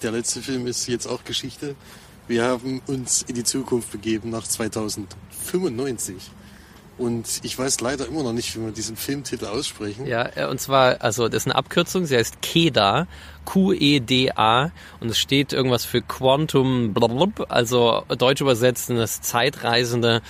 Der 0.04 0.12
letzte 0.12 0.42
Film 0.42 0.68
ist 0.68 0.88
jetzt 0.88 1.08
auch 1.08 1.24
Geschichte. 1.24 1.76
Wir 2.28 2.44
haben 2.44 2.82
uns 2.86 3.24
in 3.24 3.34
die 3.34 3.44
Zukunft 3.44 3.92
begeben 3.92 4.30
nach 4.30 4.44
2095. 4.44 6.30
Und 6.98 7.42
ich 7.44 7.60
weiß 7.60 7.82
leider 7.82 8.08
immer 8.08 8.24
noch 8.24 8.32
nicht, 8.32 8.56
wie 8.56 8.62
wir 8.62 8.72
diesen 8.72 8.96
Filmtitel 8.96 9.46
aussprechen. 9.46 10.06
Ja, 10.06 10.30
äh, 10.36 10.48
und 10.48 10.62
zwar, 10.62 11.02
also 11.02 11.28
das 11.28 11.44
ist 11.44 11.48
eine 11.48 11.56
Abkürzung, 11.56 12.06
sie 12.06 12.16
heißt 12.16 12.42
KEDA, 12.42 13.08
Q-E-D-A 13.44 14.72
und 15.02 15.10
es 15.10 15.18
steht 15.18 15.52
irgendwas 15.52 15.84
für 15.84 16.02
Quantum, 16.02 16.94
blablabla, 16.94 17.46
also 17.50 18.04
deutsch 18.18 18.42
übersetzt 18.42 18.90
das 18.90 19.22
Zeitreisende, 19.22 20.22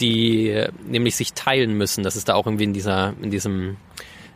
die 0.00 0.64
nämlich 0.86 1.14
sich 1.16 1.34
teilen 1.34 1.74
müssen. 1.74 2.02
Das 2.02 2.16
ist 2.16 2.28
da 2.28 2.34
auch 2.34 2.46
irgendwie 2.46 2.64
in 2.64 2.72
dieser, 2.72 3.12
in 3.20 3.30
diesem 3.30 3.76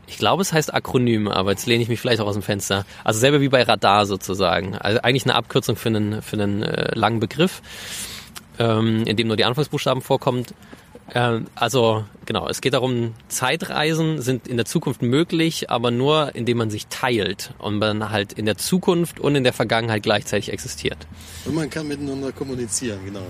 Ich 0.06 0.18
glaube, 0.18 0.42
es 0.42 0.52
heißt 0.52 0.72
Akronym, 0.74 1.26
aber 1.28 1.52
jetzt 1.52 1.66
lehne 1.66 1.82
ich 1.82 1.88
mich 1.88 2.00
vielleicht 2.00 2.20
auch 2.20 2.26
aus 2.26 2.34
dem 2.34 2.42
Fenster. 2.42 2.84
Also 3.02 3.18
selber 3.18 3.40
wie 3.40 3.48
bei 3.48 3.62
Radar 3.62 4.04
sozusagen. 4.04 4.76
Also 4.76 5.00
eigentlich 5.00 5.24
eine 5.24 5.34
Abkürzung 5.34 5.76
für 5.76 5.88
einen, 5.88 6.20
für 6.20 6.36
einen 6.36 6.62
äh, 6.62 6.94
langen 6.94 7.18
Begriff, 7.18 7.62
ähm, 8.58 9.04
in 9.04 9.16
dem 9.16 9.26
nur 9.26 9.36
die 9.38 9.44
Anfangsbuchstaben 9.44 10.02
vorkommt. 10.02 10.54
Ähm, 11.14 11.46
also 11.54 12.04
genau, 12.26 12.48
es 12.48 12.60
geht 12.60 12.74
darum, 12.74 13.14
Zeitreisen 13.28 14.20
sind 14.20 14.46
in 14.46 14.56
der 14.56 14.66
Zukunft 14.66 15.02
möglich, 15.02 15.70
aber 15.70 15.90
nur 15.90 16.34
indem 16.34 16.58
man 16.58 16.70
sich 16.70 16.86
teilt 16.88 17.54
und 17.58 17.78
man 17.78 18.10
halt 18.10 18.32
in 18.32 18.46
der 18.46 18.56
Zukunft 18.56 19.20
und 19.20 19.34
in 19.34 19.44
der 19.44 19.52
Vergangenheit 19.52 20.02
gleichzeitig 20.02 20.52
existiert. 20.52 21.06
Und 21.44 21.54
man 21.54 21.70
kann 21.70 21.88
miteinander 21.88 22.32
kommunizieren, 22.32 23.00
genau. 23.04 23.26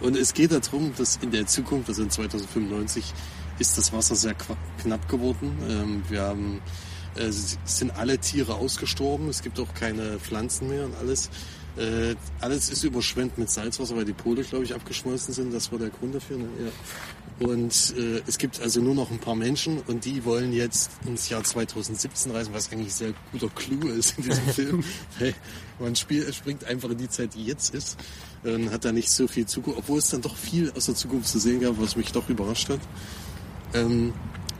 Und 0.00 0.16
es 0.16 0.34
geht 0.34 0.52
darum, 0.52 0.92
dass 0.96 1.16
in 1.22 1.30
der 1.30 1.46
Zukunft, 1.46 1.88
also 1.88 2.02
in 2.02 2.10
2095, 2.10 3.12
ist 3.58 3.78
das 3.78 3.92
Wasser 3.92 4.16
sehr 4.16 4.34
knapp 4.82 5.08
geworden. 5.08 5.56
Ähm, 5.68 6.02
wir 6.08 6.22
haben, 6.22 6.60
äh, 7.14 7.30
sind 7.30 7.96
alle 7.96 8.18
Tiere 8.18 8.54
ausgestorben. 8.54 9.28
Es 9.28 9.42
gibt 9.42 9.58
auch 9.60 9.72
keine 9.74 10.18
Pflanzen 10.18 10.68
mehr 10.68 10.84
und 10.84 10.96
alles. 10.96 11.30
Äh, 11.76 12.14
alles 12.40 12.70
ist 12.70 12.84
überschwemmt 12.84 13.36
mit 13.38 13.50
Salzwasser, 13.50 13.96
weil 13.96 14.04
die 14.04 14.12
Pole, 14.12 14.42
glaube 14.42 14.64
ich, 14.64 14.74
abgeschmolzen 14.74 15.34
sind. 15.34 15.52
Das 15.52 15.72
war 15.72 15.78
der 15.78 15.90
Grund 15.90 16.14
dafür. 16.14 16.38
Ne? 16.38 16.48
Ja. 16.64 16.70
Und 17.40 17.94
äh, 17.98 18.22
es 18.26 18.38
gibt 18.38 18.60
also 18.60 18.80
nur 18.80 18.94
noch 18.94 19.10
ein 19.10 19.18
paar 19.18 19.34
Menschen 19.34 19.80
und 19.88 20.04
die 20.04 20.24
wollen 20.24 20.52
jetzt 20.52 20.90
ins 21.04 21.28
Jahr 21.28 21.42
2017 21.42 22.30
reisen, 22.30 22.54
was 22.54 22.70
eigentlich 22.70 22.94
sehr 22.94 23.12
guter 23.32 23.48
Clou 23.48 23.88
ist 23.88 24.16
in 24.18 24.24
diesem 24.24 24.46
Film. 24.54 24.84
Man 25.80 25.96
spielt, 25.96 26.32
springt 26.32 26.64
einfach 26.64 26.90
in 26.90 26.98
die 26.98 27.08
Zeit, 27.08 27.34
die 27.34 27.44
jetzt 27.44 27.74
ist. 27.74 27.98
Und 28.44 28.70
hat 28.70 28.84
da 28.84 28.92
nicht 28.92 29.10
so 29.10 29.26
viel 29.26 29.46
Zukunft, 29.46 29.80
obwohl 29.80 29.98
es 29.98 30.10
dann 30.10 30.20
doch 30.20 30.36
viel 30.36 30.70
aus 30.76 30.86
der 30.86 30.94
Zukunft 30.94 31.28
zu 31.28 31.38
sehen 31.38 31.60
gab, 31.60 31.80
was 31.80 31.96
mich 31.96 32.12
doch 32.12 32.28
überrascht 32.28 32.68
hat. 32.68 32.80
Ähm, 33.72 34.12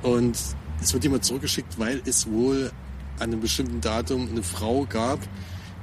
und 0.02 0.36
es 0.80 0.92
wird 0.92 1.04
jemand 1.04 1.24
zurückgeschickt, 1.24 1.78
weil 1.78 2.02
es 2.06 2.26
wohl 2.26 2.72
an 3.18 3.30
einem 3.30 3.40
bestimmten 3.40 3.80
Datum 3.80 4.28
eine 4.28 4.42
Frau 4.42 4.84
gab, 4.86 5.20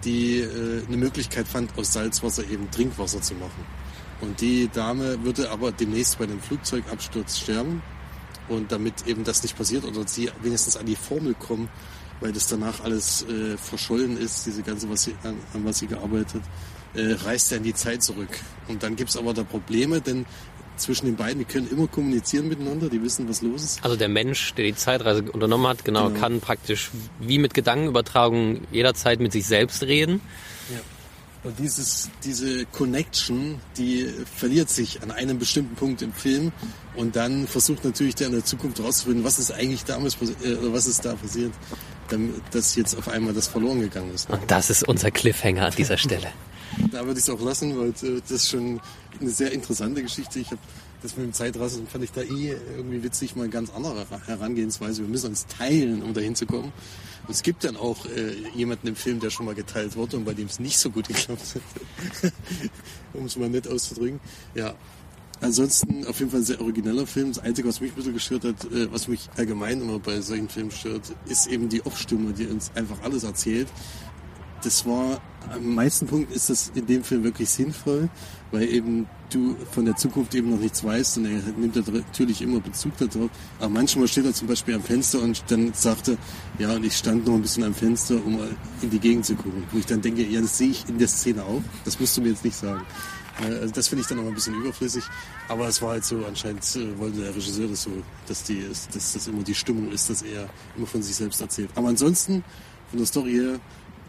die 0.03 0.39
äh, 0.39 0.85
eine 0.85 0.97
Möglichkeit 0.97 1.47
fand, 1.47 1.77
aus 1.77 1.93
Salzwasser 1.93 2.43
eben 2.49 2.69
Trinkwasser 2.71 3.21
zu 3.21 3.35
machen. 3.35 3.65
Und 4.21 4.39
die 4.41 4.69
Dame 4.71 5.23
würde 5.23 5.49
aber 5.49 5.71
demnächst 5.71 6.19
bei 6.19 6.25
einem 6.25 6.39
Flugzeugabsturz 6.39 7.39
sterben. 7.39 7.81
Und 8.49 8.71
damit 8.71 9.07
eben 9.07 9.23
das 9.23 9.43
nicht 9.43 9.57
passiert 9.57 9.85
oder 9.85 10.07
sie 10.07 10.29
wenigstens 10.41 10.75
an 10.75 10.85
die 10.85 10.95
Formel 10.95 11.33
kommen, 11.35 11.69
weil 12.19 12.33
das 12.33 12.47
danach 12.47 12.83
alles 12.83 13.23
äh, 13.23 13.57
verschollen 13.57 14.17
ist, 14.17 14.45
diese 14.45 14.61
ganze, 14.61 14.89
was 14.89 15.03
sie, 15.03 15.15
an, 15.23 15.37
an 15.53 15.63
was 15.63 15.79
sie 15.79 15.87
gearbeitet, 15.87 16.41
äh, 16.93 17.13
reist 17.23 17.51
er 17.51 17.59
in 17.59 17.63
die 17.63 17.73
Zeit 17.73 18.03
zurück. 18.03 18.29
Und 18.67 18.83
dann 18.83 18.95
gibt's 18.95 19.15
aber 19.15 19.33
da 19.33 19.43
Probleme, 19.43 20.01
denn 20.01 20.25
zwischen 20.81 21.05
den 21.05 21.15
beiden. 21.15 21.39
Die 21.39 21.45
können 21.45 21.69
immer 21.69 21.87
kommunizieren 21.87 22.47
miteinander, 22.47 22.89
die 22.89 23.01
wissen, 23.01 23.29
was 23.29 23.41
los 23.41 23.63
ist. 23.63 23.83
Also 23.83 23.95
der 23.95 24.09
Mensch, 24.09 24.53
der 24.55 24.65
die 24.65 24.75
Zeitreise 24.75 25.23
unternommen 25.31 25.67
hat, 25.67 25.85
genau, 25.85 26.07
genau. 26.07 26.19
kann 26.19 26.41
praktisch 26.41 26.91
wie 27.19 27.37
mit 27.37 27.53
Gedankenübertragung 27.53 28.61
jederzeit 28.71 29.19
mit 29.19 29.31
sich 29.31 29.45
selbst 29.45 29.83
reden. 29.83 30.21
Und 31.43 31.57
dieses, 31.57 32.09
diese 32.23 32.65
Connection, 32.65 33.59
die 33.75 34.07
verliert 34.37 34.69
sich 34.69 35.01
an 35.01 35.09
einem 35.09 35.39
bestimmten 35.39 35.75
Punkt 35.75 36.03
im 36.03 36.13
Film 36.13 36.51
und 36.95 37.15
dann 37.15 37.47
versucht 37.47 37.83
natürlich 37.83 38.13
der 38.13 38.27
in 38.27 38.33
der 38.33 38.45
Zukunft 38.45 38.77
herauszufinden, 38.77 39.23
was 39.23 39.39
ist 39.39 39.51
eigentlich 39.51 39.83
damals 39.83 40.15
äh, 40.15 40.57
was 40.61 40.85
ist 40.85 41.03
da 41.03 41.15
passiert, 41.15 41.51
dass 42.51 42.75
jetzt 42.75 42.95
auf 42.95 43.07
einmal 43.07 43.33
das 43.33 43.47
verloren 43.47 43.81
gegangen 43.81 44.13
ist. 44.13 44.29
Und 44.29 44.39
das 44.47 44.69
ist 44.69 44.87
unser 44.87 45.09
Cliffhanger 45.09 45.65
an 45.65 45.73
dieser 45.75 45.97
Stelle. 45.97 46.27
Da 46.91 47.05
würde 47.05 47.19
ich 47.19 47.25
es 47.25 47.29
auch 47.29 47.41
lassen, 47.41 47.77
weil 47.77 47.89
äh, 47.89 48.21
das 48.21 48.31
ist 48.31 48.49
schon 48.49 48.79
eine 49.19 49.29
sehr 49.29 49.51
interessante 49.51 50.01
Geschichte. 50.01 50.39
Ich 50.39 50.47
habe 50.47 50.61
das 51.01 51.17
mit 51.17 51.25
dem 51.25 51.33
Zeitreisen 51.33 51.87
fand 51.87 52.03
ich 52.03 52.11
da 52.11 52.21
eh 52.21 52.55
irgendwie 52.75 53.03
witzig, 53.03 53.35
mal 53.35 53.43
eine 53.43 53.51
ganz 53.51 53.71
andere 53.71 54.05
Herangehensweise. 54.27 55.01
Wir 55.01 55.09
müssen 55.09 55.31
uns 55.31 55.47
teilen, 55.47 56.03
um 56.03 56.13
dahin 56.13 56.35
zu 56.35 56.45
kommen. 56.45 56.71
Es 57.31 57.43
gibt 57.43 57.63
dann 57.63 57.77
auch 57.77 58.05
äh, 58.05 58.33
jemanden 58.53 58.87
im 58.87 58.95
Film, 58.95 59.19
der 59.19 59.29
schon 59.29 59.45
mal 59.45 59.55
geteilt 59.55 59.95
wurde 59.95 60.17
und 60.17 60.25
bei 60.25 60.33
dem 60.33 60.47
es 60.47 60.59
nicht 60.59 60.77
so 60.77 60.89
gut 60.89 61.07
geklappt 61.07 61.55
hat. 61.55 62.33
um 63.13 63.25
es 63.25 63.37
mal 63.37 63.49
nett 63.49 63.67
auszudrücken. 63.67 64.19
Ja. 64.53 64.75
Ansonsten 65.39 66.05
auf 66.05 66.19
jeden 66.19 66.29
Fall 66.29 66.41
ein 66.41 66.45
sehr 66.45 66.61
origineller 66.61 67.07
Film. 67.07 67.29
Das 67.29 67.39
Einzige, 67.39 67.67
was 67.67 67.81
mich 67.81 67.91
ein 67.91 67.95
bisschen 67.95 68.13
gestört 68.13 68.43
hat, 68.43 68.63
äh, 68.65 68.91
was 68.91 69.07
mich 69.07 69.27
allgemein 69.37 69.81
immer 69.81 69.97
bei 69.97 70.21
solchen 70.21 70.49
Filmen 70.49 70.69
stört, 70.69 71.15
ist 71.25 71.47
eben 71.47 71.67
die 71.67 71.83
Off-Stimme, 71.83 72.31
die 72.33 72.45
uns 72.45 72.71
einfach 72.75 73.01
alles 73.01 73.23
erzählt 73.23 73.67
das 74.61 74.85
war, 74.85 75.19
am 75.51 75.75
meisten 75.75 76.07
Punkt 76.07 76.31
ist 76.31 76.49
das 76.49 76.71
in 76.75 76.85
dem 76.85 77.03
Film 77.03 77.23
wirklich 77.23 77.49
sinnvoll, 77.49 78.09
weil 78.51 78.63
eben 78.63 79.07
du 79.29 79.55
von 79.71 79.85
der 79.85 79.95
Zukunft 79.95 80.35
eben 80.35 80.51
noch 80.51 80.59
nichts 80.59 80.83
weißt 80.83 81.17
und 81.17 81.25
er 81.25 81.41
nimmt 81.57 81.75
natürlich 81.75 82.41
immer 82.41 82.59
Bezug 82.59 82.97
darauf. 82.97 83.29
Aber 83.59 83.69
manchmal 83.69 84.07
steht 84.07 84.25
er 84.25 84.33
zum 84.33 84.47
Beispiel 84.47 84.75
am 84.75 84.83
Fenster 84.83 85.21
und 85.21 85.43
dann 85.47 85.73
sagte, 85.73 86.17
ja, 86.59 86.73
und 86.73 86.85
ich 86.85 86.95
stand 86.95 87.25
noch 87.25 87.35
ein 87.35 87.41
bisschen 87.41 87.63
am 87.63 87.73
Fenster, 87.73 88.15
um 88.15 88.39
in 88.81 88.89
die 88.89 88.99
Gegend 88.99 89.25
zu 89.25 89.35
gucken. 89.35 89.63
Wo 89.71 89.79
ich 89.79 89.85
dann 89.85 90.01
denke, 90.01 90.23
ja, 90.23 90.41
das 90.41 90.57
sehe 90.57 90.69
ich 90.69 90.87
in 90.87 90.97
der 90.97 91.07
Szene 91.07 91.43
auch. 91.43 91.61
Das 91.85 91.99
musst 91.99 92.17
du 92.17 92.21
mir 92.21 92.29
jetzt 92.29 92.43
nicht 92.43 92.55
sagen. 92.55 92.85
Äh, 93.41 93.53
also 93.55 93.73
das 93.73 93.87
finde 93.87 94.01
ich 94.01 94.07
dann 94.07 94.17
noch 94.17 94.25
ein 94.25 94.33
bisschen 94.33 94.55
überflüssig. 94.55 95.03
Aber 95.47 95.67
es 95.67 95.81
war 95.81 95.91
halt 95.91 96.05
so, 96.05 96.25
anscheinend 96.25 96.63
äh, 96.75 96.97
wollte 96.97 97.21
der 97.21 97.35
Regisseur 97.35 97.67
das 97.67 97.83
so, 97.83 97.91
dass, 98.27 98.43
die, 98.43 98.65
dass 98.67 99.13
das 99.13 99.27
immer 99.27 99.43
die 99.43 99.55
Stimmung 99.55 99.91
ist, 99.91 100.09
dass 100.09 100.21
er 100.21 100.49
immer 100.75 100.87
von 100.87 101.01
sich 101.01 101.15
selbst 101.15 101.41
erzählt. 101.41 101.69
Aber 101.75 101.89
ansonsten, 101.89 102.43
von 102.89 102.97
der 102.97 103.07
Story 103.07 103.31
her, 103.33 103.59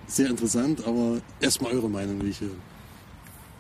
sehr 0.07 0.29
interessant, 0.29 0.87
aber 0.87 1.21
erstmal 1.41 1.73
eure 1.73 1.89
Meinung, 1.89 2.23
wie 2.23 2.31
ich 2.31 2.41
höre. 2.41 2.51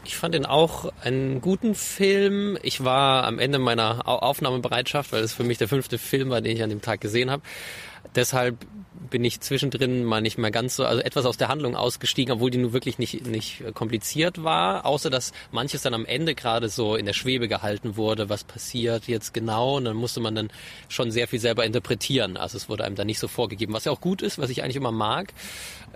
Ich 0.04 0.16
fand 0.16 0.34
ihn 0.34 0.46
auch 0.46 0.92
einen 1.02 1.40
guten 1.40 1.76
Film. 1.76 2.58
Ich 2.62 2.82
war 2.82 3.24
am 3.24 3.38
Ende 3.38 3.60
meiner 3.60 4.08
Aufnahmebereitschaft, 4.08 5.12
weil 5.12 5.22
es 5.22 5.32
für 5.32 5.44
mich 5.44 5.58
der 5.58 5.68
fünfte 5.68 5.96
Film 5.96 6.30
war, 6.30 6.40
den 6.40 6.56
ich 6.56 6.62
an 6.62 6.70
dem 6.70 6.82
Tag 6.82 7.00
gesehen 7.00 7.30
habe. 7.30 7.42
Deshalb 8.14 8.58
bin 9.12 9.24
ich 9.24 9.40
zwischendrin 9.40 10.04
mal 10.04 10.22
nicht 10.22 10.38
mehr 10.38 10.50
ganz 10.50 10.76
so, 10.76 10.84
also 10.86 11.02
etwas 11.02 11.26
aus 11.26 11.36
der 11.36 11.48
Handlung 11.48 11.76
ausgestiegen, 11.76 12.32
obwohl 12.32 12.50
die 12.50 12.58
nun 12.58 12.72
wirklich 12.72 12.98
nicht, 12.98 13.26
nicht 13.26 13.62
kompliziert 13.74 14.42
war, 14.42 14.86
außer 14.86 15.10
dass 15.10 15.32
manches 15.50 15.82
dann 15.82 15.92
am 15.92 16.06
Ende 16.06 16.34
gerade 16.34 16.70
so 16.70 16.96
in 16.96 17.04
der 17.04 17.12
Schwebe 17.12 17.46
gehalten 17.46 17.96
wurde, 17.96 18.30
was 18.30 18.42
passiert 18.42 19.08
jetzt 19.08 19.34
genau 19.34 19.76
und 19.76 19.84
dann 19.84 19.96
musste 19.96 20.20
man 20.20 20.34
dann 20.34 20.50
schon 20.88 21.10
sehr 21.10 21.28
viel 21.28 21.40
selber 21.40 21.64
interpretieren. 21.64 22.38
Also 22.38 22.56
es 22.56 22.70
wurde 22.70 22.84
einem 22.84 22.96
dann 22.96 23.06
nicht 23.06 23.18
so 23.18 23.28
vorgegeben, 23.28 23.74
was 23.74 23.84
ja 23.84 23.92
auch 23.92 24.00
gut 24.00 24.22
ist, 24.22 24.38
was 24.38 24.48
ich 24.48 24.62
eigentlich 24.62 24.76
immer 24.76 24.92
mag. 24.92 25.34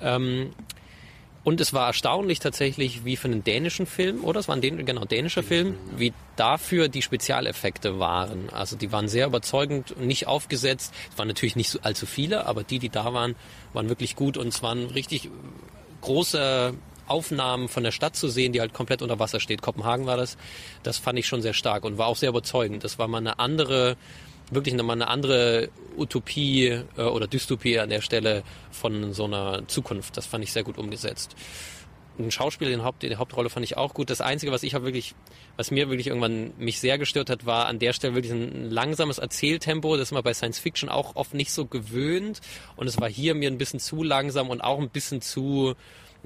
Ähm, 0.00 0.50
und 1.46 1.60
es 1.60 1.72
war 1.72 1.86
erstaunlich 1.86 2.40
tatsächlich, 2.40 3.04
wie 3.04 3.14
für 3.14 3.28
einen 3.28 3.44
dänischen 3.44 3.86
Film, 3.86 4.24
oder? 4.24 4.40
Es 4.40 4.48
war 4.48 4.56
ein 4.56 4.60
Dän 4.60 4.84
genau, 4.84 5.04
dänischer 5.04 5.44
Film, 5.44 5.76
wie 5.96 6.12
dafür 6.34 6.88
die 6.88 7.02
Spezialeffekte 7.02 8.00
waren. 8.00 8.50
Also 8.50 8.74
die 8.74 8.90
waren 8.90 9.06
sehr 9.06 9.28
überzeugend 9.28 9.92
und 9.92 10.08
nicht 10.08 10.26
aufgesetzt. 10.26 10.92
Es 11.08 11.16
waren 11.16 11.28
natürlich 11.28 11.54
nicht 11.54 11.70
so 11.70 11.78
allzu 11.82 12.04
viele, 12.04 12.46
aber 12.46 12.64
die, 12.64 12.80
die 12.80 12.88
da 12.88 13.14
waren, 13.14 13.36
waren 13.74 13.88
wirklich 13.88 14.16
gut 14.16 14.36
und 14.36 14.48
es 14.48 14.60
waren 14.64 14.86
richtig 14.86 15.30
große 16.00 16.74
Aufnahmen 17.06 17.68
von 17.68 17.84
der 17.84 17.92
Stadt 17.92 18.16
zu 18.16 18.26
sehen, 18.26 18.52
die 18.52 18.58
halt 18.58 18.74
komplett 18.74 19.00
unter 19.00 19.20
Wasser 19.20 19.38
steht. 19.38 19.62
Kopenhagen 19.62 20.04
war 20.04 20.16
das. 20.16 20.36
Das 20.82 20.98
fand 20.98 21.16
ich 21.16 21.28
schon 21.28 21.42
sehr 21.42 21.54
stark 21.54 21.84
und 21.84 21.96
war 21.96 22.08
auch 22.08 22.16
sehr 22.16 22.30
überzeugend. 22.30 22.82
Das 22.82 22.98
war 22.98 23.06
mal 23.06 23.18
eine 23.18 23.38
andere 23.38 23.96
wirklich 24.50 24.74
nochmal 24.74 24.96
eine 24.96 25.08
andere 25.08 25.70
Utopie 25.96 26.66
äh, 26.96 27.02
oder 27.02 27.26
Dystopie 27.26 27.78
an 27.78 27.90
der 27.90 28.00
Stelle 28.00 28.42
von 28.70 29.12
so 29.12 29.24
einer 29.24 29.66
Zukunft. 29.68 30.16
Das 30.16 30.26
fand 30.26 30.44
ich 30.44 30.52
sehr 30.52 30.62
gut 30.62 30.78
umgesetzt. 30.78 31.34
Ein 32.18 32.30
Schauspieler 32.30 32.70
in 32.70 32.82
Haupt, 32.82 33.02
der 33.02 33.18
Hauptrolle 33.18 33.50
fand 33.50 33.64
ich 33.64 33.76
auch 33.76 33.92
gut. 33.92 34.08
Das 34.08 34.22
Einzige, 34.22 34.50
was 34.50 34.62
ich 34.62 34.74
habe 34.74 34.86
wirklich, 34.86 35.14
was 35.56 35.70
mir 35.70 35.90
wirklich 35.90 36.06
irgendwann 36.06 36.54
mich 36.56 36.80
sehr 36.80 36.96
gestört 36.96 37.28
hat, 37.28 37.44
war 37.44 37.66
an 37.66 37.78
der 37.78 37.92
Stelle 37.92 38.14
wirklich 38.14 38.32
ein 38.32 38.70
langsames 38.70 39.18
Erzähltempo. 39.18 39.96
Das 39.96 40.08
ist 40.08 40.12
man 40.12 40.22
bei 40.22 40.32
Science 40.32 40.58
Fiction 40.58 40.88
auch 40.88 41.14
oft 41.14 41.34
nicht 41.34 41.52
so 41.52 41.66
gewöhnt. 41.66 42.40
Und 42.76 42.86
es 42.86 42.98
war 42.98 43.10
hier 43.10 43.34
mir 43.34 43.50
ein 43.50 43.58
bisschen 43.58 43.80
zu 43.80 44.02
langsam 44.02 44.48
und 44.48 44.62
auch 44.62 44.78
ein 44.80 44.88
bisschen 44.88 45.20
zu, 45.20 45.74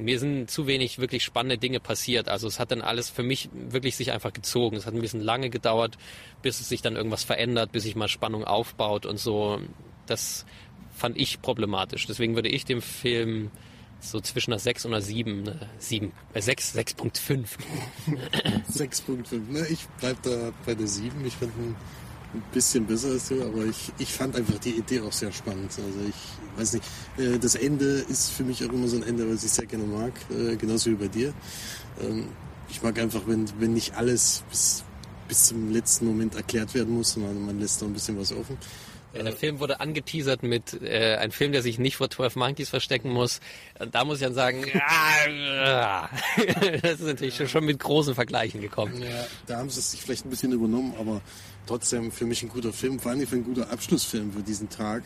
mir 0.01 0.19
sind 0.19 0.51
zu 0.51 0.67
wenig 0.67 0.99
wirklich 0.99 1.25
spannende 1.25 1.59
Dinge 1.59 1.81
passiert. 1.81 2.29
Also 2.29 2.49
es 2.49 2.59
hat 2.59 2.71
dann 2.71 2.83
alles 2.83 3.11
für 3.11 3.23
mich 3.23 3.49
wirklich 3.53 3.97
sich 3.97 4.13
einfach 4.13 4.33
gezogen. 4.33 4.77
Es 4.77 4.87
hat 4.87 4.95
ein 4.95 5.01
bisschen 5.01 5.21
lange 5.21 5.51
gedauert, 5.51 5.99
bis 6.43 6.61
es 6.61 6.69
sich 6.69 6.83
dann 6.83 6.97
irgendwas 6.97 7.25
verändert, 7.25 7.73
bis 7.73 7.85
sich 7.85 7.97
mal 7.97 8.09
Spannung 8.09 8.45
aufbaut 8.45 9.07
und 9.07 9.19
so. 9.19 9.61
Das 10.07 10.45
fand 10.95 11.17
ich 11.17 11.41
problematisch. 11.43 12.07
Deswegen 12.07 12.35
würde 12.35 12.49
ich 12.49 12.65
dem 12.65 12.83
Film 12.83 13.51
so 14.01 14.21
zwischen 14.21 14.53
einer 14.53 14.59
6 14.59 14.87
und 14.87 14.95
einer 14.95 15.03
7, 15.03 15.43
ne, 15.43 15.69
7, 15.79 16.13
bei 16.33 16.41
6, 16.41 16.77
6.5. 16.77 17.47
6.5, 18.73 19.51
ne? 19.51 19.67
Ich 19.69 19.87
bleib 19.99 20.23
da 20.23 20.53
bei 20.65 20.75
der 20.75 20.87
7. 20.87 21.25
Ich 21.27 21.35
finde 21.35 21.55
ein 22.35 22.43
bisschen 22.53 22.87
besser 22.87 23.09
als 23.09 23.29
du, 23.29 23.43
aber 23.45 23.65
ich, 23.67 23.93
ich 23.99 24.13
fand 24.13 24.37
einfach 24.37 24.59
die 24.59 24.71
Idee 24.71 25.01
auch 25.01 25.13
sehr 25.13 25.33
spannend. 25.33 25.71
Also 25.71 26.01
ich 26.09 26.40
weiß 26.57 26.75
nicht, 26.75 26.85
äh, 27.19 27.39
das 27.39 27.55
Ende 27.55 28.05
ist 28.09 28.31
für 28.31 28.45
mich 28.45 28.65
auch 28.65 28.73
immer 28.73 28.89
so 28.89 28.97
ein 28.97 29.03
Ende, 29.03 29.33
was 29.33 29.45
ich 29.45 29.51
sehr 29.51 29.67
gerne 29.67 29.85
mag, 29.85 30.13
äh, 30.31 30.57
genauso 30.57 30.91
wie 30.91 30.95
bei 30.95 31.09
dir. 31.09 31.33
Ähm, 32.03 32.27
ich 32.69 32.83
mag 32.83 32.99
einfach, 32.99 33.23
wenn, 33.27 33.47
wenn 33.59 33.75
nicht 33.75 33.95
alles 33.95 34.45
bis, 34.49 34.85
bis 35.29 35.47
zum 35.47 35.73
letzten 35.73 36.07
Moment 36.07 36.35
erklärt 36.35 36.75
werden 36.75 36.95
muss, 36.95 37.13
sondern 37.13 37.45
man 37.45 37.59
lässt 37.59 37.81
noch 37.81 37.89
ein 37.89 37.95
bisschen 37.95 38.19
was 38.19 38.33
offen. 38.33 38.57
Ja, 39.13 39.25
der 39.25 39.33
Film 39.33 39.59
wurde 39.59 39.81
angeteasert 39.81 40.45
mit 40.45 40.81
äh, 40.83 41.17
ein 41.17 41.33
Film, 41.33 41.51
der 41.51 41.63
sich 41.63 41.81
nicht 41.81 41.97
vor 41.97 42.11
12 42.11 42.37
Monkeys 42.37 42.69
verstecken 42.69 43.11
muss. 43.11 43.41
Da 43.91 44.05
muss 44.05 44.19
ich 44.19 44.25
dann 44.25 44.35
sagen, 44.35 44.63
das 46.83 46.93
ist 46.93 47.03
natürlich 47.03 47.51
schon 47.51 47.65
mit 47.65 47.81
großen 47.81 48.15
Vergleichen 48.15 48.61
gekommen. 48.61 49.03
Ja, 49.03 49.27
da 49.47 49.59
haben 49.59 49.69
sie 49.69 49.81
es 49.81 49.91
sich 49.91 50.03
vielleicht 50.03 50.27
ein 50.27 50.31
bisschen 50.31 50.53
übernommen, 50.53 50.95
aber 50.99 51.23
trotzdem 51.67 52.13
für 52.13 52.25
mich 52.25 52.45
ein 52.45 52.49
guter 52.49 52.73
Film, 52.73 53.01
vor 53.01 53.11
allem 53.11 53.27
für 53.27 53.37
ein 53.37 53.45
guter 53.45 53.71
Abschlussfilm 53.71 54.33
für 54.33 54.43
diesen 54.43 54.69
Tag. 54.69 55.03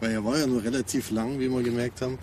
Weil 0.00 0.12
er 0.12 0.24
war 0.24 0.38
ja 0.38 0.46
nur 0.46 0.62
relativ 0.62 1.10
lang, 1.10 1.38
wie 1.38 1.48
wir 1.48 1.62
gemerkt 1.62 2.00
haben. 2.02 2.18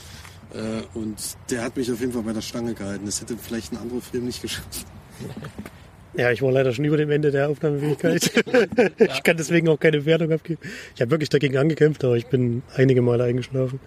Äh, 0.54 0.98
und 0.98 1.16
der 1.50 1.64
hat 1.64 1.76
mich 1.76 1.92
auf 1.92 2.00
jeden 2.00 2.14
Fall 2.14 2.24
bei 2.24 2.34
der 2.34 2.42
Stange 2.42 2.74
gehalten. 2.74 3.06
Das 3.06 3.22
hätte 3.22 3.36
vielleicht 3.38 3.74
ein 3.74 3.78
anderer 3.78 4.02
Film 4.02 4.26
nicht 4.26 4.42
geschafft. 4.42 4.86
Ja, 6.18 6.32
ich 6.32 6.42
war 6.42 6.50
leider 6.50 6.72
schon 6.72 6.86
über 6.86 6.96
dem 6.96 7.12
Ende 7.12 7.30
der 7.30 7.50
Aufnahmefähigkeit. 7.50 8.32
ich 8.98 9.24
kann 9.24 9.36
deswegen 9.36 9.68
auch 9.68 9.78
keine 9.78 10.06
Wertung 10.06 10.32
abgeben. 10.32 10.62
Ich 10.96 11.02
habe 11.02 11.12
wirklich 11.12 11.30
dagegen 11.30 11.58
angekämpft, 11.58 12.06
aber 12.06 12.16
ich 12.16 12.28
bin 12.28 12.64
einige 12.74 13.02
Male 13.02 13.26
eingeschlafen. 13.26 13.82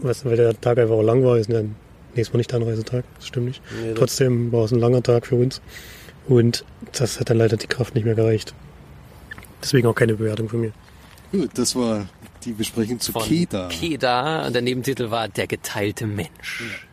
Was, 0.00 0.24
weil 0.24 0.36
der 0.36 0.58
Tag 0.60 0.78
einfach 0.78 0.94
auch 0.94 1.02
lang 1.02 1.24
war. 1.24 1.36
Ist 1.36 1.50
ein, 1.50 1.74
nee, 2.14 2.20
es 2.20 2.32
war 2.32 2.38
nicht 2.38 2.52
der 2.52 2.60
Anreisetag, 2.60 3.04
das 3.16 3.26
stimmt 3.26 3.46
nicht. 3.46 3.62
Nee, 3.82 3.94
Trotzdem 3.94 4.52
war 4.52 4.66
es 4.66 4.72
ein 4.72 4.78
langer 4.78 5.02
Tag 5.02 5.26
für 5.26 5.34
uns. 5.34 5.60
Und 6.28 6.64
das 6.92 7.18
hat 7.18 7.30
dann 7.30 7.38
leider 7.38 7.56
die 7.56 7.66
Kraft 7.66 7.96
nicht 7.96 8.04
mehr 8.04 8.14
gereicht. 8.14 8.54
Deswegen 9.60 9.88
auch 9.88 9.94
keine 9.94 10.14
Bewertung 10.14 10.48
von 10.48 10.60
mir. 10.60 10.72
Gut, 11.32 11.50
das 11.54 11.74
war 11.74 12.06
die 12.48 12.54
Besprechung 12.54 13.00
zu 13.00 13.12
von 13.12 13.22
Keda. 13.22 13.68
Keda, 13.68 14.50
der 14.50 14.62
Nebentitel 14.62 15.10
war 15.10 15.28
Der 15.28 15.46
geteilte 15.46 16.06
Mensch. 16.06 16.62
Ja. 16.62 16.88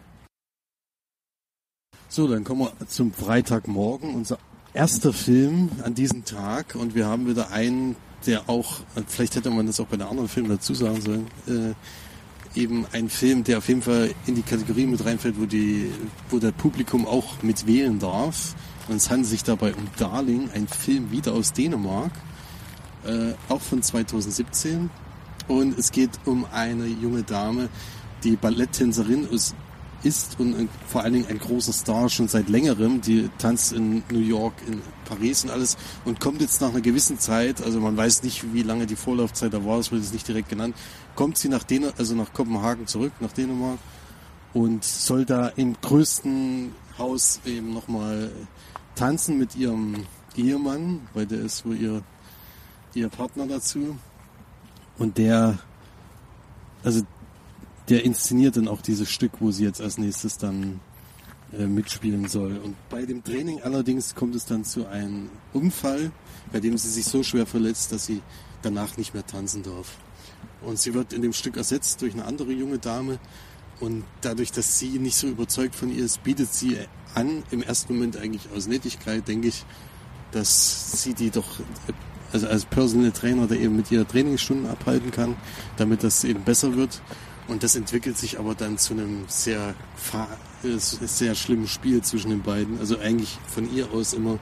So, 2.07 2.27
dann 2.27 2.43
kommen 2.43 2.61
wir 2.61 2.87
zum 2.87 3.11
Freitagmorgen. 3.11 4.15
Unser 4.15 4.37
erster 4.73 5.13
Film 5.13 5.69
an 5.83 5.95
diesem 5.95 6.25
Tag 6.25 6.75
und 6.75 6.95
wir 6.95 7.07
haben 7.07 7.27
wieder 7.27 7.51
einen, 7.51 7.95
der 8.25 8.49
auch, 8.49 8.81
vielleicht 9.07 9.35
hätte 9.35 9.49
man 9.49 9.67
das 9.67 9.79
auch 9.79 9.87
bei 9.87 9.97
den 9.97 10.07
anderen 10.07 10.29
Filmen 10.29 10.49
dazu 10.49 10.73
sagen 10.73 11.01
sollen, 11.01 11.27
äh, 11.47 12.59
eben 12.59 12.85
ein 12.91 13.09
Film, 13.09 13.43
der 13.43 13.57
auf 13.57 13.67
jeden 13.67 13.81
Fall 13.81 14.11
in 14.27 14.35
die 14.35 14.41
Kategorie 14.41 14.85
mit 14.85 15.03
reinfällt, 15.03 15.39
wo 15.39 15.45
die, 15.45 15.91
wo 16.29 16.39
der 16.39 16.51
Publikum 16.51 17.05
auch 17.07 17.41
mit 17.41 17.67
wählen 17.67 17.99
darf. 17.99 18.55
Und 18.87 18.97
es 18.97 19.09
handelt 19.09 19.29
sich 19.29 19.43
dabei 19.43 19.73
um 19.73 19.87
Darling, 19.97 20.49
ein 20.53 20.67
Film 20.67 21.11
wieder 21.11 21.33
aus 21.33 21.53
Dänemark, 21.53 22.11
äh, 23.05 23.33
auch 23.49 23.61
von 23.61 23.81
2017. 23.81 24.89
Und 25.47 25.77
es 25.77 25.91
geht 25.91 26.11
um 26.25 26.45
eine 26.51 26.85
junge 26.85 27.23
Dame, 27.23 27.69
die 28.23 28.35
Balletttänzerin 28.35 29.27
ist 29.29 29.55
ist 30.05 30.39
und 30.39 30.55
ein, 30.55 30.69
vor 30.87 31.01
allen 31.01 31.13
Dingen 31.13 31.27
ein 31.29 31.39
großer 31.39 31.73
Star 31.73 32.09
schon 32.09 32.27
seit 32.27 32.47
längerem. 32.47 33.01
Die 33.01 33.29
tanzt 33.39 33.73
in 33.73 34.03
New 34.11 34.19
York, 34.19 34.53
in 34.67 34.81
Paris 35.05 35.43
und 35.43 35.49
alles 35.49 35.77
und 36.05 36.19
kommt 36.19 36.41
jetzt 36.41 36.61
nach 36.61 36.69
einer 36.69 36.81
gewissen 36.81 37.19
Zeit, 37.19 37.61
also 37.61 37.79
man 37.79 37.97
weiß 37.97 38.23
nicht, 38.23 38.53
wie 38.53 38.61
lange 38.61 38.85
die 38.85 38.95
Vorlaufzeit 38.95 39.53
da 39.53 39.65
war, 39.65 39.79
es 39.79 39.91
wird 39.91 40.03
jetzt 40.03 40.13
nicht 40.13 40.27
direkt 40.27 40.49
genannt, 40.49 40.75
kommt 41.15 41.37
sie 41.37 41.49
nach 41.49 41.63
Dän 41.63 41.85
also 41.97 42.15
nach 42.15 42.33
Kopenhagen 42.33 42.87
zurück, 42.87 43.13
nach 43.19 43.31
Dänemark 43.31 43.79
und 44.53 44.83
soll 44.83 45.25
da 45.25 45.47
im 45.49 45.75
größten 45.81 46.71
Haus 46.97 47.41
eben 47.45 47.73
nochmal 47.73 48.31
tanzen 48.95 49.37
mit 49.37 49.55
ihrem 49.55 50.05
Ehemann, 50.35 51.01
weil 51.13 51.25
der 51.25 51.39
ist 51.39 51.65
wohl 51.65 51.77
ihr, 51.77 52.03
ihr 52.93 53.09
Partner 53.09 53.47
dazu. 53.47 53.97
Und 54.97 55.17
der, 55.17 55.59
also 56.83 57.01
der 57.89 58.03
inszeniert 58.03 58.57
dann 58.57 58.67
auch 58.67 58.81
dieses 58.81 59.09
Stück, 59.09 59.33
wo 59.39 59.51
sie 59.51 59.63
jetzt 59.63 59.81
als 59.81 59.97
nächstes 59.97 60.37
dann 60.37 60.79
äh, 61.53 61.67
mitspielen 61.67 62.27
soll. 62.27 62.57
Und 62.57 62.75
bei 62.89 63.05
dem 63.05 63.23
Training 63.23 63.61
allerdings 63.61 64.15
kommt 64.15 64.35
es 64.35 64.45
dann 64.45 64.63
zu 64.63 64.87
einem 64.87 65.29
Unfall, 65.53 66.11
bei 66.51 66.59
dem 66.59 66.77
sie 66.77 66.89
sich 66.89 67.05
so 67.05 67.23
schwer 67.23 67.45
verletzt, 67.45 67.91
dass 67.91 68.05
sie 68.05 68.21
danach 68.61 68.97
nicht 68.97 69.13
mehr 69.13 69.25
tanzen 69.25 69.63
darf. 69.63 69.97
Und 70.61 70.79
sie 70.79 70.93
wird 70.93 71.13
in 71.13 71.21
dem 71.21 71.33
Stück 71.33 71.57
ersetzt 71.57 72.01
durch 72.01 72.13
eine 72.13 72.25
andere 72.25 72.51
junge 72.51 72.79
Dame. 72.79 73.19
Und 73.79 74.03
dadurch, 74.21 74.51
dass 74.51 74.79
sie 74.79 74.99
nicht 74.99 75.17
so 75.17 75.27
überzeugt 75.27 75.75
von 75.75 75.95
ihr 75.95 76.03
ist, 76.03 76.23
bietet 76.23 76.53
sie 76.53 76.77
an, 77.13 77.43
im 77.51 77.61
ersten 77.61 77.93
Moment 77.93 78.17
eigentlich 78.17 78.49
aus 78.55 78.67
Nettigkeit, 78.67 79.27
denke 79.27 79.49
ich, 79.49 79.65
dass 80.31 81.03
sie 81.03 81.13
die 81.13 81.29
doch, 81.29 81.59
also 82.35 82.47
als 82.49 82.65
Personal 82.65 83.11
Trainer, 83.11 83.47
der 83.47 83.61
eben 83.61 83.77
mit 83.77 83.89
ihr 83.91 84.05
Trainingsstunden 84.05 84.67
abhalten 84.67 85.09
kann, 85.09 85.37
damit 85.77 86.03
das 86.03 86.25
eben 86.25 86.43
besser 86.43 86.75
wird. 86.75 87.01
Und 87.47 87.63
das 87.63 87.77
entwickelt 87.77 88.17
sich 88.17 88.37
aber 88.39 88.55
dann 88.55 88.77
zu 88.77 88.93
einem 88.93 89.23
sehr, 89.27 89.73
sehr 90.81 91.35
schlimmen 91.35 91.67
Spiel 91.67 92.01
zwischen 92.01 92.31
den 92.31 92.41
beiden. 92.41 92.77
Also 92.79 92.99
eigentlich 92.99 93.37
von 93.47 93.73
ihr 93.73 93.89
aus 93.91 94.13
immer, 94.13 94.37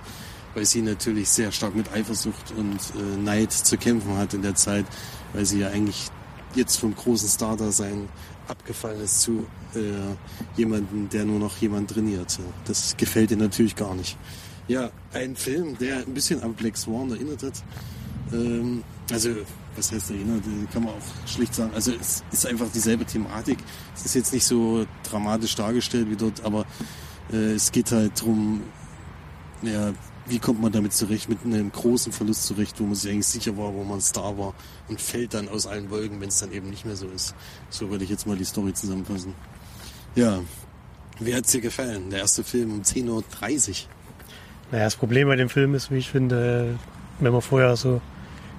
weil 0.55 0.65
sie 0.65 0.81
natürlich 0.81 1.29
sehr 1.29 1.51
stark 1.51 1.75
mit 1.75 1.93
Eifersucht 1.93 2.51
und 2.57 2.79
äh, 2.99 3.17
Neid 3.21 3.51
zu 3.51 3.77
kämpfen 3.77 4.17
hat 4.17 4.33
in 4.33 4.41
der 4.41 4.55
Zeit, 4.55 4.85
weil 5.33 5.45
sie 5.45 5.59
ja 5.59 5.67
eigentlich 5.67 6.07
jetzt 6.55 6.77
vom 6.77 6.95
großen 6.95 7.29
Star-Dasein 7.29 8.09
abgefallen 8.47 9.01
ist 9.01 9.21
zu 9.21 9.45
äh, 9.75 10.57
jemandem, 10.57 11.09
der 11.09 11.25
nur 11.25 11.39
noch 11.39 11.57
jemand 11.57 11.91
trainiert. 11.91 12.39
Das 12.65 12.97
gefällt 12.97 13.29
ihr 13.29 13.37
natürlich 13.37 13.75
gar 13.75 13.93
nicht. 13.93 14.17
Ja, 14.67 14.91
ein 15.13 15.35
Film, 15.35 15.77
der 15.77 15.97
ein 15.97 16.13
bisschen 16.13 16.41
an 16.41 16.53
Black 16.53 16.77
Swan 16.77 17.11
erinnert 17.11 17.43
hat. 17.43 17.63
Ähm, 18.31 18.83
also 19.11 19.29
was 19.75 19.91
heißt 19.91 20.11
erinnert, 20.11 20.43
kann 20.71 20.83
man 20.83 20.93
auch 20.93 21.27
schlicht 21.27 21.55
sagen. 21.55 21.71
Also 21.73 21.91
es 21.99 22.23
ist 22.31 22.45
einfach 22.45 22.67
dieselbe 22.73 23.05
Thematik. 23.05 23.57
Es 23.95 24.05
ist 24.05 24.15
jetzt 24.15 24.33
nicht 24.33 24.45
so 24.45 24.85
dramatisch 25.03 25.55
dargestellt 25.55 26.09
wie 26.09 26.15
dort, 26.15 26.43
aber 26.45 26.65
äh, 27.31 27.53
es 27.53 27.71
geht 27.71 27.91
halt 27.91 28.19
darum, 28.19 28.61
ja, 29.61 29.93
wie 30.25 30.39
kommt 30.39 30.61
man 30.61 30.71
damit 30.71 30.93
zurecht, 30.93 31.27
mit 31.27 31.39
einem 31.43 31.71
großen 31.71 32.13
Verlust 32.13 32.45
zurecht, 32.45 32.79
wo 32.79 32.85
man 32.85 32.95
sich 32.95 33.11
eigentlich 33.11 33.27
sicher 33.27 33.57
war, 33.57 33.73
wo 33.73 33.83
man 33.83 33.99
Star 33.99 34.37
war 34.37 34.53
und 34.87 35.01
fällt 35.01 35.33
dann 35.33 35.49
aus 35.49 35.67
allen 35.67 35.89
Wolken, 35.89 36.21
wenn 36.21 36.29
es 36.29 36.39
dann 36.39 36.51
eben 36.51 36.69
nicht 36.69 36.85
mehr 36.85 36.95
so 36.95 37.07
ist. 37.07 37.35
So 37.69 37.89
würde 37.89 38.03
ich 38.03 38.09
jetzt 38.09 38.25
mal 38.25 38.37
die 38.37 38.45
Story 38.45 38.73
zusammenfassen. 38.73 39.33
Ja, 40.15 40.41
wie 41.19 41.35
hat 41.35 41.45
es 41.45 41.51
dir 41.51 41.61
gefallen? 41.61 42.09
Der 42.09 42.19
erste 42.19 42.43
Film 42.43 42.71
um 42.71 42.81
10.30 42.81 43.09
Uhr. 43.09 43.75
Naja, 44.73 44.85
das 44.85 44.95
Problem 44.95 45.27
bei 45.27 45.35
dem 45.35 45.49
Film 45.49 45.75
ist, 45.75 45.91
wie 45.91 45.97
ich 45.97 46.09
finde, 46.09 46.79
wenn 47.19 47.31
man 47.31 47.43
vorher 47.43 47.75
so 47.75 48.01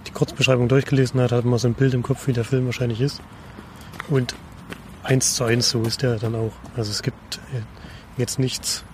die 0.07 0.13
Kurzbeschreibung 0.13 0.69
durchgelesen 0.69 1.21
hat, 1.21 1.33
hat 1.33 1.45
man 1.45 1.59
so 1.59 1.67
ein 1.67 1.75
Bild 1.75 1.93
im 1.93 2.05
Kopf, 2.05 2.29
wie 2.29 2.33
der 2.33 2.45
Film 2.45 2.67
wahrscheinlich 2.67 3.01
ist. 3.01 3.21
Und 4.09 4.37
eins 5.03 5.35
zu 5.35 5.43
eins 5.43 5.71
so 5.71 5.83
ist 5.83 6.03
der 6.03 6.21
dann 6.21 6.37
auch. 6.37 6.53
Also 6.77 6.93
es 6.93 7.03
gibt 7.03 7.41
äh, 7.53 7.63
jetzt 8.17 8.39
nichts, 8.39 8.85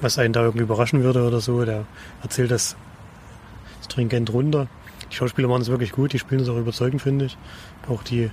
was 0.00 0.18
einen 0.18 0.32
da 0.32 0.44
irgendwie 0.44 0.62
überraschen 0.62 1.02
würde 1.02 1.26
oder 1.26 1.40
so. 1.40 1.62
Der 1.66 1.84
erzählt 2.22 2.50
das 2.50 2.74
stringent 3.84 4.32
runter. 4.32 4.66
Die 5.12 5.16
Schauspieler 5.16 5.48
machen 5.48 5.60
es 5.60 5.68
wirklich 5.68 5.92
gut, 5.92 6.14
die 6.14 6.18
spielen 6.18 6.40
es 6.40 6.48
auch 6.48 6.56
überzeugend, 6.56 7.02
finde 7.02 7.26
ich. 7.26 7.36
Auch 7.86 8.02
die 8.02 8.30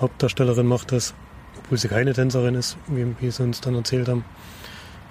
Hauptdarstellerin 0.00 0.66
macht 0.66 0.92
das, 0.92 1.14
obwohl 1.58 1.78
sie 1.78 1.88
keine 1.88 2.12
Tänzerin 2.12 2.54
ist, 2.54 2.76
wie, 2.86 3.12
wie 3.18 3.32
sie 3.32 3.42
uns 3.42 3.60
dann 3.60 3.74
erzählt 3.74 4.06
haben. 4.06 4.24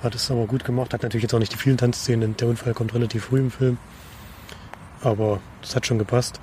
Hat 0.03 0.15
es 0.15 0.31
aber 0.31 0.45
gut 0.45 0.63
gemacht, 0.63 0.93
hat 0.93 1.03
natürlich 1.03 1.23
jetzt 1.23 1.33
auch 1.33 1.39
nicht 1.39 1.53
die 1.53 1.57
vielen 1.57 1.77
Tanzszenen. 1.77 2.37
Der 2.37 2.47
Unfall 2.47 2.73
kommt 2.73 2.93
relativ 2.93 3.25
früh 3.25 3.39
im 3.39 3.51
Film. 3.51 3.77
Aber 5.01 5.39
das 5.61 5.75
hat 5.75 5.85
schon 5.85 5.99
gepasst. 5.99 6.39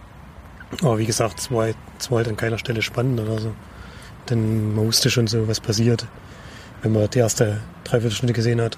Aber 0.82 0.98
wie 0.98 1.06
gesagt, 1.06 1.38
es 1.38 1.50
war, 1.50 1.68
es 1.98 2.10
war 2.10 2.18
halt 2.18 2.28
an 2.28 2.36
keiner 2.36 2.58
Stelle 2.58 2.82
spannend 2.82 3.20
oder 3.20 3.38
so. 3.38 3.54
Denn 4.28 4.74
man 4.74 4.86
wusste 4.86 5.10
schon 5.10 5.26
so, 5.26 5.48
was 5.48 5.60
passiert. 5.60 6.06
Wenn 6.82 6.92
man 6.92 7.08
die 7.08 7.18
erste 7.18 7.60
Dreiviertelstunde 7.84 8.34
gesehen 8.34 8.60
hat, 8.60 8.76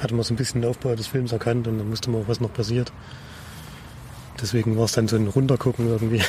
hatte 0.00 0.14
man 0.14 0.24
so 0.24 0.34
ein 0.34 0.36
bisschen 0.36 0.62
den 0.62 0.70
Aufbau 0.70 0.94
des 0.94 1.06
Films 1.06 1.32
erkannt 1.32 1.68
und 1.68 1.78
dann 1.78 1.90
wusste 1.90 2.10
man 2.10 2.22
auch, 2.22 2.28
was 2.28 2.40
noch 2.40 2.52
passiert. 2.52 2.92
Deswegen 4.40 4.76
war 4.76 4.86
es 4.86 4.92
dann 4.92 5.06
so 5.06 5.16
ein 5.16 5.28
Runtergucken 5.28 5.86
irgendwie. 5.86 6.22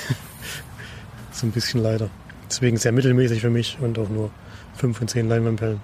so 1.32 1.48
ein 1.48 1.52
bisschen 1.52 1.82
leider. 1.82 2.10
Deswegen 2.50 2.78
sehr 2.78 2.92
mittelmäßig 2.92 3.42
für 3.42 3.50
mich 3.50 3.78
und 3.82 3.98
auch 3.98 4.10
nur 4.10 4.30
5 4.76 4.96
von 4.96 5.08
10 5.08 5.28
Leinwandperlen. 5.28 5.82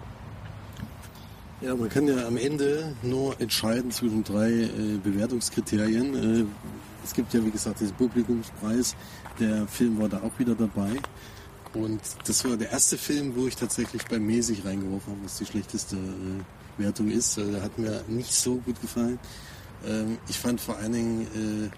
Ja, 1.61 1.75
man 1.75 1.89
kann 1.89 2.07
ja 2.07 2.25
am 2.25 2.37
Ende 2.37 2.95
nur 3.03 3.39
entscheiden 3.41 3.91
zwischen 3.91 4.23
drei 4.23 4.49
äh, 4.49 4.97
Bewertungskriterien. 5.03 6.41
Äh, 6.41 6.45
es 7.03 7.13
gibt 7.13 7.33
ja, 7.33 7.43
wie 7.43 7.51
gesagt, 7.51 7.81
diesen 7.81 7.95
Publikumspreis. 7.95 8.95
Der 9.41 9.67
Film 9.67 9.99
war 9.99 10.07
da 10.07 10.21
auch 10.21 10.31
wieder 10.39 10.55
dabei. 10.55 10.91
Und 11.73 11.99
das 12.25 12.45
war 12.45 12.55
der 12.55 12.71
erste 12.71 12.97
Film, 12.97 13.35
wo 13.35 13.45
ich 13.45 13.57
tatsächlich 13.57 14.05
bei 14.05 14.19
mäßig 14.19 14.63
reingeworfen 14.63 15.11
habe, 15.13 15.25
was 15.25 15.37
die 15.37 15.45
schlechteste 15.45 15.97
äh, 15.97 16.81
Wertung 16.81 17.11
ist. 17.11 17.37
Also, 17.37 17.51
der 17.51 17.61
hat 17.61 17.77
mir 17.77 18.03
nicht 18.07 18.33
so 18.33 18.55
gut 18.55 18.79
gefallen. 18.81 19.19
Ähm, 19.85 20.17
ich 20.29 20.39
fand 20.39 20.61
vor 20.61 20.77
allen 20.77 20.93
Dingen, 20.93 21.21
äh, 21.23 21.69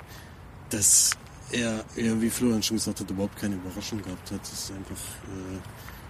dass 0.69 1.11
er, 1.51 1.83
er, 1.95 2.21
wie 2.21 2.29
Florian 2.29 2.61
schon 2.61 2.77
gesagt 2.77 2.99
hat, 2.99 3.09
überhaupt 3.09 3.35
keine 3.35 3.55
Überraschung 3.55 3.99
gehabt 4.03 4.29
hat. 4.29 4.41
Das 4.41 4.53
ist 4.53 4.71
einfach 4.71 4.95
äh, 4.95 5.59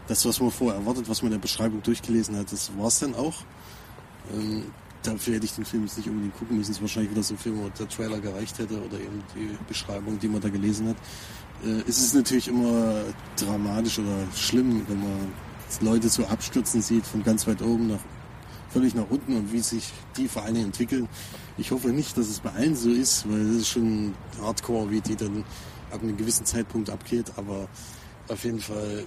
das, 0.08 0.26
was 0.26 0.42
man 0.42 0.52
vorher 0.52 0.78
erwartet, 0.78 1.08
was 1.08 1.22
man 1.22 1.32
in 1.32 1.38
der 1.38 1.42
Beschreibung 1.42 1.82
durchgelesen 1.82 2.36
hat, 2.36 2.52
das 2.52 2.70
war 2.78 2.88
es 2.88 3.00
dann 3.00 3.16
auch. 3.16 3.46
Ähm, 4.34 4.64
dafür 5.04 5.36
hätte 5.36 5.46
ich 5.46 5.54
den 5.54 5.66
Film 5.66 5.84
jetzt 5.84 5.98
nicht 5.98 6.10
unbedingt 6.10 6.38
gucken 6.38 6.58
müssen. 6.58 6.72
Es 6.72 6.78
ist 6.78 6.82
wahrscheinlich 6.82 7.12
wieder 7.12 7.24
so 7.24 7.34
ein 7.34 7.38
Film, 7.38 7.60
wo 7.60 7.70
der 7.70 7.90
Trailer 7.90 8.20
gereicht 8.20 8.58
hätte 8.60 8.76
oder 8.76 9.00
eben 9.00 9.24
die 9.36 9.58
Beschreibung, 9.68 10.20
die 10.20 10.28
man 10.28 10.42
da 10.42 10.50
gelesen 10.50 10.90
hat. 10.90 10.98
Äh, 11.64 11.82
es 11.88 11.98
ist 12.00 12.16
natürlich 12.16 12.48
immer 12.48 13.04
dramatisch 13.38 14.00
oder 14.00 14.28
schlimm, 14.36 14.82
wenn 14.88 15.00
man 15.00 15.32
Leute 15.82 16.10
so 16.10 16.26
abstürzen 16.26 16.82
sieht, 16.82 17.06
von 17.06 17.24
ganz 17.24 17.48
weit 17.48 17.62
oben 17.62 17.88
nach 17.88 18.00
völlig 18.72 18.96
nach 18.96 19.10
unten 19.10 19.36
und 19.36 19.52
wie 19.52 19.60
sich 19.60 19.92
die 20.16 20.28
Vereine 20.28 20.60
entwickeln. 20.60 21.08
Ich 21.58 21.72
hoffe 21.72 21.90
nicht, 21.90 22.18
dass 22.18 22.30
es 22.30 22.40
bei 22.40 22.52
allen 22.52 22.76
so 22.76 22.90
ist, 22.90 23.30
weil 23.30 23.42
es 23.42 23.58
ist 23.58 23.68
schon 23.68 24.14
hardcore, 24.42 24.90
wie 24.90 25.02
die 25.02 25.16
dann 25.16 25.44
ab 25.92 26.02
einem 26.02 26.16
gewissen 26.16 26.46
Zeitpunkt 26.46 26.90
abgeht, 26.90 27.34
aber 27.36 27.68
auf 28.30 28.44
jeden 28.46 28.62
Fall 28.62 29.06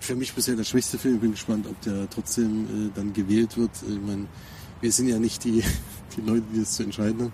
für 0.00 0.16
mich 0.16 0.32
bisher 0.34 0.56
der 0.56 0.64
schwächste 0.64 0.98
Film. 0.98 1.16
Ich 1.16 1.20
bin 1.20 1.30
gespannt, 1.32 1.66
ob 1.66 1.80
der 1.82 2.10
trotzdem 2.10 2.64
äh, 2.64 2.90
dann 2.94 3.12
gewählt 3.12 3.56
wird. 3.56 3.70
Ich 3.88 4.00
meine, 4.00 4.26
wir 4.80 4.92
sind 4.92 5.08
ja 5.08 5.18
nicht 5.18 5.44
die, 5.44 5.62
die 6.16 6.20
Leute, 6.20 6.44
die 6.52 6.60
das 6.60 6.72
zu 6.72 6.82
entscheiden 6.82 7.20
haben. 7.20 7.32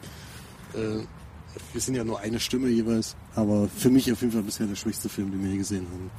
Äh, 0.75 1.07
wir 1.73 1.81
sind 1.81 1.95
ja 1.95 2.05
nur 2.05 2.21
eine 2.21 2.41
Stimme 2.41 2.69
jeweils, 2.69 3.17
aber 3.35 3.69
für 3.69 3.91
mich 3.91 4.11
auf 4.11 4.21
jeden 4.21 4.33
Fall 4.33 4.43
bisher 4.43 4.67
der 4.67 4.75
schwächste 4.75 5.09
Film, 5.09 5.31
den 5.31 5.43
wir 5.43 5.51
je 5.51 5.59
gesehen 5.59 5.87
haben. 5.91 6.11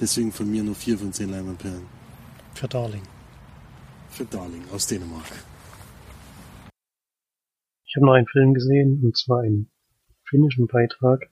Deswegen 0.00 0.32
von 0.32 0.50
mir 0.50 0.62
nur 0.62 0.74
vier 0.74 0.98
von 0.98 1.12
zehn 1.12 1.30
Leinwandperlen. 1.30 1.86
Für 2.54 2.68
Darling. 2.68 3.02
Für 4.10 4.24
Darling 4.24 4.62
aus 4.72 4.86
Dänemark. 4.86 5.26
Ich 7.84 7.96
habe 7.96 8.06
noch 8.06 8.14
einen 8.14 8.26
Film 8.26 8.54
gesehen, 8.54 9.02
und 9.02 9.16
zwar 9.16 9.40
einen 9.40 9.70
finnischen 10.24 10.66
Beitrag. 10.66 11.30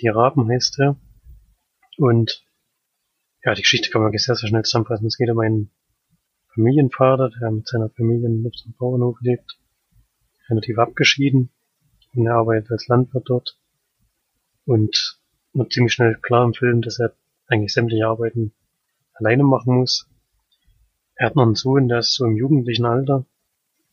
Die 0.00 0.08
Raben 0.08 0.48
heißt 0.48 0.78
er. 0.80 0.96
Und 1.98 2.46
ja, 3.44 3.54
die 3.54 3.62
Geschichte 3.62 3.90
kann 3.90 4.02
man 4.02 4.12
sehr, 4.12 4.34
sehr 4.34 4.48
schnell 4.48 4.62
zusammenfassen. 4.62 5.06
Es 5.06 5.16
geht 5.16 5.30
um 5.30 5.38
einen 5.38 5.70
Familienvater, 6.56 7.28
der 7.38 7.50
mit 7.50 7.68
seiner 7.68 7.90
Familie 7.90 8.28
auf 8.28 8.54
einem 8.64 8.74
Bauernhof 8.78 9.18
lebt, 9.20 9.58
relativ 10.48 10.78
abgeschieden 10.78 11.50
und 12.14 12.26
er 12.26 12.36
arbeitet 12.36 12.70
als 12.70 12.88
Landwirt 12.88 13.28
dort 13.28 13.60
und 14.64 15.20
wird 15.52 15.72
ziemlich 15.72 15.92
schnell 15.92 16.16
klar 16.16 16.46
im 16.46 16.54
Film, 16.54 16.80
dass 16.80 16.98
er 16.98 17.14
eigentlich 17.46 17.74
sämtliche 17.74 18.06
Arbeiten 18.06 18.52
alleine 19.12 19.44
machen 19.44 19.76
muss. 19.76 20.08
Er 21.14 21.26
hat 21.26 21.36
noch 21.36 21.44
einen 21.44 21.56
Sohn, 21.56 21.88
der 21.88 21.98
ist 21.98 22.14
so 22.14 22.24
im 22.24 22.36
jugendlichen 22.36 22.86
Alter, 22.86 23.26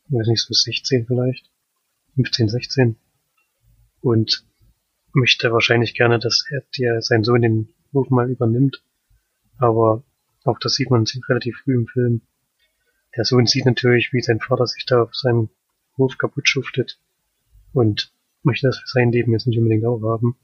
ich 0.06 0.14
weiß 0.14 0.26
nicht, 0.26 0.40
so 0.40 0.54
16 0.54 1.06
vielleicht, 1.06 1.50
15, 2.14 2.48
16 2.48 2.96
und 4.00 4.46
möchte 5.12 5.52
wahrscheinlich 5.52 5.94
gerne, 5.94 6.18
dass 6.18 6.46
er, 6.50 6.62
der, 6.78 7.02
sein 7.02 7.24
Sohn 7.24 7.42
den 7.42 7.74
Hof 7.92 8.08
mal 8.08 8.30
übernimmt, 8.30 8.82
aber 9.58 10.02
auch 10.44 10.58
das 10.58 10.74
sieht 10.74 10.90
man 10.90 11.04
relativ 11.28 11.58
früh 11.58 11.74
im 11.74 11.86
Film. 11.86 12.22
Der 13.16 13.24
Sohn 13.24 13.46
sieht 13.46 13.66
natürlich, 13.66 14.12
wie 14.12 14.20
sein 14.20 14.40
Vater 14.40 14.66
sich 14.66 14.84
da 14.86 15.02
auf 15.02 15.14
seinem 15.14 15.48
Hof 15.96 16.18
kaputt 16.18 16.48
schuftet 16.48 16.98
und 17.72 18.12
möchte 18.42 18.66
das 18.66 18.78
für 18.78 18.88
sein 18.88 19.12
Leben 19.12 19.32
jetzt 19.32 19.46
nicht 19.46 19.58
unbedingt 19.58 19.84
auch 19.84 20.02
haben. 20.02 20.36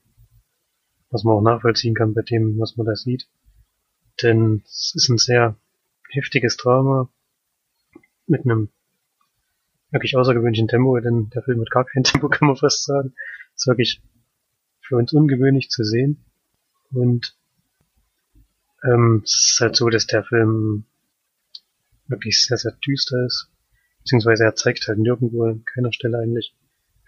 Was 1.10 1.24
man 1.24 1.34
auch 1.34 1.42
nachvollziehen 1.42 1.94
kann 1.94 2.14
bei 2.14 2.22
dem, 2.22 2.59
was 2.59 2.76
man 2.76 2.86
da 2.86 2.94
sieht. 2.94 3.28
Denn 4.22 4.62
es 4.64 4.92
ist 4.94 5.09
ein 5.09 5.18
sehr 5.18 5.56
heftiges 6.10 6.56
Drama 6.56 7.09
mit 8.26 8.44
einem 8.44 8.68
wirklich 9.90 10.16
außergewöhnlichen 10.16 10.68
Tempo, 10.68 10.98
denn 11.01 11.30
der 11.30 11.42
Film 11.42 11.60
hat 11.60 11.70
gar 11.70 11.84
kein 11.84 12.05
Tempo, 12.05 12.28
kann 12.28 12.47
man 12.47 12.56
fast 12.56 12.84
sagen. 12.84 13.14
Ist 13.56 13.66
wirklich 13.66 14.01
für 14.80 14.97
uns 14.97 15.12
ungewöhnlich 15.12 15.70
zu 15.70 15.84
sehen. 15.84 16.24
Und 16.92 17.36
ähm, 18.84 19.22
es 19.24 19.52
ist 19.52 19.60
halt 19.60 19.76
so, 19.76 19.88
dass 19.88 20.06
der 20.06 20.24
Film 20.24 20.84
wirklich 22.11 22.45
sehr, 22.45 22.59
sehr 22.59 22.73
düster 22.87 23.24
ist. 23.24 23.51
Beziehungsweise 23.99 24.45
er 24.45 24.55
zeigt 24.55 24.89
halt 24.89 24.99
nirgendwo 24.99 25.45
an 25.45 25.65
keiner 25.65 25.93
Stelle 25.93 26.19
eigentlich 26.19 26.55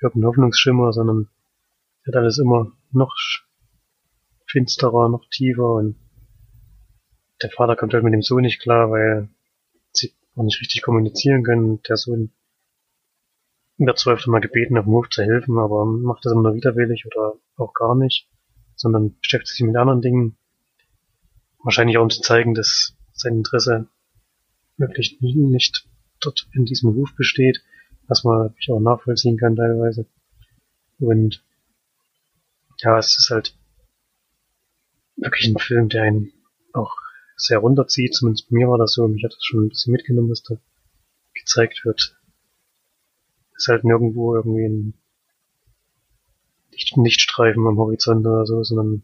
irgendeinen 0.00 0.28
Hoffnungsschimmer, 0.28 0.92
sondern 0.92 1.28
wird 2.04 2.16
alles 2.16 2.38
immer 2.38 2.72
noch 2.90 3.14
finsterer, 4.46 5.08
noch 5.08 5.28
tiefer 5.30 5.74
und 5.74 5.96
der 7.42 7.50
Vater 7.50 7.76
kommt 7.76 7.94
halt 7.94 8.04
mit 8.04 8.12
dem 8.12 8.22
Sohn 8.22 8.42
nicht 8.42 8.60
klar, 8.60 8.90
weil 8.90 9.28
sie 9.92 10.12
auch 10.36 10.44
nicht 10.44 10.60
richtig 10.60 10.82
kommunizieren 10.82 11.42
können. 11.42 11.82
Der 11.88 11.96
Sohn 11.96 12.30
wird 13.78 13.98
zwar 13.98 14.14
öfter 14.14 14.30
mal 14.30 14.40
gebeten, 14.40 14.78
auf 14.78 14.84
dem 14.84 14.92
Hof 14.92 15.08
zu 15.08 15.22
helfen, 15.22 15.58
aber 15.58 15.84
macht 15.84 16.24
das 16.24 16.32
immer 16.32 16.42
nur 16.42 16.54
widerwillig 16.54 17.06
oder 17.06 17.34
auch 17.56 17.74
gar 17.74 17.96
nicht, 17.96 18.28
sondern 18.76 19.18
beschäftigt 19.18 19.56
sich 19.56 19.66
mit 19.66 19.76
anderen 19.76 20.02
Dingen. 20.02 20.36
Wahrscheinlich 21.64 21.98
auch 21.98 22.02
um 22.02 22.10
zu 22.10 22.20
zeigen, 22.20 22.54
dass 22.54 22.96
sein 23.12 23.36
Interesse 23.36 23.88
wirklich 24.82 25.18
nicht 25.20 25.88
dort 26.20 26.46
in 26.52 26.66
diesem 26.66 26.94
Hof 26.94 27.14
besteht 27.16 27.62
was 28.12 28.24
man 28.24 28.44
wirklich 28.44 28.70
auch 28.70 28.80
nachvollziehen 28.80 29.38
kann 29.38 29.56
teilweise. 29.56 30.06
Und 30.98 31.42
ja, 32.78 32.98
es 32.98 33.16
ist 33.18 33.30
halt 33.30 33.56
wirklich 35.16 35.48
ein 35.48 35.58
Film, 35.58 35.88
der 35.88 36.02
einen 36.02 36.32
auch 36.72 36.94
sehr 37.36 37.58
runterzieht, 37.58 38.14
zumindest 38.14 38.50
bei 38.50 38.56
mir 38.56 38.68
war 38.68 38.78
das 38.78 38.92
so, 38.92 39.08
mich 39.08 39.24
hat 39.24 39.32
das 39.32 39.44
schon 39.44 39.64
ein 39.64 39.68
bisschen 39.70 39.92
mitgenommen, 39.92 40.30
was 40.30 40.42
da 40.42 40.56
gezeigt 41.32 41.84
wird. 41.84 42.16
Ist 43.56 43.68
halt 43.68 43.84
nirgendwo 43.84 44.34
irgendwie 44.34 44.66
ein 44.66 44.94
Lichtstreifen 46.96 47.66
am 47.66 47.78
Horizont 47.78 48.26
oder 48.26 48.44
so, 48.44 48.62
sondern 48.62 49.02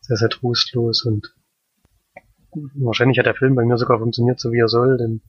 sehr, 0.00 0.16
sehr 0.16 0.30
trostlos 0.30 1.04
und 1.04 1.34
wahrscheinlich 2.74 3.18
hat 3.18 3.26
der 3.26 3.34
Film 3.34 3.54
bei 3.54 3.64
mir 3.64 3.78
sogar 3.78 3.98
funktioniert, 3.98 4.40
so 4.40 4.52
wie 4.52 4.60
er 4.60 4.68
soll, 4.68 4.96
denn 4.96 5.20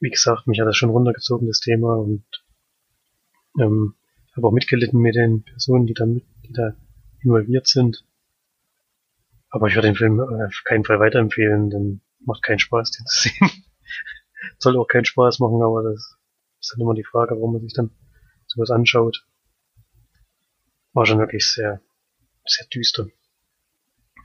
wie 0.00 0.10
gesagt, 0.10 0.46
mich 0.46 0.60
hat 0.60 0.66
das 0.66 0.76
schon 0.76 0.90
runtergezogen, 0.90 1.46
das 1.46 1.60
Thema, 1.60 1.94
und 1.94 2.24
ähm, 3.60 3.94
habe 4.36 4.48
auch 4.48 4.52
mitgelitten 4.52 5.00
mit 5.00 5.14
den 5.14 5.44
Personen, 5.44 5.86
die 5.86 5.94
da, 5.94 6.06
mit, 6.06 6.24
die 6.44 6.52
da 6.52 6.74
involviert 7.22 7.68
sind. 7.68 8.04
Aber 9.48 9.68
ich 9.68 9.74
würde 9.74 9.88
den 9.88 9.96
Film 9.96 10.18
auf 10.18 10.62
keinen 10.64 10.84
Fall 10.84 10.98
weiterempfehlen, 10.98 11.70
denn 11.70 12.00
macht 12.24 12.42
keinen 12.42 12.58
Spaß, 12.58 12.90
den 12.90 13.06
zu 13.06 13.28
sehen. 13.28 13.50
Soll 14.58 14.76
auch 14.76 14.86
keinen 14.86 15.04
Spaß 15.04 15.38
machen, 15.38 15.62
aber 15.62 15.82
das 15.82 16.18
ist 16.60 16.72
dann 16.72 16.80
immer 16.80 16.94
die 16.94 17.04
Frage, 17.04 17.34
warum 17.34 17.52
man 17.52 17.62
sich 17.62 17.74
dann 17.74 17.90
sowas 18.46 18.70
anschaut. 18.70 19.26
War 20.94 21.06
schon 21.06 21.18
wirklich 21.18 21.46
sehr, 21.46 21.80
sehr 22.44 22.66
düster. 22.68 23.06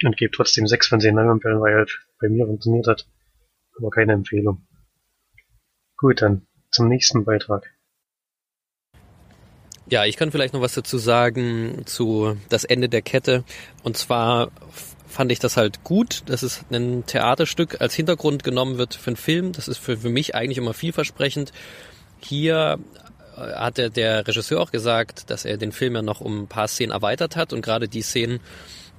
Und 0.03 0.17
gebe 0.17 0.31
trotzdem 0.31 0.67
sechs 0.67 0.87
von 0.87 0.99
zehn 0.99 1.15
Leinwandperlen, 1.15 1.59
weil 1.59 1.75
halt 1.75 2.07
bei 2.19 2.29
mir 2.29 2.45
funktioniert 2.45 2.87
hat. 2.87 3.07
Aber 3.77 3.89
keine 3.89 4.13
Empfehlung. 4.13 4.67
Gut, 5.97 6.21
dann 6.21 6.45
zum 6.69 6.87
nächsten 6.87 7.25
Beitrag. 7.25 7.73
Ja, 9.89 10.05
ich 10.05 10.17
kann 10.17 10.31
vielleicht 10.31 10.53
noch 10.53 10.61
was 10.61 10.73
dazu 10.73 10.97
sagen 10.97 11.83
zu 11.85 12.37
das 12.49 12.65
Ende 12.65 12.89
der 12.89 13.01
Kette. 13.01 13.43
Und 13.83 13.97
zwar 13.97 14.51
fand 15.07 15.31
ich 15.31 15.39
das 15.39 15.55
halt 15.55 15.83
gut, 15.83 16.23
dass 16.27 16.43
es 16.43 16.65
ein 16.69 17.05
Theaterstück 17.05 17.79
als 17.79 17.95
Hintergrund 17.95 18.43
genommen 18.43 18.77
wird 18.77 18.93
für 18.93 19.07
einen 19.07 19.15
Film. 19.15 19.53
Das 19.53 19.67
ist 19.67 19.77
für, 19.77 19.97
für 19.97 20.09
mich 20.09 20.35
eigentlich 20.35 20.57
immer 20.57 20.73
vielversprechend. 20.73 21.53
Hier 22.19 22.79
äh, 23.37 23.39
hat 23.39 23.77
der 23.77 24.27
Regisseur 24.27 24.61
auch 24.61 24.71
gesagt, 24.71 25.29
dass 25.29 25.45
er 25.45 25.57
den 25.57 25.71
Film 25.71 25.95
ja 25.95 26.01
noch 26.01 26.19
um 26.19 26.43
ein 26.43 26.47
paar 26.47 26.67
Szenen 26.67 26.91
erweitert 26.91 27.37
hat 27.37 27.53
und 27.53 27.61
gerade 27.61 27.87
die 27.87 28.01
Szenen, 28.01 28.41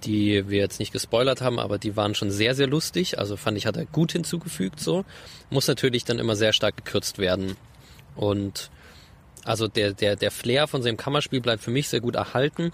die 0.05 0.49
wir 0.49 0.59
jetzt 0.59 0.79
nicht 0.79 0.93
gespoilert 0.93 1.41
haben, 1.41 1.59
aber 1.59 1.79
die 1.79 1.97
waren 1.97 2.15
schon 2.15 2.31
sehr, 2.31 2.55
sehr 2.55 2.67
lustig. 2.67 3.19
Also 3.19 3.37
fand 3.37 3.57
ich, 3.59 3.67
hat 3.67 3.77
er 3.77 3.87
gut 3.87 4.13
hinzugefügt 4.13 4.81
so. 4.81 5.05
Muss 5.51 5.69
natürlich 5.69 6.05
dann 6.05 6.19
immer 6.19 6.37
sehr 6.37 6.53
stark 6.53 6.77
gekürzt 6.77 7.19
werden. 7.19 7.57
Und 8.17 8.71
also 9.45 9.69
der, 9.69 9.93
der, 9.93 10.17
der 10.17 10.31
Flair 10.31 10.67
von 10.67 10.83
seinem 10.83 10.97
Kammerspiel 10.97 11.41
bleibt 11.41 11.63
für 11.63 11.71
mich 11.71 11.89
sehr 11.89 12.01
gut 12.01 12.17
erhalten. 12.17 12.73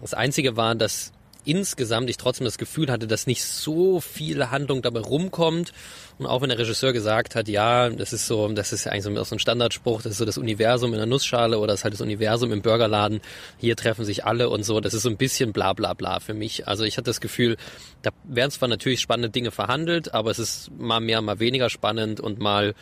Das 0.00 0.14
Einzige 0.14 0.56
war, 0.56 0.74
dass 0.74 1.12
insgesamt 1.44 2.10
ich 2.10 2.16
trotzdem 2.16 2.44
das 2.44 2.58
Gefühl 2.58 2.90
hatte, 2.90 3.06
dass 3.06 3.26
nicht 3.26 3.44
so 3.44 4.00
viel 4.00 4.50
Handlung 4.50 4.82
dabei 4.82 5.00
rumkommt. 5.00 5.72
Und 6.18 6.26
auch 6.26 6.42
wenn 6.42 6.50
der 6.50 6.58
Regisseur 6.58 6.92
gesagt 6.92 7.34
hat, 7.34 7.48
ja, 7.48 7.88
das 7.88 8.12
ist 8.12 8.26
so, 8.26 8.46
das 8.48 8.72
ist 8.72 8.84
ja 8.84 8.92
eigentlich 8.92 9.04
so, 9.04 9.24
so 9.24 9.34
ein 9.34 9.38
Standardspruch, 9.38 10.02
das 10.02 10.12
ist 10.12 10.18
so 10.18 10.24
das 10.24 10.38
Universum 10.38 10.92
in 10.92 10.98
der 10.98 11.06
Nussschale 11.06 11.58
oder 11.58 11.68
das 11.68 11.80
ist 11.80 11.84
halt 11.84 11.94
das 11.94 12.00
Universum 12.00 12.52
im 12.52 12.62
Burgerladen. 12.62 13.20
Hier 13.58 13.76
treffen 13.76 14.04
sich 14.04 14.24
alle 14.24 14.50
und 14.50 14.64
so. 14.64 14.80
Das 14.80 14.94
ist 14.94 15.02
so 15.02 15.08
ein 15.08 15.16
bisschen 15.16 15.52
bla 15.52 15.72
bla 15.72 15.94
bla 15.94 16.20
für 16.20 16.34
mich. 16.34 16.68
Also 16.68 16.84
ich 16.84 16.96
hatte 16.96 17.06
das 17.06 17.20
Gefühl, 17.20 17.56
da 18.02 18.10
werden 18.24 18.50
zwar 18.50 18.68
natürlich 18.68 19.00
spannende 19.00 19.30
Dinge 19.30 19.50
verhandelt, 19.50 20.12
aber 20.12 20.30
es 20.30 20.38
ist 20.38 20.70
mal 20.78 21.00
mehr, 21.00 21.22
mal 21.22 21.40
weniger 21.40 21.70
spannend 21.70 22.20
und 22.20 22.38
mal, 22.38 22.74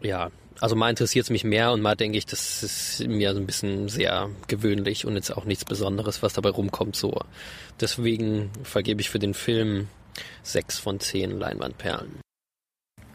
ja, 0.00 0.30
also 0.60 0.76
mal 0.76 0.90
interessiert 0.90 1.24
es 1.24 1.30
mich 1.30 1.44
mehr 1.44 1.72
und 1.72 1.80
mal 1.80 1.94
denke 1.94 2.18
ich, 2.18 2.26
das 2.26 2.62
ist 2.62 3.06
mir 3.06 3.32
so 3.32 3.40
ein 3.40 3.46
bisschen 3.46 3.88
sehr 3.88 4.28
gewöhnlich 4.48 5.06
und 5.06 5.14
jetzt 5.14 5.30
auch 5.36 5.44
nichts 5.44 5.64
Besonderes, 5.64 6.22
was 6.22 6.32
dabei 6.32 6.50
rumkommt. 6.50 6.96
So, 6.96 7.20
deswegen 7.80 8.50
vergebe 8.62 9.00
ich 9.00 9.10
für 9.10 9.18
den 9.18 9.34
Film 9.34 9.88
sechs 10.42 10.78
von 10.78 11.00
zehn 11.00 11.38
Leinwandperlen. 11.38 12.20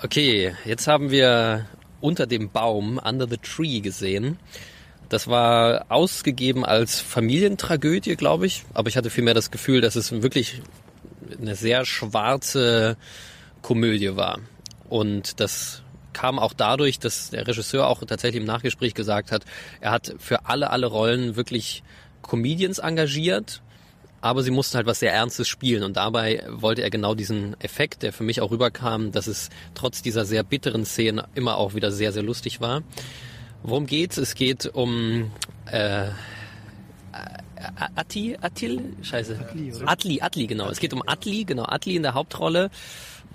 Okay, 0.01 0.55
jetzt 0.65 0.87
haben 0.87 1.11
wir 1.11 1.67
unter 2.01 2.27
dem 2.27 2.49
Baum, 2.49 2.97
Under 2.97 3.27
the 3.27 3.37
Tree 3.37 3.79
gesehen. 3.79 4.39
Das 5.09 5.27
war 5.27 5.85
ausgegeben 5.89 6.65
als 6.65 6.99
Familientragödie, 6.99 8.15
glaube 8.15 8.45
ich, 8.45 8.63
aber 8.73 8.89
ich 8.89 8.97
hatte 8.97 9.09
vielmehr 9.09 9.33
das 9.33 9.51
Gefühl, 9.51 9.79
dass 9.81 9.95
es 9.95 10.23
wirklich 10.23 10.61
eine 11.39 11.55
sehr 11.55 11.85
schwarze 11.85 12.97
Komödie 13.61 14.15
war. 14.15 14.39
Und 14.89 15.39
das 15.39 15.82
kam 16.13 16.39
auch 16.39 16.53
dadurch, 16.53 16.99
dass 16.99 17.31
der 17.31 17.47
Regisseur 17.47 17.87
auch 17.87 18.03
tatsächlich 18.05 18.41
im 18.41 18.47
Nachgespräch 18.47 18.93
gesagt 18.93 19.31
hat, 19.31 19.43
er 19.81 19.91
hat 19.91 20.13
für 20.19 20.45
alle, 20.45 20.69
alle 20.69 20.87
Rollen 20.87 21.35
wirklich 21.35 21.83
Comedians 22.21 22.79
engagiert, 22.79 23.61
aber 24.21 24.41
sie 24.41 24.51
mussten 24.51 24.77
halt 24.77 24.87
was 24.87 24.99
sehr 24.99 25.11
Ernstes 25.11 25.47
spielen 25.47 25.83
und 25.83 25.97
dabei 25.97 26.43
wollte 26.49 26.81
er 26.81 26.89
genau 26.89 27.13
diesen 27.13 27.59
Effekt, 27.59 28.03
der 28.03 28.13
für 28.13 28.23
mich 28.23 28.39
auch 28.39 28.51
rüberkam, 28.51 29.11
dass 29.11 29.27
es 29.27 29.49
trotz 29.75 30.01
dieser 30.01 30.23
sehr 30.25 30.43
bitteren 30.43 30.85
Szenen 30.85 31.23
immer 31.35 31.57
auch 31.57 31.73
wieder 31.73 31.91
sehr, 31.91 32.13
sehr 32.13 32.23
lustig 32.23 32.61
war. 32.61 32.83
Worum 33.63 33.85
geht's? 33.85 34.17
Es 34.17 34.35
geht 34.35 34.65
um 34.65 35.31
äh, 35.65 36.07
Atti, 37.95 38.37
Attil, 38.41 38.93
scheiße. 39.01 39.39
Atli, 39.39 39.73
Atli, 39.85 40.21
Atli, 40.21 40.47
genau. 40.47 40.69
Es 40.69 40.79
geht 40.79 40.93
um 40.93 41.01
Atli, 41.05 41.45
genau, 41.45 41.65
Atli 41.65 41.95
in 41.95 42.03
der 42.03 42.13
Hauptrolle 42.13 42.69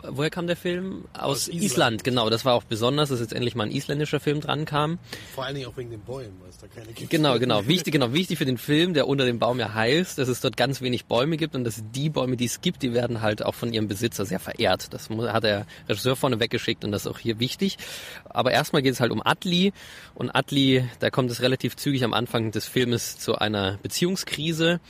woher 0.02 0.30
kam 0.30 0.46
der 0.46 0.56
Film? 0.56 1.04
Aus, 1.12 1.22
Aus 1.22 1.48
Island. 1.48 1.62
Island. 1.62 2.04
genau. 2.04 2.30
Das 2.30 2.44
war 2.44 2.54
auch 2.54 2.64
besonders, 2.64 3.08
dass 3.08 3.20
jetzt 3.20 3.32
endlich 3.32 3.54
mal 3.54 3.64
ein 3.64 3.70
isländischer 3.70 4.20
Film 4.20 4.40
dran 4.40 4.64
kam. 4.64 4.98
Vor 5.34 5.44
allen 5.44 5.54
Dingen 5.54 5.68
auch 5.68 5.76
wegen 5.76 5.90
den 5.90 6.00
Bäumen, 6.00 6.36
weil 6.40 6.50
es 6.50 6.58
da 6.58 6.66
keine 6.66 6.92
gibt. 6.92 7.10
Genau, 7.10 7.38
genau. 7.38 7.66
Wichtig, 7.66 7.92
genau. 7.92 8.12
Wichtig 8.12 8.38
für 8.38 8.44
den 8.44 8.58
Film, 8.58 8.94
der 8.94 9.08
unter 9.08 9.24
dem 9.24 9.38
Baum 9.38 9.58
ja 9.58 9.74
heißt, 9.74 10.18
dass 10.18 10.28
es 10.28 10.40
dort 10.40 10.56
ganz 10.56 10.80
wenig 10.80 11.06
Bäume 11.06 11.36
gibt 11.36 11.54
und 11.54 11.64
dass 11.64 11.82
die 11.92 12.10
Bäume, 12.10 12.36
die 12.36 12.46
es 12.46 12.60
gibt, 12.60 12.82
die 12.82 12.94
werden 12.94 13.22
halt 13.22 13.44
auch 13.44 13.54
von 13.54 13.72
ihrem 13.72 13.88
Besitzer 13.88 14.24
sehr 14.24 14.40
verehrt. 14.40 14.92
Das 14.92 15.10
hat 15.10 15.44
der 15.44 15.66
Regisseur 15.88 16.16
vorne 16.16 16.40
weggeschickt 16.40 16.84
und 16.84 16.92
das 16.92 17.02
ist 17.02 17.08
auch 17.08 17.18
hier 17.18 17.38
wichtig. 17.38 17.78
Aber 18.24 18.52
erstmal 18.52 18.82
geht 18.82 18.92
es 18.92 19.00
halt 19.00 19.12
um 19.12 19.22
Atli 19.24 19.72
und 20.14 20.30
Atli, 20.30 20.88
da 21.00 21.10
kommt 21.10 21.30
es 21.30 21.42
relativ 21.42 21.76
zügig 21.76 22.04
am 22.04 22.12
Anfang 22.12 22.50
des 22.50 22.66
Filmes 22.66 23.18
zu 23.18 23.36
einer 23.36 23.78
Beziehungskrise. 23.82 24.80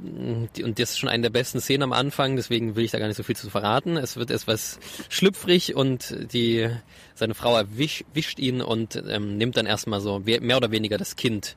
Und 0.00 0.78
das 0.78 0.90
ist 0.90 0.98
schon 0.98 1.08
eine 1.08 1.24
der 1.24 1.30
besten 1.30 1.60
Szenen 1.60 1.82
am 1.82 1.92
Anfang, 1.92 2.36
deswegen 2.36 2.76
will 2.76 2.84
ich 2.84 2.92
da 2.92 3.00
gar 3.00 3.08
nicht 3.08 3.16
so 3.16 3.24
viel 3.24 3.34
zu 3.34 3.50
verraten. 3.50 3.96
Es 3.96 4.16
wird 4.16 4.30
etwas 4.30 4.78
schlüpfrig 5.08 5.74
und 5.74 6.14
die, 6.32 6.68
seine 7.14 7.34
Frau 7.34 7.56
erwischt 7.56 8.04
wischt 8.14 8.38
ihn 8.38 8.62
und 8.62 9.02
ähm, 9.08 9.36
nimmt 9.36 9.56
dann 9.56 9.66
erstmal 9.66 10.00
so 10.00 10.20
mehr 10.20 10.56
oder 10.56 10.70
weniger 10.70 10.98
das 10.98 11.16
Kind 11.16 11.56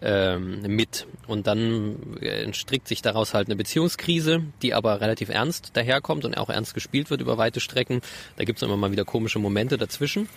ähm, 0.00 0.62
mit. 0.62 1.06
Und 1.26 1.46
dann 1.46 2.16
äh, 2.20 2.42
entstrickt 2.42 2.88
sich 2.88 3.02
daraus 3.02 3.34
halt 3.34 3.48
eine 3.48 3.56
Beziehungskrise, 3.56 4.42
die 4.62 4.74
aber 4.74 5.00
relativ 5.00 5.28
ernst 5.28 5.70
daherkommt 5.74 6.24
und 6.24 6.36
auch 6.36 6.50
ernst 6.50 6.74
gespielt 6.74 7.10
wird 7.10 7.20
über 7.20 7.38
weite 7.38 7.60
Strecken. 7.60 8.00
Da 8.36 8.44
gibt 8.44 8.58
es 8.58 8.62
immer 8.62 8.76
mal 8.76 8.90
wieder 8.90 9.04
komische 9.04 9.38
Momente 9.38 9.76
dazwischen. 9.76 10.28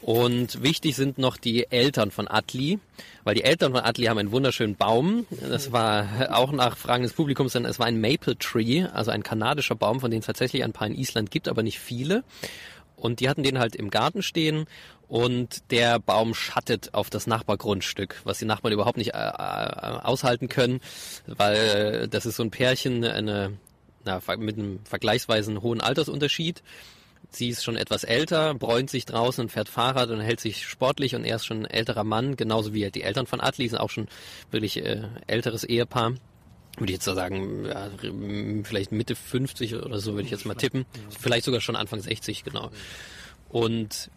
Und 0.00 0.62
wichtig 0.62 0.96
sind 0.96 1.18
noch 1.18 1.36
die 1.36 1.70
Eltern 1.70 2.10
von 2.10 2.28
Atli, 2.28 2.78
weil 3.24 3.34
die 3.34 3.44
Eltern 3.44 3.72
von 3.72 3.82
Atli 3.84 4.06
haben 4.06 4.18
einen 4.18 4.32
wunderschönen 4.32 4.76
Baum. 4.76 5.26
Das 5.30 5.72
war 5.72 6.36
auch 6.36 6.52
nach 6.52 6.76
Fragen 6.76 7.02
des 7.02 7.12
Publikums, 7.12 7.52
denn 7.52 7.64
es 7.64 7.78
war 7.78 7.86
ein 7.86 8.00
Maple 8.00 8.38
Tree, 8.38 8.84
also 8.84 9.10
ein 9.10 9.22
kanadischer 9.22 9.74
Baum, 9.74 10.00
von 10.00 10.10
denen 10.10 10.20
es 10.20 10.26
tatsächlich 10.26 10.64
ein 10.64 10.72
paar 10.72 10.86
in 10.86 10.94
Island 10.94 11.30
gibt, 11.30 11.48
aber 11.48 11.62
nicht 11.62 11.78
viele. 11.78 12.24
Und 12.96 13.20
die 13.20 13.28
hatten 13.28 13.42
den 13.42 13.58
halt 13.58 13.76
im 13.76 13.90
Garten 13.90 14.22
stehen 14.22 14.66
und 15.08 15.70
der 15.70 15.98
Baum 15.98 16.34
schattet 16.34 16.94
auf 16.94 17.10
das 17.10 17.26
Nachbargrundstück, 17.26 18.20
was 18.24 18.38
die 18.38 18.44
Nachbarn 18.44 18.74
überhaupt 18.74 18.98
nicht 18.98 19.14
äh, 19.14 19.18
äh, 19.18 20.00
aushalten 20.02 20.48
können, 20.48 20.80
weil 21.26 21.56
äh, 21.56 22.08
das 22.08 22.26
ist 22.26 22.36
so 22.36 22.42
ein 22.42 22.50
Pärchen, 22.50 23.04
eine, 23.04 23.52
na, 24.04 24.20
mit 24.36 24.58
einem 24.58 24.80
vergleichsweise 24.84 25.62
hohen 25.62 25.80
Altersunterschied. 25.80 26.62
Sie 27.30 27.50
ist 27.50 27.62
schon 27.62 27.76
etwas 27.76 28.04
älter, 28.04 28.54
bräunt 28.54 28.88
sich 28.88 29.04
draußen 29.04 29.42
und 29.42 29.50
fährt 29.50 29.68
Fahrrad 29.68 30.10
und 30.10 30.20
hält 30.20 30.40
sich 30.40 30.66
sportlich 30.66 31.14
und 31.14 31.24
er 31.24 31.36
ist 31.36 31.44
schon 31.44 31.58
ein 31.58 31.70
älterer 31.70 32.04
Mann, 32.04 32.36
genauso 32.36 32.72
wie 32.72 32.90
die 32.90 33.02
Eltern 33.02 33.26
von 33.26 33.40
Atli 33.40 33.68
sind 33.68 33.78
auch 33.78 33.90
schon 33.90 34.08
wirklich 34.50 34.82
äh, 34.82 35.02
älteres 35.26 35.64
Ehepaar. 35.64 36.14
Würde 36.78 36.92
ich 36.92 36.96
jetzt 36.96 37.04
so 37.04 37.14
sagen, 37.14 37.66
ja, 37.66 37.90
vielleicht 38.62 38.92
Mitte 38.92 39.16
50 39.16 39.74
oder 39.74 39.98
so 39.98 40.12
würde 40.12 40.24
ich 40.24 40.30
jetzt 40.30 40.46
mal 40.46 40.54
tippen. 40.54 40.86
Vielleicht 41.10 41.44
sogar 41.44 41.60
schon 41.60 41.76
Anfang 41.76 42.00
60, 42.00 42.44
genau. 42.44 42.70
Und 43.48 44.10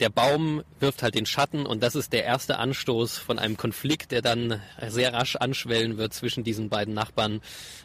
der 0.00 0.10
Baum 0.10 0.62
wirft 0.80 1.02
halt 1.02 1.14
den 1.14 1.26
Schatten 1.26 1.66
und 1.66 1.82
das 1.82 1.94
ist 1.94 2.12
der 2.12 2.24
erste 2.24 2.58
Anstoß 2.58 3.18
von 3.18 3.38
einem 3.38 3.56
Konflikt, 3.56 4.12
der 4.12 4.22
dann 4.22 4.60
sehr 4.86 5.12
rasch 5.12 5.36
anschwellen 5.36 5.98
wird 5.98 6.14
zwischen 6.14 6.44
diesen 6.44 6.68
beiden 6.68 6.94
Nachbarn, 6.94 7.40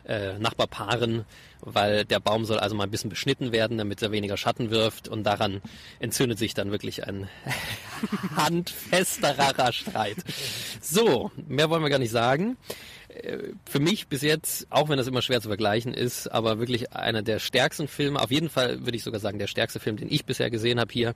äh, 0.06 0.38
Nachbarpaaren, 0.38 1.26
weil 1.62 2.06
der 2.06 2.20
Baum 2.20 2.46
soll 2.46 2.60
also 2.60 2.76
mal 2.76 2.84
ein 2.84 2.92
bisschen 2.92 3.10
beschnitten 3.10 3.52
werden, 3.52 3.78
damit 3.78 4.02
er 4.02 4.12
weniger 4.12 4.38
Schatten 4.38 4.70
wirft 4.70 5.08
und 5.08 5.24
daran 5.24 5.62
entzündet 6.00 6.38
sich 6.38 6.54
dann 6.54 6.72
wirklich 6.72 7.08
ein 7.08 7.30
handfesterer 8.36 9.72
Streit. 9.72 10.18
So, 10.82 11.32
mehr 11.48 11.70
wollen 11.70 11.84
wir 11.84 11.90
gar 11.90 12.00
nicht 12.00 12.12
sagen 12.12 12.58
für 13.66 13.80
mich 13.80 14.08
bis 14.08 14.22
jetzt, 14.22 14.68
auch 14.70 14.90
wenn 14.90 14.98
das 14.98 15.08
immer 15.08 15.22
schwer 15.22 15.42
zu 15.42 15.48
vergleichen 15.48 15.94
ist, 15.94 16.28
aber 16.28 16.60
wirklich 16.60 16.94
einer 16.94 17.22
der 17.22 17.40
stärksten 17.40 17.88
Filme, 17.88 18.22
auf 18.22 18.32
jeden 18.32 18.50
Fall 18.50 18.86
würde 18.86 18.98
ich 18.98 19.04
sogar 19.04 19.20
sagen, 19.20 19.40
der 19.40 19.48
stärkste 19.48 19.80
Film, 19.80 19.98
den 19.98 20.12
ich 20.12 20.26
bisher 20.26 20.50
gesehen 20.50 20.80
habe 20.80 20.92
hier. 20.92 21.14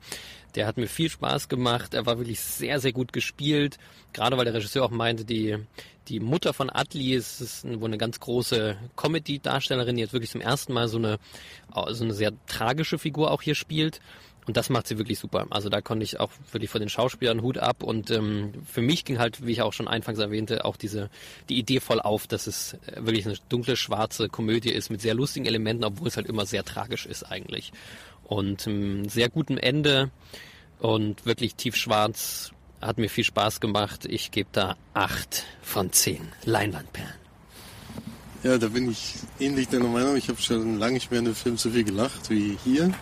Der 0.56 0.68
hat 0.68 0.78
mir 0.78 0.88
viel 0.88 1.10
Spaß 1.10 1.50
gemacht, 1.50 1.94
er 1.94 2.06
war 2.06 2.18
wirklich 2.18 2.40
sehr, 2.40 2.80
sehr 2.80 2.94
gut 2.94 3.14
gespielt, 3.14 3.78
gerade 4.14 4.38
weil 4.38 4.46
der 4.46 4.54
Regisseur 4.54 4.86
auch 4.86 4.92
meinte, 4.92 5.26
die, 5.26 5.58
die 6.08 6.20
Mutter 6.20 6.54
von 6.54 6.70
Atli 6.70 7.14
ist, 7.14 7.42
ist 7.42 7.64
wohl 7.66 7.90
eine 7.90 7.98
ganz 7.98 8.20
große 8.20 8.78
Comedy-Darstellerin, 8.96 9.96
die 9.96 10.02
jetzt 10.02 10.14
wirklich 10.14 10.32
zum 10.32 10.42
ersten 10.42 10.74
Mal 10.74 10.88
so 10.88 10.98
eine, 10.98 11.18
so 11.90 12.04
eine 12.04 12.14
sehr 12.14 12.32
tragische 12.48 12.98
Figur 12.98 13.32
auch 13.32 13.42
hier 13.42 13.56
spielt. 13.56 14.00
Und 14.48 14.56
das 14.56 14.70
macht 14.70 14.88
sie 14.88 14.98
wirklich 14.98 15.20
super. 15.20 15.46
Also 15.50 15.68
da 15.68 15.82
konnte 15.82 16.06
ich 16.06 16.22
auch 16.22 16.32
wirklich 16.54 16.72
vor 16.72 16.80
den 16.80 16.88
Schauspielern 16.88 17.42
Hut 17.42 17.58
ab. 17.58 17.84
Und 17.84 18.10
ähm, 18.12 18.54
für 18.66 18.82
mich 18.82 19.04
ging 19.04 19.20
halt, 19.20 19.46
wie 19.46 19.52
ich 19.52 19.62
auch 19.62 19.74
schon 19.74 19.90
anfangs 19.90 20.20
erwähnte, 20.20 20.64
auch 20.64 20.78
diese 20.78 21.10
die 21.50 21.60
Idee 21.60 21.82
voll 21.82 22.00
auf, 22.00 22.28
dass 22.28 22.48
es 22.48 22.74
äh, 22.88 23.06
wirklich 23.06 23.26
eine 23.26 23.36
dunkle, 23.50 23.76
schwarze 23.76 24.30
Komödie 24.30 24.72
ist 24.72 24.90
mit 24.90 25.02
sehr 25.02 25.14
lustigen 25.14 25.46
Elementen, 25.46 25.84
obwohl 25.84 26.08
es 26.08 26.16
halt 26.16 26.28
immer 26.28 26.46
sehr 26.46 26.64
tragisch 26.64 27.06
ist 27.06 27.24
eigentlich. 27.24 27.74
Und 28.24 28.68
ähm, 28.68 29.10
sehr 29.10 29.30
gutem 29.30 29.58
Ende 29.58 30.12
und 30.80 31.26
wirklich 31.26 31.56
tiefschwarz. 31.56 32.52
Hat 32.80 33.00
mir 33.00 33.10
viel 33.10 33.26
Spaß 33.26 33.60
gemacht. 33.60 34.06
Ich 34.06 34.32
gebe 34.32 34.50
da 34.54 34.78
acht 34.94 35.46
von 35.62 35.92
zehn 35.92 36.22
Leinwandperlen. 36.46 37.16
Ja, 38.44 38.58
da 38.58 38.68
bin 38.68 38.92
ich 38.92 39.16
ähnlich 39.40 39.68
deiner 39.68 39.88
Meinung. 39.88 40.16
Ich 40.16 40.30
habe 40.30 40.40
schon 40.40 40.78
lange 40.78 40.94
nicht 40.94 41.12
mehr 41.12 41.20
in 41.20 41.26
einem 41.26 41.36
Film 41.36 41.58
so 41.58 41.72
viel 41.72 41.84
gelacht 41.84 42.30
wie 42.30 42.58
hier. 42.64 42.94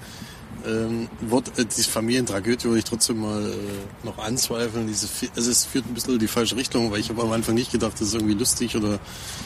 Ähm, 0.67 1.09
Wort, 1.21 1.57
äh, 1.57 1.65
diese 1.65 1.89
Familientragödie 1.89 2.65
würde 2.65 2.79
ich 2.79 2.85
trotzdem 2.85 3.21
mal 3.21 3.43
äh, 3.43 4.05
noch 4.05 4.17
anzweifeln. 4.17 4.87
Diese, 4.87 5.07
also 5.35 5.51
es 5.51 5.65
führt 5.65 5.85
ein 5.85 5.93
bisschen 5.93 6.13
in 6.13 6.19
die 6.19 6.27
falsche 6.27 6.55
Richtung, 6.55 6.91
weil 6.91 6.99
ich 6.99 7.09
habe 7.09 7.21
am 7.21 7.31
Anfang 7.31 7.55
nicht 7.55 7.71
gedacht, 7.71 7.93
dass 7.93 8.09
es 8.09 8.13
irgendwie 8.13 8.33
lustig 8.33 8.75
oder 8.75 8.99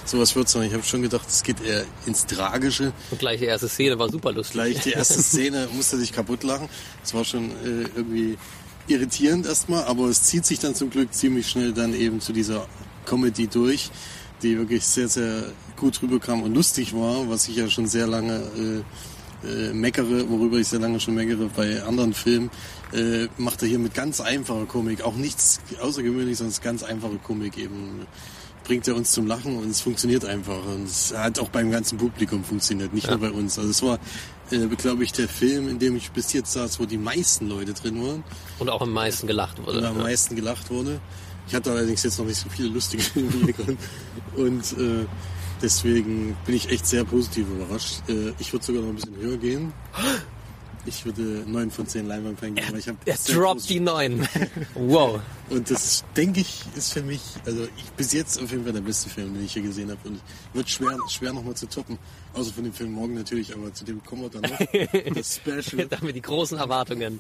sowas 0.06 0.36
wird, 0.36 0.50
sondern 0.50 0.70
ich 0.70 0.74
habe 0.74 0.84
schon 0.84 1.02
gedacht, 1.02 1.28
es 1.28 1.44
geht 1.44 1.62
eher 1.62 1.86
ins 2.06 2.26
Tragische. 2.26 2.94
Und 3.12 3.20
gleich 3.20 3.40
die 3.40 3.46
erste 3.46 3.68
Szene 3.68 4.00
war 4.00 4.10
super 4.10 4.32
lustig. 4.32 4.54
Gleich 4.54 4.80
die 4.82 4.92
erste 4.92 5.22
Szene 5.22 5.68
musste 5.76 5.98
sich 5.98 6.12
kaputt 6.14 6.44
lachen. 6.44 6.70
Es 7.04 7.14
war 7.14 7.26
schon 7.26 7.52
äh, 7.52 7.88
irgendwie 7.96 8.38
irritierend 8.88 9.46
erstmal, 9.46 9.84
aber 9.84 10.06
es 10.06 10.24
zieht 10.24 10.46
sich 10.46 10.60
dann 10.60 10.76
zum 10.76 10.90
Glück 10.90 11.14
ziemlich 11.14 11.50
schnell 11.50 11.74
dann 11.74 11.94
eben 11.94 12.22
zu 12.22 12.34
dieser 12.34 12.68
Comedy 13.06 13.48
durch, 13.48 13.92
die 14.42 14.58
wirklich 14.58 14.86
sehr, 14.86 15.08
sehr 15.08 15.52
gut 15.76 16.02
rüberkam 16.02 16.44
und 16.44 16.54
lustig 16.54 16.94
war, 16.94 17.30
was 17.30 17.48
ich 17.48 17.58
ja 17.58 17.70
schon 17.70 17.88
sehr 17.88 18.08
lange 18.08 18.36
äh, 18.36 18.84
äh, 19.44 19.74
meckere, 19.74 20.30
worüber 20.30 20.58
ich 20.58 20.68
sehr 20.68 20.80
lange 20.80 21.00
schon 21.00 21.16
meckere 21.16 21.50
bei 21.56 21.82
anderen 21.84 22.14
Filmen, 22.14 22.50
äh, 22.94 23.28
macht 23.38 23.62
er 23.62 23.68
hier 23.68 23.80
mit 23.80 23.94
ganz 23.94 24.22
einfacher 24.22 24.66
Komik, 24.66 25.02
auch 25.02 25.16
nichts 25.16 25.60
Außergewöhnliches, 25.82 26.40
sondern 26.40 26.62
ganz 26.62 26.84
einfache 26.84 27.18
Komik 27.18 27.58
eben 27.58 28.06
bringt 28.70 28.88
er 28.88 28.96
uns 28.96 29.14
zum 29.14 29.26
Lachen 29.26 29.58
und 29.58 29.70
es 29.70 29.82
funktioniert 29.82 30.26
einfach. 30.26 30.64
Und 30.64 30.84
es 30.84 31.12
hat 31.18 31.40
auch 31.40 31.50
beim 31.50 31.72
ganzen 31.72 31.98
Publikum 31.98 32.44
funktioniert, 32.44 32.94
nicht 32.94 33.10
nur 33.10 33.18
bei 33.18 33.32
uns. 33.32 33.58
Also 33.58 33.72
es 33.72 33.82
war, 33.82 33.98
äh, 34.52 34.68
glaube 34.76 35.04
ich, 35.04 35.12
der 35.12 35.28
Film, 35.28 35.68
in 35.70 35.80
dem 35.80 35.96
ich 35.96 36.12
bis 36.12 36.34
jetzt 36.34 36.54
saß, 36.54 36.80
wo 36.80 36.86
die 36.86 37.00
meisten 37.00 37.50
Leute 37.50 37.74
drin 37.74 38.00
waren 38.06 38.24
Und 38.60 38.70
auch 38.70 38.82
am 38.82 38.94
meisten 38.94 39.26
gelacht 39.26 39.58
wurde. 39.66 39.80
und 39.80 39.86
am 39.86 39.98
meisten 39.98 40.36
gelacht 40.36 40.70
wurde. 40.70 41.02
Ich 41.48 41.56
hatte 41.56 41.72
allerdings 41.72 42.04
jetzt 42.04 42.20
noch 42.20 42.28
nicht 42.28 42.38
so 42.38 42.48
viele 42.50 42.70
lustige 42.70 43.02
Filme. 43.04 43.32
Und 44.36 44.62
äh, 44.74 45.08
deswegen 45.62 46.36
bin 46.46 46.56
ich 46.56 46.70
echt 46.70 46.86
sehr 46.86 47.04
positiv 47.04 47.48
überrascht. 47.50 48.02
Äh, 48.08 48.34
ich 48.40 48.52
würde 48.54 48.66
sogar 48.66 48.82
noch 48.82 48.90
ein 48.90 48.96
bisschen 48.96 49.16
höher 49.18 49.38
gehen. 49.38 49.74
Ich 50.90 51.06
würde 51.06 51.22
9 51.46 51.70
von 51.72 51.88
10 51.88 52.08
Leinwandperlen 52.08 52.56
geben, 52.56 52.68
weil 52.72 52.80
ich 52.80 52.88
Er 52.88 52.96
droppt 53.36 53.70
die 53.70 53.80
neun. 53.80 54.28
wow. 54.74 55.20
und 55.50 55.70
das, 55.70 56.04
denke 56.16 56.40
ich, 56.42 56.64
ist 56.76 56.94
für 56.94 57.04
mich, 57.04 57.22
also 57.46 57.64
ich, 57.78 57.84
bis 57.96 58.12
jetzt 58.14 58.42
auf 58.42 58.50
jeden 58.52 58.64
Fall 58.64 58.74
der 58.74 58.82
beste 58.82 59.08
Film, 59.10 59.34
den 59.36 59.46
ich 59.46 59.54
hier 59.54 59.62
gesehen 59.62 59.92
habe. 59.92 60.00
Und 60.10 60.20
wird 60.54 60.68
schwer, 60.70 60.98
schwer 61.08 61.32
nochmal 61.32 61.54
zu 61.56 61.68
toppen. 61.68 61.98
Außer 62.34 62.52
von 62.54 62.64
dem 62.64 62.74
Film 62.74 62.92
morgen 62.94 63.14
natürlich, 63.14 63.54
aber 63.56 63.74
zu 63.74 63.86
dem 63.86 64.04
kommen 64.04 64.24
wir 64.24 64.30
dann 64.30 64.42
noch. 64.42 64.60
Das 65.16 65.36
Special, 65.36 65.88
Da 65.88 65.98
haben 65.98 66.08
wir 66.08 66.14
die 66.14 66.22
großen 66.22 66.58
Erwartungen 66.58 67.20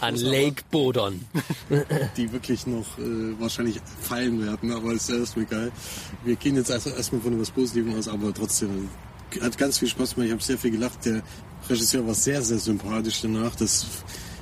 an 0.00 0.14
großen 0.14 0.28
Lake 0.30 0.62
Bodon. 0.70 1.24
die 2.16 2.30
wirklich 2.32 2.66
noch 2.66 2.98
äh, 2.98 3.38
wahrscheinlich 3.40 3.80
fallen 4.00 4.44
werden, 4.44 4.72
aber 4.72 4.92
ist 4.92 5.08
erstmal 5.10 5.44
egal. 5.46 5.72
Wir 6.24 6.36
gehen 6.36 6.56
jetzt 6.56 6.70
erst- 6.70 6.86
erstmal 6.86 7.20
von 7.20 7.32
etwas 7.34 7.50
Positivem 7.50 7.94
aus, 7.98 8.08
aber 8.08 8.32
trotzdem 8.32 8.88
hat 9.40 9.58
ganz 9.58 9.78
viel 9.78 9.88
Spaß 9.88 10.14
gemacht. 10.14 10.26
Ich 10.26 10.32
habe 10.32 10.42
sehr 10.42 10.58
viel 10.58 10.70
gelacht. 10.70 11.04
Der 11.04 11.22
Regisseur 11.68 12.06
war 12.06 12.14
sehr, 12.14 12.42
sehr 12.42 12.58
sympathisch 12.58 13.20
danach. 13.22 13.54
Das 13.56 13.86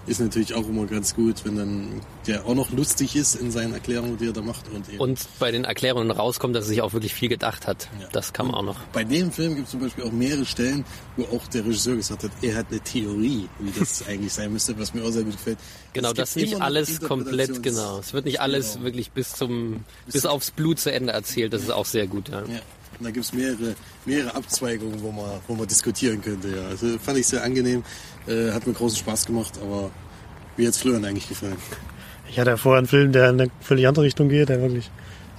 ist 0.07 0.21
natürlich 0.21 0.53
auch 0.53 0.69
immer 0.69 0.85
ganz 0.85 1.15
gut, 1.15 1.47
wenn 1.47 1.57
dann 1.57 2.01
der 2.27 2.45
auch 2.45 2.55
noch 2.55 2.71
lustig 2.73 3.17
ist 3.17 3.37
in 3.37 3.51
seinen 3.51 3.73
Erklärungen, 3.73 4.19
die 4.19 4.27
er 4.27 4.35
da 4.35 4.43
macht. 4.43 4.69
Und, 4.69 4.87
eben 4.91 4.99
Und 4.99 5.19
bei 5.39 5.51
den 5.51 5.65
Erklärungen 5.65 6.11
rauskommt, 6.11 6.55
dass 6.55 6.67
er 6.67 6.69
sich 6.69 6.83
auch 6.83 6.93
wirklich 6.93 7.15
viel 7.15 7.31
gedacht 7.31 7.67
hat. 7.67 7.89
Das 8.13 8.35
kam 8.35 8.53
auch 8.53 8.63
noch. 8.63 8.79
Bei 8.93 9.03
dem 9.03 9.33
Film 9.33 9.55
gibt 9.55 9.65
es 9.67 9.71
zum 9.71 9.81
Beispiel 9.81 10.05
auch 10.05 10.13
mehrere 10.13 10.45
Stellen, 10.45 10.85
wo 11.17 11.25
auch 11.35 11.47
der 11.47 11.65
Regisseur 11.65 11.97
gesagt 11.97 12.25
hat, 12.25 12.31
er 12.43 12.55
hat 12.57 12.67
eine 12.71 12.81
Theorie, 12.81 13.49
wie 13.61 13.71
das 13.79 14.03
eigentlich 14.09 14.35
sein 14.35 14.53
müsste, 14.53 14.79
was 14.79 14.93
mir 14.93 15.03
auch 15.05 15.11
sehr 15.11 15.23
gut 15.25 15.33
gefällt. 15.33 15.59
Genau, 15.95 16.11
Es 16.11 16.15
das 16.17 16.35
gibt 16.35 16.51
nicht 16.51 16.61
alles 16.61 17.01
komplett, 17.01 17.63
genau. 17.63 17.99
Es 18.01 18.13
wird 18.13 18.27
nicht 18.27 18.41
alles 18.43 18.73
Genau. 18.75 18.85
wirklich 18.85 19.11
bis 19.11 19.33
zum, 19.33 19.85
bis 20.13 20.27
aufs 20.27 20.51
Blut 20.51 20.81
zu 20.81 20.93
Ende 20.93 21.15
erzählt. 21.15 21.55
Das 21.55 21.63
ist 21.63 21.71
auch 21.71 21.87
sehr 21.87 22.07
gut, 22.07 22.29
ja. 22.29 22.41
Ja. 22.43 22.61
Und 22.99 23.05
da 23.05 23.11
gibt 23.11 23.25
es 23.25 23.33
mehrere, 23.33 23.75
mehrere 24.05 24.35
Abzweigungen, 24.35 25.03
wo 25.03 25.11
man, 25.11 25.41
wo 25.49 25.55
man 25.55 25.67
diskutieren 25.67 26.21
könnte. 26.23 26.49
Ja. 26.49 26.69
Also 26.69 26.99
fand 26.99 27.19
ich 27.19 27.27
sehr 27.27 27.43
angenehm, 27.43 27.83
äh, 28.27 28.51
hat 28.51 28.67
mir 28.67 28.73
großen 28.73 28.99
Spaß 28.99 29.27
gemacht, 29.27 29.59
aber 29.61 29.91
wie 30.57 30.67
hat 30.67 30.77
Florian 30.77 31.05
eigentlich 31.05 31.29
gefallen? 31.29 31.57
Ich 32.31 32.39
hatte 32.39 32.51
ja 32.51 32.57
vorher 32.57 32.79
einen 32.79 32.89
Film, 32.89 33.13
der 33.13 33.31
in 33.31 33.41
eine 33.41 33.51
völlig 33.61 33.87
andere 33.87 34.05
Richtung 34.05 34.29
geht, 34.29 34.49
der 34.49 34.61
wirklich 34.61 34.91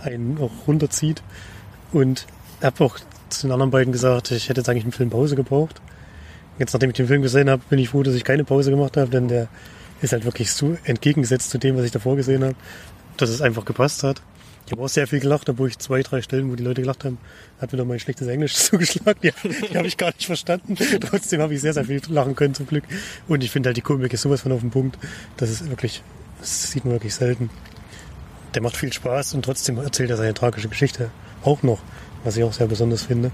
einen 0.04 0.38
auch 0.40 0.68
runterzieht. 0.68 1.24
Und 1.92 2.26
habe 2.62 2.84
auch 2.84 2.98
zu 3.30 3.48
den 3.48 3.52
anderen 3.52 3.72
beiden 3.72 3.92
gesagt, 3.92 4.32
ich 4.32 4.50
hätte 4.50 4.62
jetzt 4.62 4.70
eigentlich 4.70 4.84
einen 4.84 4.92
Film 4.92 5.10
Pause 5.10 5.36
gebraucht. 5.36 5.82
Jetzt, 6.60 6.74
nachdem 6.74 6.90
ich 6.90 6.96
den 6.96 7.08
Film 7.08 7.22
gesehen 7.22 7.50
habe, 7.50 7.62
bin 7.70 7.80
ich 7.80 7.90
froh, 7.90 8.04
dass 8.04 8.16
ich 8.16 8.24
keine 8.24 8.44
Pause 8.44 8.72
gemacht 8.72 8.98
habe, 8.98 9.10
denn 9.10 9.28
der 9.28 9.48
ist 10.02 10.14
halt 10.14 10.26
wirklich 10.26 10.52
so 10.52 10.78
entgegengesetzt 10.84 11.50
zu 11.50 11.58
dem, 11.58 11.76
was 11.78 11.86
ich 11.86 11.92
davor 11.92 12.16
gesehen 12.16 12.44
habe, 12.44 12.56
dass 13.18 13.30
es 13.30 13.42
einfach 13.42 13.66
gepasst 13.66 14.04
hat. 14.04 14.22
Ich 14.66 14.72
habe 14.72 14.82
auch 14.82 14.90
sehr 14.90 15.06
viel 15.06 15.20
gelacht, 15.20 15.48
obwohl 15.48 15.70
ich 15.70 15.78
zwei, 15.78 16.02
drei 16.02 16.24
Stellen, 16.24 16.52
wo 16.52 16.56
die 16.56 16.64
Leute 16.64 16.82
gelacht 16.82 17.06
haben, 17.06 17.20
hat 17.62 17.72
wieder 17.72 17.86
mein 17.86 18.00
schlechtes 18.00 18.28
Englisch 18.28 18.54
zugeschlagen. 18.56 19.20
Die, 19.22 19.32
die 19.70 19.78
habe 19.78 19.88
ich 19.88 19.98
gar 19.98 20.08
nicht 20.08 20.26
verstanden. 20.26 20.76
Trotzdem 21.02 21.42
habe 21.42 21.54
ich 21.54 21.62
sehr, 21.62 21.74
sehr 21.74 21.86
viel 21.86 22.02
lachen 22.10 22.36
können 22.36 22.56
zum 22.56 22.66
Glück. 22.66 22.84
Und 23.28 23.44
ich 23.44 23.52
finde 23.52 23.70
halt 23.70 23.78
die 23.78 23.82
Komik 23.82 24.14
ist 24.14 24.24
sowas 24.24 24.42
von 24.42 24.52
auf 24.52 24.62
dem 24.62 24.72
Punkt. 24.72 24.98
Das 25.38 25.52
ist 25.52 25.70
wirklich, 25.70 26.02
das 26.40 26.72
sieht 26.72 26.84
man 26.84 26.94
wirklich 26.94 27.14
selten. 27.14 27.52
Der 28.56 28.64
macht 28.64 28.76
viel 28.76 28.92
Spaß 28.92 29.36
und 29.36 29.46
trotzdem 29.46 29.78
erzählt 29.78 30.10
er 30.10 30.18
seine 30.18 30.34
tragische 30.34 30.70
Geschichte 30.70 31.12
auch 31.44 31.62
noch, 31.62 31.82
was 32.24 32.38
ich 32.38 32.44
auch 32.44 32.54
sehr 32.54 32.68
besonders 32.68 33.04
finde. 33.04 33.32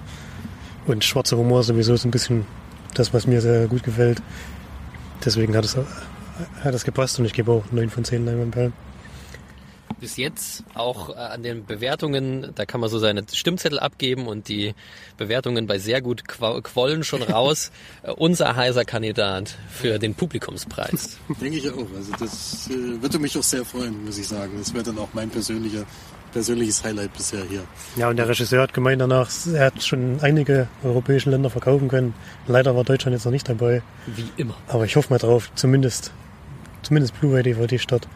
Und 0.86 1.06
schwarzer 1.06 1.38
Humor 1.38 1.64
sowieso 1.64 1.94
ist 1.94 2.03
ein 2.03 2.12
bisschen 2.12 2.45
das, 2.95 3.14
was 3.14 3.26
mir 3.26 3.40
sehr 3.40 3.68
gut 3.68 3.84
gefällt. 3.84 4.22
Deswegen 5.24 5.56
hat 5.56 5.64
es, 5.64 5.78
hat 5.78 6.74
es 6.74 6.84
gepasst 6.84 7.20
und 7.20 7.26
ich 7.26 7.34
gebe 7.34 7.52
auch 7.52 7.72
9 7.72 7.90
von 7.90 8.03
10 8.03 8.26
Leinwandperlen 8.26 8.74
bis 9.99 10.18
jetzt 10.18 10.63
auch 10.73 11.09
äh, 11.09 11.13
an 11.13 11.43
den 11.43 11.65
Bewertungen, 11.65 12.51
da 12.55 12.65
kann 12.65 12.81
man 12.81 12.89
so 12.89 12.99
seine 12.99 13.23
Stimmzettel 13.31 13.80
abgeben 13.80 14.27
und 14.27 14.47
die 14.47 14.73
Bewertungen 15.18 15.68
bei 15.68 15.80
sehr 15.80 16.01
gut 16.01 16.27
quollen 16.27 17.03
schon 17.03 17.22
raus. 17.23 17.72
Äh, 18.03 18.11
unser 18.11 18.55
heißer 18.55 18.85
Kandidat 18.85 19.57
für 19.69 19.99
den 19.99 20.15
Publikumspreis. 20.15 21.18
Denke 21.41 21.57
ich 21.57 21.69
auch. 21.69 21.88
Also 21.95 22.11
das 22.19 22.69
äh, 22.69 23.01
würde 23.01 23.19
mich 23.19 23.38
auch 23.38 23.43
sehr 23.43 23.65
freuen, 23.65 24.05
muss 24.05 24.18
ich 24.18 24.27
sagen. 24.27 24.53
Das 24.57 24.73
wäre 24.73 24.84
dann 24.84 24.97
auch 24.97 25.09
mein 25.13 25.30
persönlicher 25.30 25.85
persönliches 26.31 26.84
Highlight 26.84 27.13
bisher 27.13 27.43
hier. 27.43 27.63
Ja, 27.97 28.09
und 28.09 28.15
der 28.15 28.27
Regisseur 28.27 28.61
hat 28.61 28.73
gemeint 28.73 29.01
danach, 29.01 29.30
er 29.53 29.65
hat 29.65 29.84
schon 29.84 30.19
einige 30.22 30.68
europäische 30.84 31.30
Länder 31.30 31.49
verkaufen 31.49 31.89
können. 31.89 32.13
Leider 32.47 32.76
war 32.76 32.84
Deutschland 32.84 33.13
jetzt 33.13 33.26
noch 33.26 33.31
nicht 33.31 33.47
dabei. 33.47 33.81
Wie 34.07 34.30
immer. 34.38 34.55
Aber 34.68 34.85
ich 34.85 34.95
hoffe 34.95 35.09
mal 35.09 35.19
drauf, 35.19 35.51
zumindest, 35.55 36.11
zumindest 36.84 37.19
Blu-ray 37.19 37.43
DVD 37.43 37.77
statt. 37.77 38.07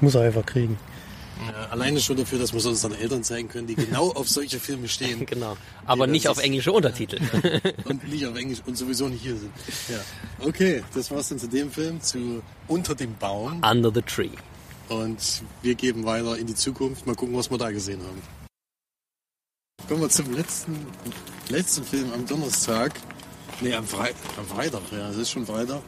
Muss 0.00 0.14
er 0.14 0.22
einfach 0.22 0.46
kriegen. 0.46 0.78
Ja, 1.46 1.68
alleine 1.70 2.00
schon 2.00 2.16
dafür, 2.16 2.38
dass 2.38 2.52
wir 2.52 2.58
es 2.58 2.66
unseren 2.66 2.94
Eltern 2.94 3.22
zeigen 3.24 3.48
können, 3.48 3.66
die 3.66 3.74
genau 3.74 4.10
auf 4.12 4.28
solche 4.28 4.58
Filme 4.58 4.88
stehen. 4.88 5.26
genau. 5.26 5.56
Aber 5.86 6.06
nicht 6.06 6.28
auf 6.28 6.38
englische 6.38 6.72
Untertitel. 6.72 7.20
und 7.84 8.08
nicht 8.08 8.26
auf 8.26 8.36
Englisch 8.36 8.60
und 8.66 8.76
sowieso 8.76 9.08
nicht 9.08 9.22
hier 9.22 9.36
sind. 9.36 9.52
Ja. 9.88 10.00
Okay, 10.46 10.82
das 10.94 11.10
war's 11.10 11.28
dann 11.28 11.38
zu 11.38 11.48
dem 11.48 11.70
Film, 11.70 12.00
zu 12.00 12.42
Unter 12.68 12.94
dem 12.94 13.16
Baum. 13.16 13.62
Under 13.62 13.92
the 13.92 14.02
Tree. 14.02 14.30
Und 14.88 15.42
wir 15.62 15.74
geben 15.74 16.04
weiter 16.04 16.36
in 16.36 16.46
die 16.46 16.54
Zukunft. 16.54 17.06
Mal 17.06 17.14
gucken, 17.14 17.36
was 17.36 17.50
wir 17.50 17.58
da 17.58 17.70
gesehen 17.70 18.00
haben. 18.00 18.22
Kommen 19.88 20.00
wir 20.00 20.08
zum 20.08 20.32
letzten, 20.34 20.86
letzten 21.48 21.84
Film 21.84 22.12
am 22.12 22.26
Donnerstag. 22.26 22.92
Nee, 23.60 23.74
am, 23.74 23.86
Fre 23.86 24.10
am 24.36 24.46
Freitag, 24.46 24.82
ja, 24.90 25.08
es 25.10 25.16
ist 25.16 25.30
schon 25.30 25.46
Freitag. 25.46 25.80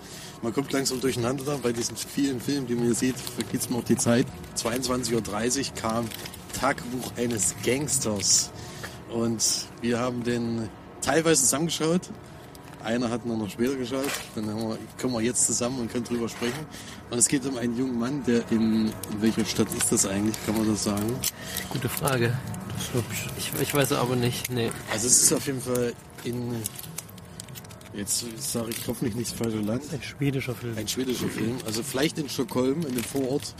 Man 0.42 0.52
kommt 0.52 0.72
langsam 0.72 1.00
durcheinander 1.00 1.44
da 1.44 1.56
bei 1.56 1.72
diesen 1.72 1.96
vielen 1.96 2.40
Filmen, 2.40 2.66
die 2.66 2.74
man 2.74 2.84
hier 2.84 2.94
sieht. 2.94 3.16
Es 3.52 3.68
mir 3.68 3.76
auch 3.76 3.84
die 3.84 3.96
Zeit. 3.96 4.26
22.30 4.56 5.14
Uhr 5.14 5.74
kam 5.74 6.08
Tagebuch 6.52 7.12
eines 7.16 7.54
Gangsters. 7.64 8.50
Und 9.10 9.42
wir 9.80 9.98
haben 9.98 10.22
den 10.24 10.68
teilweise 11.00 11.42
zusammengeschaut. 11.42 12.02
Einer 12.84 13.10
hat 13.10 13.26
noch 13.26 13.50
später 13.50 13.74
geschaut. 13.74 14.10
Dann 14.34 14.46
wir, 14.46 14.78
kommen 15.00 15.14
wir 15.14 15.22
jetzt 15.22 15.46
zusammen 15.46 15.80
und 15.80 15.90
können 15.90 16.04
drüber 16.04 16.28
sprechen. 16.28 16.66
Und 17.10 17.18
es 17.18 17.26
geht 17.26 17.44
um 17.46 17.56
einen 17.56 17.76
jungen 17.76 17.98
Mann, 17.98 18.22
der 18.24 18.42
in, 18.50 18.86
in 18.86 19.22
welcher 19.22 19.44
Stadt 19.44 19.68
ist 19.74 19.90
das 19.90 20.06
eigentlich? 20.06 20.36
Kann 20.44 20.56
man 20.56 20.68
das 20.68 20.84
sagen? 20.84 21.16
Gute 21.70 21.88
Frage. 21.88 22.36
Ich, 23.38 23.50
ich 23.60 23.74
weiß 23.74 23.92
aber 23.92 24.16
nicht. 24.16 24.50
Nee. 24.50 24.70
Also 24.92 25.06
es 25.08 25.22
ist 25.22 25.32
auf 25.32 25.46
jeden 25.46 25.60
Fall 25.60 25.94
in 26.24 26.62
Jetzt 27.96 28.26
sage 28.38 28.70
ich 28.70 28.86
hoffentlich 28.86 29.14
nichts 29.14 29.32
falsches 29.32 29.64
Land. 29.64 29.82
Ein 29.90 30.02
schwedischer 30.02 30.54
Film. 30.54 30.76
Ein 30.76 30.86
schwedischer 30.86 31.28
Film. 31.28 31.56
Also 31.64 31.82
vielleicht 31.82 32.18
in 32.18 32.28
Stockholm, 32.28 32.84
in 32.86 32.94
dem 32.94 33.04
Vorort, 33.04 33.54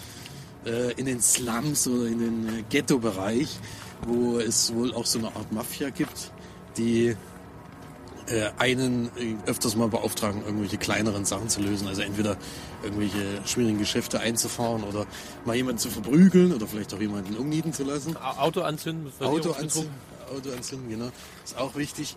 äh, 0.67 0.93
in 0.93 1.07
den 1.07 1.23
Slums 1.23 1.89
oder 1.89 2.07
in 2.07 2.19
den 2.19 2.49
äh, 2.49 2.63
Ghetto-Bereich, 2.69 3.59
wo 4.07 4.39
es 4.39 4.75
wohl 4.75 4.93
auch 4.95 5.07
so 5.07 5.19
eine 5.19 5.29
Art 5.29 5.53
Mafia 5.53 5.89
gibt, 5.89 6.33
die 6.77 7.17
äh, 8.29 8.51
einen 8.59 9.11
öfters 9.47 9.75
mal 9.75 9.89
beauftragen, 9.89 10.43
irgendwelche 10.45 10.77
kleineren 10.77 11.25
Sachen 11.25 11.49
zu 11.49 11.63
lösen. 11.63 11.89
Also 11.89 12.03
entweder 12.03 12.37
irgendwelche 12.83 13.41
schwierigen 13.47 13.79
Geschäfte 13.79 14.21
einzufahren 14.21 14.85
oder 14.85 15.07
mal 15.47 15.57
jemanden 15.57 15.79
zu 15.79 15.89
verprügeln 15.89 16.53
oder 16.53 16.67
vielleicht 16.67 16.93
auch 16.93 17.01
jemanden 17.01 17.37
umnieten 17.37 17.73
zu 17.73 17.85
lassen. 17.85 18.17
Auto 18.19 18.61
anzünden. 18.61 19.11
Auto 19.21 19.53
anzünden, 19.53 19.95
Auto 20.35 20.51
anzünden, 20.51 20.91
genau. 20.91 21.11
Ist 21.45 21.57
auch 21.57 21.75
wichtig. 21.75 22.17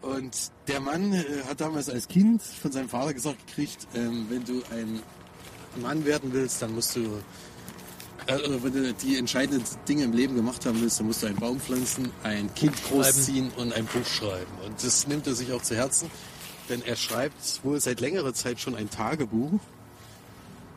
Und 0.00 0.52
der 0.68 0.80
Mann 0.80 1.12
äh, 1.12 1.24
hat 1.48 1.60
damals 1.60 1.90
als 1.90 2.06
Kind 2.06 2.42
von 2.42 2.70
seinem 2.70 2.88
Vater 2.88 3.14
gesagt 3.14 3.46
gekriegt, 3.46 3.86
ähm, 3.94 4.26
wenn 4.28 4.44
du 4.44 4.62
ein 4.70 5.02
Mann 5.82 6.04
werden 6.04 6.32
willst, 6.32 6.62
dann 6.62 6.74
musst 6.74 6.94
du, 6.96 7.00
äh, 8.26 8.38
wenn 8.62 8.72
du 8.72 8.94
die 8.94 9.16
entscheidenden 9.16 9.64
Dinge 9.88 10.04
im 10.04 10.12
Leben 10.12 10.36
gemacht 10.36 10.64
haben 10.66 10.80
willst, 10.80 11.00
dann 11.00 11.06
musst 11.06 11.22
du 11.22 11.26
einen 11.26 11.36
Baum 11.36 11.60
pflanzen, 11.60 12.10
ein 12.22 12.52
Kind 12.54 12.74
großziehen 12.84 13.50
und 13.56 13.72
ein 13.72 13.86
Buch 13.86 14.06
schreiben. 14.06 14.52
Und 14.64 14.82
das 14.82 15.08
nimmt 15.08 15.26
er 15.26 15.34
sich 15.34 15.52
auch 15.52 15.62
zu 15.62 15.74
Herzen, 15.74 16.10
denn 16.68 16.82
er 16.82 16.96
schreibt 16.96 17.64
wohl 17.64 17.80
seit 17.80 18.00
längerer 18.00 18.34
Zeit 18.34 18.60
schon 18.60 18.76
ein 18.76 18.90
Tagebuch. 18.90 19.58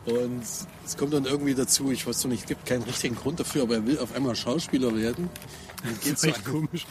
Und 0.06 0.42
es 0.84 0.98
kommt 0.98 1.14
dann 1.14 1.26
irgendwie 1.26 1.54
dazu, 1.54 1.92
ich 1.92 2.08
weiß 2.08 2.24
noch 2.24 2.32
nicht, 2.32 2.42
es 2.42 2.48
gibt 2.48 2.66
keinen 2.66 2.82
richtigen 2.84 3.16
Grund 3.16 3.40
dafür, 3.40 3.64
aber 3.64 3.76
er 3.76 3.86
will 3.86 4.00
auf 4.00 4.16
einmal 4.16 4.36
Schauspieler 4.36 4.96
werden. 4.96 5.30
Das 5.84 6.06
ist 6.06 6.24
echt 6.24 6.46
komisch. 6.46 6.86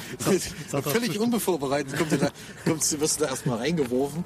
völlig 0.82 1.18
unbevorbereitet 1.18 1.96
kommt 1.96 2.12
da, 2.12 2.30
kommst, 2.64 3.00
wirst 3.00 3.20
du 3.20 3.24
da 3.24 3.30
erstmal 3.30 3.58
reingeworfen 3.58 4.24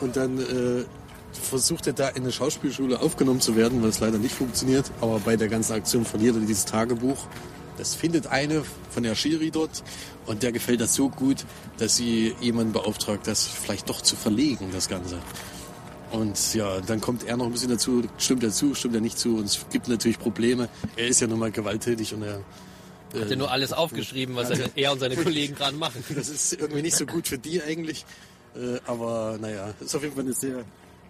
und 0.00 0.16
dann 0.16 0.38
äh, 0.38 0.84
versucht 1.32 1.86
er 1.86 1.92
da 1.92 2.08
in 2.08 2.22
eine 2.22 2.32
Schauspielschule 2.32 3.00
aufgenommen 3.00 3.40
zu 3.40 3.56
werden, 3.56 3.82
was 3.82 4.00
leider 4.00 4.18
nicht 4.18 4.34
funktioniert. 4.34 4.90
Aber 5.00 5.20
bei 5.20 5.36
der 5.36 5.48
ganzen 5.48 5.74
Aktion 5.74 6.04
verliert 6.04 6.36
er 6.36 6.40
dieses 6.40 6.64
Tagebuch. 6.64 7.26
Das 7.78 7.94
findet 7.94 8.26
eine 8.26 8.62
von 8.90 9.02
der 9.02 9.14
Schiri 9.14 9.50
dort 9.50 9.82
und 10.26 10.42
der 10.42 10.52
gefällt 10.52 10.80
das 10.80 10.94
so 10.94 11.08
gut, 11.08 11.44
dass 11.78 11.96
sie 11.96 12.34
jemanden 12.40 12.72
beauftragt, 12.72 13.26
das 13.26 13.46
vielleicht 13.46 13.88
doch 13.88 14.02
zu 14.02 14.16
verlegen, 14.16 14.68
das 14.72 14.88
Ganze. 14.88 15.18
Und 16.10 16.54
ja, 16.54 16.80
dann 16.80 17.00
kommt 17.00 17.24
er 17.24 17.36
noch 17.36 17.46
ein 17.46 17.52
bisschen 17.52 17.70
dazu, 17.70 18.02
stimmt 18.18 18.42
er 18.42 18.50
zu, 18.50 18.74
stimmt 18.74 18.96
er 18.96 19.00
nicht 19.00 19.18
zu 19.18 19.36
und 19.36 19.44
es 19.44 19.64
gibt 19.70 19.88
natürlich 19.88 20.18
Probleme. 20.18 20.68
Er 20.96 21.06
ist 21.06 21.20
ja 21.20 21.26
nun 21.26 21.38
mal 21.38 21.52
gewalttätig 21.52 22.12
und 22.12 22.22
er 22.22 22.40
hat 23.18 23.30
ja 23.30 23.36
nur 23.36 23.50
alles 23.50 23.72
aufgeschrieben, 23.72 24.36
was 24.36 24.50
er, 24.50 24.70
er 24.74 24.92
und 24.92 25.00
seine 25.00 25.16
Kollegen 25.22 25.54
gerade 25.54 25.76
machen. 25.76 26.04
Das 26.14 26.28
ist 26.28 26.52
irgendwie 26.52 26.82
nicht 26.82 26.96
so 26.96 27.06
gut 27.06 27.28
für 27.28 27.38
die 27.38 27.62
eigentlich. 27.62 28.04
Äh, 28.54 28.78
aber 28.86 29.38
naja, 29.40 29.74
ist 29.80 29.94
auf 29.94 30.02
jeden 30.02 30.14
Fall 30.14 30.24
eine 30.24 30.32
sehr 30.32 30.64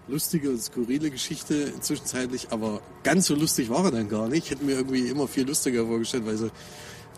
lustige 0.09 0.51
und 0.51 0.62
skurrile 0.62 1.10
Geschichte 1.10 1.78
zwischenzeitlich. 1.81 2.48
Aber 2.51 2.81
ganz 3.02 3.27
so 3.27 3.35
lustig 3.35 3.70
war 3.70 3.85
er 3.85 3.90
dann 3.90 4.09
gar 4.09 4.28
nicht. 4.28 4.47
Ich 4.47 4.51
hätte 4.51 4.64
mir 4.64 4.77
irgendwie 4.77 5.09
immer 5.09 5.28
viel 5.28 5.47
lustiger 5.47 5.86
vorgestellt, 5.86 6.27
weil 6.27 6.36
so 6.36 6.51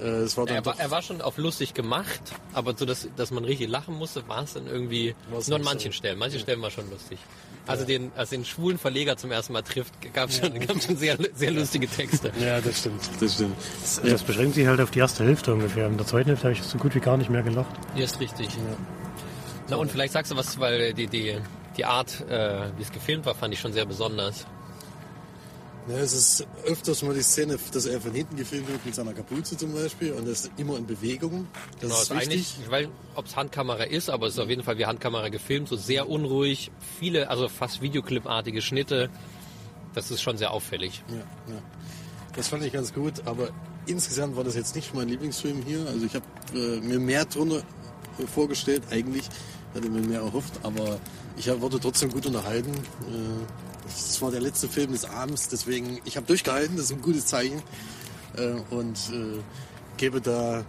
äh, 0.00 0.04
es 0.04 0.36
war 0.36 0.48
er, 0.48 0.64
war, 0.64 0.78
er, 0.78 0.90
war, 0.90 1.02
schon 1.02 1.20
auf 1.20 1.38
lustig 1.38 1.74
gemacht, 1.74 2.20
aber 2.52 2.76
so, 2.76 2.84
dass, 2.84 3.08
dass 3.16 3.30
man 3.30 3.44
richtig 3.44 3.68
lachen 3.68 3.94
musste, 3.94 4.26
war 4.28 4.42
es 4.42 4.54
dann 4.54 4.66
irgendwie 4.66 5.14
nur 5.30 5.56
an 5.56 5.62
manchen 5.62 5.92
so. 5.92 5.98
Stellen. 5.98 6.18
Manche 6.18 6.36
ja. 6.36 6.42
Stellen 6.42 6.62
war 6.62 6.70
schon 6.70 6.88
lustig. 6.90 7.18
Also 7.66 7.84
den, 7.84 8.10
als 8.16 8.30
den 8.30 8.44
schwulen 8.44 8.76
Verleger 8.76 9.16
zum 9.16 9.30
ersten 9.30 9.52
Mal 9.52 9.62
trifft, 9.62 9.94
gab 10.12 10.30
es 10.30 10.38
schon, 10.38 10.58
gab's 10.66 10.86
schon 10.86 10.96
sehr, 10.96 11.16
sehr 11.34 11.52
lustige 11.52 11.86
Texte. 11.86 12.32
Ja, 12.40 12.60
das 12.60 12.80
stimmt, 12.80 13.02
das 13.20 13.34
stimmt. 13.34 13.56
Das, 13.80 14.00
das 14.02 14.22
beschränkt 14.22 14.54
sich 14.56 14.66
halt 14.66 14.80
auf 14.80 14.90
die 14.90 14.98
erste 14.98 15.24
Hälfte 15.24 15.52
ungefähr. 15.54 15.86
In 15.86 15.96
der 15.96 16.06
zweiten 16.06 16.28
Hälfte 16.28 16.48
habe 16.48 16.54
ich 16.54 16.62
so 16.62 16.78
gut 16.78 16.94
wie 16.94 17.00
gar 17.00 17.16
nicht 17.16 17.30
mehr 17.30 17.42
gelacht. 17.42 17.74
Ja, 17.94 18.04
ist 18.04 18.18
richtig. 18.18 18.48
Ja. 18.48 18.62
Na 19.68 19.76
und 19.76 19.92
vielleicht 19.92 20.12
sagst 20.12 20.32
du 20.32 20.36
was, 20.36 20.58
weil 20.58 20.92
die, 20.92 21.06
die, 21.06 21.36
die 21.76 21.84
Art, 21.84 22.20
äh, 22.28 22.66
wie 22.76 22.82
es 22.82 22.90
gefilmt 22.90 23.26
war, 23.26 23.34
fand 23.34 23.54
ich 23.54 23.60
schon 23.60 23.72
sehr 23.72 23.86
besonders. 23.86 24.46
Ja, 25.88 25.96
es 25.96 26.12
ist 26.12 26.46
öfters 26.64 27.02
mal 27.02 27.12
die 27.12 27.22
Szene, 27.22 27.58
dass 27.72 27.86
er 27.86 28.00
von 28.00 28.12
hinten 28.12 28.36
gefilmt 28.36 28.68
wird 28.68 28.86
mit 28.86 28.94
seiner 28.94 29.12
Kapuze 29.12 29.56
zum 29.56 29.72
Beispiel 29.72 30.12
und 30.12 30.28
das 30.28 30.42
ist 30.42 30.52
immer 30.56 30.78
in 30.78 30.86
Bewegung. 30.86 31.48
Das 31.72 31.80
genau, 31.80 31.94
ist, 31.94 32.02
ist 32.02 32.12
eigentlich, 32.12 32.56
ich 32.62 32.70
weiß 32.70 32.88
ob 33.16 33.26
es 33.26 33.36
Handkamera 33.36 33.82
ist, 33.82 34.08
aber 34.08 34.26
es 34.26 34.34
ist 34.34 34.38
auf 34.38 34.48
jeden 34.48 34.62
Fall 34.62 34.78
wie 34.78 34.86
Handkamera 34.86 35.28
gefilmt, 35.28 35.68
so 35.68 35.76
sehr 35.76 36.08
unruhig, 36.08 36.70
viele, 36.98 37.30
also 37.30 37.48
fast 37.48 37.82
Videoclipartige 37.82 38.62
Schnitte. 38.62 39.10
Das 39.92 40.10
ist 40.10 40.22
schon 40.22 40.38
sehr 40.38 40.52
auffällig. 40.52 41.02
Ja, 41.08 41.16
ja. 41.52 41.62
Das 42.34 42.48
fand 42.48 42.64
ich 42.64 42.72
ganz 42.72 42.94
gut, 42.94 43.26
aber 43.26 43.50
insgesamt 43.86 44.36
war 44.36 44.44
das 44.44 44.54
jetzt 44.54 44.76
nicht 44.76 44.94
mein 44.94 45.08
Lieblingsfilm 45.08 45.62
hier. 45.66 45.84
Also 45.86 46.06
ich 46.06 46.14
habe 46.14 46.24
äh, 46.54 46.80
mir 46.80 47.00
mehr 47.00 47.24
drunter 47.24 47.62
vorgestellt 48.32 48.84
eigentlich, 48.90 49.24
hatte 49.74 49.90
mir 49.90 50.00
mehr 50.00 50.20
erhofft, 50.20 50.60
aber 50.62 50.98
ich 51.36 51.48
wurde 51.60 51.80
trotzdem 51.80 52.10
gut 52.10 52.26
unterhalten. 52.26 52.70
Äh, 52.70 53.46
das 53.84 54.20
war 54.22 54.30
der 54.30 54.40
letzte 54.40 54.68
Film 54.68 54.92
des 54.92 55.04
Abends, 55.04 55.48
deswegen, 55.48 56.00
ich 56.04 56.16
habe 56.16 56.26
durchgehalten, 56.26 56.76
das 56.76 56.86
ist 56.86 56.92
ein 56.92 57.02
gutes 57.02 57.26
Zeichen. 57.26 57.62
Äh, 58.36 58.74
und 58.74 58.96
äh, 59.12 59.40
gebe 59.96 60.20
da 60.20 60.64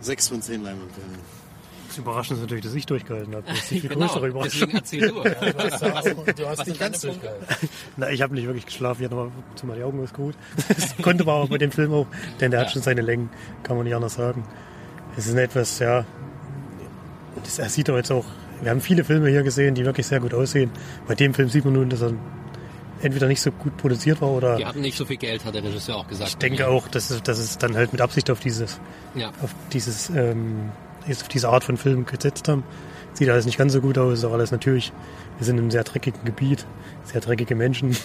sechs 0.00 0.28
von 0.28 0.40
zehn 0.40 0.62
Leinwandperlen. 0.62 1.40
Das 1.88 1.98
Überraschende 1.98 2.36
ist 2.36 2.42
natürlich, 2.42 2.64
dass 2.64 2.74
ich 2.74 2.86
durchgehalten 2.86 3.34
habe. 3.34 3.44
Das 3.48 3.58
ist 3.58 3.70
die 3.72 3.80
viel 3.80 3.90
genau, 3.90 4.06
größere 4.06 4.28
Überraschung. 4.28 4.70
Deswegen 4.72 4.76
erzähl 4.76 5.08
du. 5.08 6.24
du, 6.24 6.32
du 6.36 6.48
hast 6.48 6.66
nicht 6.66 6.78
ganz 6.78 7.00
durchgehalten. 7.00 7.68
Na, 7.96 8.10
ich 8.10 8.22
habe 8.22 8.34
nicht 8.34 8.46
wirklich 8.46 8.66
geschlafen, 8.66 9.04
ich 9.04 9.10
habe 9.10 9.32
zumal 9.56 9.76
die 9.76 9.82
Augen 9.82 10.00
ausgeruht. 10.00 10.36
Das 10.68 10.96
konnte 10.98 11.24
man 11.24 11.36
aber 11.36 11.48
bei 11.48 11.58
dem 11.58 11.72
Film 11.72 11.92
auch, 11.92 12.06
denn 12.40 12.52
der 12.52 12.60
ja. 12.60 12.66
hat 12.66 12.72
schon 12.72 12.82
seine 12.82 13.00
Längen, 13.00 13.28
kann 13.64 13.76
man 13.76 13.84
nicht 13.84 13.94
anders 13.94 14.14
sagen. 14.14 14.44
Es 15.16 15.26
ist 15.26 15.34
etwas, 15.34 15.80
ja, 15.80 16.04
das, 17.42 17.58
er 17.58 17.68
sieht 17.68 17.88
aber 17.88 17.98
jetzt 17.98 18.12
auch 18.12 18.26
wir 18.62 18.70
haben 18.70 18.80
viele 18.80 19.04
Filme 19.04 19.28
hier 19.30 19.42
gesehen, 19.42 19.74
die 19.74 19.84
wirklich 19.84 20.06
sehr 20.06 20.20
gut 20.20 20.34
aussehen. 20.34 20.70
Bei 21.06 21.14
dem 21.14 21.34
Film 21.34 21.48
sieht 21.48 21.64
man 21.64 21.74
nun, 21.74 21.90
dass 21.90 22.02
er 22.02 22.12
entweder 23.02 23.28
nicht 23.28 23.40
so 23.40 23.50
gut 23.50 23.76
produziert 23.76 24.20
war 24.20 24.30
oder. 24.30 24.56
Die 24.56 24.66
hatten 24.66 24.80
nicht 24.80 24.96
so 24.96 25.04
viel 25.04 25.16
Geld, 25.16 25.44
hat 25.44 25.54
der 25.54 25.64
Regisseur 25.64 25.96
auch 25.96 26.06
gesagt. 26.08 26.28
Ich 26.30 26.36
denke 26.36 26.68
auch, 26.68 26.88
dass 26.88 27.10
es, 27.10 27.22
dass 27.22 27.38
es 27.38 27.58
dann 27.58 27.76
halt 27.76 27.92
mit 27.92 28.00
Absicht 28.00 28.30
auf 28.30 28.40
dieses, 28.40 28.80
Ja. 29.14 29.30
auf 29.42 29.54
dieses, 29.72 30.10
ähm, 30.10 30.70
auf 31.08 31.28
diese 31.28 31.48
Art 31.48 31.64
von 31.64 31.76
Film 31.76 32.04
gesetzt 32.04 32.48
haben. 32.48 32.62
Sieht 33.12 33.28
alles 33.28 33.44
nicht 33.44 33.58
ganz 33.58 33.72
so 33.72 33.80
gut 33.80 33.98
aus, 33.98 34.18
ist 34.18 34.24
auch 34.24 34.32
alles 34.32 34.52
natürlich. 34.52 34.92
Wir 35.38 35.44
sind 35.44 35.56
in 35.56 35.62
einem 35.64 35.70
sehr 35.72 35.82
dreckigen 35.82 36.24
Gebiet, 36.24 36.64
sehr 37.04 37.20
dreckige 37.20 37.56
Menschen. 37.56 37.96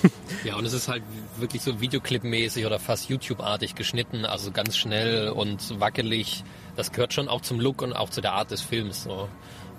Ja, 0.43 0.55
und 0.55 0.65
es 0.65 0.73
ist 0.73 0.87
halt 0.87 1.03
wirklich 1.37 1.61
so 1.61 1.73
Videoclip-mäßig 1.79 2.65
oder 2.65 2.79
fast 2.79 3.07
YouTube-artig 3.09 3.75
geschnitten, 3.75 4.25
also 4.25 4.51
ganz 4.51 4.75
schnell 4.77 5.29
und 5.29 5.79
wackelig. 5.79 6.43
Das 6.75 6.91
gehört 6.91 7.13
schon 7.13 7.27
auch 7.27 7.41
zum 7.41 7.59
Look 7.59 7.81
und 7.83 7.93
auch 7.93 8.09
zu 8.09 8.21
der 8.21 8.33
Art 8.33 8.49
des 8.49 8.61
Films, 8.61 9.03
so 9.03 9.29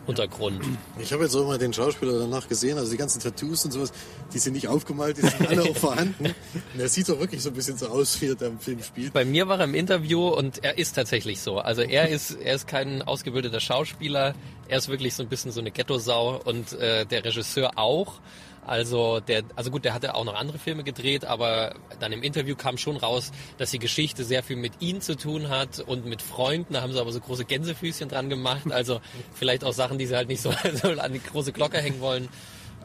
Untergrund. 0.07 0.61
Ich 0.99 1.12
habe 1.12 1.24
jetzt 1.24 1.35
auch 1.35 1.47
mal 1.47 1.59
den 1.59 1.73
Schauspieler 1.73 2.19
danach 2.19 2.49
gesehen, 2.49 2.78
also 2.78 2.91
die 2.91 2.97
ganzen 2.97 3.20
Tattoos 3.20 3.65
und 3.65 3.73
sowas, 3.73 3.93
die 4.33 4.39
sind 4.39 4.53
nicht 4.53 4.69
aufgemalt, 4.69 5.16
die 5.19 5.23
sind 5.23 5.47
alle 5.47 5.62
auch 5.70 5.77
vorhanden. 5.77 6.27
Und 6.27 6.81
er 6.81 6.89
sieht 6.89 7.09
doch 7.09 7.19
wirklich 7.19 7.43
so 7.43 7.51
ein 7.51 7.55
bisschen 7.55 7.77
so 7.77 7.89
aus, 7.89 8.20
wie 8.20 8.28
er 8.28 8.35
da 8.35 8.47
im 8.47 8.59
Film 8.59 8.83
spielt. 8.83 9.12
Bei 9.12 9.24
mir 9.24 9.49
war 9.49 9.59
er 9.59 9.65
im 9.65 9.74
Interview 9.74 10.28
und 10.28 10.65
er 10.65 10.78
ist 10.78 10.95
tatsächlich 10.95 11.41
so. 11.41 11.59
Also 11.59 11.83
er 11.83 12.09
ist, 12.09 12.33
er 12.33 12.55
ist 12.55 12.66
kein 12.66 13.03
ausgebildeter 13.03 13.61
Schauspieler, 13.61 14.35
er 14.69 14.78
ist 14.78 14.89
wirklich 14.89 15.15
so 15.15 15.23
ein 15.23 15.28
bisschen 15.28 15.53
so 15.53 15.61
eine 15.61 15.70
Ghetto-Sau 15.70 16.41
und 16.45 16.73
äh, 16.74 17.05
der 17.07 17.24
Regisseur 17.24 17.73
auch. 17.77 18.20
Also 18.66 19.20
der, 19.20 19.44
also 19.55 19.70
gut, 19.70 19.84
der 19.84 19.94
hatte 19.94 20.14
auch 20.14 20.24
noch 20.24 20.34
andere 20.34 20.59
Filme 20.59 20.82
gedreht, 20.82 21.24
aber 21.24 21.74
dann 22.01 22.12
im 22.12 22.22
Interview 22.22 22.56
kam 22.56 22.78
schon 22.78 22.97
raus, 22.97 23.30
dass 23.59 23.70
die 23.70 23.78
Geschichte 23.78 24.24
sehr 24.24 24.43
viel 24.43 24.56
mit 24.56 24.72
ihm 24.80 25.01
zu 25.01 25.16
tun 25.16 25.48
hat 25.48 25.78
und 25.80 26.05
mit 26.06 26.20
Freunden. 26.20 26.74
Da 26.74 26.82
haben 26.82 26.93
sie 26.93 27.01
aber 27.01 27.12
so 27.12 27.20
große 27.20 27.44
Gänsefüßchen 27.44 28.09
dran 28.09 28.28
gemacht. 28.28 28.62
Also 28.70 29.01
vielleicht 29.34 29.62
auch 29.62 29.72
Sachen, 29.72 29.98
die 29.98 30.06
sie 30.06 30.16
halt 30.16 30.28
nicht 30.28 30.43
so, 30.43 30.51
so 30.74 30.88
an 30.88 31.12
die 31.12 31.22
große 31.22 31.52
Glocke 31.52 31.78
hängen 31.78 32.01
wollen. 32.01 32.28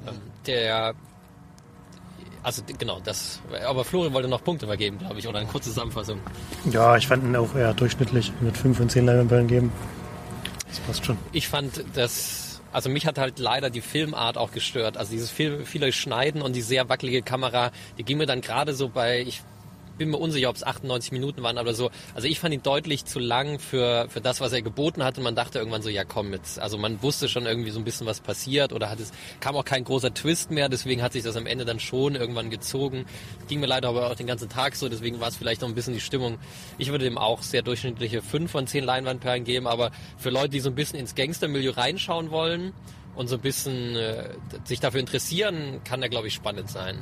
Ähm, 0.07 0.15
Der, 0.45 0.93
also 2.43 2.61
genau, 2.77 2.99
das. 3.03 3.41
Aber 3.65 3.83
Florian 3.83 4.13
wollte 4.13 4.27
noch 4.27 4.43
Punkte 4.43 4.67
vergeben, 4.67 4.97
glaube 4.99 5.19
ich, 5.19 5.27
oder 5.27 5.39
eine 5.39 5.47
kurze 5.47 5.69
Zusammenfassung. 5.69 6.19
ja, 6.71 6.95
ich 6.97 7.07
fand 7.07 7.23
ihn 7.23 7.35
auch 7.35 7.55
eher 7.55 7.73
durchschnittlich 7.73 8.31
mit 8.41 8.57
5 8.57 8.77
von 8.77 8.89
10 8.89 9.05
Leinwandperlen 9.05 9.47
geben. 9.47 9.71
Das 10.67 10.79
passt 10.79 11.05
schon. 11.05 11.17
Ich 11.33 11.47
fand 11.47 11.83
das, 11.95 12.50
also 12.71 12.89
mich 12.89 13.05
hat 13.05 13.17
halt 13.17 13.39
leider 13.39 13.69
die 13.69 13.81
Filmart 13.81 14.37
auch 14.37 14.51
gestört. 14.51 14.97
Also 14.97 15.11
dieses 15.11 15.31
viel, 15.31 15.65
viele 15.65 15.91
Schneiden 15.91 16.41
und 16.41 16.55
die 16.55 16.61
sehr 16.61 16.89
wackelige 16.89 17.21
Kamera, 17.21 17.71
die 17.97 18.03
ging 18.03 18.17
mir 18.17 18.25
dann 18.25 18.41
gerade 18.41 18.73
so 18.73 18.89
bei, 18.89 19.21
ich 19.21 19.41
bin 19.97 20.09
mir 20.09 20.17
unsicher, 20.17 20.49
ob 20.49 20.55
es 20.55 20.63
98 20.63 21.11
Minuten 21.11 21.43
waren 21.43 21.57
oder 21.57 21.73
so. 21.73 21.91
Also 22.15 22.27
ich 22.27 22.39
fand 22.39 22.53
ihn 22.53 22.63
deutlich 22.63 23.05
zu 23.05 23.19
lang 23.19 23.59
für, 23.59 24.07
für 24.09 24.21
das, 24.21 24.41
was 24.41 24.51
er 24.53 24.61
geboten 24.61 25.03
hat 25.03 25.17
und 25.17 25.23
man 25.23 25.35
dachte 25.35 25.59
irgendwann 25.59 25.81
so, 25.81 25.89
ja 25.89 26.03
komm 26.03 26.33
jetzt. 26.33 26.59
Also 26.59 26.77
man 26.77 27.01
wusste 27.01 27.29
schon 27.29 27.45
irgendwie 27.45 27.71
so 27.71 27.79
ein 27.79 27.83
bisschen, 27.83 28.07
was 28.07 28.19
passiert 28.19 28.73
oder 28.73 28.89
hat 28.89 28.99
es, 28.99 29.11
kam 29.39 29.55
auch 29.55 29.65
kein 29.65 29.83
großer 29.83 30.13
Twist 30.13 30.51
mehr, 30.51 30.69
deswegen 30.69 31.01
hat 31.01 31.13
sich 31.13 31.23
das 31.23 31.35
am 31.35 31.45
Ende 31.45 31.65
dann 31.65 31.79
schon 31.79 32.15
irgendwann 32.15 32.49
gezogen. 32.49 33.05
Ging 33.47 33.59
mir 33.59 33.67
leider 33.67 33.89
aber 33.89 34.09
auch 34.09 34.15
den 34.15 34.27
ganzen 34.27 34.49
Tag 34.49 34.75
so, 34.75 34.89
deswegen 34.89 35.19
war 35.19 35.27
es 35.27 35.35
vielleicht 35.35 35.61
noch 35.61 35.69
ein 35.69 35.75
bisschen 35.75 35.93
die 35.93 36.01
Stimmung. 36.01 36.37
Ich 36.77 36.89
würde 36.91 37.05
dem 37.05 37.17
auch 37.17 37.41
sehr 37.41 37.61
durchschnittliche 37.61 38.21
5 38.21 38.51
von 38.51 38.67
10 38.67 38.83
Leinwandperlen 38.83 39.43
geben, 39.43 39.67
aber 39.67 39.91
für 40.17 40.29
Leute, 40.29 40.49
die 40.49 40.59
so 40.59 40.69
ein 40.69 40.75
bisschen 40.75 40.99
ins 40.99 41.15
Gangstermilieu 41.15 41.71
reinschauen 41.71 42.31
wollen 42.31 42.73
und 43.15 43.27
so 43.27 43.35
ein 43.35 43.41
bisschen 43.41 43.95
äh, 43.95 44.29
sich 44.63 44.79
dafür 44.79 44.99
interessieren, 44.99 45.81
kann 45.83 45.99
der, 45.99 46.09
glaube 46.09 46.27
ich, 46.27 46.33
spannend 46.33 46.69
sein. 46.69 46.97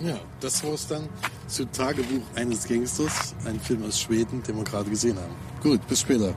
Ja, 0.00 0.18
das 0.40 0.64
war's 0.64 0.86
dann 0.88 1.08
zu 1.46 1.64
Tagebuch 1.66 2.22
eines 2.34 2.66
Gangsters, 2.66 3.34
ein 3.44 3.60
Film 3.60 3.84
aus 3.84 4.00
Schweden, 4.00 4.42
den 4.42 4.56
wir 4.56 4.64
gerade 4.64 4.90
gesehen 4.90 5.16
haben. 5.16 5.34
Gut, 5.62 5.86
bis 5.86 6.00
später. 6.00 6.34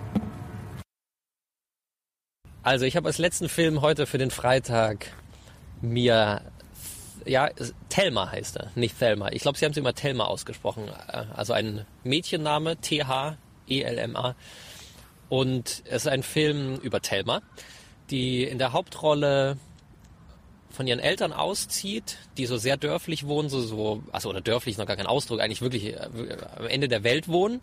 Also 2.61 2.85
ich 2.85 2.95
habe 2.95 3.07
als 3.07 3.17
letzten 3.17 3.47
Film 3.49 3.81
heute 3.81 4.05
für 4.07 4.17
den 4.17 4.31
Freitag 4.31 5.11
mir, 5.81 6.41
ja, 7.25 7.49
Thelma 7.89 8.31
heißt 8.31 8.57
er, 8.57 8.71
nicht 8.75 8.97
Thelma. 8.99 9.31
Ich 9.31 9.41
glaube, 9.41 9.57
sie 9.57 9.65
haben 9.65 9.71
es 9.71 9.77
immer 9.77 9.93
Thelma 9.93 10.25
ausgesprochen. 10.25 10.89
Also 11.33 11.53
ein 11.53 11.85
Mädchenname, 12.03 12.77
T-H-E-L-M-A. 12.77 14.35
Und 15.29 15.83
es 15.85 16.05
ist 16.05 16.07
ein 16.07 16.23
Film 16.23 16.75
über 16.81 17.01
Thelma, 17.01 17.41
die 18.09 18.43
in 18.43 18.57
der 18.57 18.73
Hauptrolle 18.73 19.57
von 20.75 20.87
ihren 20.87 20.99
Eltern 20.99 21.33
auszieht, 21.33 22.17
die 22.37 22.45
so 22.45 22.57
sehr 22.57 22.77
dörflich 22.77 23.25
wohnen, 23.25 23.49
so, 23.49 23.61
so 23.61 24.03
also 24.11 24.29
oder 24.29 24.41
dörflich 24.41 24.73
ist 24.73 24.77
noch 24.77 24.85
gar 24.85 24.97
kein 24.97 25.07
Ausdruck, 25.07 25.39
eigentlich 25.39 25.61
wirklich 25.61 25.85
äh, 25.85 25.97
am 26.57 26.67
Ende 26.67 26.87
der 26.87 27.03
Welt 27.03 27.27
wohnen 27.27 27.61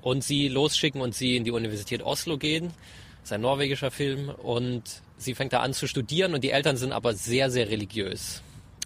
und 0.00 0.22
sie 0.24 0.48
losschicken 0.48 1.00
und 1.00 1.14
sie 1.14 1.36
in 1.36 1.44
die 1.44 1.50
Universität 1.50 2.02
Oslo 2.02 2.38
gehen. 2.38 2.72
Das 3.20 3.30
ist 3.30 3.32
ein 3.32 3.40
norwegischer 3.40 3.90
Film 3.90 4.30
und 4.30 4.84
sie 5.18 5.34
fängt 5.34 5.52
da 5.52 5.60
an 5.60 5.74
zu 5.74 5.86
studieren 5.86 6.34
und 6.34 6.42
die 6.42 6.50
Eltern 6.50 6.76
sind 6.76 6.92
aber 6.92 7.14
sehr, 7.14 7.50
sehr 7.50 7.68
religiös 7.68 8.42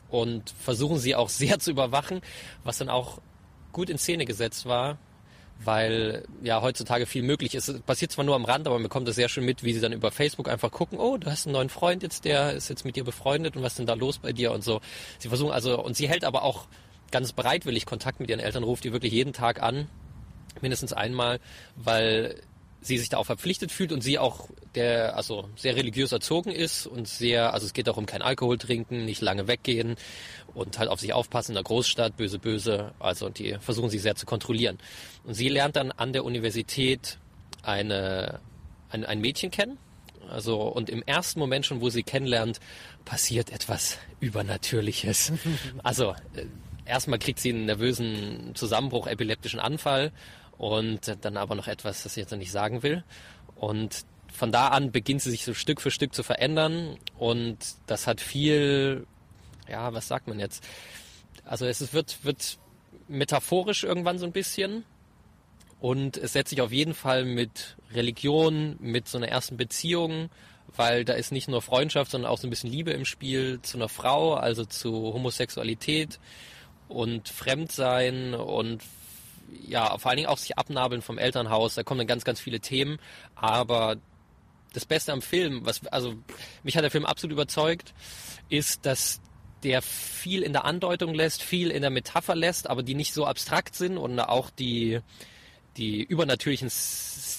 und 0.09 0.55
versuchen 0.59 0.99
sie 0.99 1.15
auch 1.15 1.29
sehr 1.43 1.59
zu 1.59 1.71
überwachen, 1.71 2.23
was 2.65 2.79
dann 2.79 2.89
auch 2.89 3.21
gut 3.73 3.91
in 3.91 3.99
Szene 3.99 4.25
gesetzt 4.25 4.65
war, 4.65 4.99
weil 5.65 6.25
ja 6.43 6.63
heutzutage 6.63 7.07
viel 7.07 7.23
möglich 7.23 7.55
ist. 7.55 7.69
Es 7.69 7.81
passiert 7.81 8.13
zwar 8.13 8.25
nur 8.25 8.35
am 8.35 8.45
Rand, 8.45 8.67
aber 8.67 8.77
man 8.77 8.85
bekommt 8.85 9.09
das 9.09 9.17
sehr 9.17 9.29
schön 9.29 9.45
mit, 9.45 9.63
wie 9.65 9.73
sie 9.73 9.81
dann 9.81 9.93
über 9.93 10.11
Facebook 10.11 10.49
einfach 10.49 10.71
gucken, 10.71 10.99
oh, 10.99 11.17
du 11.17 11.31
hast 11.31 11.47
einen 11.47 11.55
neuen 11.55 11.69
Freund 11.69 12.03
jetzt, 12.03 12.25
der 12.25 12.53
ist 12.53 12.69
jetzt 12.69 12.85
mit 12.85 12.97
dir 12.97 13.05
befreundet 13.05 13.57
und 13.57 13.63
was 13.63 13.73
ist 13.73 13.79
denn 13.79 13.87
da 13.87 13.95
los 13.95 14.19
bei 14.19 14.33
dir 14.33 14.53
und 14.53 14.63
so. 14.63 14.81
Sie 15.19 15.29
versuchen 15.29 15.53
also, 15.53 15.83
und 15.83 15.97
sie 15.97 16.09
hält 16.09 16.25
aber 16.25 16.43
auch 16.43 16.67
ganz 17.11 17.33
bereitwillig 17.33 17.87
Kontakt 17.87 18.21
mit 18.21 18.31
ihren 18.31 18.41
Eltern, 18.41 18.63
ruft 18.63 18.85
die 18.85 18.93
wirklich 18.93 19.13
jeden 19.13 19.33
Tag 19.33 19.63
an, 19.63 19.89
mindestens 20.61 20.93
einmal, 20.93 21.41
weil 21.77 22.41
sie 22.81 22.99
sich 22.99 23.09
da 23.09 23.17
auch 23.17 23.27
verpflichtet 23.27 23.73
fühlt 23.73 23.93
und 23.93 24.03
sie 24.03 24.19
auch 24.19 24.49
der, 24.75 25.17
also 25.17 25.49
sehr 25.57 25.77
religiös 25.77 26.13
erzogen 26.13 26.53
ist 26.53 26.87
und 26.87 27.09
sehr, 27.09 27.53
also 27.53 27.67
es 27.67 27.73
geht 27.73 27.89
auch 27.89 27.97
um 27.97 28.07
kein 28.07 28.23
Alkohol 28.23 28.59
trinken, 28.59 29.05
nicht 29.05 29.23
lange 29.23 29.49
weggehen 29.49 29.97
und 30.57 30.79
halt 30.79 30.89
auf 30.89 31.01
sich 31.01 31.13
aufpassen 31.13 31.53
in 31.53 31.57
der 31.57 31.65
Großstadt, 31.65 32.17
böse, 32.17 32.39
böse, 32.39 32.93
also 32.99 33.27
und 33.27 33.39
die 33.39 33.57
versuchen 33.61 33.91
sie 33.91 33.99
sehr 33.99 34.17
zu 34.17 34.27
kontrollieren. 34.27 34.79
Und 35.25 35.35
sie 35.35 35.49
lernt 35.49 35.77
dann 35.77 35.93
an 35.93 36.13
der 36.13 36.25
Universität 36.25 37.19
eine, 37.63 38.41
ein, 38.89 39.05
ein 39.05 39.21
Mädchen 39.21 39.51
kennen, 39.51 39.79
also 40.31 40.63
und 40.63 40.89
im 40.91 41.03
ersten 41.03 41.39
Moment 41.39 41.67
schon, 41.67 41.81
wo 41.81 41.91
sie 41.91 42.03
kennenlernt, 42.03 42.59
passiert 43.05 43.53
etwas 43.53 43.99
Übernatürliches. 44.21 45.33
Also 45.83 46.15
äh, 46.35 46.47
erstmal 46.87 47.19
kriegt 47.19 47.39
sie 47.39 47.51
einen 47.51 47.67
nervösen 47.67 48.53
Zusammenbruch, 48.55 49.07
epileptischen 49.07 49.61
Anfall 49.61 50.11
und 50.57 51.19
dann 51.21 51.37
aber 51.37 51.55
noch 51.55 51.69
etwas, 51.69 52.03
das 52.03 52.17
ich 52.17 52.23
jetzt 52.23 52.31
noch 52.31 52.39
nicht 52.39 52.51
sagen 52.51 52.83
will. 52.83 53.05
Und 53.55 54.07
von 54.33 54.53
da 54.53 54.69
an 54.69 54.91
beginnt 54.91 55.23
sie 55.23 55.31
sich 55.31 55.45
so 55.45 55.55
Stück 55.55 55.81
für 55.81 55.91
Stück 55.91 56.15
zu 56.15 56.23
verändern 56.23 56.97
und 57.19 57.59
das 57.87 58.07
hat 58.07 58.21
viel, 58.21 59.07
ja, 59.69 59.93
was 59.93 60.09
sagt 60.09 60.29
man 60.29 60.39
jetzt? 60.39 60.65
Also 61.45 61.67
es 61.67 61.93
wird, 61.93 62.25
wird 62.25 62.59
metaphorisch 63.09 63.85
irgendwann 63.85 64.19
so 64.19 64.27
ein 64.27 64.33
bisschen 64.33 64.85
und 65.81 66.17
es 66.17 66.33
setzt 66.33 66.51
sich 66.51 66.61
auf 66.61 66.73
jeden 66.73 66.95
Fall 66.95 67.25
mit 67.25 67.77
Religion, 67.93 68.77
mit 68.81 69.09
so 69.09 69.19
einer 69.19 69.29
ersten 69.29 69.57
Beziehung, 69.57 70.31
weil 70.75 71.05
da 71.05 71.15
ist 71.15 71.33
nicht 71.33 71.49
nur 71.49 71.63
Freundschaft, 71.63 72.11
sondern 72.11 72.31
auch 72.31 72.39
so 72.39 72.47
ein 72.47 72.51
bisschen 72.51 72.71
Liebe 72.71 72.91
im 72.91 73.05
Spiel 73.05 73.61
zu 73.63 73.77
einer 73.77 73.89
Frau, 73.89 74.35
also 74.35 74.65
zu 74.65 74.93
Homosexualität 74.93 76.19
und 76.89 77.29
Fremdsein 77.29 78.35
und 78.35 78.83
ja, 79.67 79.97
vor 79.99 80.11
allen 80.11 80.17
Dingen 80.17 80.29
auch 80.29 80.39
sich 80.39 80.59
abnabeln 80.59 81.03
vom 81.03 81.19
Elternhaus. 81.19 81.75
Da 81.75 81.83
kommen 81.83 81.99
dann 81.99 82.07
ganz, 82.07 82.25
ganz 82.25 82.41
viele 82.41 82.61
Themen. 82.61 82.99
Aber 83.35 83.97
das 84.73 84.85
Beste 84.85 85.13
am 85.13 85.23
Film, 85.23 85.65
was, 85.65 85.87
also 85.87 86.15
mich 86.63 86.77
hat 86.77 86.85
der 86.85 86.91
Film 86.91 87.07
absolut 87.07 87.33
überzeugt, 87.33 87.95
ist, 88.49 88.85
dass 88.87 89.21
der 89.63 89.83
viel 89.83 90.43
in 90.43 90.53
der 90.53 90.65
Andeutung 90.65 91.15
lässt, 91.15 91.43
viel 91.43 91.71
in 91.71 91.83
der 91.83 91.91
Metapher 91.91 92.35
lässt, 92.35 92.69
aber 92.69 92.83
die 92.83 92.95
nicht 92.95 93.15
so 93.15 93.27
abstrakt 93.27 93.75
sind 93.75 93.97
und 93.99 94.19
auch 94.21 94.51
die, 94.51 95.01
die 95.77 96.03
übernatürlichen 96.03 96.71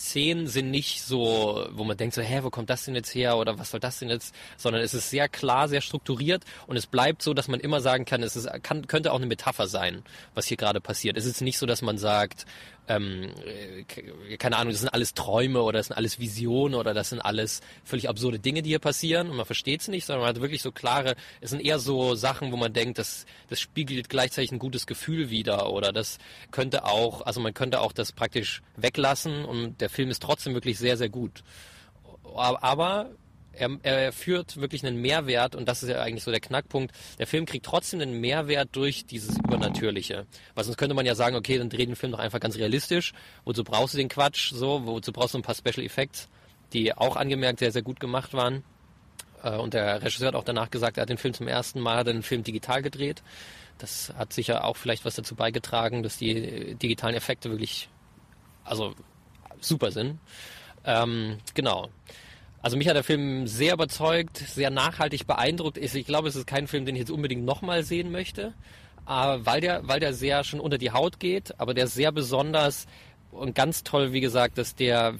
Szenen 0.07 0.47
sind 0.47 0.71
nicht 0.71 1.01
so, 1.03 1.67
wo 1.71 1.83
man 1.83 1.97
denkt 1.97 2.15
so, 2.15 2.21
hä, 2.21 2.39
wo 2.43 2.49
kommt 2.49 2.69
das 2.69 2.85
denn 2.85 2.95
jetzt 2.95 3.13
her 3.13 3.37
oder 3.37 3.59
was 3.59 3.71
soll 3.71 3.79
das 3.79 3.99
denn 3.99 4.09
jetzt, 4.09 4.33
sondern 4.57 4.81
es 4.81 4.93
ist 4.93 5.09
sehr 5.09 5.29
klar, 5.29 5.67
sehr 5.67 5.81
strukturiert 5.81 6.43
und 6.65 6.77
es 6.77 6.87
bleibt 6.87 7.21
so, 7.21 7.33
dass 7.33 7.47
man 7.47 7.59
immer 7.59 7.81
sagen 7.81 8.05
kann, 8.05 8.23
es 8.23 8.35
ist, 8.35 8.47
kann, 8.63 8.87
könnte 8.87 9.11
auch 9.11 9.17
eine 9.17 9.25
Metapher 9.27 9.67
sein, 9.67 10.03
was 10.33 10.47
hier 10.47 10.57
gerade 10.57 10.81
passiert. 10.81 11.17
Es 11.17 11.25
ist 11.25 11.41
nicht 11.41 11.57
so, 11.57 11.65
dass 11.65 11.81
man 11.81 11.97
sagt, 11.97 12.45
ähm, 12.89 13.31
äh, 13.45 13.83
ke- 13.83 14.37
keine 14.37 14.55
Ahnung, 14.55 14.71
das 14.71 14.79
sind 14.79 14.89
alles 14.89 15.13
Träume 15.13 15.61
oder 15.61 15.79
das 15.79 15.87
sind 15.87 15.97
alles 15.97 16.19
Visionen 16.19 16.73
oder 16.75 16.93
das 16.93 17.09
sind 17.09 17.19
alles 17.19 17.59
völlig 17.83 18.07
absurde 18.07 18.39
Dinge, 18.39 18.61
die 18.61 18.69
hier 18.69 18.79
passieren 18.79 19.29
und 19.29 19.35
man 19.35 19.45
versteht 19.45 19.81
es 19.81 19.89
nicht, 19.89 20.05
sondern 20.05 20.21
man 20.21 20.29
hat 20.29 20.41
wirklich 20.41 20.61
so 20.61 20.71
klare, 20.71 21.15
es 21.41 21.49
sind 21.49 21.59
eher 21.59 21.79
so 21.79 22.15
Sachen, 22.15 22.51
wo 22.53 22.55
man 22.55 22.71
denkt, 22.71 22.97
das, 22.97 23.25
das 23.49 23.59
spiegelt 23.59 24.07
gleichzeitig 24.07 24.53
ein 24.53 24.59
gutes 24.59 24.87
Gefühl 24.87 25.29
wider 25.29 25.69
oder 25.71 25.91
das 25.91 26.17
könnte 26.51 26.85
auch, 26.85 27.25
also 27.25 27.41
man 27.41 27.53
könnte 27.53 27.81
auch 27.81 27.91
das 27.91 28.13
praktisch 28.13 28.61
weglassen 28.77 29.43
und 29.43 29.81
der 29.81 29.89
Film 29.97 30.11
ist 30.11 30.21
trotzdem 30.21 30.53
wirklich 30.53 30.77
sehr, 30.77 30.95
sehr 30.95 31.09
gut. 31.09 31.43
Aber 32.35 33.09
er, 33.51 33.79
er 33.81 34.11
führt 34.11 34.61
wirklich 34.61 34.85
einen 34.85 35.01
Mehrwert 35.01 35.55
und 35.55 35.67
das 35.67 35.81
ist 35.81 35.89
ja 35.89 36.03
eigentlich 36.03 36.23
so 36.23 36.29
der 36.29 36.39
Knackpunkt. 36.39 36.93
Der 37.17 37.25
Film 37.25 37.47
kriegt 37.47 37.65
trotzdem 37.65 37.99
einen 37.99 38.21
Mehrwert 38.21 38.69
durch 38.73 39.07
dieses 39.07 39.39
Übernatürliche. 39.39 40.27
Weil 40.53 40.63
sonst 40.63 40.77
könnte 40.77 40.93
man 40.93 41.07
ja 41.07 41.15
sagen, 41.15 41.35
okay, 41.35 41.57
dann 41.57 41.71
dreh 41.71 41.87
den 41.87 41.95
Film 41.95 42.11
doch 42.11 42.19
einfach 42.19 42.39
ganz 42.39 42.57
realistisch. 42.57 43.13
Wozu 43.43 43.63
brauchst 43.63 43.95
du 43.95 43.97
den 43.97 44.07
Quatsch? 44.07 44.51
So, 44.53 44.85
wozu 44.85 45.11
brauchst 45.11 45.33
du 45.33 45.39
ein 45.39 45.41
paar 45.41 45.55
Special 45.55 45.83
Effects, 45.83 46.29
die 46.73 46.95
auch 46.95 47.15
angemerkt 47.15 47.57
sehr, 47.57 47.71
sehr 47.71 47.81
gut 47.81 47.99
gemacht 47.99 48.35
waren. 48.35 48.63
Äh, 49.41 49.57
und 49.57 49.73
der 49.73 50.03
Regisseur 50.03 50.27
hat 50.27 50.35
auch 50.35 50.43
danach 50.43 50.69
gesagt, 50.69 50.97
er 50.97 51.01
hat 51.01 51.09
den 51.09 51.17
Film 51.17 51.33
zum 51.33 51.47
ersten 51.47 51.79
Mal, 51.79 52.03
den 52.03 52.21
Film 52.21 52.43
digital 52.43 52.83
gedreht. 52.83 53.23
Das 53.79 54.13
hat 54.15 54.31
sicher 54.31 54.63
auch 54.63 54.77
vielleicht 54.77 55.05
was 55.05 55.15
dazu 55.15 55.33
beigetragen, 55.33 56.03
dass 56.03 56.17
die 56.17 56.75
digitalen 56.75 57.15
Effekte 57.15 57.49
wirklich, 57.49 57.89
also 58.63 58.93
super 59.61 59.91
sind. 59.91 60.19
Ähm, 60.83 61.37
genau. 61.53 61.89
Also 62.61 62.75
mich 62.75 62.87
hat 62.87 62.95
der 62.95 63.03
Film 63.03 63.47
sehr 63.47 63.73
überzeugt, 63.73 64.37
sehr 64.37 64.69
nachhaltig 64.69 65.27
beeindruckt. 65.27 65.77
Ich 65.77 66.05
glaube, 66.05 66.27
es 66.27 66.35
ist 66.35 66.47
kein 66.47 66.67
Film, 66.67 66.85
den 66.85 66.95
ich 66.95 67.01
jetzt 67.01 67.11
unbedingt 67.11 67.45
nochmal 67.45 67.83
sehen 67.83 68.11
möchte, 68.11 68.53
weil, 69.05 69.61
der, 69.61 69.87
weil 69.87 69.99
der 69.99 70.13
sehr 70.13 70.43
schon 70.43 70.59
unter 70.59 70.77
die 70.77 70.91
Haut 70.91 71.19
geht, 71.19 71.59
aber 71.59 71.73
der 71.73 71.85
ist 71.85 71.93
sehr 71.93 72.11
besonders 72.11 72.87
und 73.31 73.55
ganz 73.55 73.83
toll, 73.83 74.11
wie 74.11 74.21
gesagt, 74.21 74.57
dass 74.57 74.75
der 74.75 75.15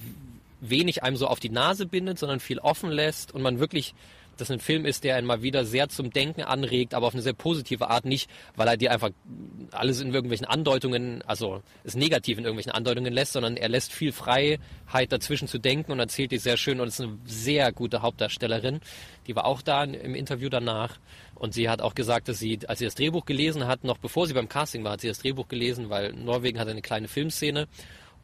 wenig 0.60 1.04
einem 1.04 1.16
so 1.16 1.28
auf 1.28 1.40
die 1.40 1.50
Nase 1.50 1.86
bindet, 1.86 2.18
sondern 2.20 2.40
viel 2.40 2.60
offen 2.60 2.90
lässt 2.90 3.32
und 3.34 3.42
man 3.44 3.60
wirklich 3.60 3.94
das 4.38 4.52
ein 4.52 4.60
Film 4.60 4.86
ist, 4.86 5.04
der 5.04 5.16
einen 5.16 5.28
mal 5.28 5.42
wieder 5.42 5.66
sehr 5.66 5.90
zum 5.90 6.12
Denken 6.12 6.42
anregt, 6.42 6.94
aber 6.94 7.08
auf 7.08 7.14
eine 7.14 7.22
sehr 7.22 7.34
positive 7.34 7.90
Art 7.90 8.06
nicht, 8.06 8.30
weil 8.56 8.68
er 8.68 8.78
dir 8.78 8.92
einfach 8.92 9.10
alles 9.72 10.02
in 10.02 10.14
irgendwelchen 10.14 10.48
Andeutungen, 10.48 11.22
also 11.24 11.62
es 11.84 11.96
negativ 11.96 12.38
in 12.38 12.44
irgendwelchen 12.44 12.72
Andeutungen 12.72 13.14
lässt, 13.14 13.34
sondern 13.34 13.58
er 13.58 13.70
lässt 13.70 13.94
viel 13.94 14.12
Freiheit 14.12 15.12
dazwischen 15.12 15.48
zu 15.48 15.58
denken 15.58 15.92
und 15.92 16.00
erzählt 16.00 16.32
die 16.32 16.38
sehr 16.38 16.58
schön 16.58 16.80
und 16.80 16.88
ist 16.88 17.02
eine 17.02 17.18
sehr 17.26 17.72
gute 17.72 18.02
Hauptdarstellerin. 18.02 18.80
Die 19.28 19.36
war 19.36 19.46
auch 19.46 19.62
da 19.62 19.84
im 19.84 20.16
Interview 20.16 20.50
danach 20.50 21.00
und 21.36 21.54
sie 21.54 21.70
hat 21.70 21.82
auch 21.82 21.96
gesagt, 21.96 22.30
dass 22.30 22.40
sie, 22.40 22.60
als 22.68 22.80
sie 22.80 22.86
das 22.86 22.96
Drehbuch 22.96 23.26
gelesen 23.26 23.68
hat, 23.68 23.84
noch 23.84 23.98
bevor 23.98 24.28
sie 24.28 24.34
beim 24.34 24.50
Casting 24.50 24.84
war, 24.84 24.94
hat 24.94 25.02
sie 25.02 25.08
das 25.08 25.20
Drehbuch 25.20 25.48
gelesen, 25.48 25.90
weil 25.90 26.14
Norwegen 26.14 26.60
hat 26.60 26.68
eine 26.68 26.82
kleine 26.82 27.08
Filmszene 27.08 27.68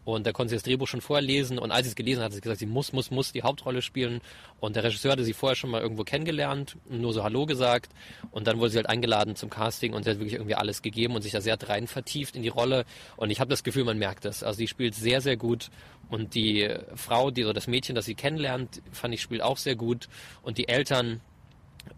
und 0.06 0.28
da 0.28 0.34
konnte 0.34 0.50
sie 0.50 0.56
das 0.56 0.64
Drehbuch 0.64 0.88
schon 0.88 1.02
vorher 1.02 1.22
lesen. 1.22 1.58
Und 1.58 1.72
als 1.72 1.86
sie 1.86 1.90
es 1.90 1.96
gelesen 1.96 2.20
hat, 2.20 2.26
hat 2.26 2.34
sie 2.34 2.42
gesagt, 2.42 2.60
sie 2.60 2.66
muss, 2.66 2.92
muss, 2.92 3.10
muss 3.10 3.32
die 3.32 3.44
Hauptrolle 3.44 3.82
spielen. 3.82 4.22
Und 4.60 4.76
der 4.76 4.84
Regisseur 4.84 5.14
hatte 5.14 5.24
sie 5.24 5.34
vorher 5.34 5.56
schon 5.56 5.70
mal 5.70 5.82
irgendwo 5.82 6.04
kennengelernt, 6.04 6.78
nur 6.90 7.14
so 7.14 7.24
Hallo 7.24 7.46
gesagt. 7.46 7.92
Und 8.32 8.48
dann 8.48 8.60
wurde 8.60 8.72
sie 8.72 8.78
halt 8.78 8.90
eingeladen 8.90 9.36
zum 9.36 9.50
Casting 9.50 9.94
und 9.94 10.04
sie 10.04 10.10
hat 10.10 10.20
wirklich 10.20 10.34
irgendwie 10.34 10.56
alles 10.56 10.82
gegeben 10.82 11.16
und 11.16 11.22
sich 11.22 11.32
da 11.32 11.40
sehr 11.40 11.58
rein 11.70 11.88
vertieft 11.88 12.36
in 12.36 12.44
die 12.44 12.50
Rolle. 12.50 12.86
Und 13.16 13.30
ich 13.30 13.40
habe 13.40 13.50
das 13.50 13.64
Gefühl, 13.64 13.86
man 13.86 13.98
merkt 13.98 14.26
das. 14.26 14.44
Also 14.44 14.58
sie 14.58 14.68
spielt 14.68 14.94
sehr, 14.94 15.22
sehr 15.22 15.38
gut. 15.38 15.70
Und 16.10 16.36
die 16.36 16.70
Frau, 16.96 17.32
die 17.32 17.44
so 17.44 17.54
das 17.54 17.68
Mädchen, 17.68 17.96
das 17.96 18.06
sie 18.06 18.16
kennenlernt, 18.16 18.82
fand 18.92 19.14
ich, 19.14 19.22
spielt 19.22 19.42
auch 19.42 19.58
sehr 19.58 19.76
gut. 19.76 20.10
Und 20.42 20.58
die 20.58 20.68
Eltern, 20.68 21.22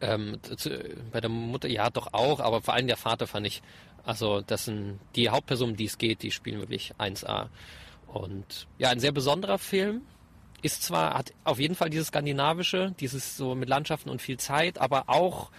ähm, 0.01 0.37
bei 1.11 1.21
der 1.21 1.29
Mutter, 1.29 1.67
ja, 1.67 1.89
doch 1.89 2.13
auch, 2.13 2.39
aber 2.39 2.61
vor 2.61 2.75
allem 2.75 2.87
der 2.87 2.97
Vater 2.97 3.25
fand 3.25 3.47
ich, 3.47 3.63
also 4.03 4.41
das 4.41 4.65
sind 4.65 4.99
die 5.15 5.29
Hauptpersonen, 5.29 5.75
die 5.75 5.85
es 5.85 5.97
geht, 5.97 6.21
die 6.21 6.31
spielen 6.31 6.59
wirklich 6.59 6.93
1A. 6.99 7.47
Und 8.15 8.67
ja, 8.77 8.89
ein 8.89 9.01
sehr 9.01 9.11
besonderer 9.11 9.57
Film. 9.57 10.01
Ist 10.61 10.83
zwar, 10.83 11.13
hat 11.13 11.33
auf 11.43 11.59
jeden 11.59 11.75
Fall 11.75 11.89
dieses 11.89 12.07
skandinavische, 12.07 12.95
dieses 12.99 13.35
so 13.35 13.55
mit 13.55 13.67
Landschaften 13.67 14.09
und 14.09 14.21
viel 14.21 14.37
Zeit, 14.37 14.79
aber 14.79 15.09
auch 15.09 15.51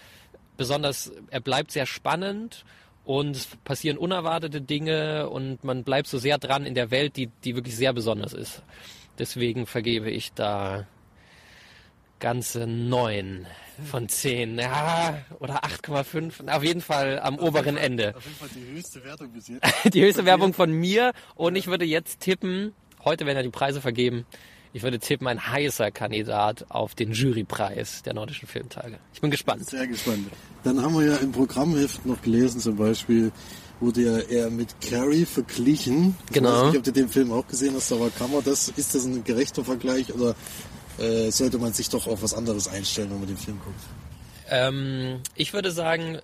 besonders, 0.56 1.12
er 1.30 1.40
bleibt 1.40 1.70
sehr 1.70 1.84
spannend 1.84 2.64
und 3.04 3.36
es 3.36 3.46
passieren 3.62 3.98
unerwartete 3.98 4.62
Dinge 4.62 5.28
und 5.28 5.62
man 5.64 5.84
bleibt 5.84 6.08
so 6.08 6.18
sehr 6.18 6.38
dran 6.38 6.64
in 6.64 6.74
der 6.74 6.90
Welt, 6.90 7.16
die, 7.16 7.28
die 7.44 7.54
wirklich 7.54 7.76
sehr 7.76 7.92
besonders 7.92 8.32
ist. 8.32 8.62
Deswegen 9.18 9.66
vergebe 9.66 10.10
ich 10.10 10.32
da 10.32 10.86
ganze 12.18 12.66
neun 12.66 13.46
von 13.90 14.08
zehn. 14.08 14.58
Ja, 14.58 15.18
oder 15.38 15.64
8,5. 15.64 16.48
Auf 16.50 16.64
jeden 16.64 16.80
Fall 16.80 17.20
am 17.20 17.38
auf 17.38 17.48
oberen 17.48 17.76
Fall, 17.76 17.84
Ende. 17.84 18.16
Auf 18.16 18.24
jeden 18.24 18.36
Fall 18.36 18.48
die 18.54 18.76
höchste 18.76 19.04
Wertung 19.04 19.28
bis 19.30 19.48
jetzt. 19.48 19.64
die 19.94 20.02
höchste 20.02 20.24
Werbung 20.24 20.54
von 20.54 20.72
mir. 20.72 21.12
Und 21.34 21.56
ich 21.56 21.66
würde 21.66 21.84
jetzt 21.84 22.20
tippen, 22.20 22.72
heute 23.04 23.26
werden 23.26 23.36
ja 23.36 23.42
die 23.42 23.50
Preise 23.50 23.80
vergeben. 23.80 24.26
Ich 24.72 24.82
würde 24.82 24.98
tippen, 24.98 25.26
ein 25.26 25.46
heißer 25.46 25.90
Kandidat 25.90 26.66
auf 26.68 26.94
den 26.94 27.12
Jurypreis 27.12 28.02
der 28.02 28.12
Nordischen 28.14 28.46
Filmtage. 28.46 28.98
Ich 29.14 29.20
bin 29.20 29.30
gespannt. 29.30 29.64
Sehr 29.66 29.86
gespannt. 29.86 30.28
Dann 30.64 30.82
haben 30.82 30.94
wir 30.98 31.06
ja 31.06 31.16
im 31.16 31.32
Programmheft 31.32 32.04
noch 32.04 32.20
gelesen, 32.20 32.60
zum 32.60 32.76
Beispiel 32.76 33.32
wurde 33.80 34.02
ja 34.02 34.18
eher 34.18 34.50
mit 34.50 34.80
Carrie 34.80 35.24
verglichen. 35.24 36.16
Ich 36.26 36.34
genau. 36.34 36.50
weiß 36.50 36.66
nicht, 36.72 36.78
ob 36.78 36.84
du 36.84 36.92
den 36.92 37.08
Film 37.08 37.32
auch 37.32 37.46
gesehen 37.46 37.74
hast, 37.74 37.92
aber 37.92 38.10
kann 38.10 38.30
man 38.30 38.42
das, 38.44 38.68
ist 38.70 38.94
das 38.94 39.04
ein 39.04 39.22
gerechter 39.24 39.64
Vergleich 39.64 40.12
oder 40.12 40.34
äh, 40.98 41.30
sollte 41.30 41.58
man 41.58 41.72
sich 41.72 41.88
doch 41.88 42.06
auf 42.06 42.22
was 42.22 42.34
anderes 42.34 42.68
einstellen, 42.68 43.10
wenn 43.10 43.18
man 43.18 43.28
den 43.28 43.36
Film 43.36 43.60
guckt? 43.64 43.80
Ähm, 44.48 45.20
ich 45.34 45.52
würde 45.52 45.70
sagen, 45.70 46.18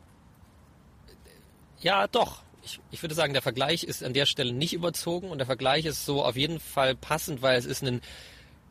ja, 1.81 2.07
doch. 2.07 2.43
Ich, 2.65 2.79
ich 2.93 3.03
würde 3.03 3.15
sagen, 3.15 3.33
der 3.33 3.43
Vergleich 3.43 3.83
ist 3.83 4.05
an 4.05 4.13
der 4.13 4.27
Stelle 4.27 4.53
nicht 4.53 4.73
überzogen 4.73 5.31
und 5.31 5.39
der 5.39 5.47
Vergleich 5.47 5.85
ist 5.85 6.07
so 6.07 6.25
auf 6.25 6.37
jeden 6.37 6.61
Fall 6.61 6.95
passend, 6.95 7.43
weil 7.43 7.59
es 7.59 7.65
ist 7.65 7.83
ein 7.83 8.01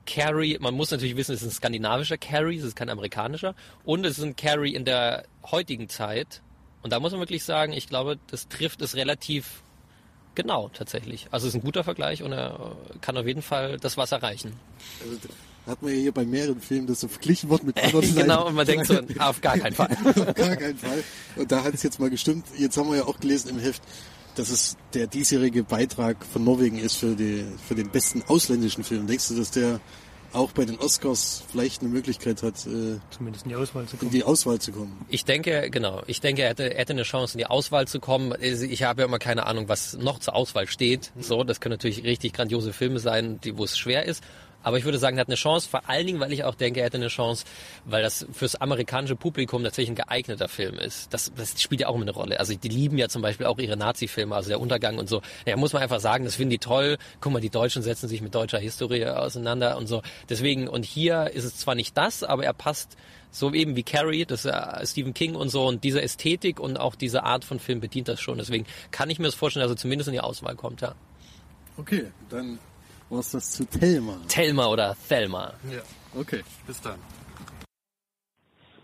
Carry, 0.05 0.57
man 0.59 0.73
muss 0.73 0.91
natürlich 0.91 1.15
wissen, 1.15 1.33
es 1.33 1.41
ist 1.41 1.49
ein 1.49 1.51
skandinavischer 1.51 2.17
Carry, 2.17 2.57
es 2.57 2.63
ist 2.63 2.75
kein 2.75 2.89
amerikanischer 2.89 3.53
und 3.83 4.05
es 4.05 4.17
ist 4.17 4.23
ein 4.23 4.35
Carry 4.35 4.71
in 4.71 4.85
der 4.85 5.25
heutigen 5.43 5.89
Zeit. 5.89 6.41
Und 6.81 6.91
da 6.91 6.99
muss 6.99 7.11
man 7.11 7.19
wirklich 7.19 7.43
sagen, 7.43 7.73
ich 7.73 7.87
glaube, 7.87 8.17
das 8.27 8.47
trifft 8.47 8.81
es 8.81 8.95
relativ 8.95 9.61
genau 10.33 10.69
tatsächlich. 10.69 11.27
Also 11.31 11.47
es 11.47 11.53
ist 11.53 11.61
ein 11.61 11.63
guter 11.63 11.83
Vergleich 11.83 12.23
und 12.23 12.31
er 12.31 12.75
kann 13.01 13.17
auf 13.17 13.27
jeden 13.27 13.41
Fall 13.41 13.77
das 13.77 13.97
was 13.97 14.11
erreichen. 14.11 14.53
Also 15.03 15.17
hat 15.67 15.81
man 15.81 15.91
ja 15.91 15.99
hier 15.99 16.11
bei 16.11 16.25
mehreren 16.25 16.59
Filmen, 16.59 16.87
das 16.87 17.01
so 17.01 17.07
verglichen 17.07 17.49
wird 17.49 17.63
mit 17.63 17.81
anderen 17.81 18.15
Genau, 18.15 18.47
und 18.47 18.55
man 18.55 18.65
denkt 18.65 18.87
so, 18.87 18.99
auf 19.19 19.41
gar 19.41 19.57
keinen 19.57 19.75
Fall. 19.75 19.89
auf 20.05 20.33
gar 20.33 20.55
keinen 20.55 20.77
Fall. 20.77 21.03
Und 21.35 21.51
da 21.51 21.63
hat 21.63 21.73
es 21.73 21.83
jetzt 21.83 21.99
mal 21.99 22.09
gestimmt. 22.09 22.45
Jetzt 22.57 22.77
haben 22.77 22.89
wir 22.89 22.97
ja 22.97 23.05
auch 23.05 23.19
gelesen 23.19 23.49
im 23.49 23.59
Heft, 23.59 23.81
dass 24.35 24.49
es 24.49 24.77
der 24.93 25.07
diesjährige 25.07 25.63
Beitrag 25.63 26.25
von 26.25 26.43
Norwegen 26.43 26.77
ist 26.77 26.95
für, 26.95 27.15
die, 27.15 27.45
für 27.67 27.75
den 27.75 27.89
besten 27.89 28.23
ausländischen 28.27 28.83
Film. 28.83 29.07
Denkst 29.07 29.27
du, 29.27 29.35
dass 29.35 29.51
der 29.51 29.79
auch 30.33 30.51
bei 30.51 30.65
den 30.65 30.79
Oscars 30.79 31.43
vielleicht 31.51 31.81
eine 31.81 31.89
Möglichkeit 31.89 32.41
hat, 32.41 32.65
äh, 32.65 32.99
zumindest 33.09 33.45
in 33.45 33.49
die 33.49 33.55
Auswahl 33.55 33.85
zu 33.85 33.97
kommen. 33.97 34.11
In 34.11 34.17
die 34.17 34.23
Auswahl 34.23 34.59
zu 34.59 34.71
kommen. 34.71 35.05
Ich 35.09 35.25
denke, 35.25 35.69
genau. 35.69 36.03
Ich 36.07 36.21
denke, 36.21 36.43
er 36.43 36.49
hätte, 36.49 36.73
er 36.73 36.79
hätte 36.79 36.93
eine 36.93 37.03
Chance, 37.03 37.33
in 37.33 37.39
die 37.39 37.47
Auswahl 37.47 37.87
zu 37.87 37.99
kommen. 37.99 38.33
Ich 38.41 38.83
habe 38.83 39.01
ja 39.01 39.07
immer 39.07 39.19
keine 39.19 39.45
Ahnung, 39.45 39.67
was 39.67 39.97
noch 39.97 40.19
zur 40.19 40.35
Auswahl 40.35 40.67
steht. 40.67 41.11
So, 41.19 41.43
das 41.43 41.59
können 41.59 41.73
natürlich 41.73 42.03
richtig 42.03 42.33
grandiose 42.33 42.73
Filme 42.73 42.99
sein, 42.99 43.39
die, 43.41 43.57
wo 43.57 43.65
es 43.65 43.77
schwer 43.77 44.05
ist. 44.05 44.23
Aber 44.63 44.77
ich 44.77 44.85
würde 44.85 44.97
sagen, 44.97 45.17
er 45.17 45.21
hat 45.21 45.27
eine 45.27 45.35
Chance, 45.35 45.69
vor 45.69 45.89
allen 45.89 46.05
Dingen, 46.05 46.19
weil 46.19 46.31
ich 46.31 46.43
auch 46.43 46.55
denke, 46.55 46.79
er 46.79 46.87
hätte 46.87 46.97
eine 46.97 47.07
Chance, 47.07 47.45
weil 47.85 48.03
das 48.03 48.25
fürs 48.31 48.55
amerikanische 48.55 49.15
Publikum 49.15 49.63
tatsächlich 49.63 49.91
ein 49.91 49.95
geeigneter 49.95 50.47
Film 50.47 50.75
ist. 50.75 51.13
Das, 51.13 51.31
das 51.35 51.61
spielt 51.61 51.81
ja 51.81 51.87
auch 51.87 51.95
immer 51.95 52.03
eine 52.03 52.11
Rolle. 52.11 52.39
Also 52.39 52.53
die 52.55 52.69
lieben 52.69 52.97
ja 52.97 53.09
zum 53.09 53.21
Beispiel 53.21 53.45
auch 53.45 53.57
ihre 53.57 53.77
Nazi-Filme, 53.77 54.35
also 54.35 54.49
der 54.49 54.59
Untergang 54.59 54.97
und 54.97 55.09
so. 55.09 55.21
Ja, 55.45 55.57
muss 55.57 55.73
man 55.73 55.81
einfach 55.81 55.99
sagen, 55.99 56.25
das 56.25 56.35
finden 56.35 56.51
die 56.51 56.59
toll. 56.59 56.97
Guck 57.19 57.33
mal, 57.33 57.41
die 57.41 57.49
Deutschen 57.49 57.81
setzen 57.81 58.07
sich 58.07 58.21
mit 58.21 58.35
deutscher 58.35 58.59
Historie 58.59 59.05
auseinander 59.05 59.77
und 59.77 59.87
so. 59.87 60.01
Deswegen, 60.29 60.67
und 60.67 60.85
hier 60.85 61.31
ist 61.33 61.43
es 61.43 61.57
zwar 61.57 61.75
nicht 61.75 61.97
das, 61.97 62.23
aber 62.23 62.43
er 62.43 62.53
passt 62.53 62.97
so 63.31 63.53
eben 63.53 63.75
wie 63.75 63.83
Carrie, 63.83 64.25
das 64.25 64.45
äh, 64.45 64.85
Stephen 64.85 65.13
King 65.13 65.35
und 65.35 65.49
so 65.49 65.65
und 65.65 65.83
diese 65.83 66.01
Ästhetik 66.01 66.59
und 66.59 66.77
auch 66.77 66.95
diese 66.95 67.23
Art 67.23 67.45
von 67.45 67.59
Film 67.59 67.79
bedient 67.79 68.07
das 68.07 68.19
schon. 68.19 68.37
Deswegen 68.37 68.65
kann 68.91 69.09
ich 69.09 69.19
mir 69.19 69.25
das 69.25 69.35
vorstellen, 69.35 69.63
dass 69.63 69.71
er 69.71 69.77
zumindest 69.77 70.09
in 70.09 70.13
die 70.13 70.19
Auswahl 70.19 70.55
kommt, 70.55 70.81
ja. 70.81 70.93
Okay, 71.77 72.11
dann 72.29 72.59
was 73.11 73.31
das 73.31 73.51
zu 73.51 73.65
Thelma? 73.65 74.17
Thelma 74.27 74.67
oder 74.67 74.95
Thelma. 75.07 75.51
Ja, 75.69 75.81
okay, 76.19 76.41
bis 76.65 76.81
dann. 76.81 76.99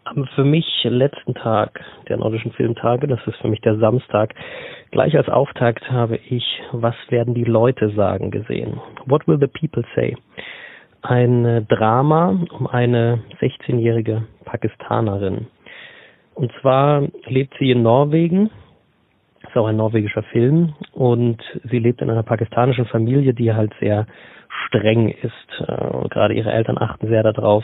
Am 0.04 0.26
für 0.36 0.44
mich 0.44 0.66
letzten 0.84 1.34
Tag 1.34 1.80
der 2.08 2.18
nordischen 2.18 2.52
Filmtage, 2.54 3.08
das 3.08 3.20
ist 3.26 3.38
für 3.38 3.48
mich 3.48 3.60
der 3.62 3.78
Samstag, 3.78 4.34
gleich 4.91 5.18
als 5.18 5.28
Auftakt 5.28 5.90
habe 5.91 6.18
ich 6.18 6.44
Was 6.72 6.95
werden 7.10 7.34
die 7.34 7.44
Leute 7.44 7.94
sagen 7.95 8.32
gesehen. 8.32 8.80
What 9.06 9.28
will 9.28 9.38
the 9.40 9.48
people 9.48 9.84
say? 9.95 10.16
Ein 11.02 11.66
Drama 11.68 12.40
um 12.52 12.68
eine 12.68 13.22
16-jährige 13.41 14.28
Pakistanerin. 14.45 15.48
Und 16.36 16.52
zwar 16.62 17.08
lebt 17.26 17.56
sie 17.60 17.72
in 17.72 17.82
Norwegen 17.82 18.49
ist 19.48 19.57
auch 19.57 19.68
ein 19.68 19.78
norwegischer 19.78 20.24
Film 20.24 20.74
und 20.91 21.41
sie 21.69 21.80
lebt 21.80 22.02
in 22.02 22.10
einer 22.10 22.24
pakistanischen 22.24 22.86
Familie, 22.86 23.34
die 23.34 23.53
halt 23.53 23.74
sehr 23.80 24.07
streng 24.68 25.10
ist. 25.10 25.68
Äh, 25.68 26.07
gerade 26.10 26.34
ihre 26.34 26.52
Eltern 26.52 26.78
achten 26.78 27.07
sehr 27.07 27.24
darauf, 27.24 27.64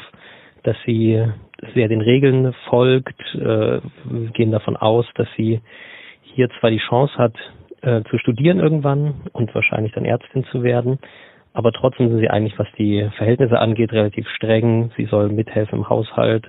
dass 0.64 0.78
sie 0.86 1.24
sehr 1.74 1.88
den 1.88 2.02
Regeln 2.02 2.54
folgt, 2.70 3.20
äh, 3.36 3.80
gehen 4.34 4.52
davon 4.52 4.76
aus, 4.78 5.06
dass 5.16 5.28
sie 5.38 5.62
hier 6.22 6.50
zwar 6.60 6.72
die 6.72 6.80
Chance 6.80 7.18
hat, 7.18 7.36
äh, 7.82 8.02
zu 8.10 8.18
studieren 8.18 8.60
irgendwann 8.60 9.16
und 9.34 9.54
wahrscheinlich 9.54 9.94
dann 9.94 10.06
Ärztin 10.06 10.46
zu 10.46 10.64
werden, 10.64 11.00
aber 11.54 11.72
trotzdem 11.72 12.10
sind 12.10 12.20
sie 12.20 12.30
eigentlich, 12.30 12.58
was 12.58 12.68
die 12.78 13.08
Verhältnisse 13.18 13.60
angeht, 13.60 13.92
relativ 13.92 14.28
streng. 14.30 14.92
Sie 14.98 15.06
soll 15.06 15.30
mithelfen 15.30 15.80
im 15.80 15.90
Haushalt, 15.90 16.48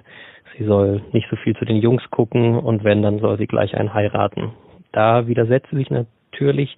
sie 0.56 0.64
soll 0.64 1.02
nicht 1.12 1.28
so 1.28 1.36
viel 1.36 1.54
zu 1.56 1.64
den 1.64 1.76
Jungs 1.76 2.02
gucken 2.10 2.56
und 2.56 2.84
wenn, 2.84 3.02
dann 3.02 3.18
soll 3.18 3.36
sie 3.36 3.46
gleich 3.46 3.76
einen 3.76 3.92
heiraten. 3.92 4.52
Da 4.94 5.26
widersetzt 5.26 5.70
sich 5.70 5.90
natürlich 5.90 6.76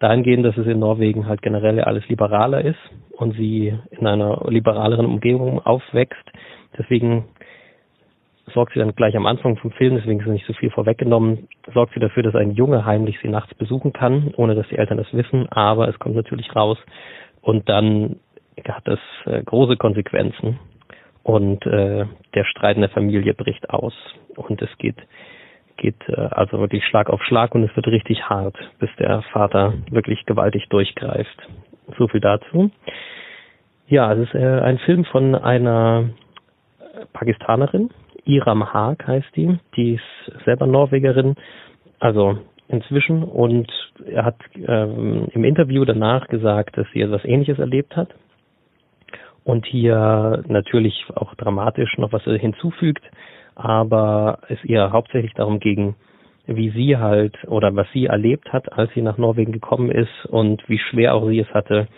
dahingehend, 0.00 0.44
dass 0.44 0.56
es 0.56 0.66
in 0.66 0.78
Norwegen 0.78 1.26
halt 1.26 1.42
generell 1.42 1.80
alles 1.82 2.08
liberaler 2.08 2.64
ist 2.64 2.78
und 3.12 3.34
sie 3.36 3.78
in 3.90 4.06
einer 4.06 4.46
liberaleren 4.48 5.04
Umgebung 5.04 5.60
aufwächst. 5.60 6.24
Deswegen 6.78 7.26
sorgt 8.54 8.72
sie 8.72 8.78
dann 8.78 8.94
gleich 8.94 9.14
am 9.16 9.26
Anfang 9.26 9.58
vom 9.58 9.70
Film, 9.72 9.96
deswegen 9.96 10.20
ist 10.20 10.26
nicht 10.28 10.46
so 10.46 10.54
viel 10.54 10.70
vorweggenommen, 10.70 11.48
sorgt 11.74 11.92
sie 11.92 12.00
dafür, 12.00 12.22
dass 12.22 12.34
ein 12.34 12.52
Junge 12.52 12.86
heimlich 12.86 13.18
sie 13.20 13.28
nachts 13.28 13.54
besuchen 13.54 13.92
kann, 13.92 14.32
ohne 14.36 14.54
dass 14.54 14.66
die 14.68 14.78
Eltern 14.78 14.96
das 14.96 15.12
wissen, 15.12 15.46
aber 15.50 15.88
es 15.88 15.98
kommt 15.98 16.14
natürlich 16.14 16.56
raus 16.56 16.78
und 17.42 17.68
dann 17.68 18.16
hat 18.66 18.88
das 18.88 19.00
äh, 19.26 19.42
große 19.42 19.76
Konsequenzen. 19.76 20.58
und 21.28 21.66
äh, 21.66 22.06
der 22.34 22.44
Streit 22.44 22.76
in 22.76 22.80
der 22.80 22.90
Familie 22.90 23.34
bricht 23.34 23.68
aus 23.68 23.92
und 24.36 24.62
es 24.62 24.70
geht 24.78 24.96
geht 25.78 25.96
äh, 26.08 26.20
also 26.30 26.60
wirklich 26.60 26.84
Schlag 26.84 27.08
auf 27.08 27.22
Schlag 27.24 27.54
und 27.54 27.64
es 27.64 27.74
wird 27.74 27.86
richtig 27.86 28.28
hart, 28.28 28.56
bis 28.78 28.90
der 28.98 29.22
Vater 29.32 29.74
wirklich 29.90 30.26
gewaltig 30.26 30.68
durchgreift. 30.68 31.48
So 31.96 32.06
viel 32.08 32.20
dazu. 32.20 32.70
Ja, 33.88 34.12
es 34.12 34.28
ist 34.28 34.34
äh, 34.34 34.60
ein 34.60 34.78
Film 34.78 35.06
von 35.06 35.34
einer 35.34 36.10
Pakistanerin, 37.14 37.90
Iram 38.28 38.72
Haag 38.72 39.06
heißt 39.06 39.34
die, 39.36 39.58
die 39.74 39.94
ist 39.94 40.44
selber 40.44 40.66
Norwegerin, 40.66 41.34
also 41.98 42.38
inzwischen. 42.68 43.24
Und 43.24 43.72
er 44.06 44.24
hat 44.26 44.36
ähm, 44.54 45.28
im 45.32 45.44
Interview 45.44 45.84
danach 45.86 46.28
gesagt, 46.28 46.76
dass 46.76 46.86
sie 46.92 47.00
etwas 47.00 47.24
Ähnliches 47.24 47.58
erlebt 47.58 47.96
hat. 47.96 48.14
Und 49.44 49.64
hier 49.64 50.44
natürlich 50.46 51.06
auch 51.14 51.34
dramatisch 51.36 51.96
noch 51.96 52.12
was 52.12 52.22
hinzufügt, 52.24 53.02
aber 53.58 54.38
es 54.48 54.62
ihr 54.64 54.92
hauptsächlich 54.92 55.34
darum 55.34 55.58
ging, 55.58 55.96
wie 56.46 56.70
sie 56.70 56.96
halt 56.96 57.36
oder 57.48 57.74
was 57.74 57.88
sie 57.92 58.06
erlebt 58.06 58.52
hat, 58.52 58.72
als 58.72 58.90
sie 58.94 59.02
nach 59.02 59.18
Norwegen 59.18 59.52
gekommen 59.52 59.90
ist 59.90 60.26
und 60.26 60.66
wie 60.68 60.78
schwer 60.78 61.14
auch 61.14 61.28
sie 61.28 61.40
es 61.40 61.52
hatte 61.52 61.88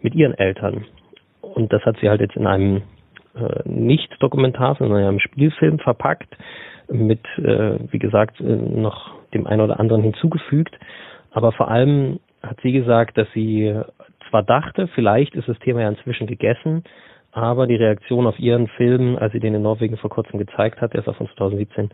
mit 0.00 0.14
ihren 0.14 0.34
Eltern. 0.34 0.86
Und 1.42 1.72
das 1.72 1.84
hat 1.84 1.98
sie 2.00 2.08
halt 2.08 2.20
jetzt 2.20 2.36
in 2.36 2.46
einem 2.46 2.82
äh, 3.34 3.68
nicht 3.68 4.10
Dokumentar, 4.20 4.76
sondern 4.76 4.98
in 5.00 5.06
einem 5.06 5.20
Spielfilm 5.20 5.78
verpackt, 5.78 6.36
mit, 6.88 7.24
äh, 7.38 7.78
wie 7.92 7.98
gesagt, 7.98 8.40
äh, 8.40 8.44
noch 8.44 9.14
dem 9.34 9.46
einen 9.46 9.60
oder 9.60 9.78
anderen 9.78 10.02
hinzugefügt. 10.02 10.76
Aber 11.30 11.52
vor 11.52 11.70
allem 11.70 12.18
hat 12.42 12.58
sie 12.62 12.72
gesagt, 12.72 13.18
dass 13.18 13.28
sie 13.32 13.78
zwar 14.30 14.42
dachte, 14.42 14.88
vielleicht 14.94 15.34
ist 15.34 15.48
das 15.48 15.58
Thema 15.58 15.82
ja 15.82 15.88
inzwischen 15.88 16.26
gegessen, 16.26 16.82
aber 17.32 17.66
die 17.66 17.76
Reaktion 17.76 18.26
auf 18.26 18.38
ihren 18.38 18.66
Film, 18.68 19.16
als 19.16 19.32
sie 19.32 19.40
den 19.40 19.54
in 19.54 19.62
Norwegen 19.62 19.96
vor 19.96 20.10
kurzem 20.10 20.38
gezeigt 20.38 20.80
hat, 20.80 20.92
der 20.94 21.00
ist 21.00 21.08
auch 21.08 21.16
von 21.16 21.28
2017, 21.28 21.90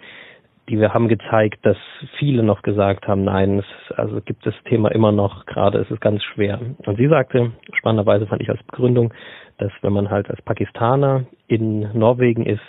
die 0.68 0.80
wir 0.80 0.92
haben 0.92 1.08
gezeigt, 1.08 1.64
dass 1.64 1.76
viele 2.18 2.42
noch 2.42 2.62
gesagt 2.62 3.06
haben, 3.06 3.24
nein, 3.24 3.60
es, 3.60 3.96
also 3.96 4.20
gibt 4.20 4.44
das 4.46 4.54
Thema 4.64 4.90
immer 4.90 5.12
noch, 5.12 5.46
gerade 5.46 5.78
ist 5.78 5.90
es 5.90 6.00
ganz 6.00 6.22
schwer. 6.24 6.60
Und 6.84 6.96
sie 6.96 7.08
sagte, 7.08 7.52
spannenderweise 7.72 8.26
fand 8.26 8.42
ich 8.42 8.50
als 8.50 8.62
Begründung, 8.64 9.14
dass 9.58 9.70
wenn 9.82 9.92
man 9.92 10.10
halt 10.10 10.28
als 10.28 10.42
Pakistaner 10.42 11.24
in 11.46 11.80
Norwegen 11.96 12.44
ist, 12.44 12.62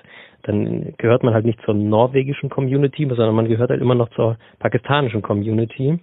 dann 0.44 0.94
gehört 0.98 1.24
man 1.24 1.34
halt 1.34 1.46
nicht 1.46 1.62
zur 1.64 1.74
norwegischen 1.74 2.50
Community, 2.50 3.06
sondern 3.08 3.36
man 3.36 3.50
gehört 3.50 3.70
halt 3.70 3.82
immer 3.82 3.96
noch 3.96 4.10
zur 4.10 4.38
pakistanischen 4.60 5.22
Community. 5.22 6.00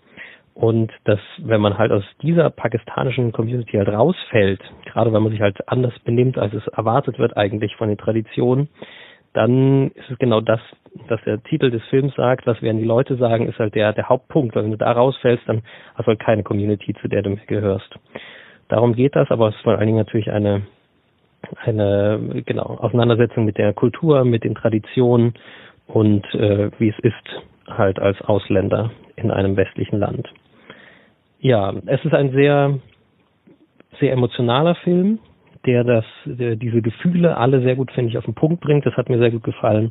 Und 0.55 0.93
dass, 1.03 1.19
wenn 1.39 1.61
man 1.61 1.79
halt 1.79 1.91
aus 1.91 2.05
dieser 2.23 2.49
pakistanischen 2.49 3.33
Community 3.33 3.77
halt 3.77 3.89
rausfällt, 3.89 4.61
gerade 4.85 5.13
wenn 5.13 5.23
man 5.23 5.33
sich 5.33 5.41
halt 5.41 5.69
anders 5.69 5.99
benimmt, 6.05 6.39
als 6.39 6.55
es 6.55 6.67
erwartet 6.69 7.19
wird 7.19 7.37
eigentlich 7.37 7.75
von 7.77 7.89
den 7.89 7.99
Traditionen, 7.99 8.69
dann 9.33 9.91
ist 9.91 10.11
es 10.11 10.19
genau 10.19 10.41
das, 10.41 10.61
was 11.09 11.21
der 11.27 11.43
Titel 11.43 11.73
des 11.73 11.83
Films 11.91 12.15
sagt, 12.15 12.47
was 12.47 12.63
werden 12.63 12.79
die 12.79 12.85
Leute 12.85 13.17
sagen, 13.17 13.49
ist 13.49 13.59
halt 13.59 13.75
der, 13.75 13.93
der 13.93 14.09
Hauptpunkt. 14.09 14.55
Weil 14.55 14.63
wenn 14.63 14.71
du 14.71 14.79
da 14.79 14.93
rausfällst, 14.93 15.43
dann 15.49 15.63
hast 15.97 16.07
du 16.07 16.11
halt 16.11 16.21
keine 16.21 16.45
Community, 16.45 16.95
zu 17.03 17.09
der 17.09 17.23
du 17.23 17.37
gehörst. 17.49 17.93
Darum 18.69 18.95
geht 18.95 19.17
das, 19.17 19.31
aber 19.33 19.49
es 19.49 19.57
ist 19.57 19.63
vor 19.63 19.73
allen 19.77 19.87
Dingen 19.87 19.99
natürlich 19.99 20.31
eine, 20.31 20.63
eine 21.65 22.43
genau, 22.47 22.63
Auseinandersetzung 22.63 23.45
mit 23.45 23.59
der 23.59 23.73
Kultur, 23.73 24.25
mit 24.25 24.45
den 24.45 24.55
Traditionen 24.55 25.35
und 25.89 26.25
äh, 26.35 26.71
wie 26.79 26.91
es 26.91 26.99
ist, 27.01 27.43
halt 27.67 27.99
als 27.99 28.21
Ausländer 28.23 28.93
in 29.17 29.33
einem 29.33 29.57
westlichen 29.57 29.99
Land. 29.99 30.29
Ja, 31.45 31.75
es 31.85 32.03
ist 32.03 32.15
ein 32.15 32.33
sehr, 32.33 32.79
sehr 34.01 34.13
emotionaler 34.13 34.77
Film, 34.77 35.19
der 35.67 35.85
das, 35.85 36.07
der 36.25 36.57
diese 36.57 36.81
Gefühle 36.81 37.37
alle 37.37 37.61
sehr 37.61 37.77
gut, 37.77 37.93
finde 37.93 38.09
ich, 38.09 38.17
auf 38.17 38.25
den 38.25 38.33
Punkt 38.33 38.63
bringt. 38.63 38.87
Das 38.87 38.97
hat 38.97 39.11
mir 39.11 39.19
sehr 39.19 39.31
gut 39.31 39.45
gefallen. 39.45 39.91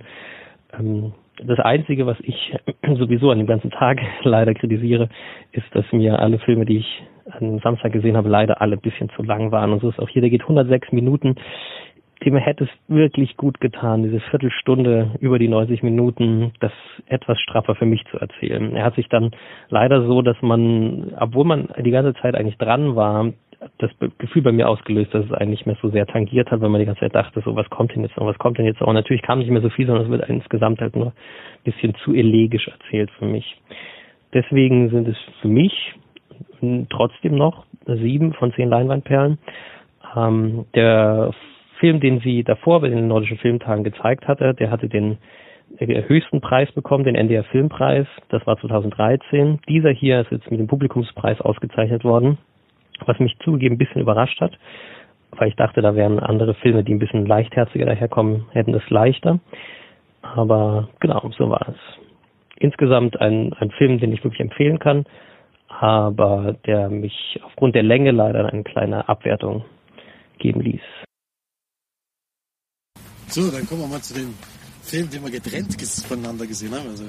Ähm, 0.76 1.14
das 1.38 1.60
Einzige, 1.60 2.08
was 2.08 2.18
ich 2.22 2.56
sowieso 2.98 3.30
an 3.30 3.38
dem 3.38 3.46
ganzen 3.46 3.70
Tag 3.70 4.02
leider 4.24 4.56
kritisiere, 4.56 5.10
ist, 5.52 5.68
dass 5.74 5.86
mir 5.92 6.18
alle 6.18 6.40
Filme, 6.40 6.66
die 6.66 6.78
ich 6.78 7.04
am 7.40 7.60
Samstag 7.60 7.94
gesehen 7.94 8.18
habe, 8.18 8.30
leider 8.30 8.60
alle 8.60 8.76
ein 8.76 8.82
bisschen 8.82 9.10
zu 9.10 9.22
lang 9.22 9.52
waren. 9.52 9.74
Und 9.74 9.82
so 9.82 9.90
ist 9.92 10.00
auch 10.00 10.10
hier, 10.10 10.22
der 10.24 10.32
geht 10.32 10.42
106 10.42 10.92
Minuten 10.92 11.36
dem 12.26 12.36
hätte 12.36 12.66
es 12.66 12.70
wirklich 12.88 13.38
gut 13.38 13.60
getan, 13.60 14.04
diese 14.04 14.20
Viertelstunde 14.20 15.12
über 15.20 15.40
die 15.40 15.48
90 15.48 15.84
Minuten, 15.84 16.52
das 16.60 16.72
etwas 17.08 17.40
straffer 17.40 17.76
für 17.76 17.86
mich 17.86 18.04
zu 18.12 18.18
erzählen. 18.18 18.76
Er 18.76 18.86
hat 18.86 18.96
sich 18.96 19.10
dann 19.10 19.32
leider 19.70 20.06
so, 20.06 20.22
dass 20.22 20.42
man, 20.42 21.14
obwohl 21.20 21.46
man 21.46 21.70
die 21.80 21.92
ganze 21.92 22.14
Zeit 22.22 22.36
eigentlich 22.36 22.58
dran 22.58 22.96
war, 22.96 23.32
das 23.78 23.92
Gefühl 24.18 24.42
bei 24.42 24.52
mir 24.52 24.68
ausgelöst, 24.68 25.14
dass 25.14 25.26
es 25.26 25.32
einen 25.32 25.52
nicht 25.52 25.66
mehr 25.66 25.78
so 25.82 25.90
sehr 25.90 26.06
tangiert 26.06 26.52
hat, 26.52 26.62
weil 26.62 26.70
man 26.70 26.80
die 26.80 26.86
ganze 26.86 27.02
Zeit 27.02 27.16
dachte, 27.16 27.42
so 27.46 27.56
was 27.56 27.70
kommt 27.70 27.96
denn 27.96 28.04
jetzt 28.04 28.18
noch, 28.18 28.26
was 28.26 28.38
kommt 28.38 28.58
denn 28.58 28.66
jetzt 28.66 28.82
noch. 28.82 28.88
Und 28.88 28.96
natürlich 28.96 29.22
kam 29.22 29.40
nicht 29.40 29.50
mehr 29.50 29.62
so 29.62 29.70
viel, 29.70 29.88
sondern 29.88 30.06
es 30.06 30.12
wird 30.12 30.30
insgesamt 30.30 30.82
halt 30.82 30.96
nur 30.96 31.08
ein 31.08 31.14
bisschen 31.64 31.96
zu 32.04 32.14
elegisch 32.14 32.68
erzählt 32.68 33.10
für 33.12 33.26
mich. 33.26 33.62
Deswegen 34.34 34.90
sind 34.90 35.08
es 35.08 35.18
für 35.42 35.48
mich 35.48 35.94
trotzdem 36.90 37.36
noch 37.36 37.66
sieben 37.86 38.34
von 38.34 38.54
zehn 38.54 38.70
Leinwandperlen. 38.70 39.38
Ähm, 40.16 40.66
der 40.76 41.32
Film, 41.84 42.00
den 42.00 42.22
sie 42.22 42.46
davor 42.46 42.80
bei 42.80 42.88
den 42.88 43.10
Nordischen 43.10 43.38
Filmtagen 43.38 43.84
gezeigt 43.84 44.26
hatte, 44.26 44.54
der 44.54 44.72
hatte 44.72 44.88
den 44.88 45.18
äh, 45.80 46.04
höchsten 46.08 46.40
Preis 46.40 46.72
bekommen, 46.72 47.04
den 47.04 47.16
NDR 47.16 47.44
Filmpreis. 47.44 48.08
Das 48.30 48.48
war 48.48 48.58
2013. 48.58 49.60
Dieser 49.68 49.90
hier 49.90 50.22
ist 50.22 50.32
jetzt 50.32 50.50
mit 50.50 50.62
dem 50.62 50.68
Publikumspreis 50.68 51.42
ausgezeichnet 51.42 52.06
worden, 52.06 52.38
was 53.06 53.20
mich 53.20 53.38
zugegeben 53.40 53.76
ein 53.76 53.80
bisschen 53.80 54.00
überrascht 54.00 54.40
hat, 54.40 54.58
weil 55.32 55.50
ich 55.50 55.58
dachte, 55.58 55.82
da 55.82 55.94
wären 55.94 56.22
andere 56.22 56.54
Filme, 56.54 56.86
die 56.86 56.94
ein 56.94 57.00
bisschen 57.00 57.26
leichtherziger 57.26 57.86
daherkommen, 57.86 58.46
hätten 58.54 58.74
es 58.74 58.90
leichter. 58.90 59.42
Aber 60.22 60.88
genau, 61.02 61.32
so 61.38 61.50
war 61.50 61.68
es. 61.68 61.76
Insgesamt 62.60 63.20
ein, 63.20 63.52
ein 63.60 63.72
Film, 63.72 64.00
den 64.00 64.14
ich 64.14 64.24
wirklich 64.24 64.40
empfehlen 64.40 64.80
kann, 64.80 65.04
aber 65.68 66.56
der 66.66 66.88
mich 66.88 67.42
aufgrund 67.44 67.76
der 67.76 67.84
Länge 67.84 68.12
leider 68.12 68.46
eine 68.46 68.64
kleine 68.64 69.10
Abwertung 69.10 69.66
geben 70.38 70.62
ließ. 70.62 70.80
So, 73.30 73.50
dann 73.50 73.68
kommen 73.68 73.82
wir 73.82 73.88
mal 73.88 74.02
zu 74.02 74.14
dem 74.14 74.34
Film, 74.84 75.10
den 75.10 75.24
wir 75.24 75.32
getrennt 75.32 75.76
voneinander 76.08 76.46
gesehen 76.46 76.74
haben. 76.74 76.90
Also 76.90 77.06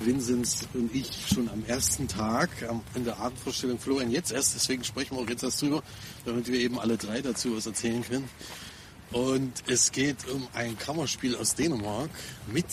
Vincent 0.00 0.68
und 0.74 0.94
ich 0.94 1.10
schon 1.32 1.48
am 1.50 1.64
ersten 1.66 2.08
Tag 2.08 2.48
in 2.94 3.04
der 3.04 3.18
Abendvorstellung 3.18 3.78
Florian 3.78 4.10
jetzt 4.10 4.32
erst, 4.32 4.54
deswegen 4.54 4.82
sprechen 4.84 5.16
wir 5.16 5.22
auch 5.22 5.28
jetzt 5.28 5.42
erst 5.42 5.60
drüber, 5.60 5.82
damit 6.24 6.46
wir 6.48 6.58
eben 6.58 6.78
alle 6.78 6.96
drei 6.96 7.20
dazu 7.20 7.56
was 7.56 7.66
erzählen 7.66 8.02
können. 8.02 8.28
Und 9.12 9.64
es 9.66 9.90
geht 9.90 10.28
um 10.28 10.46
ein 10.54 10.78
Kammerspiel 10.78 11.34
aus 11.34 11.56
Dänemark 11.56 12.10
mit 12.52 12.64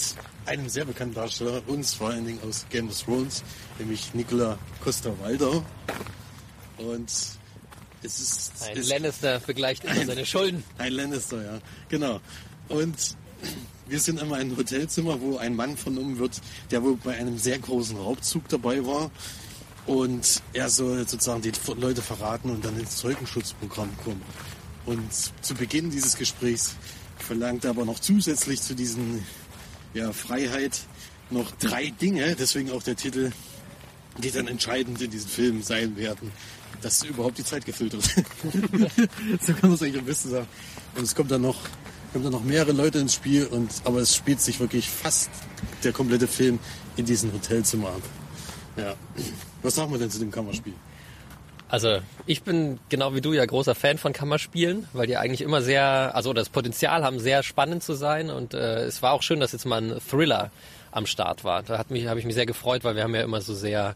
einem 0.45 0.69
sehr 0.69 0.85
bekannten 0.85 1.15
Darsteller, 1.15 1.63
uns 1.67 1.95
vor 1.95 2.11
allen 2.11 2.25
Dingen 2.25 2.39
aus 2.47 2.65
Game 2.69 2.89
of 2.89 3.01
Thrones, 3.01 3.43
nämlich 3.79 4.13
Nicola 4.13 4.57
Costa-Waldau. 4.83 5.65
Und 6.77 7.09
es 8.03 8.19
ist... 8.19 8.51
Ein 8.61 8.77
es 8.77 8.87
Lannister 8.87 9.41
vergleicht 9.41 9.83
immer 9.83 10.05
seine 10.05 10.25
Schulden. 10.27 10.63
Ein 10.77 10.93
Lannister, 10.93 11.43
ja, 11.43 11.59
genau. 11.89 12.21
Und 12.69 13.15
wir 13.87 13.99
sind 13.99 14.19
immer 14.19 14.35
in 14.35 14.49
einem 14.49 14.57
Hotelzimmer, 14.57 15.21
wo 15.21 15.37
ein 15.37 15.55
Mann 15.55 15.77
vernommen 15.77 16.17
wird, 16.19 16.41
der 16.71 16.83
wohl 16.83 16.97
bei 16.97 17.15
einem 17.15 17.37
sehr 17.37 17.59
großen 17.59 17.97
Raubzug 17.97 18.47
dabei 18.49 18.85
war. 18.85 19.11
Und 19.85 20.41
er 20.53 20.69
soll 20.69 21.07
sozusagen 21.07 21.41
die 21.41 21.53
Leute 21.77 22.01
verraten 22.01 22.49
und 22.49 22.65
dann 22.65 22.77
ins 22.77 22.97
Zeugenschutzprogramm 22.97 23.89
kommen. 24.03 24.21
Und 24.85 25.09
zu 25.41 25.53
Beginn 25.53 25.89
dieses 25.89 26.17
Gesprächs 26.17 26.75
verlangt 27.19 27.63
er 27.63 27.71
aber 27.71 27.85
noch 27.85 27.99
zusätzlich 27.99 28.61
zu 28.61 28.75
diesen 28.75 29.23
ja, 29.93 30.11
Freiheit 30.11 30.79
noch 31.29 31.51
drei 31.51 31.89
Dinge, 31.89 32.35
deswegen 32.35 32.71
auch 32.71 32.83
der 32.83 32.95
Titel, 32.95 33.31
die 34.17 34.31
dann 34.31 34.47
entscheidend 34.47 35.01
in 35.01 35.11
diesem 35.11 35.29
Film 35.29 35.61
sein 35.61 35.97
werden, 35.97 36.31
dass 36.81 37.03
überhaupt 37.03 37.37
die 37.37 37.43
Zeit 37.43 37.65
gefüllt 37.65 37.93
wird. 37.93 38.05
so 39.41 39.53
kann 39.53 39.69
man 39.69 39.73
es 39.73 39.83
eigentlich 39.83 39.99
am 39.99 40.05
besten 40.05 40.29
sagen. 40.29 40.47
Und 40.95 41.03
es 41.03 41.15
kommt 41.15 41.31
dann 41.31 41.41
noch 41.41 41.57
kommen 42.11 42.23
dann 42.23 42.33
noch 42.33 42.43
mehrere 42.43 42.71
Leute 42.71 42.99
ins 42.99 43.13
Spiel, 43.13 43.45
und, 43.45 43.71
aber 43.83 43.99
es 43.99 44.15
spielt 44.15 44.41
sich 44.41 44.59
wirklich 44.59 44.89
fast 44.89 45.29
der 45.83 45.91
komplette 45.91 46.27
Film 46.27 46.59
in 46.95 47.05
diesem 47.05 47.31
Hotelzimmer 47.33 47.89
ab. 47.89 48.01
Ja. 48.75 48.93
Was 49.63 49.75
sagen 49.75 49.91
wir 49.91 49.99
denn 49.99 50.09
zu 50.09 50.19
dem 50.19 50.31
Kammerspiel? 50.31 50.73
Also 51.69 51.99
ich 52.25 52.43
bin 52.43 52.79
genau 52.87 53.13
wie 53.13 53.21
du 53.21 53.33
ja 53.33 53.45
großer 53.45 53.75
Fan 53.75 53.97
von 53.97 54.13
Kammerspielen, 54.13 54.87
weil 54.93 55.07
die 55.07 55.17
eigentlich 55.17 55.41
immer 55.41 55.61
sehr, 55.61 56.15
also 56.15 56.31
das 56.31 56.49
Potenzial 56.49 57.03
haben, 57.03 57.19
sehr 57.19 57.43
spannend 57.43 57.83
zu 57.83 57.93
sein. 57.93 58.29
Und 58.29 58.53
äh, 58.53 58.85
es 58.85 59.01
war 59.01 59.11
auch 59.11 59.21
schön, 59.21 59.39
dass 59.39 59.51
jetzt 59.51 59.65
mal 59.65 59.81
ein 59.81 59.99
Thriller 59.99 60.51
am 60.91 61.05
Start 61.05 61.43
war. 61.43 61.63
Da 61.63 61.77
habe 61.77 61.97
ich 61.97 62.25
mich 62.25 62.35
sehr 62.35 62.45
gefreut, 62.45 62.83
weil 62.83 62.95
wir 62.95 63.03
haben 63.03 63.15
ja 63.15 63.21
immer 63.21 63.41
so 63.41 63.53
sehr 63.53 63.95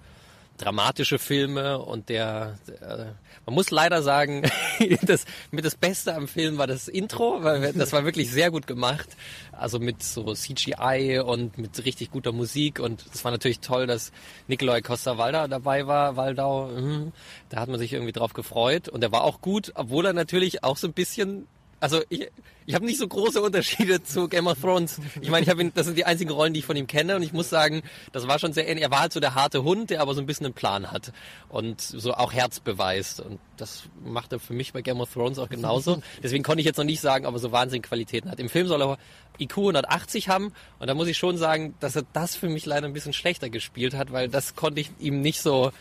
dramatische 0.61 1.19
Filme 1.19 1.79
und 1.79 2.09
der, 2.09 2.57
der 2.67 3.15
man 3.45 3.55
muss 3.55 3.71
leider 3.71 4.03
sagen, 4.03 4.43
das 5.01 5.25
mit 5.49 5.65
das 5.65 5.75
Beste 5.75 6.15
am 6.15 6.27
Film 6.27 6.57
war 6.57 6.67
das 6.67 6.87
Intro, 6.87 7.43
weil 7.43 7.73
das 7.73 7.91
war 7.91 8.05
wirklich 8.05 8.31
sehr 8.31 8.51
gut 8.51 8.67
gemacht. 8.67 9.09
Also 9.51 9.79
mit 9.79 10.03
so 10.03 10.33
CGI 10.33 11.21
und 11.25 11.57
mit 11.57 11.83
richtig 11.83 12.11
guter 12.11 12.31
Musik 12.31 12.79
und 12.79 13.03
es 13.13 13.23
war 13.23 13.31
natürlich 13.31 13.59
toll, 13.59 13.87
dass 13.87 14.11
Nikolai 14.47 14.81
Costa-Waldau 14.81 15.47
dabei 15.47 15.87
war. 15.87 16.15
Waldau, 16.15 16.67
mh, 16.67 17.11
da 17.49 17.59
hat 17.59 17.69
man 17.69 17.79
sich 17.79 17.93
irgendwie 17.93 18.13
drauf 18.13 18.33
gefreut 18.33 18.87
und 18.87 19.03
er 19.03 19.11
war 19.11 19.23
auch 19.23 19.41
gut, 19.41 19.71
obwohl 19.75 20.05
er 20.05 20.13
natürlich 20.13 20.63
auch 20.63 20.77
so 20.77 20.87
ein 20.87 20.93
bisschen 20.93 21.47
Also 21.81 22.01
ich, 22.09 22.29
ich 22.67 22.75
habe 22.75 22.85
nicht 22.85 22.99
so 22.99 23.07
große 23.07 23.41
Unterschiede 23.41 24.03
zu 24.03 24.27
Game 24.27 24.45
of 24.45 24.61
Thrones. 24.61 24.99
Ich 25.19 25.31
meine, 25.31 25.43
ich 25.43 25.49
habe 25.49 25.71
das 25.71 25.87
sind 25.87 25.97
die 25.97 26.05
einzigen 26.05 26.29
Rollen, 26.29 26.53
die 26.53 26.59
ich 26.59 26.65
von 26.65 26.77
ihm 26.77 26.85
kenne 26.85 27.15
und 27.15 27.23
ich 27.23 27.33
muss 27.33 27.49
sagen, 27.49 27.81
das 28.11 28.27
war 28.27 28.37
schon 28.37 28.53
sehr 28.53 28.67
ähnlich. 28.67 28.83
Er 28.83 28.91
war 28.91 29.01
halt 29.01 29.13
so 29.13 29.19
der 29.19 29.33
harte 29.33 29.63
Hund, 29.63 29.89
der 29.89 30.01
aber 30.01 30.13
so 30.13 30.21
ein 30.21 30.27
bisschen 30.27 30.45
einen 30.45 30.53
Plan 30.53 30.91
hat 30.91 31.11
und 31.49 31.81
so 31.81 32.13
auch 32.13 32.33
Herz 32.33 32.59
beweist 32.59 33.19
und 33.19 33.39
das 33.57 33.83
macht 34.05 34.31
er 34.31 34.39
für 34.39 34.53
mich 34.53 34.73
bei 34.73 34.81
Game 34.83 35.01
of 35.01 35.11
Thrones 35.11 35.39
auch 35.39 35.49
genauso. 35.49 36.01
Deswegen 36.21 36.43
konnte 36.43 36.61
ich 36.61 36.65
jetzt 36.65 36.77
noch 36.77 36.85
nicht 36.85 37.01
sagen, 37.01 37.25
aber 37.25 37.39
so 37.39 37.51
wahnsinnige 37.51 37.87
Qualitäten 37.87 38.29
hat. 38.29 38.39
Im 38.39 38.49
Film 38.49 38.67
soll 38.67 38.81
er 38.81 38.97
IQ 39.39 39.57
180 39.57 40.29
haben 40.29 40.53
und 40.77 40.87
da 40.87 40.93
muss 40.93 41.07
ich 41.07 41.17
schon 41.17 41.37
sagen, 41.37 41.73
dass 41.79 41.95
er 41.95 42.03
das 42.13 42.35
für 42.35 42.47
mich 42.47 42.67
leider 42.67 42.85
ein 42.85 42.93
bisschen 42.93 43.13
schlechter 43.13 43.49
gespielt 43.49 43.95
hat, 43.95 44.11
weil 44.11 44.29
das 44.29 44.55
konnte 44.55 44.81
ich 44.81 44.91
ihm 44.99 45.21
nicht 45.21 45.41
so 45.41 45.71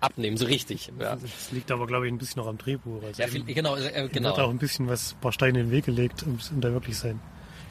abnehmen, 0.00 0.36
so 0.36 0.46
richtig. 0.46 0.92
Ja. 0.98 1.16
Das 1.16 1.50
liegt 1.52 1.70
aber, 1.70 1.86
glaube 1.86 2.06
ich, 2.06 2.12
ein 2.12 2.18
bisschen 2.18 2.40
noch 2.40 2.48
am 2.48 2.58
Drehbuch. 2.58 3.02
Also 3.02 3.22
Ja, 3.22 3.28
viel, 3.28 3.44
genau, 3.44 3.76
äh, 3.76 4.08
genau. 4.12 4.30
hat 4.30 4.38
auch 4.38 4.50
ein 4.50 4.58
bisschen 4.58 4.88
was, 4.88 5.12
ein 5.14 5.20
paar 5.20 5.32
Steine 5.32 5.60
in 5.60 5.66
den 5.66 5.72
Weg 5.72 5.86
gelegt, 5.86 6.22
um, 6.22 6.38
um 6.52 6.60
da 6.60 6.72
wirklich 6.72 6.96
sein. 6.96 7.20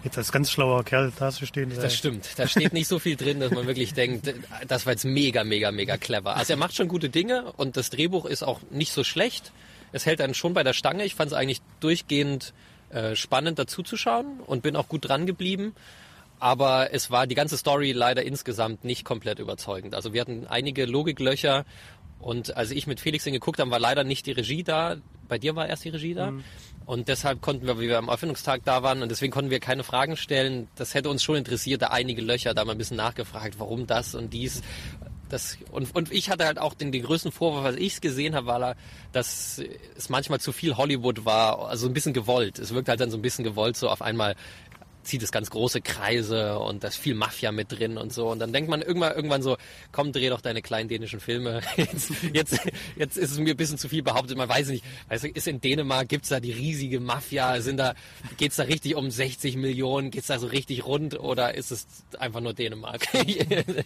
Jetzt 0.03 0.17
als 0.17 0.31
ganz 0.31 0.49
schlauer 0.49 0.83
Kerl 0.85 1.11
da 1.19 1.29
zu 1.29 1.45
stehen. 1.45 1.71
Das 1.75 1.93
stimmt. 1.93 2.29
Da 2.37 2.47
steht 2.47 2.71
nicht 2.71 2.87
so 2.87 2.99
viel 2.99 3.17
drin, 3.17 3.41
dass 3.41 3.51
man 3.51 3.67
wirklich 3.67 3.93
denkt, 3.93 4.33
das 4.65 4.85
war 4.85 4.93
jetzt 4.93 5.03
mega, 5.03 5.43
mega, 5.43 5.71
mega 5.71 5.97
clever. 5.97 6.37
Also 6.37 6.53
er 6.53 6.57
macht 6.57 6.73
schon 6.73 6.87
gute 6.87 7.09
Dinge 7.09 7.51
und 7.57 7.75
das 7.75 7.89
Drehbuch 7.89 8.25
ist 8.25 8.43
auch 8.43 8.61
nicht 8.69 8.93
so 8.93 9.03
schlecht. 9.03 9.51
Es 9.91 10.05
hält 10.05 10.21
einen 10.21 10.33
schon 10.33 10.53
bei 10.53 10.63
der 10.63 10.73
Stange. 10.73 11.03
Ich 11.03 11.15
fand 11.15 11.31
es 11.31 11.37
eigentlich 11.37 11.61
durchgehend 11.81 12.53
äh, 12.91 13.15
spannend 13.15 13.59
dazu 13.59 13.83
zu 13.83 13.97
schauen 13.97 14.39
und 14.45 14.63
bin 14.63 14.75
auch 14.77 14.87
gut 14.87 15.07
dran 15.07 15.25
geblieben. 15.25 15.75
Aber 16.39 16.93
es 16.93 17.11
war 17.11 17.27
die 17.27 17.35
ganze 17.35 17.57
Story 17.57 17.91
leider 17.91 18.23
insgesamt 18.23 18.85
nicht 18.85 19.03
komplett 19.03 19.39
überzeugend. 19.39 19.93
Also 19.93 20.13
wir 20.13 20.21
hatten 20.21 20.47
einige 20.47 20.85
Logiklöcher 20.85 21.65
und 22.19 22.55
als 22.57 22.71
ich 22.71 22.85
mit 22.85 22.99
Felix 22.99 23.23
den 23.23 23.33
geguckt 23.33 23.59
habe, 23.59 23.71
war 23.71 23.79
leider 23.79 24.03
nicht 24.03 24.25
die 24.25 24.31
Regie 24.31 24.63
da. 24.63 24.97
Bei 25.27 25.37
dir 25.37 25.55
war 25.55 25.67
erst 25.67 25.85
die 25.85 25.89
Regie 25.89 26.13
da. 26.13 26.29
Und 26.85 27.07
deshalb 27.07 27.41
konnten 27.41 27.67
wir, 27.67 27.79
wie 27.79 27.87
wir 27.87 27.97
am 27.97 28.09
Erfindungstag 28.09 28.61
da 28.65 28.83
waren, 28.83 29.03
und 29.03 29.09
deswegen 29.09 29.31
konnten 29.31 29.51
wir 29.51 29.59
keine 29.59 29.83
Fragen 29.83 30.17
stellen. 30.17 30.67
Das 30.75 30.95
hätte 30.95 31.09
uns 31.09 31.23
schon 31.23 31.35
interessiert, 31.35 31.81
da 31.81 31.87
einige 31.87 32.21
Löcher, 32.21 32.53
da 32.53 32.65
mal 32.65 32.73
ein 32.73 32.77
bisschen 32.77 32.97
nachgefragt, 32.97 33.55
warum 33.59 33.87
das 33.87 34.15
und 34.15 34.33
dies. 34.33 34.61
Das, 35.29 35.59
und, 35.71 35.95
und 35.95 36.11
ich 36.11 36.31
hatte 36.31 36.45
halt 36.45 36.57
auch 36.57 36.73
den, 36.73 36.91
den 36.91 37.03
größten 37.03 37.31
Vorwurf, 37.31 37.63
als 37.63 37.77
ich 37.77 37.93
es 37.93 38.01
gesehen 38.01 38.33
habe, 38.33 38.47
war, 38.47 38.75
dass 39.11 39.61
es 39.95 40.09
manchmal 40.09 40.39
zu 40.39 40.51
viel 40.51 40.75
Hollywood 40.75 41.25
war, 41.25 41.69
also 41.69 41.85
ein 41.85 41.93
bisschen 41.93 42.13
gewollt. 42.13 42.57
Es 42.57 42.73
wirkt 42.73 42.89
halt 42.89 42.99
dann 42.99 43.11
so 43.11 43.17
ein 43.17 43.21
bisschen 43.21 43.45
gewollt, 43.45 43.77
so 43.77 43.89
auf 43.89 44.01
einmal 44.01 44.35
zieht 45.09 45.23
es 45.23 45.31
ganz 45.31 45.49
große 45.49 45.81
Kreise 45.81 46.59
und 46.59 46.83
da 46.83 46.87
ist 46.89 46.97
viel 46.97 47.15
Mafia 47.15 47.51
mit 47.51 47.71
drin 47.71 47.97
und 47.97 48.13
so. 48.13 48.29
Und 48.29 48.39
dann 48.39 48.53
denkt 48.53 48.69
man 48.69 48.81
irgendwann, 48.81 49.13
irgendwann 49.15 49.41
so, 49.41 49.57
komm, 49.91 50.11
dreh 50.11 50.29
doch 50.29 50.41
deine 50.41 50.61
kleinen 50.61 50.87
dänischen 50.87 51.19
Filme. 51.19 51.61
Jetzt, 51.77 52.11
jetzt, 52.33 52.59
jetzt 52.95 53.17
ist 53.17 53.31
es 53.31 53.39
mir 53.39 53.51
ein 53.51 53.57
bisschen 53.57 53.77
zu 53.77 53.89
viel 53.89 54.03
behauptet. 54.03 54.37
Man 54.37 54.47
weiß 54.47 54.69
nicht, 54.69 54.83
weißt 55.09 55.23
du, 55.23 55.27
ist 55.29 55.47
in 55.47 55.59
Dänemark, 55.61 56.07
gibt's 56.09 56.29
da 56.29 56.39
die 56.39 56.51
riesige 56.51 56.99
Mafia? 56.99 57.59
Sind 57.61 57.77
da, 57.77 57.95
geht's 58.37 58.57
da 58.57 58.63
richtig 58.63 58.95
um 58.95 59.09
60 59.09 59.57
Millionen? 59.57 60.11
Geht's 60.11 60.27
da 60.27 60.37
so 60.39 60.47
richtig 60.47 60.85
rund 60.85 61.19
oder 61.19 61.55
ist 61.55 61.71
es 61.71 61.87
einfach 62.19 62.41
nur 62.41 62.53
Dänemark? 62.53 63.07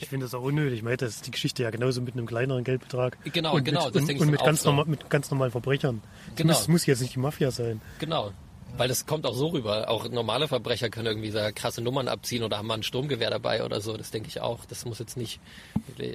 Ich 0.04 0.10
finde 0.10 0.26
das 0.26 0.34
auch 0.34 0.42
unnötig. 0.44 0.82
Man 0.84 0.92
hätte 0.92 1.10
die 1.26 1.32
Geschichte 1.32 1.64
ja 1.64 1.70
genauso 1.70 2.02
mit 2.02 2.14
einem 2.16 2.26
kleineren 2.26 2.64
Geldbetrag. 2.64 3.18
Genau, 3.32 3.56
und 3.56 3.64
genau, 3.64 3.86
Mit, 3.86 3.96
das 3.96 4.04
und, 4.04 4.20
und 4.20 4.32
mit 4.32 4.40
ganz, 4.44 4.64
so. 4.64 4.70
normal, 4.70 4.86
mit 4.88 5.10
ganz 5.10 5.30
normalen 5.32 5.52
Verbrechern. 5.52 6.02
Es 6.32 6.36
Genau. 6.36 6.54
muss, 6.54 6.62
es 6.62 6.68
muss 6.68 6.86
jetzt 6.86 7.02
nicht 7.02 7.16
die 7.16 7.20
Mafia 7.20 7.52
sein. 7.52 7.82
Genau. 8.00 8.32
Weil 8.76 8.88
das 8.88 9.06
kommt 9.06 9.26
auch 9.26 9.36
so 9.36 9.48
rüber. 9.48 9.90
Auch 9.90 10.10
normale 10.10 10.48
Verbrecher 10.48 10.90
können 10.90 11.06
irgendwie 11.06 11.32
da 11.32 11.52
krasse 11.52 11.82
Nummern 11.82 12.08
abziehen 12.08 12.44
oder 12.44 12.58
haben 12.58 12.68
mal 12.68 12.76
ein 12.76 12.84
Sturmgewehr 12.84 13.30
dabei 13.30 13.64
oder 13.64 13.82
so. 13.82 13.96
Das 13.98 14.10
denke 14.10 14.30
ich 14.30 14.42
auch. 14.42 14.66
Das 14.66 14.86
muss 14.86 15.00
jetzt 15.00 15.16
nicht. 15.16 15.40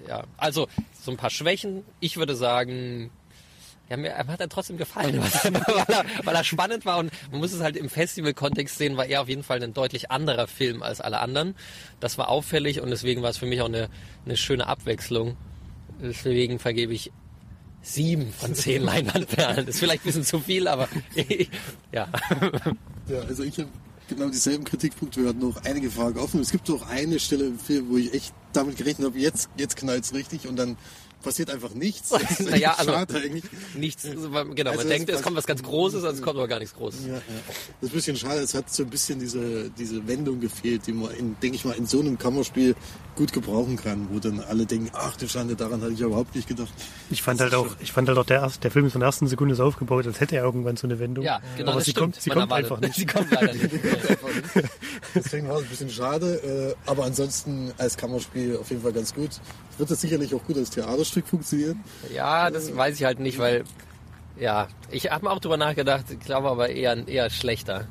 Ja. 0.08 0.24
Also, 0.36 0.66
so 1.00 1.12
ein 1.12 1.16
paar 1.16 1.30
Schwächen. 1.30 1.84
Ich 2.00 2.16
würde 2.16 2.34
sagen, 2.34 3.10
ja, 3.88 3.96
mir 3.96 4.10
mir 4.10 4.26
hat 4.26 4.40
er 4.40 4.48
trotzdem 4.48 4.76
gefallen, 4.76 5.20
weil 5.44 5.84
er, 5.88 6.04
weil 6.24 6.34
er 6.34 6.44
spannend 6.44 6.84
war 6.84 6.98
und 6.98 7.10
man 7.30 7.40
muss 7.40 7.52
es 7.52 7.62
halt 7.62 7.76
im 7.76 7.88
Festival-Kontext 7.88 8.76
sehen, 8.76 8.96
war 8.96 9.06
er 9.06 9.22
auf 9.22 9.28
jeden 9.28 9.42
Fall 9.42 9.62
ein 9.62 9.72
deutlich 9.72 10.10
anderer 10.10 10.46
Film 10.46 10.82
als 10.82 11.00
alle 11.00 11.20
anderen. 11.20 11.54
Das 12.00 12.18
war 12.18 12.28
auffällig 12.28 12.80
und 12.80 12.90
deswegen 12.90 13.22
war 13.22 13.30
es 13.30 13.38
für 13.38 13.46
mich 13.46 13.62
auch 13.62 13.66
eine, 13.66 13.88
eine 14.26 14.36
schöne 14.36 14.66
Abwechslung. 14.66 15.36
Deswegen 16.02 16.58
vergebe 16.58 16.92
ich 16.92 17.12
sieben 17.88 18.32
von 18.32 18.54
zehn 18.54 18.82
Leinwandperlen. 18.82 19.66
Das 19.66 19.76
ist 19.76 19.80
vielleicht 19.80 20.02
ein 20.02 20.06
bisschen 20.06 20.24
zu 20.24 20.40
viel, 20.40 20.68
aber 20.68 20.88
ja. 21.92 22.08
Ja, 23.08 23.20
also 23.26 23.42
ich 23.42 23.58
habe 23.58 23.68
genau 24.08 24.28
dieselben 24.28 24.64
Kritikpunkte. 24.64 25.22
Wir 25.22 25.30
hatten 25.30 25.40
noch 25.40 25.64
einige 25.64 25.90
Fragen 25.90 26.18
offen. 26.18 26.40
Es 26.40 26.50
gibt 26.50 26.68
auch 26.70 26.86
eine 26.88 27.18
Stelle 27.18 27.46
im 27.46 27.58
Film, 27.58 27.88
wo 27.90 27.96
ich 27.96 28.12
echt 28.14 28.34
damit 28.52 28.76
gerechnet 28.76 29.06
habe, 29.06 29.18
jetzt, 29.18 29.48
jetzt 29.56 29.76
knallt's 29.76 30.14
richtig 30.14 30.46
und 30.48 30.56
dann 30.56 30.76
passiert 31.22 31.50
einfach 31.50 31.74
nichts. 31.74 32.08
Das 32.18 32.40
ist 32.40 32.50
Naja, 32.50 32.74
also- 32.78 32.92
schade 32.92 33.16
eigentlich. 33.18 33.44
Nichts, 33.74 34.02
genau, 34.04 34.30
man 34.30 34.66
Also 34.68 34.88
denkt, 34.88 35.08
das- 35.08 35.16
es 35.18 35.22
kommt 35.22 35.36
was 35.36 35.46
ganz 35.46 35.62
Großes, 35.62 36.04
also 36.04 36.16
es 36.16 36.22
kommt 36.22 36.36
aber 36.36 36.48
gar 36.48 36.58
nichts 36.58 36.74
Großes. 36.74 37.06
Ja, 37.06 37.14
ja. 37.14 37.20
Das 37.80 37.88
ist 37.88 37.90
ein 37.90 37.94
bisschen 37.96 38.16
schade. 38.16 38.40
Es 38.40 38.54
hat 38.54 38.70
so 38.72 38.82
ein 38.84 38.90
bisschen 38.90 39.18
diese, 39.20 39.70
diese 39.70 40.06
Wendung 40.06 40.40
gefehlt, 40.40 40.86
die 40.86 40.92
man, 40.92 41.10
in, 41.12 41.36
denke 41.40 41.56
ich 41.56 41.64
mal, 41.64 41.72
in 41.72 41.86
so 41.86 42.00
einem 42.00 42.18
Kammerspiel 42.18 42.74
gut 43.16 43.32
gebrauchen 43.32 43.76
kann, 43.76 44.08
wo 44.12 44.20
dann 44.20 44.38
alle 44.40 44.64
denken, 44.64 44.90
ach 44.92 45.16
du 45.16 45.28
Schande, 45.28 45.56
daran 45.56 45.80
hatte 45.82 45.92
ich 45.92 46.00
überhaupt 46.00 46.34
nicht 46.36 46.46
gedacht. 46.46 46.72
Ich 47.10 47.20
fand 47.22 47.40
halt 47.40 47.52
auch, 47.54 47.66
ich 47.80 47.90
fand 47.92 48.08
halt 48.08 48.16
auch 48.16 48.24
der, 48.24 48.42
erste, 48.42 48.60
der 48.60 48.70
Film 48.70 48.86
ist 48.86 48.92
von 48.92 49.00
der 49.00 49.06
ersten 49.08 49.26
Sekunde 49.26 49.56
so 49.56 49.64
aufgebaut, 49.64 50.06
als 50.06 50.20
hätte 50.20 50.36
er 50.36 50.44
irgendwann 50.44 50.76
so 50.76 50.86
eine 50.86 50.98
Wendung. 51.00 51.24
Ja, 51.24 51.40
genau, 51.56 51.70
Aber 51.72 51.78
das 51.80 51.86
sie 51.86 51.90
stimmt. 51.90 52.12
kommt, 52.14 52.22
sie 52.22 52.30
Man 52.30 52.38
kommt 52.40 52.52
einfach 52.52 52.80
nicht. 52.80 52.94
Sie 52.94 53.06
kommt 53.06 53.30
leider 53.32 53.52
nicht. 53.54 53.70
Deswegen 55.14 55.48
war 55.48 55.56
es 55.56 55.62
ein 55.64 55.68
bisschen 55.68 55.90
schade, 55.90 56.74
äh, 56.86 56.88
aber 56.90 57.04
ansonsten 57.04 57.72
als 57.78 57.96
Kammerspiel 57.96 58.56
auf 58.56 58.70
jeden 58.70 58.82
Fall 58.82 58.92
ganz 58.92 59.14
gut. 59.14 59.30
Wird 59.78 59.90
das 59.90 60.00
sicherlich 60.00 60.34
auch 60.34 60.44
gut 60.44 60.56
als 60.56 60.70
Theaterstück 61.08 61.26
funktionieren. 61.26 61.80
Ja, 62.14 62.50
das 62.50 62.74
weiß 62.74 62.96
ich 62.96 63.04
halt 63.04 63.20
nicht, 63.20 63.38
weil, 63.38 63.64
ja, 64.38 64.68
ich 64.90 65.10
habe 65.10 65.24
mir 65.26 65.30
auch 65.32 65.40
drüber 65.40 65.56
nachgedacht, 65.56 66.04
ich 66.10 66.20
glaube 66.20 66.48
aber 66.48 66.68
eher, 66.70 67.06
eher 67.08 67.30
schlechter. 67.30 67.86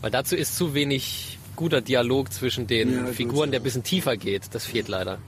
Weil 0.00 0.10
dazu 0.10 0.36
ist 0.36 0.56
zu 0.56 0.74
wenig 0.74 1.38
guter 1.56 1.80
Dialog 1.80 2.32
zwischen 2.32 2.66
den 2.66 2.92
Ja, 2.92 3.06
Figuren, 3.06 3.50
der 3.50 3.60
ein 3.60 3.62
bisschen 3.62 3.82
tiefer 3.82 4.16
geht. 4.16 4.42
Das 4.52 4.64
fehlt 4.66 4.88
leider. 4.88 5.18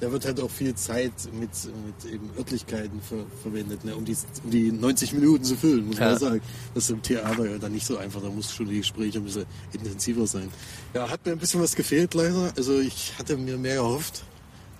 Da 0.00 0.10
wird 0.10 0.24
halt 0.24 0.40
auch 0.40 0.50
viel 0.50 0.74
Zeit 0.74 1.12
mit, 1.32 1.50
mit 1.86 2.12
eben 2.12 2.28
Örtlichkeiten 2.36 3.00
ver 3.00 3.24
verwendet, 3.42 3.84
ne, 3.84 3.94
um, 3.94 4.04
die, 4.04 4.16
um 4.42 4.50
die 4.50 4.72
90 4.72 5.12
Minuten 5.12 5.44
zu 5.44 5.56
füllen, 5.56 5.86
muss 5.86 5.98
man 5.98 6.08
Ja. 6.08 6.12
ja 6.14 6.18
sagen. 6.18 6.40
Das 6.74 6.84
ist 6.84 6.90
im 6.90 7.00
Theater 7.02 7.48
ja 7.48 7.58
dann 7.58 7.72
nicht 7.72 7.86
so 7.86 7.96
einfach, 7.96 8.20
da 8.20 8.28
muss 8.28 8.52
schon 8.52 8.68
die 8.68 8.78
Gespräche 8.78 9.18
ein 9.18 9.24
bisschen 9.24 9.44
intensiver 9.72 10.26
sein. 10.26 10.48
Ja, 10.94 11.08
hat 11.08 11.24
mir 11.24 11.32
ein 11.32 11.38
bisschen 11.38 11.62
was 11.62 11.76
gefehlt 11.76 12.14
leider. 12.14 12.52
Also 12.56 12.80
ich 12.80 13.12
hatte 13.18 13.36
mir 13.36 13.56
mehr 13.56 13.76
erhofft. 13.76 14.24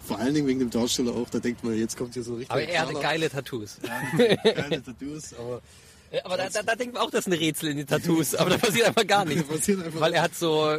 Vor 0.06 0.18
allen 0.18 0.34
Dingen 0.34 0.46
wegen 0.46 0.58
dem 0.60 0.70
Darsteller 0.70 1.12
auch, 1.14 1.28
da 1.30 1.38
denkt 1.38 1.64
man, 1.64 1.78
jetzt 1.78 1.96
kommt 1.96 2.14
hier 2.14 2.22
so 2.22 2.34
richtig. 2.34 2.50
Aber 2.50 2.62
er 2.62 2.80
hatte 2.82 2.94
geile 2.94 3.30
Tattoos. 3.30 3.78
geile 4.44 4.82
Tattoos, 4.82 5.34
aber 5.34 5.62
Aber 6.24 6.36
da, 6.36 6.48
da, 6.48 6.62
da 6.62 6.76
denkt 6.76 6.94
man 6.94 7.02
auch, 7.02 7.10
das 7.10 7.20
ist 7.26 7.32
ein 7.32 7.32
Rätsel 7.32 7.70
in 7.70 7.78
den 7.78 7.86
Tattoos. 7.88 8.34
Aber 8.36 8.50
da 8.50 8.58
passiert 8.58 8.86
einfach 8.86 9.04
gar 9.06 9.24
nichts. 9.24 9.48
Einfach 9.68 10.00
Weil 10.00 10.12
er 10.12 10.22
hat 10.22 10.34
so, 10.36 10.76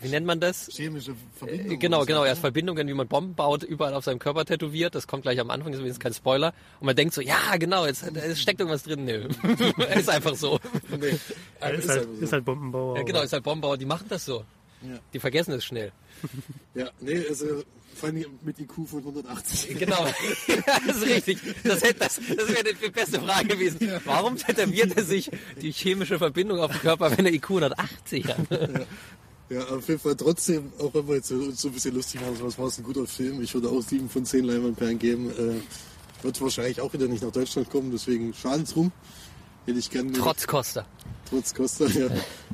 wie 0.00 0.08
nennt 0.08 0.24
man 0.26 0.40
das? 0.40 0.68
chemische 0.72 1.14
Verbindungen. 1.36 1.78
Genau, 1.78 1.98
und 1.98 2.02
so. 2.04 2.06
genau. 2.06 2.24
Er 2.24 2.30
hat 2.30 2.38
Verbindungen, 2.38 2.88
wie 2.88 2.94
man 2.94 3.06
Bomben 3.06 3.34
baut, 3.34 3.64
überall 3.64 3.92
auf 3.92 4.04
seinem 4.04 4.18
Körper 4.18 4.46
tätowiert. 4.46 4.94
Das 4.94 5.06
kommt 5.06 5.24
gleich 5.24 5.40
am 5.40 5.50
Anfang, 5.50 5.72
ist 5.74 5.80
übrigens 5.80 6.00
kein 6.00 6.14
Spoiler. 6.14 6.54
Und 6.80 6.86
man 6.86 6.96
denkt 6.96 7.12
so, 7.12 7.20
ja, 7.20 7.56
genau, 7.58 7.84
jetzt 7.84 8.02
es 8.02 8.40
steckt 8.40 8.60
irgendwas 8.60 8.84
drin. 8.84 9.04
Nö. 9.04 9.28
er 9.78 9.96
ist 10.00 10.08
einfach 10.08 10.36
so. 10.36 10.58
Nee, 10.98 11.18
Er 11.60 11.74
ist, 11.74 11.84
ist 11.84 11.90
halt, 11.90 12.04
so. 12.04 12.24
ist 12.24 12.32
halt 12.32 12.44
Bombenbauer. 12.46 12.96
Ja, 12.96 13.02
genau, 13.02 13.20
ist 13.22 13.32
halt 13.34 13.42
Bombenbauer, 13.44 13.76
die 13.76 13.84
machen 13.84 14.06
das 14.08 14.24
so. 14.24 14.44
Ja. 14.82 14.98
Die 15.12 15.18
vergessen 15.20 15.52
es 15.52 15.64
schnell. 15.66 15.92
Ja, 16.74 16.88
nee, 17.00 17.22
also 17.28 17.62
vor 17.98 18.08
allem 18.08 18.24
mit 18.42 18.58
IQ 18.58 18.72
von 18.88 19.00
180. 19.00 19.78
Genau. 19.78 20.06
das 20.86 20.96
ist 20.96 21.06
richtig. 21.06 21.38
Das, 21.64 21.82
hätte- 21.82 21.98
das, 22.00 22.16
das 22.36 22.48
wäre 22.48 22.64
die 22.82 22.88
beste 22.90 23.20
Frage 23.20 23.48
gewesen. 23.48 23.78
Warum 24.04 24.36
tätowiert 24.36 24.96
er 24.96 25.04
sich 25.04 25.30
die 25.60 25.72
chemische 25.72 26.18
Verbindung 26.18 26.60
auf 26.60 26.70
dem 26.72 26.80
Körper, 26.80 27.16
wenn 27.16 27.26
er 27.26 27.32
IQ 27.32 27.50
180 27.50 28.26
hat? 28.28 28.38
Ja, 29.50 29.64
auf 29.68 29.88
jeden 29.88 30.00
Fall 30.00 30.14
trotzdem, 30.16 30.72
auch 30.78 30.92
wenn 30.94 31.08
wir 31.08 31.16
jetzt 31.16 31.28
so- 31.28 31.34
uns 31.36 31.60
so 31.60 31.68
ein 31.68 31.74
bisschen 31.74 31.94
lustig 31.94 32.20
machen, 32.20 32.36
was 32.40 32.58
war 32.58 32.66
es 32.66 32.78
ein 32.78 32.84
guter 32.84 33.06
Film. 33.06 33.42
Ich 33.42 33.54
würde 33.54 33.68
auch 33.70 33.80
sieben 33.82 34.08
von 34.10 34.24
zehn 34.24 34.44
Leinwandperlen 34.44 34.98
geben. 34.98 35.30
Äh, 35.30 36.22
wird 36.24 36.40
wahrscheinlich 36.40 36.80
auch 36.80 36.92
wieder 36.92 37.06
nicht 37.08 37.22
nach 37.22 37.30
Deutschland 37.32 37.70
kommen, 37.70 37.90
deswegen 37.92 38.34
schade 38.34 38.64
drum. 38.64 38.92
Hätte 39.68 39.78
ich 39.78 39.90
gerne 39.90 40.12
Trotz 40.12 40.46
Costa. 40.46 40.86
trotz 41.28 41.52
Costa, 41.54 41.84
ja. 41.86 42.06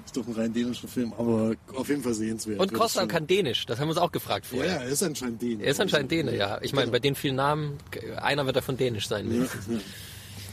Ist 0.05 0.16
doch 0.16 0.27
ein 0.27 0.32
rein 0.35 0.53
dänischer 0.53 0.89
Film, 0.89 1.12
aber 1.12 1.55
auf 1.74 1.89
jeden 1.89 2.03
Fall 2.03 2.12
sehenswert. 2.15 2.59
Und 2.59 2.74
Costa 2.74 3.07
kann 3.07 3.27
Dänisch. 3.27 3.66
Das 3.66 3.78
haben 3.78 3.86
wir 3.86 3.91
uns 3.91 3.99
auch 3.99 4.11
gefragt 4.11 4.47
Ja, 4.51 4.57
vorher. 4.57 4.74
ja, 4.74 4.81
er 4.82 4.89
ist 4.89 5.03
anscheinend 5.03 5.41
Däne. 5.41 5.62
Er 5.62 5.70
ist 5.70 5.81
anscheinend 5.81 6.11
Däne, 6.11 6.36
ja. 6.36 6.59
Ich 6.61 6.73
meine, 6.73 6.86
Genau. 6.86 6.93
bei 6.93 6.99
den 6.99 7.15
vielen 7.15 7.36
Namen, 7.36 7.78
einer 8.20 8.47
wird 8.47 8.57
davon 8.57 8.77
Dänisch 8.77 9.07
sein. 9.07 9.27
Ja, 9.27 9.32
mindestens. 9.32 9.66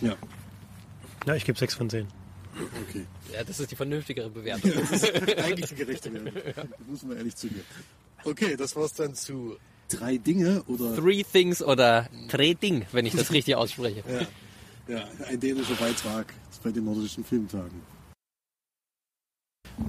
ja. 0.01 0.09
ja, 0.09 0.15
Ja, 1.25 1.35
ich 1.35 1.45
gebe 1.45 1.57
6 1.57 1.73
von 1.73 1.89
10. 1.89 2.07
okay. 2.87 3.05
Ja, 3.33 3.43
das 3.43 3.59
ist 3.59 3.71
die 3.71 3.75
vernünftigere 3.75 4.29
Bewertung. 4.29 4.71
Das 4.89 4.91
ist 5.03 5.37
eigentlich 5.39 5.69
die 5.69 5.75
gerechte 5.75 6.13
Wertung. 6.13 6.33
Das 6.55 6.87
muss 6.87 7.03
man 7.03 7.17
ehrlich 7.17 7.35
zugeben. 7.35 7.63
Okay, 8.23 8.55
das 8.55 8.75
war's 8.75 8.93
dann 8.93 9.15
zu 9.15 9.57
drei 9.89 10.17
Dinge 10.17 10.61
oder 10.67 10.95
Three 10.95 11.23
Things 11.23 11.63
oder 11.63 12.07
Tre 12.29 12.53
Ding, 12.53 12.85
wenn 12.91 13.07
ich 13.07 13.15
das 13.15 13.31
richtig 13.31 13.55
ausspreche. 13.55 14.03
ja, 14.87 14.95
ja, 14.95 15.07
ein 15.27 15.39
dänischer 15.39 15.73
Beitrag 15.75 16.31
bei 16.61 16.71
den 16.71 16.85
nordischen 16.85 17.23
Filmtagen. 17.23 17.81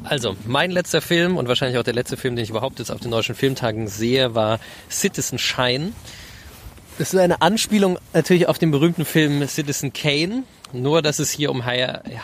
Also, 0.05 0.37
mein 0.47 0.71
letzter 0.71 1.01
Film 1.01 1.37
und 1.37 1.49
wahrscheinlich 1.49 1.79
auch 1.79 1.85
der 1.85 1.95
letzte 1.95 2.17
Film, 2.17 2.37
den 2.37 2.45
ich 2.45 2.51
überhaupt 2.51 2.79
jetzt 2.79 2.91
auf 2.91 3.01
den 3.01 3.11
deutschen 3.11 3.35
Filmtagen 3.35 3.89
sehe, 3.89 4.35
war 4.35 4.59
Citizen 4.91 5.39
Shine. 5.39 5.93
Das 6.99 7.13
ist 7.13 7.19
eine 7.19 7.41
Anspielung 7.41 7.99
natürlich 8.13 8.49
auf 8.49 8.59
den 8.59 8.71
berühmten 8.71 9.05
Film 9.05 9.47
Citizen 9.47 9.93
Kane, 9.93 10.45
nur 10.73 11.03
dass 11.03 11.19
es 11.19 11.31
hier 11.31 11.51
um 11.51 11.65
High, 11.65 11.81
ja, 11.81 12.23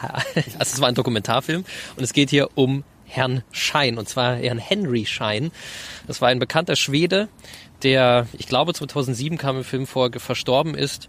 also 0.34 0.56
es 0.58 0.80
war 0.80 0.88
ein 0.88 0.94
Dokumentarfilm 0.94 1.64
und 1.96 2.02
es 2.02 2.12
geht 2.12 2.30
hier 2.30 2.48
um 2.54 2.84
Herrn 3.04 3.42
Schein 3.52 3.98
und 3.98 4.08
zwar 4.08 4.36
Herrn 4.36 4.58
Henry 4.58 5.06
Schein. 5.06 5.52
Das 6.06 6.20
war 6.20 6.28
ein 6.28 6.38
bekannter 6.38 6.76
Schwede, 6.76 7.28
der, 7.82 8.26
ich 8.38 8.46
glaube 8.46 8.72
2007 8.72 9.38
kam 9.38 9.58
im 9.58 9.64
Film 9.64 9.86
vor, 9.86 10.10
verstorben 10.12 10.74
ist 10.74 11.08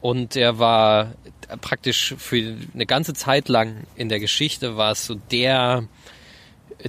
und 0.00 0.36
er 0.36 0.58
war 0.58 1.12
praktisch 1.60 2.14
für 2.18 2.56
eine 2.74 2.86
ganze 2.86 3.14
Zeit 3.14 3.48
lang 3.48 3.86
in 3.96 4.08
der 4.08 4.20
Geschichte 4.20 4.76
war 4.76 4.92
es 4.92 5.06
so 5.06 5.14
der 5.30 5.86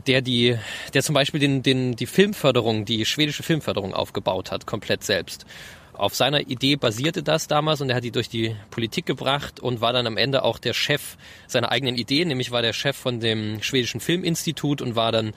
der 0.07 0.21
die, 0.21 0.57
der 0.93 1.03
zum 1.03 1.13
Beispiel 1.13 1.39
den, 1.39 1.63
den, 1.63 1.95
die 1.95 2.05
Filmförderung, 2.05 2.85
die 2.85 3.05
schwedische 3.05 3.43
Filmförderung 3.43 3.93
aufgebaut 3.93 4.51
hat, 4.51 4.65
komplett 4.65 5.03
selbst. 5.03 5.45
Auf 5.93 6.13
seiner 6.13 6.41
Idee 6.41 6.75
basierte 6.75 7.23
das 7.23 7.47
damals 7.47 7.79
und 7.79 7.89
er 7.89 7.95
hat 7.95 8.03
die 8.03 8.11
durch 8.11 8.27
die 8.27 8.55
Politik 8.69 9.05
gebracht 9.05 9.61
und 9.61 9.79
war 9.79 9.93
dann 9.93 10.07
am 10.07 10.17
Ende 10.17 10.43
auch 10.43 10.59
der 10.59 10.73
Chef 10.73 11.15
seiner 11.47 11.71
eigenen 11.71 11.95
Idee, 11.95 12.25
nämlich 12.25 12.51
war 12.51 12.61
der 12.61 12.73
Chef 12.73 12.97
von 12.97 13.21
dem 13.21 13.61
schwedischen 13.61 14.01
Filminstitut 14.01 14.81
und 14.81 14.95
war 14.95 15.13
dann, 15.13 15.29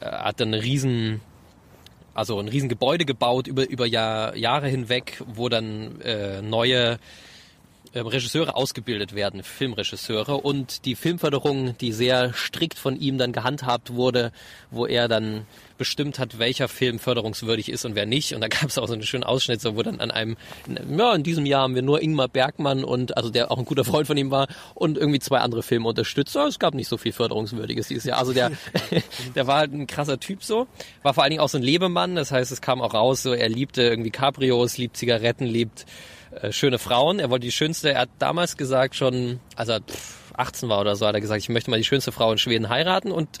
äh, 0.00 0.04
hat 0.04 0.40
dann 0.40 0.54
einen 0.54 0.62
riesen, 0.62 1.20
also 2.14 2.38
ein 2.38 2.48
riesen 2.48 2.68
Gebäude 2.68 3.04
gebaut 3.04 3.48
über, 3.48 3.68
über 3.68 3.86
Jahr, 3.86 4.36
Jahre 4.36 4.68
hinweg, 4.68 5.20
wo 5.26 5.48
dann 5.48 6.00
äh, 6.02 6.40
neue 6.40 7.00
Regisseure 8.04 8.54
ausgebildet 8.54 9.14
werden, 9.14 9.42
Filmregisseure 9.42 10.36
und 10.36 10.84
die 10.84 10.94
Filmförderung, 10.94 11.76
die 11.78 11.92
sehr 11.92 12.32
strikt 12.34 12.78
von 12.78 12.98
ihm 12.98 13.18
dann 13.18 13.32
gehandhabt 13.32 13.94
wurde, 13.94 14.32
wo 14.70 14.86
er 14.86 15.08
dann 15.08 15.46
bestimmt 15.78 16.18
hat, 16.18 16.38
welcher 16.38 16.68
Film 16.68 16.98
förderungswürdig 16.98 17.70
ist 17.70 17.84
und 17.84 17.94
wer 17.94 18.06
nicht. 18.06 18.34
Und 18.34 18.40
da 18.40 18.48
gab 18.48 18.64
es 18.64 18.78
auch 18.78 18.86
so 18.86 18.94
einen 18.94 19.02
schönen 19.02 19.24
Ausschnitt, 19.24 19.60
so, 19.60 19.76
wo 19.76 19.82
dann 19.82 20.00
an 20.00 20.10
einem, 20.10 20.36
ja, 20.96 21.14
in 21.14 21.22
diesem 21.22 21.46
Jahr 21.46 21.62
haben 21.62 21.74
wir 21.74 21.82
nur 21.82 22.02
Ingmar 22.02 22.28
Bergmann 22.28 22.84
und, 22.84 23.16
also 23.16 23.30
der 23.30 23.50
auch 23.50 23.58
ein 23.58 23.64
guter 23.64 23.84
Freund 23.84 24.06
von 24.06 24.16
ihm 24.16 24.30
war 24.30 24.48
und 24.74 24.96
irgendwie 24.98 25.18
zwei 25.18 25.38
andere 25.38 25.62
Filme 25.62 25.88
unterstützt. 25.88 26.34
Ja, 26.34 26.46
es 26.46 26.58
gab 26.58 26.74
nicht 26.74 26.88
so 26.88 26.96
viel 26.96 27.12
Förderungswürdiges 27.12 27.88
dieses 27.88 28.04
Jahr. 28.04 28.18
Also 28.18 28.32
der, 28.32 28.52
der 29.34 29.46
war 29.46 29.58
halt 29.58 29.72
ein 29.72 29.86
krasser 29.86 30.18
Typ 30.18 30.42
so. 30.42 30.66
War 31.02 31.14
vor 31.14 31.22
allen 31.22 31.30
Dingen 31.30 31.42
auch 31.42 31.48
so 31.48 31.58
ein 31.58 31.64
Lebemann. 31.64 32.16
Das 32.16 32.32
heißt, 32.32 32.52
es 32.52 32.60
kam 32.60 32.80
auch 32.80 32.94
raus, 32.94 33.22
so, 33.22 33.32
er 33.32 33.48
liebte 33.48 33.82
irgendwie 33.82 34.10
Cabrios, 34.10 34.78
liebt 34.78 34.96
Zigaretten, 34.96 35.44
liebt 35.46 35.86
äh, 36.42 36.52
schöne 36.52 36.78
Frauen. 36.78 37.18
Er 37.18 37.30
wollte 37.30 37.46
die 37.46 37.52
schönste, 37.52 37.92
er 37.92 38.02
hat 38.02 38.10
damals 38.18 38.56
gesagt 38.56 38.94
schon, 38.94 39.40
als 39.54 39.68
er 39.68 39.80
18 40.36 40.68
war 40.68 40.80
oder 40.80 40.96
so, 40.96 41.06
hat 41.06 41.14
er 41.14 41.20
gesagt, 41.20 41.40
ich 41.40 41.48
möchte 41.48 41.70
mal 41.70 41.78
die 41.78 41.84
schönste 41.84 42.12
Frau 42.12 42.30
in 42.32 42.38
Schweden 42.38 42.68
heiraten 42.68 43.10
und 43.10 43.38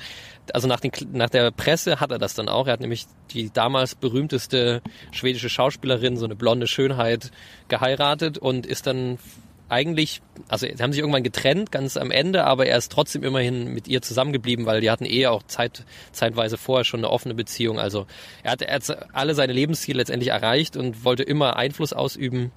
also 0.52 0.68
nach, 0.68 0.80
den, 0.80 0.92
nach 1.12 1.30
der 1.30 1.50
Presse 1.50 2.00
hat 2.00 2.10
er 2.10 2.18
das 2.18 2.34
dann 2.34 2.48
auch. 2.48 2.66
Er 2.66 2.74
hat 2.74 2.80
nämlich 2.80 3.06
die 3.32 3.52
damals 3.52 3.94
berühmteste 3.94 4.80
schwedische 5.10 5.48
Schauspielerin, 5.48 6.16
so 6.16 6.24
eine 6.24 6.36
blonde 6.36 6.66
Schönheit, 6.66 7.30
geheiratet 7.68 8.38
und 8.38 8.64
ist 8.64 8.86
dann 8.86 9.18
eigentlich, 9.68 10.22
also 10.48 10.66
sie 10.66 10.80
haben 10.80 10.92
sich 10.92 11.00
irgendwann 11.00 11.24
getrennt, 11.24 11.72
ganz 11.72 11.96
am 11.96 12.12
Ende, 12.12 12.44
aber 12.44 12.66
er 12.66 12.78
ist 12.78 12.92
trotzdem 12.92 13.24
immerhin 13.24 13.74
mit 13.74 13.88
ihr 13.88 14.00
zusammengeblieben, 14.00 14.64
weil 14.64 14.80
die 14.80 14.90
hatten 14.90 15.04
eh 15.04 15.26
auch 15.26 15.42
Zeit, 15.42 15.84
zeitweise 16.12 16.56
vorher 16.56 16.84
schon 16.84 17.00
eine 17.00 17.10
offene 17.10 17.34
Beziehung. 17.34 17.80
Also 17.80 18.06
er 18.44 18.52
hat, 18.52 18.62
er 18.62 18.76
hat 18.76 19.14
alle 19.14 19.34
seine 19.34 19.52
Lebensziele 19.52 19.98
letztendlich 19.98 20.30
erreicht 20.30 20.76
und 20.76 21.04
wollte 21.04 21.24
immer 21.24 21.56
Einfluss 21.56 21.92
ausüben 21.92 22.52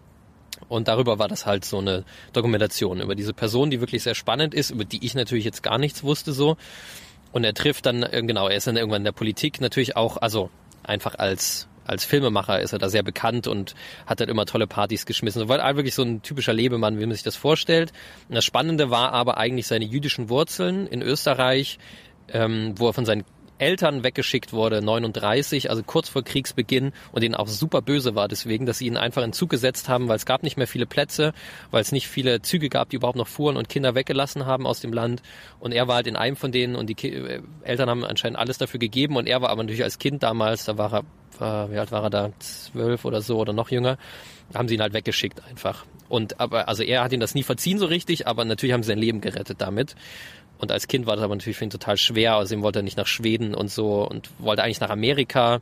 und 0.67 0.88
darüber 0.88 1.19
war 1.19 1.27
das 1.27 1.45
halt 1.45 1.65
so 1.65 1.80
eine 1.80 2.03
Dokumentation 2.34 3.01
über 3.01 3.15
diese 3.15 3.34
Person, 3.34 3.69
die 3.69 3.80
wirklich 3.80 4.03
sehr 4.03 4.15
spannend 4.15 4.53
ist, 4.53 4.71
über 4.71 4.85
die 4.85 5.05
ich 5.05 5.15
natürlich 5.15 5.45
jetzt 5.45 5.63
gar 5.63 5.77
nichts 5.77 6.03
wusste 6.03 6.34
so. 6.34 6.57
Und 7.31 7.43
er 7.43 7.53
trifft 7.53 7.85
dann, 7.85 8.03
äh, 8.03 8.23
genau, 8.23 8.47
er 8.47 8.57
ist 8.57 8.67
dann 8.67 8.77
irgendwann 8.77 9.01
in 9.01 9.05
der 9.05 9.11
Politik 9.11 9.61
natürlich 9.61 9.95
auch, 9.95 10.17
also 10.17 10.49
einfach 10.84 11.15
als 11.17 11.67
als 11.85 12.05
Filmemacher 12.05 12.61
ist 12.61 12.71
er 12.71 12.77
da 12.77 12.88
sehr 12.88 13.01
bekannt 13.01 13.47
und 13.47 13.73
hat 14.05 14.19
halt 14.19 14.30
immer 14.30 14.45
tolle 14.45 14.67
Partys 14.67 15.07
geschmissen. 15.07 15.39
So 15.39 15.49
war 15.49 15.76
wirklich 15.76 15.95
so 15.95 16.03
ein 16.03 16.21
typischer 16.21 16.53
Lebemann, 16.53 16.99
wie 16.99 17.05
man 17.07 17.13
sich 17.13 17.23
das 17.23 17.35
vorstellt. 17.35 17.93
Und 18.27 18.35
das 18.35 18.45
Spannende 18.45 18.91
war 18.91 19.11
aber 19.11 19.38
eigentlich 19.38 19.65
seine 19.65 19.85
jüdischen 19.85 20.30
Wurzeln 20.30 20.85
in 20.85 21.01
Österreich, 21.01 21.80
ähm, 22.31 22.76
wo 22.77 22.89
er 22.89 22.93
von 22.93 23.05
seinen 23.05 23.26
Eltern 23.60 24.03
weggeschickt 24.03 24.53
wurde, 24.53 24.81
39, 24.81 25.69
also 25.69 25.84
kurz 25.84 26.10
vor 26.10 26.23
Kriegsbeginn 26.23 26.91
und 27.11 27.23
ihnen 27.23 27.36
auch 27.36 27.48
super 27.48 27.81
böse 27.81 28.15
war 28.15 28.27
deswegen, 28.27 28.65
dass 28.65 28.80
sie 28.80 28.88
ihn 28.88 28.98
einfach 28.98 29.23
in 29.23 29.34
Zug 29.34 29.49
gesetzt 29.49 29.90
haben, 29.90 30.07
weil 30.07 30.15
es 30.15 30.26
gab 30.26 30.44
nicht 30.44 30.57
mehr 30.57 30.68
viele 30.68 30.86
Plätze, 30.86 31.34
weil 31.72 31.81
es 31.81 31.91
nicht 31.91 32.07
viele 32.07 32.41
Züge 32.41 32.69
gab, 32.69 32.90
die 32.90 32.95
überhaupt 32.95 33.18
noch 33.18 33.27
fuhren 33.27 33.57
und 33.57 33.69
Kinder 33.69 33.95
weggelassen 33.95 34.45
haben 34.45 34.65
aus 34.65 34.80
dem 34.80 34.94
Land 34.94 35.22
und 35.60 35.73
er 35.73 35.88
war 35.88 35.95
halt 35.95 36.07
in 36.07 36.15
einem 36.15 36.36
von 36.36 36.52
denen 36.52 36.76
und 36.76 36.88
die 36.88 36.95
Ki 36.95 37.10
äh, 37.10 37.41
Eltern 37.64 37.90
haben 37.90 38.06
anscheinend 38.06 38.40
alles 38.40 38.57
dafür 38.57 38.80
gegeben 38.80 39.15
und 39.15 39.27
er 39.27 39.41
war 39.41 39.49
aber 39.49 39.64
natürlich 39.64 39.84
als 39.84 39.99
Kind 39.99 40.23
damals, 40.23 40.65
da 40.65 40.77
war 40.77 40.94
er, 40.94 41.03
war, 41.38 41.72
wie 41.72 41.77
alt 41.77 41.91
war 41.91 42.03
er 42.03 42.10
da, 42.10 42.31
zwölf 42.40 43.06
oder 43.06 43.22
so 43.22 43.38
oder 43.38 43.53
noch 43.53 43.69
jünger, 43.69 43.98
haben 44.53 44.68
sie 44.68 44.76
ihn 44.76 44.81
halt 44.81 44.94
weggeschickt 44.94 45.44
einfach. 45.49 45.86
Und 46.10 46.40
aber, 46.40 46.68
also 46.68 46.84
er 46.84 47.03
hat 47.03 47.14
ihn 47.14 47.19
das 47.19 47.36
nie 47.36 47.44
verziehen 47.44 47.77
so 47.77 47.86
richtig, 47.86 48.27
aber 48.27 48.44
natürlich 48.44 48.73
haben 48.73 48.84
sie 48.84 48.88
sein 48.88 48.98
Leben 48.98 49.22
gerettet 49.22 49.61
damit. 49.61 49.95
Und 50.60 50.72
als 50.72 50.88
Kind 50.88 51.06
war 51.06 51.15
das 51.15 51.23
aber 51.23 51.36
natürlich 51.36 51.57
für 51.57 51.64
ihn 51.64 51.69
total 51.69 51.98
schwer. 51.98 52.36
Außerdem 52.36 52.61
wollte 52.61 52.80
er 52.80 52.84
nicht 52.84 52.98
nach 52.98 53.07
Schweden 53.07 53.56
und 53.56 53.72
so 53.72 54.07
und 54.07 54.30
wollte 54.40 54.61
eigentlich 54.61 54.81
nach 54.81 54.90
Amerika. 54.90 55.61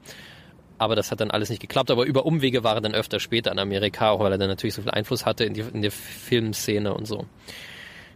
Aber 0.80 0.95
das 0.95 1.11
hat 1.11 1.22
dann 1.22 1.32
alles 1.32 1.49
nicht 1.49 1.61
geklappt. 1.61 1.91
Aber 1.91 2.06
über 2.06 2.26
Umwege 2.26 2.64
war 2.64 2.76
er 2.76 2.82
dann 2.82 2.94
öfter 2.94 3.19
später 3.19 3.52
in 3.52 3.60
Amerika, 3.60 4.10
auch 4.10 4.19
weil 4.19 4.32
er 4.32 4.38
dann 4.38 4.49
natürlich 4.49 4.74
so 4.74 4.82
viel 4.82 4.91
Einfluss 4.91 5.26
hatte 5.26 5.45
in 5.45 5.53
die, 5.53 5.61
in 5.61 5.82
die 5.82 5.91
Filmszene 5.91 6.94
und 6.94 7.07
so. 7.07 7.26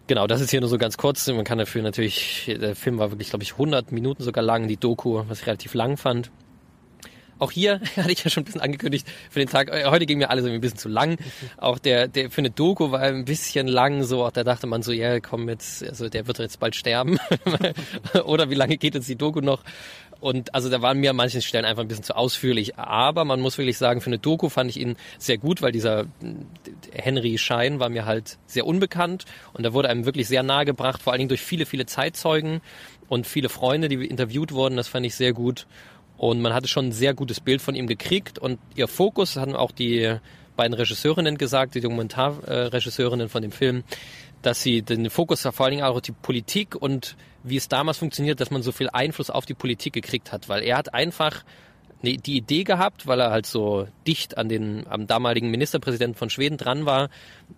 Genau, 0.08 0.28
das 0.28 0.42
ist 0.42 0.50
hier 0.50 0.60
nur 0.60 0.70
so 0.70 0.78
ganz 0.78 0.98
kurz. 0.98 1.28
Man 1.28 1.46
kann 1.46 1.60
dafür 1.60 1.84
natürlich, 1.84 2.52
der 2.60 2.76
Film 2.76 2.98
war 2.98 3.12
wirklich, 3.12 3.30
glaube 3.30 3.44
ich, 3.44 3.54
100 3.54 3.92
Minuten 3.92 4.24
sogar 4.24 4.44
lang, 4.44 4.68
die 4.68 4.78
Doku, 4.78 5.24
was 5.28 5.42
ich 5.42 5.48
relativ 5.48 5.74
lang 5.74 5.98
fand. 5.98 6.32
Auch 7.42 7.50
hier 7.50 7.82
hatte 7.98 8.12
ich 8.12 8.24
ja 8.24 8.30
schon 8.30 8.44
ein 8.44 8.46
bisschen 8.46 8.62
angekündigt 8.62 9.08
für 9.32 9.40
den 9.40 9.50
Tag. 9.50 9.70
Äh, 9.70 9.86
heute 9.86 10.06
ging 10.06 10.20
mir 10.20 10.30
alles 10.30 10.44
irgendwie 10.44 10.60
ein 10.60 10.62
bisschen 10.62 10.78
zu 10.78 10.90
lang. 10.90 11.18
Auch 11.58 11.80
der, 11.80 12.08
der 12.08 12.30
für 12.30 12.40
eine 12.42 12.52
Doku 12.52 12.92
war 12.92 13.02
ein 13.02 13.26
bisschen 13.26 13.68
lang. 13.68 14.04
So, 14.04 14.24
auch 14.24 14.32
da 14.32 14.44
dachte 14.44 14.68
man 14.68 14.84
so, 14.84 14.92
ja, 14.92 15.20
komm 15.20 15.50
jetzt, 15.50 15.84
also 15.84 16.08
der 16.08 16.28
wird 16.28 16.38
jetzt 16.38 16.60
bald 16.60 16.76
sterben. 16.76 17.18
Oder 18.26 18.52
wie 18.52 18.56
lange 18.56 18.78
geht 18.78 18.94
jetzt 18.94 19.10
die 19.10 19.16
Doku 19.16 19.42
noch? 19.42 19.64
Und 20.20 20.54
also 20.54 20.70
da 20.70 20.84
waren 20.84 21.00
mir 21.00 21.10
an 21.10 21.16
manchen 21.16 21.42
Stellen 21.42 21.66
einfach 21.66 21.82
ein 21.82 21.88
bisschen 21.88 22.04
zu 22.04 22.16
ausführlich. 22.16 22.78
Aber 22.78 23.26
man 23.26 23.40
muss 23.40 23.58
wirklich 23.58 23.80
sagen, 23.80 24.02
für 24.02 24.12
eine 24.12 24.20
Doku 24.20 24.50
fand 24.50 24.70
ich 24.70 24.80
ihn 24.80 24.96
sehr 25.18 25.40
gut, 25.40 25.64
weil 25.64 25.72
dieser 25.72 26.06
Henry 26.94 27.40
Schein 27.40 27.80
war 27.80 27.90
mir 27.90 28.06
halt 28.06 28.38
sehr 28.46 28.68
unbekannt 28.68 29.26
und 29.54 29.64
da 29.64 29.74
wurde 29.74 29.90
einem 29.90 30.06
wirklich 30.06 30.28
sehr 30.28 30.44
nahe 30.44 30.66
gebracht, 30.66 31.02
vor 31.02 31.12
allen 31.12 31.22
Dingen 31.22 31.30
durch 31.30 31.42
viele, 31.42 31.66
viele 31.66 31.88
Zeitzeugen 31.88 32.62
und 33.10 33.26
viele 33.26 33.50
Freunde, 33.50 33.90
die 33.90 34.06
interviewt 34.06 34.52
wurden. 34.52 34.78
Das 34.78 34.88
fand 34.88 35.08
ich 35.08 35.16
sehr 35.16 35.34
gut. 35.34 35.66
Und 36.22 36.40
man 36.40 36.54
hatte 36.54 36.68
schon 36.68 36.90
ein 36.90 36.92
sehr 36.92 37.16
gutes 37.16 37.40
Bild 37.40 37.64
von 37.64 37.74
ihm 37.74 37.88
gekriegt 37.88 38.38
und 38.38 38.60
ihr 38.76 38.88
Fokus 38.88 39.38
hatten 39.38 39.56
auch 39.56 39.72
die 39.72 40.18
beiden 40.56 40.76
Regisseurinnen 40.76 41.36
gesagt, 41.36 41.74
die 41.74 41.82
Dokumentarregisseurinnen 41.82 43.28
von 43.28 43.42
dem 43.42 43.52
Film, 43.52 43.84
dass 44.44 44.62
sie 44.62 44.84
den 44.84 45.10
Fokus 45.10 45.42
vor 45.42 45.66
allen 45.66 45.72
Dingen 45.72 45.84
auch 45.84 45.96
auf 45.96 46.02
die 46.02 46.12
Politik 46.12 46.76
und 46.76 47.16
wie 47.42 47.58
es 47.58 47.70
damals 47.70 47.98
funktioniert, 47.98 48.40
dass 48.40 48.52
man 48.52 48.62
so 48.62 48.72
viel 48.72 48.88
Einfluss 48.94 49.32
auf 49.32 49.48
die 49.48 49.56
Politik 49.56 49.94
gekriegt 49.94 50.32
hat, 50.32 50.48
weil 50.48 50.62
er 50.62 50.78
hat 50.78 50.94
einfach 50.94 51.44
die 52.04 52.38
Idee 52.38 52.66
gehabt, 52.66 53.08
weil 53.08 53.20
er 53.20 53.32
halt 53.32 53.48
so 53.48 53.88
dicht 54.06 54.38
an 54.38 54.48
den 54.48 54.86
am 54.88 55.08
damaligen 55.08 55.50
Ministerpräsidenten 55.50 56.20
von 56.20 56.30
Schweden 56.30 56.58
dran 56.58 56.86
war. 56.86 57.10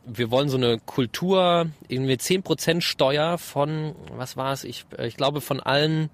Wir 0.06 0.32
wollen 0.32 0.48
so 0.48 0.56
eine 0.56 0.80
Kultur, 0.80 1.70
irgendwie 1.90 2.14
10% 2.14 2.80
Steuer 2.80 3.38
von, 3.38 3.94
was 4.14 4.38
war 4.38 4.54
es? 4.54 4.64
Ich, 4.64 4.86
ich 5.00 5.18
glaube 5.18 5.42
von 5.42 5.60
allen 5.60 6.10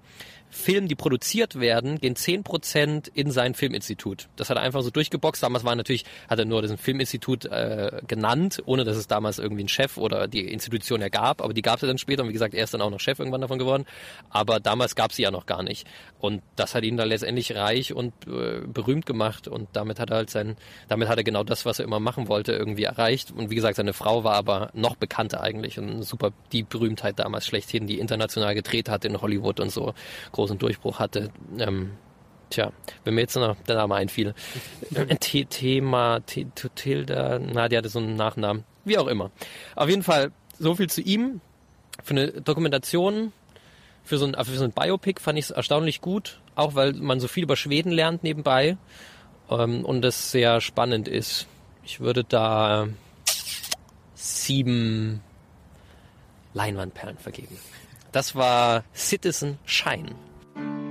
Filmen, 0.50 0.88
die 0.88 0.96
produziert 0.96 1.60
werden, 1.60 2.00
gehen 2.00 2.14
10% 2.14 3.10
in 3.14 3.30
sein 3.30 3.54
Filminstitut. 3.54 4.28
Das 4.36 4.50
hat 4.50 4.56
er 4.56 4.62
einfach 4.62 4.82
so 4.82 4.90
durchgeboxt. 4.90 5.42
Damals 5.42 5.64
war 5.64 5.74
natürlich, 5.76 6.04
hat 6.28 6.38
er 6.38 6.44
nur 6.44 6.60
das 6.60 6.72
Filminstitut 6.80 7.44
äh, 7.46 8.00
genannt, 8.06 8.62
ohne 8.66 8.84
dass 8.84 8.96
es 8.96 9.06
damals 9.06 9.38
irgendwie 9.38 9.62
einen 9.62 9.68
Chef 9.68 9.96
oder 9.96 10.26
die 10.26 10.52
Institution 10.52 11.00
ja 11.00 11.08
gab. 11.08 11.40
Aber 11.40 11.54
die 11.54 11.62
gab 11.62 11.76
es 11.76 11.82
ja 11.82 11.88
dann 11.88 11.98
später 11.98 12.22
und 12.22 12.28
wie 12.28 12.32
gesagt, 12.32 12.54
er 12.54 12.64
ist 12.64 12.74
dann 12.74 12.82
auch 12.82 12.90
noch 12.90 13.00
Chef 13.00 13.18
irgendwann 13.18 13.40
davon 13.40 13.58
geworden. 13.58 13.86
Aber 14.28 14.60
damals 14.60 14.96
gab 14.96 15.12
sie 15.12 15.22
ja 15.22 15.30
noch 15.30 15.46
gar 15.46 15.62
nicht. 15.62 15.86
Und 16.18 16.42
das 16.56 16.74
hat 16.74 16.82
ihn 16.84 16.96
dann 16.96 17.08
letztendlich 17.08 17.54
reich 17.54 17.94
und 17.94 18.12
äh, 18.26 18.60
berühmt 18.66 19.06
gemacht. 19.06 19.46
Und 19.46 19.68
damit 19.72 20.00
hat 20.00 20.10
er 20.10 20.16
halt 20.16 20.30
sein, 20.30 20.56
damit 20.88 21.08
hat 21.08 21.16
er 21.16 21.24
genau 21.24 21.44
das, 21.44 21.64
was 21.64 21.78
er 21.78 21.84
immer 21.84 22.00
machen 22.00 22.28
wollte, 22.28 22.52
irgendwie 22.52 22.84
erreicht. 22.84 23.30
Und 23.30 23.50
wie 23.50 23.54
gesagt, 23.54 23.76
seine 23.76 23.92
Frau 23.92 24.24
war 24.24 24.34
aber 24.34 24.70
noch 24.74 24.96
bekannter 24.96 25.42
eigentlich 25.42 25.78
und 25.78 26.02
super 26.02 26.32
die 26.52 26.64
Berühmtheit 26.64 27.18
damals 27.18 27.46
schlechthin, 27.46 27.86
die 27.86 28.00
international 28.00 28.54
gedreht 28.54 28.88
hat 28.88 29.04
in 29.04 29.20
Hollywood 29.20 29.60
und 29.60 29.70
so 29.70 29.94
großen 30.40 30.58
Durchbruch 30.58 30.98
hatte. 30.98 31.30
Ähm, 31.58 31.92
tja, 32.48 32.72
wenn 33.04 33.14
mir 33.14 33.20
jetzt 33.20 33.36
noch 33.36 33.56
der 33.68 33.76
Name 33.76 33.94
einfiel. 33.94 34.34
Thema, 35.20 36.20
Tilda, 36.20 37.38
na, 37.38 37.68
die 37.68 37.76
hatte 37.76 37.90
so 37.90 37.98
einen 37.98 38.16
Nachnamen. 38.16 38.64
Wie 38.84 38.96
auch 38.96 39.06
immer. 39.06 39.30
Auf 39.76 39.88
jeden 39.88 40.02
Fall, 40.02 40.32
so 40.58 40.74
viel 40.74 40.88
zu 40.88 41.02
ihm. 41.02 41.40
Für 42.02 42.12
eine 42.12 42.32
Dokumentation, 42.32 43.32
für 44.02 44.16
so 44.16 44.24
ein, 44.24 44.34
für 44.34 44.56
so 44.56 44.64
ein 44.64 44.72
Biopic 44.72 45.20
fand 45.20 45.38
ich 45.38 45.46
es 45.46 45.50
erstaunlich 45.50 46.00
gut. 46.00 46.40
Auch 46.54 46.74
weil 46.74 46.94
man 46.94 47.20
so 47.20 47.28
viel 47.28 47.44
über 47.44 47.56
Schweden 47.56 47.92
lernt 47.92 48.22
nebenbei. 48.22 48.78
Ähm, 49.50 49.84
und 49.84 50.04
es 50.04 50.30
sehr 50.30 50.62
spannend 50.62 51.08
ist. 51.08 51.46
Ich 51.84 52.00
würde 52.00 52.24
da 52.24 52.88
sieben 54.14 55.20
Leinwandperlen 56.54 57.18
vergeben. 57.18 57.58
Das 58.12 58.34
war 58.34 58.84
Citizen 58.94 59.58
Shine. 59.66 60.14
thank 60.60 60.84
you 60.84 60.89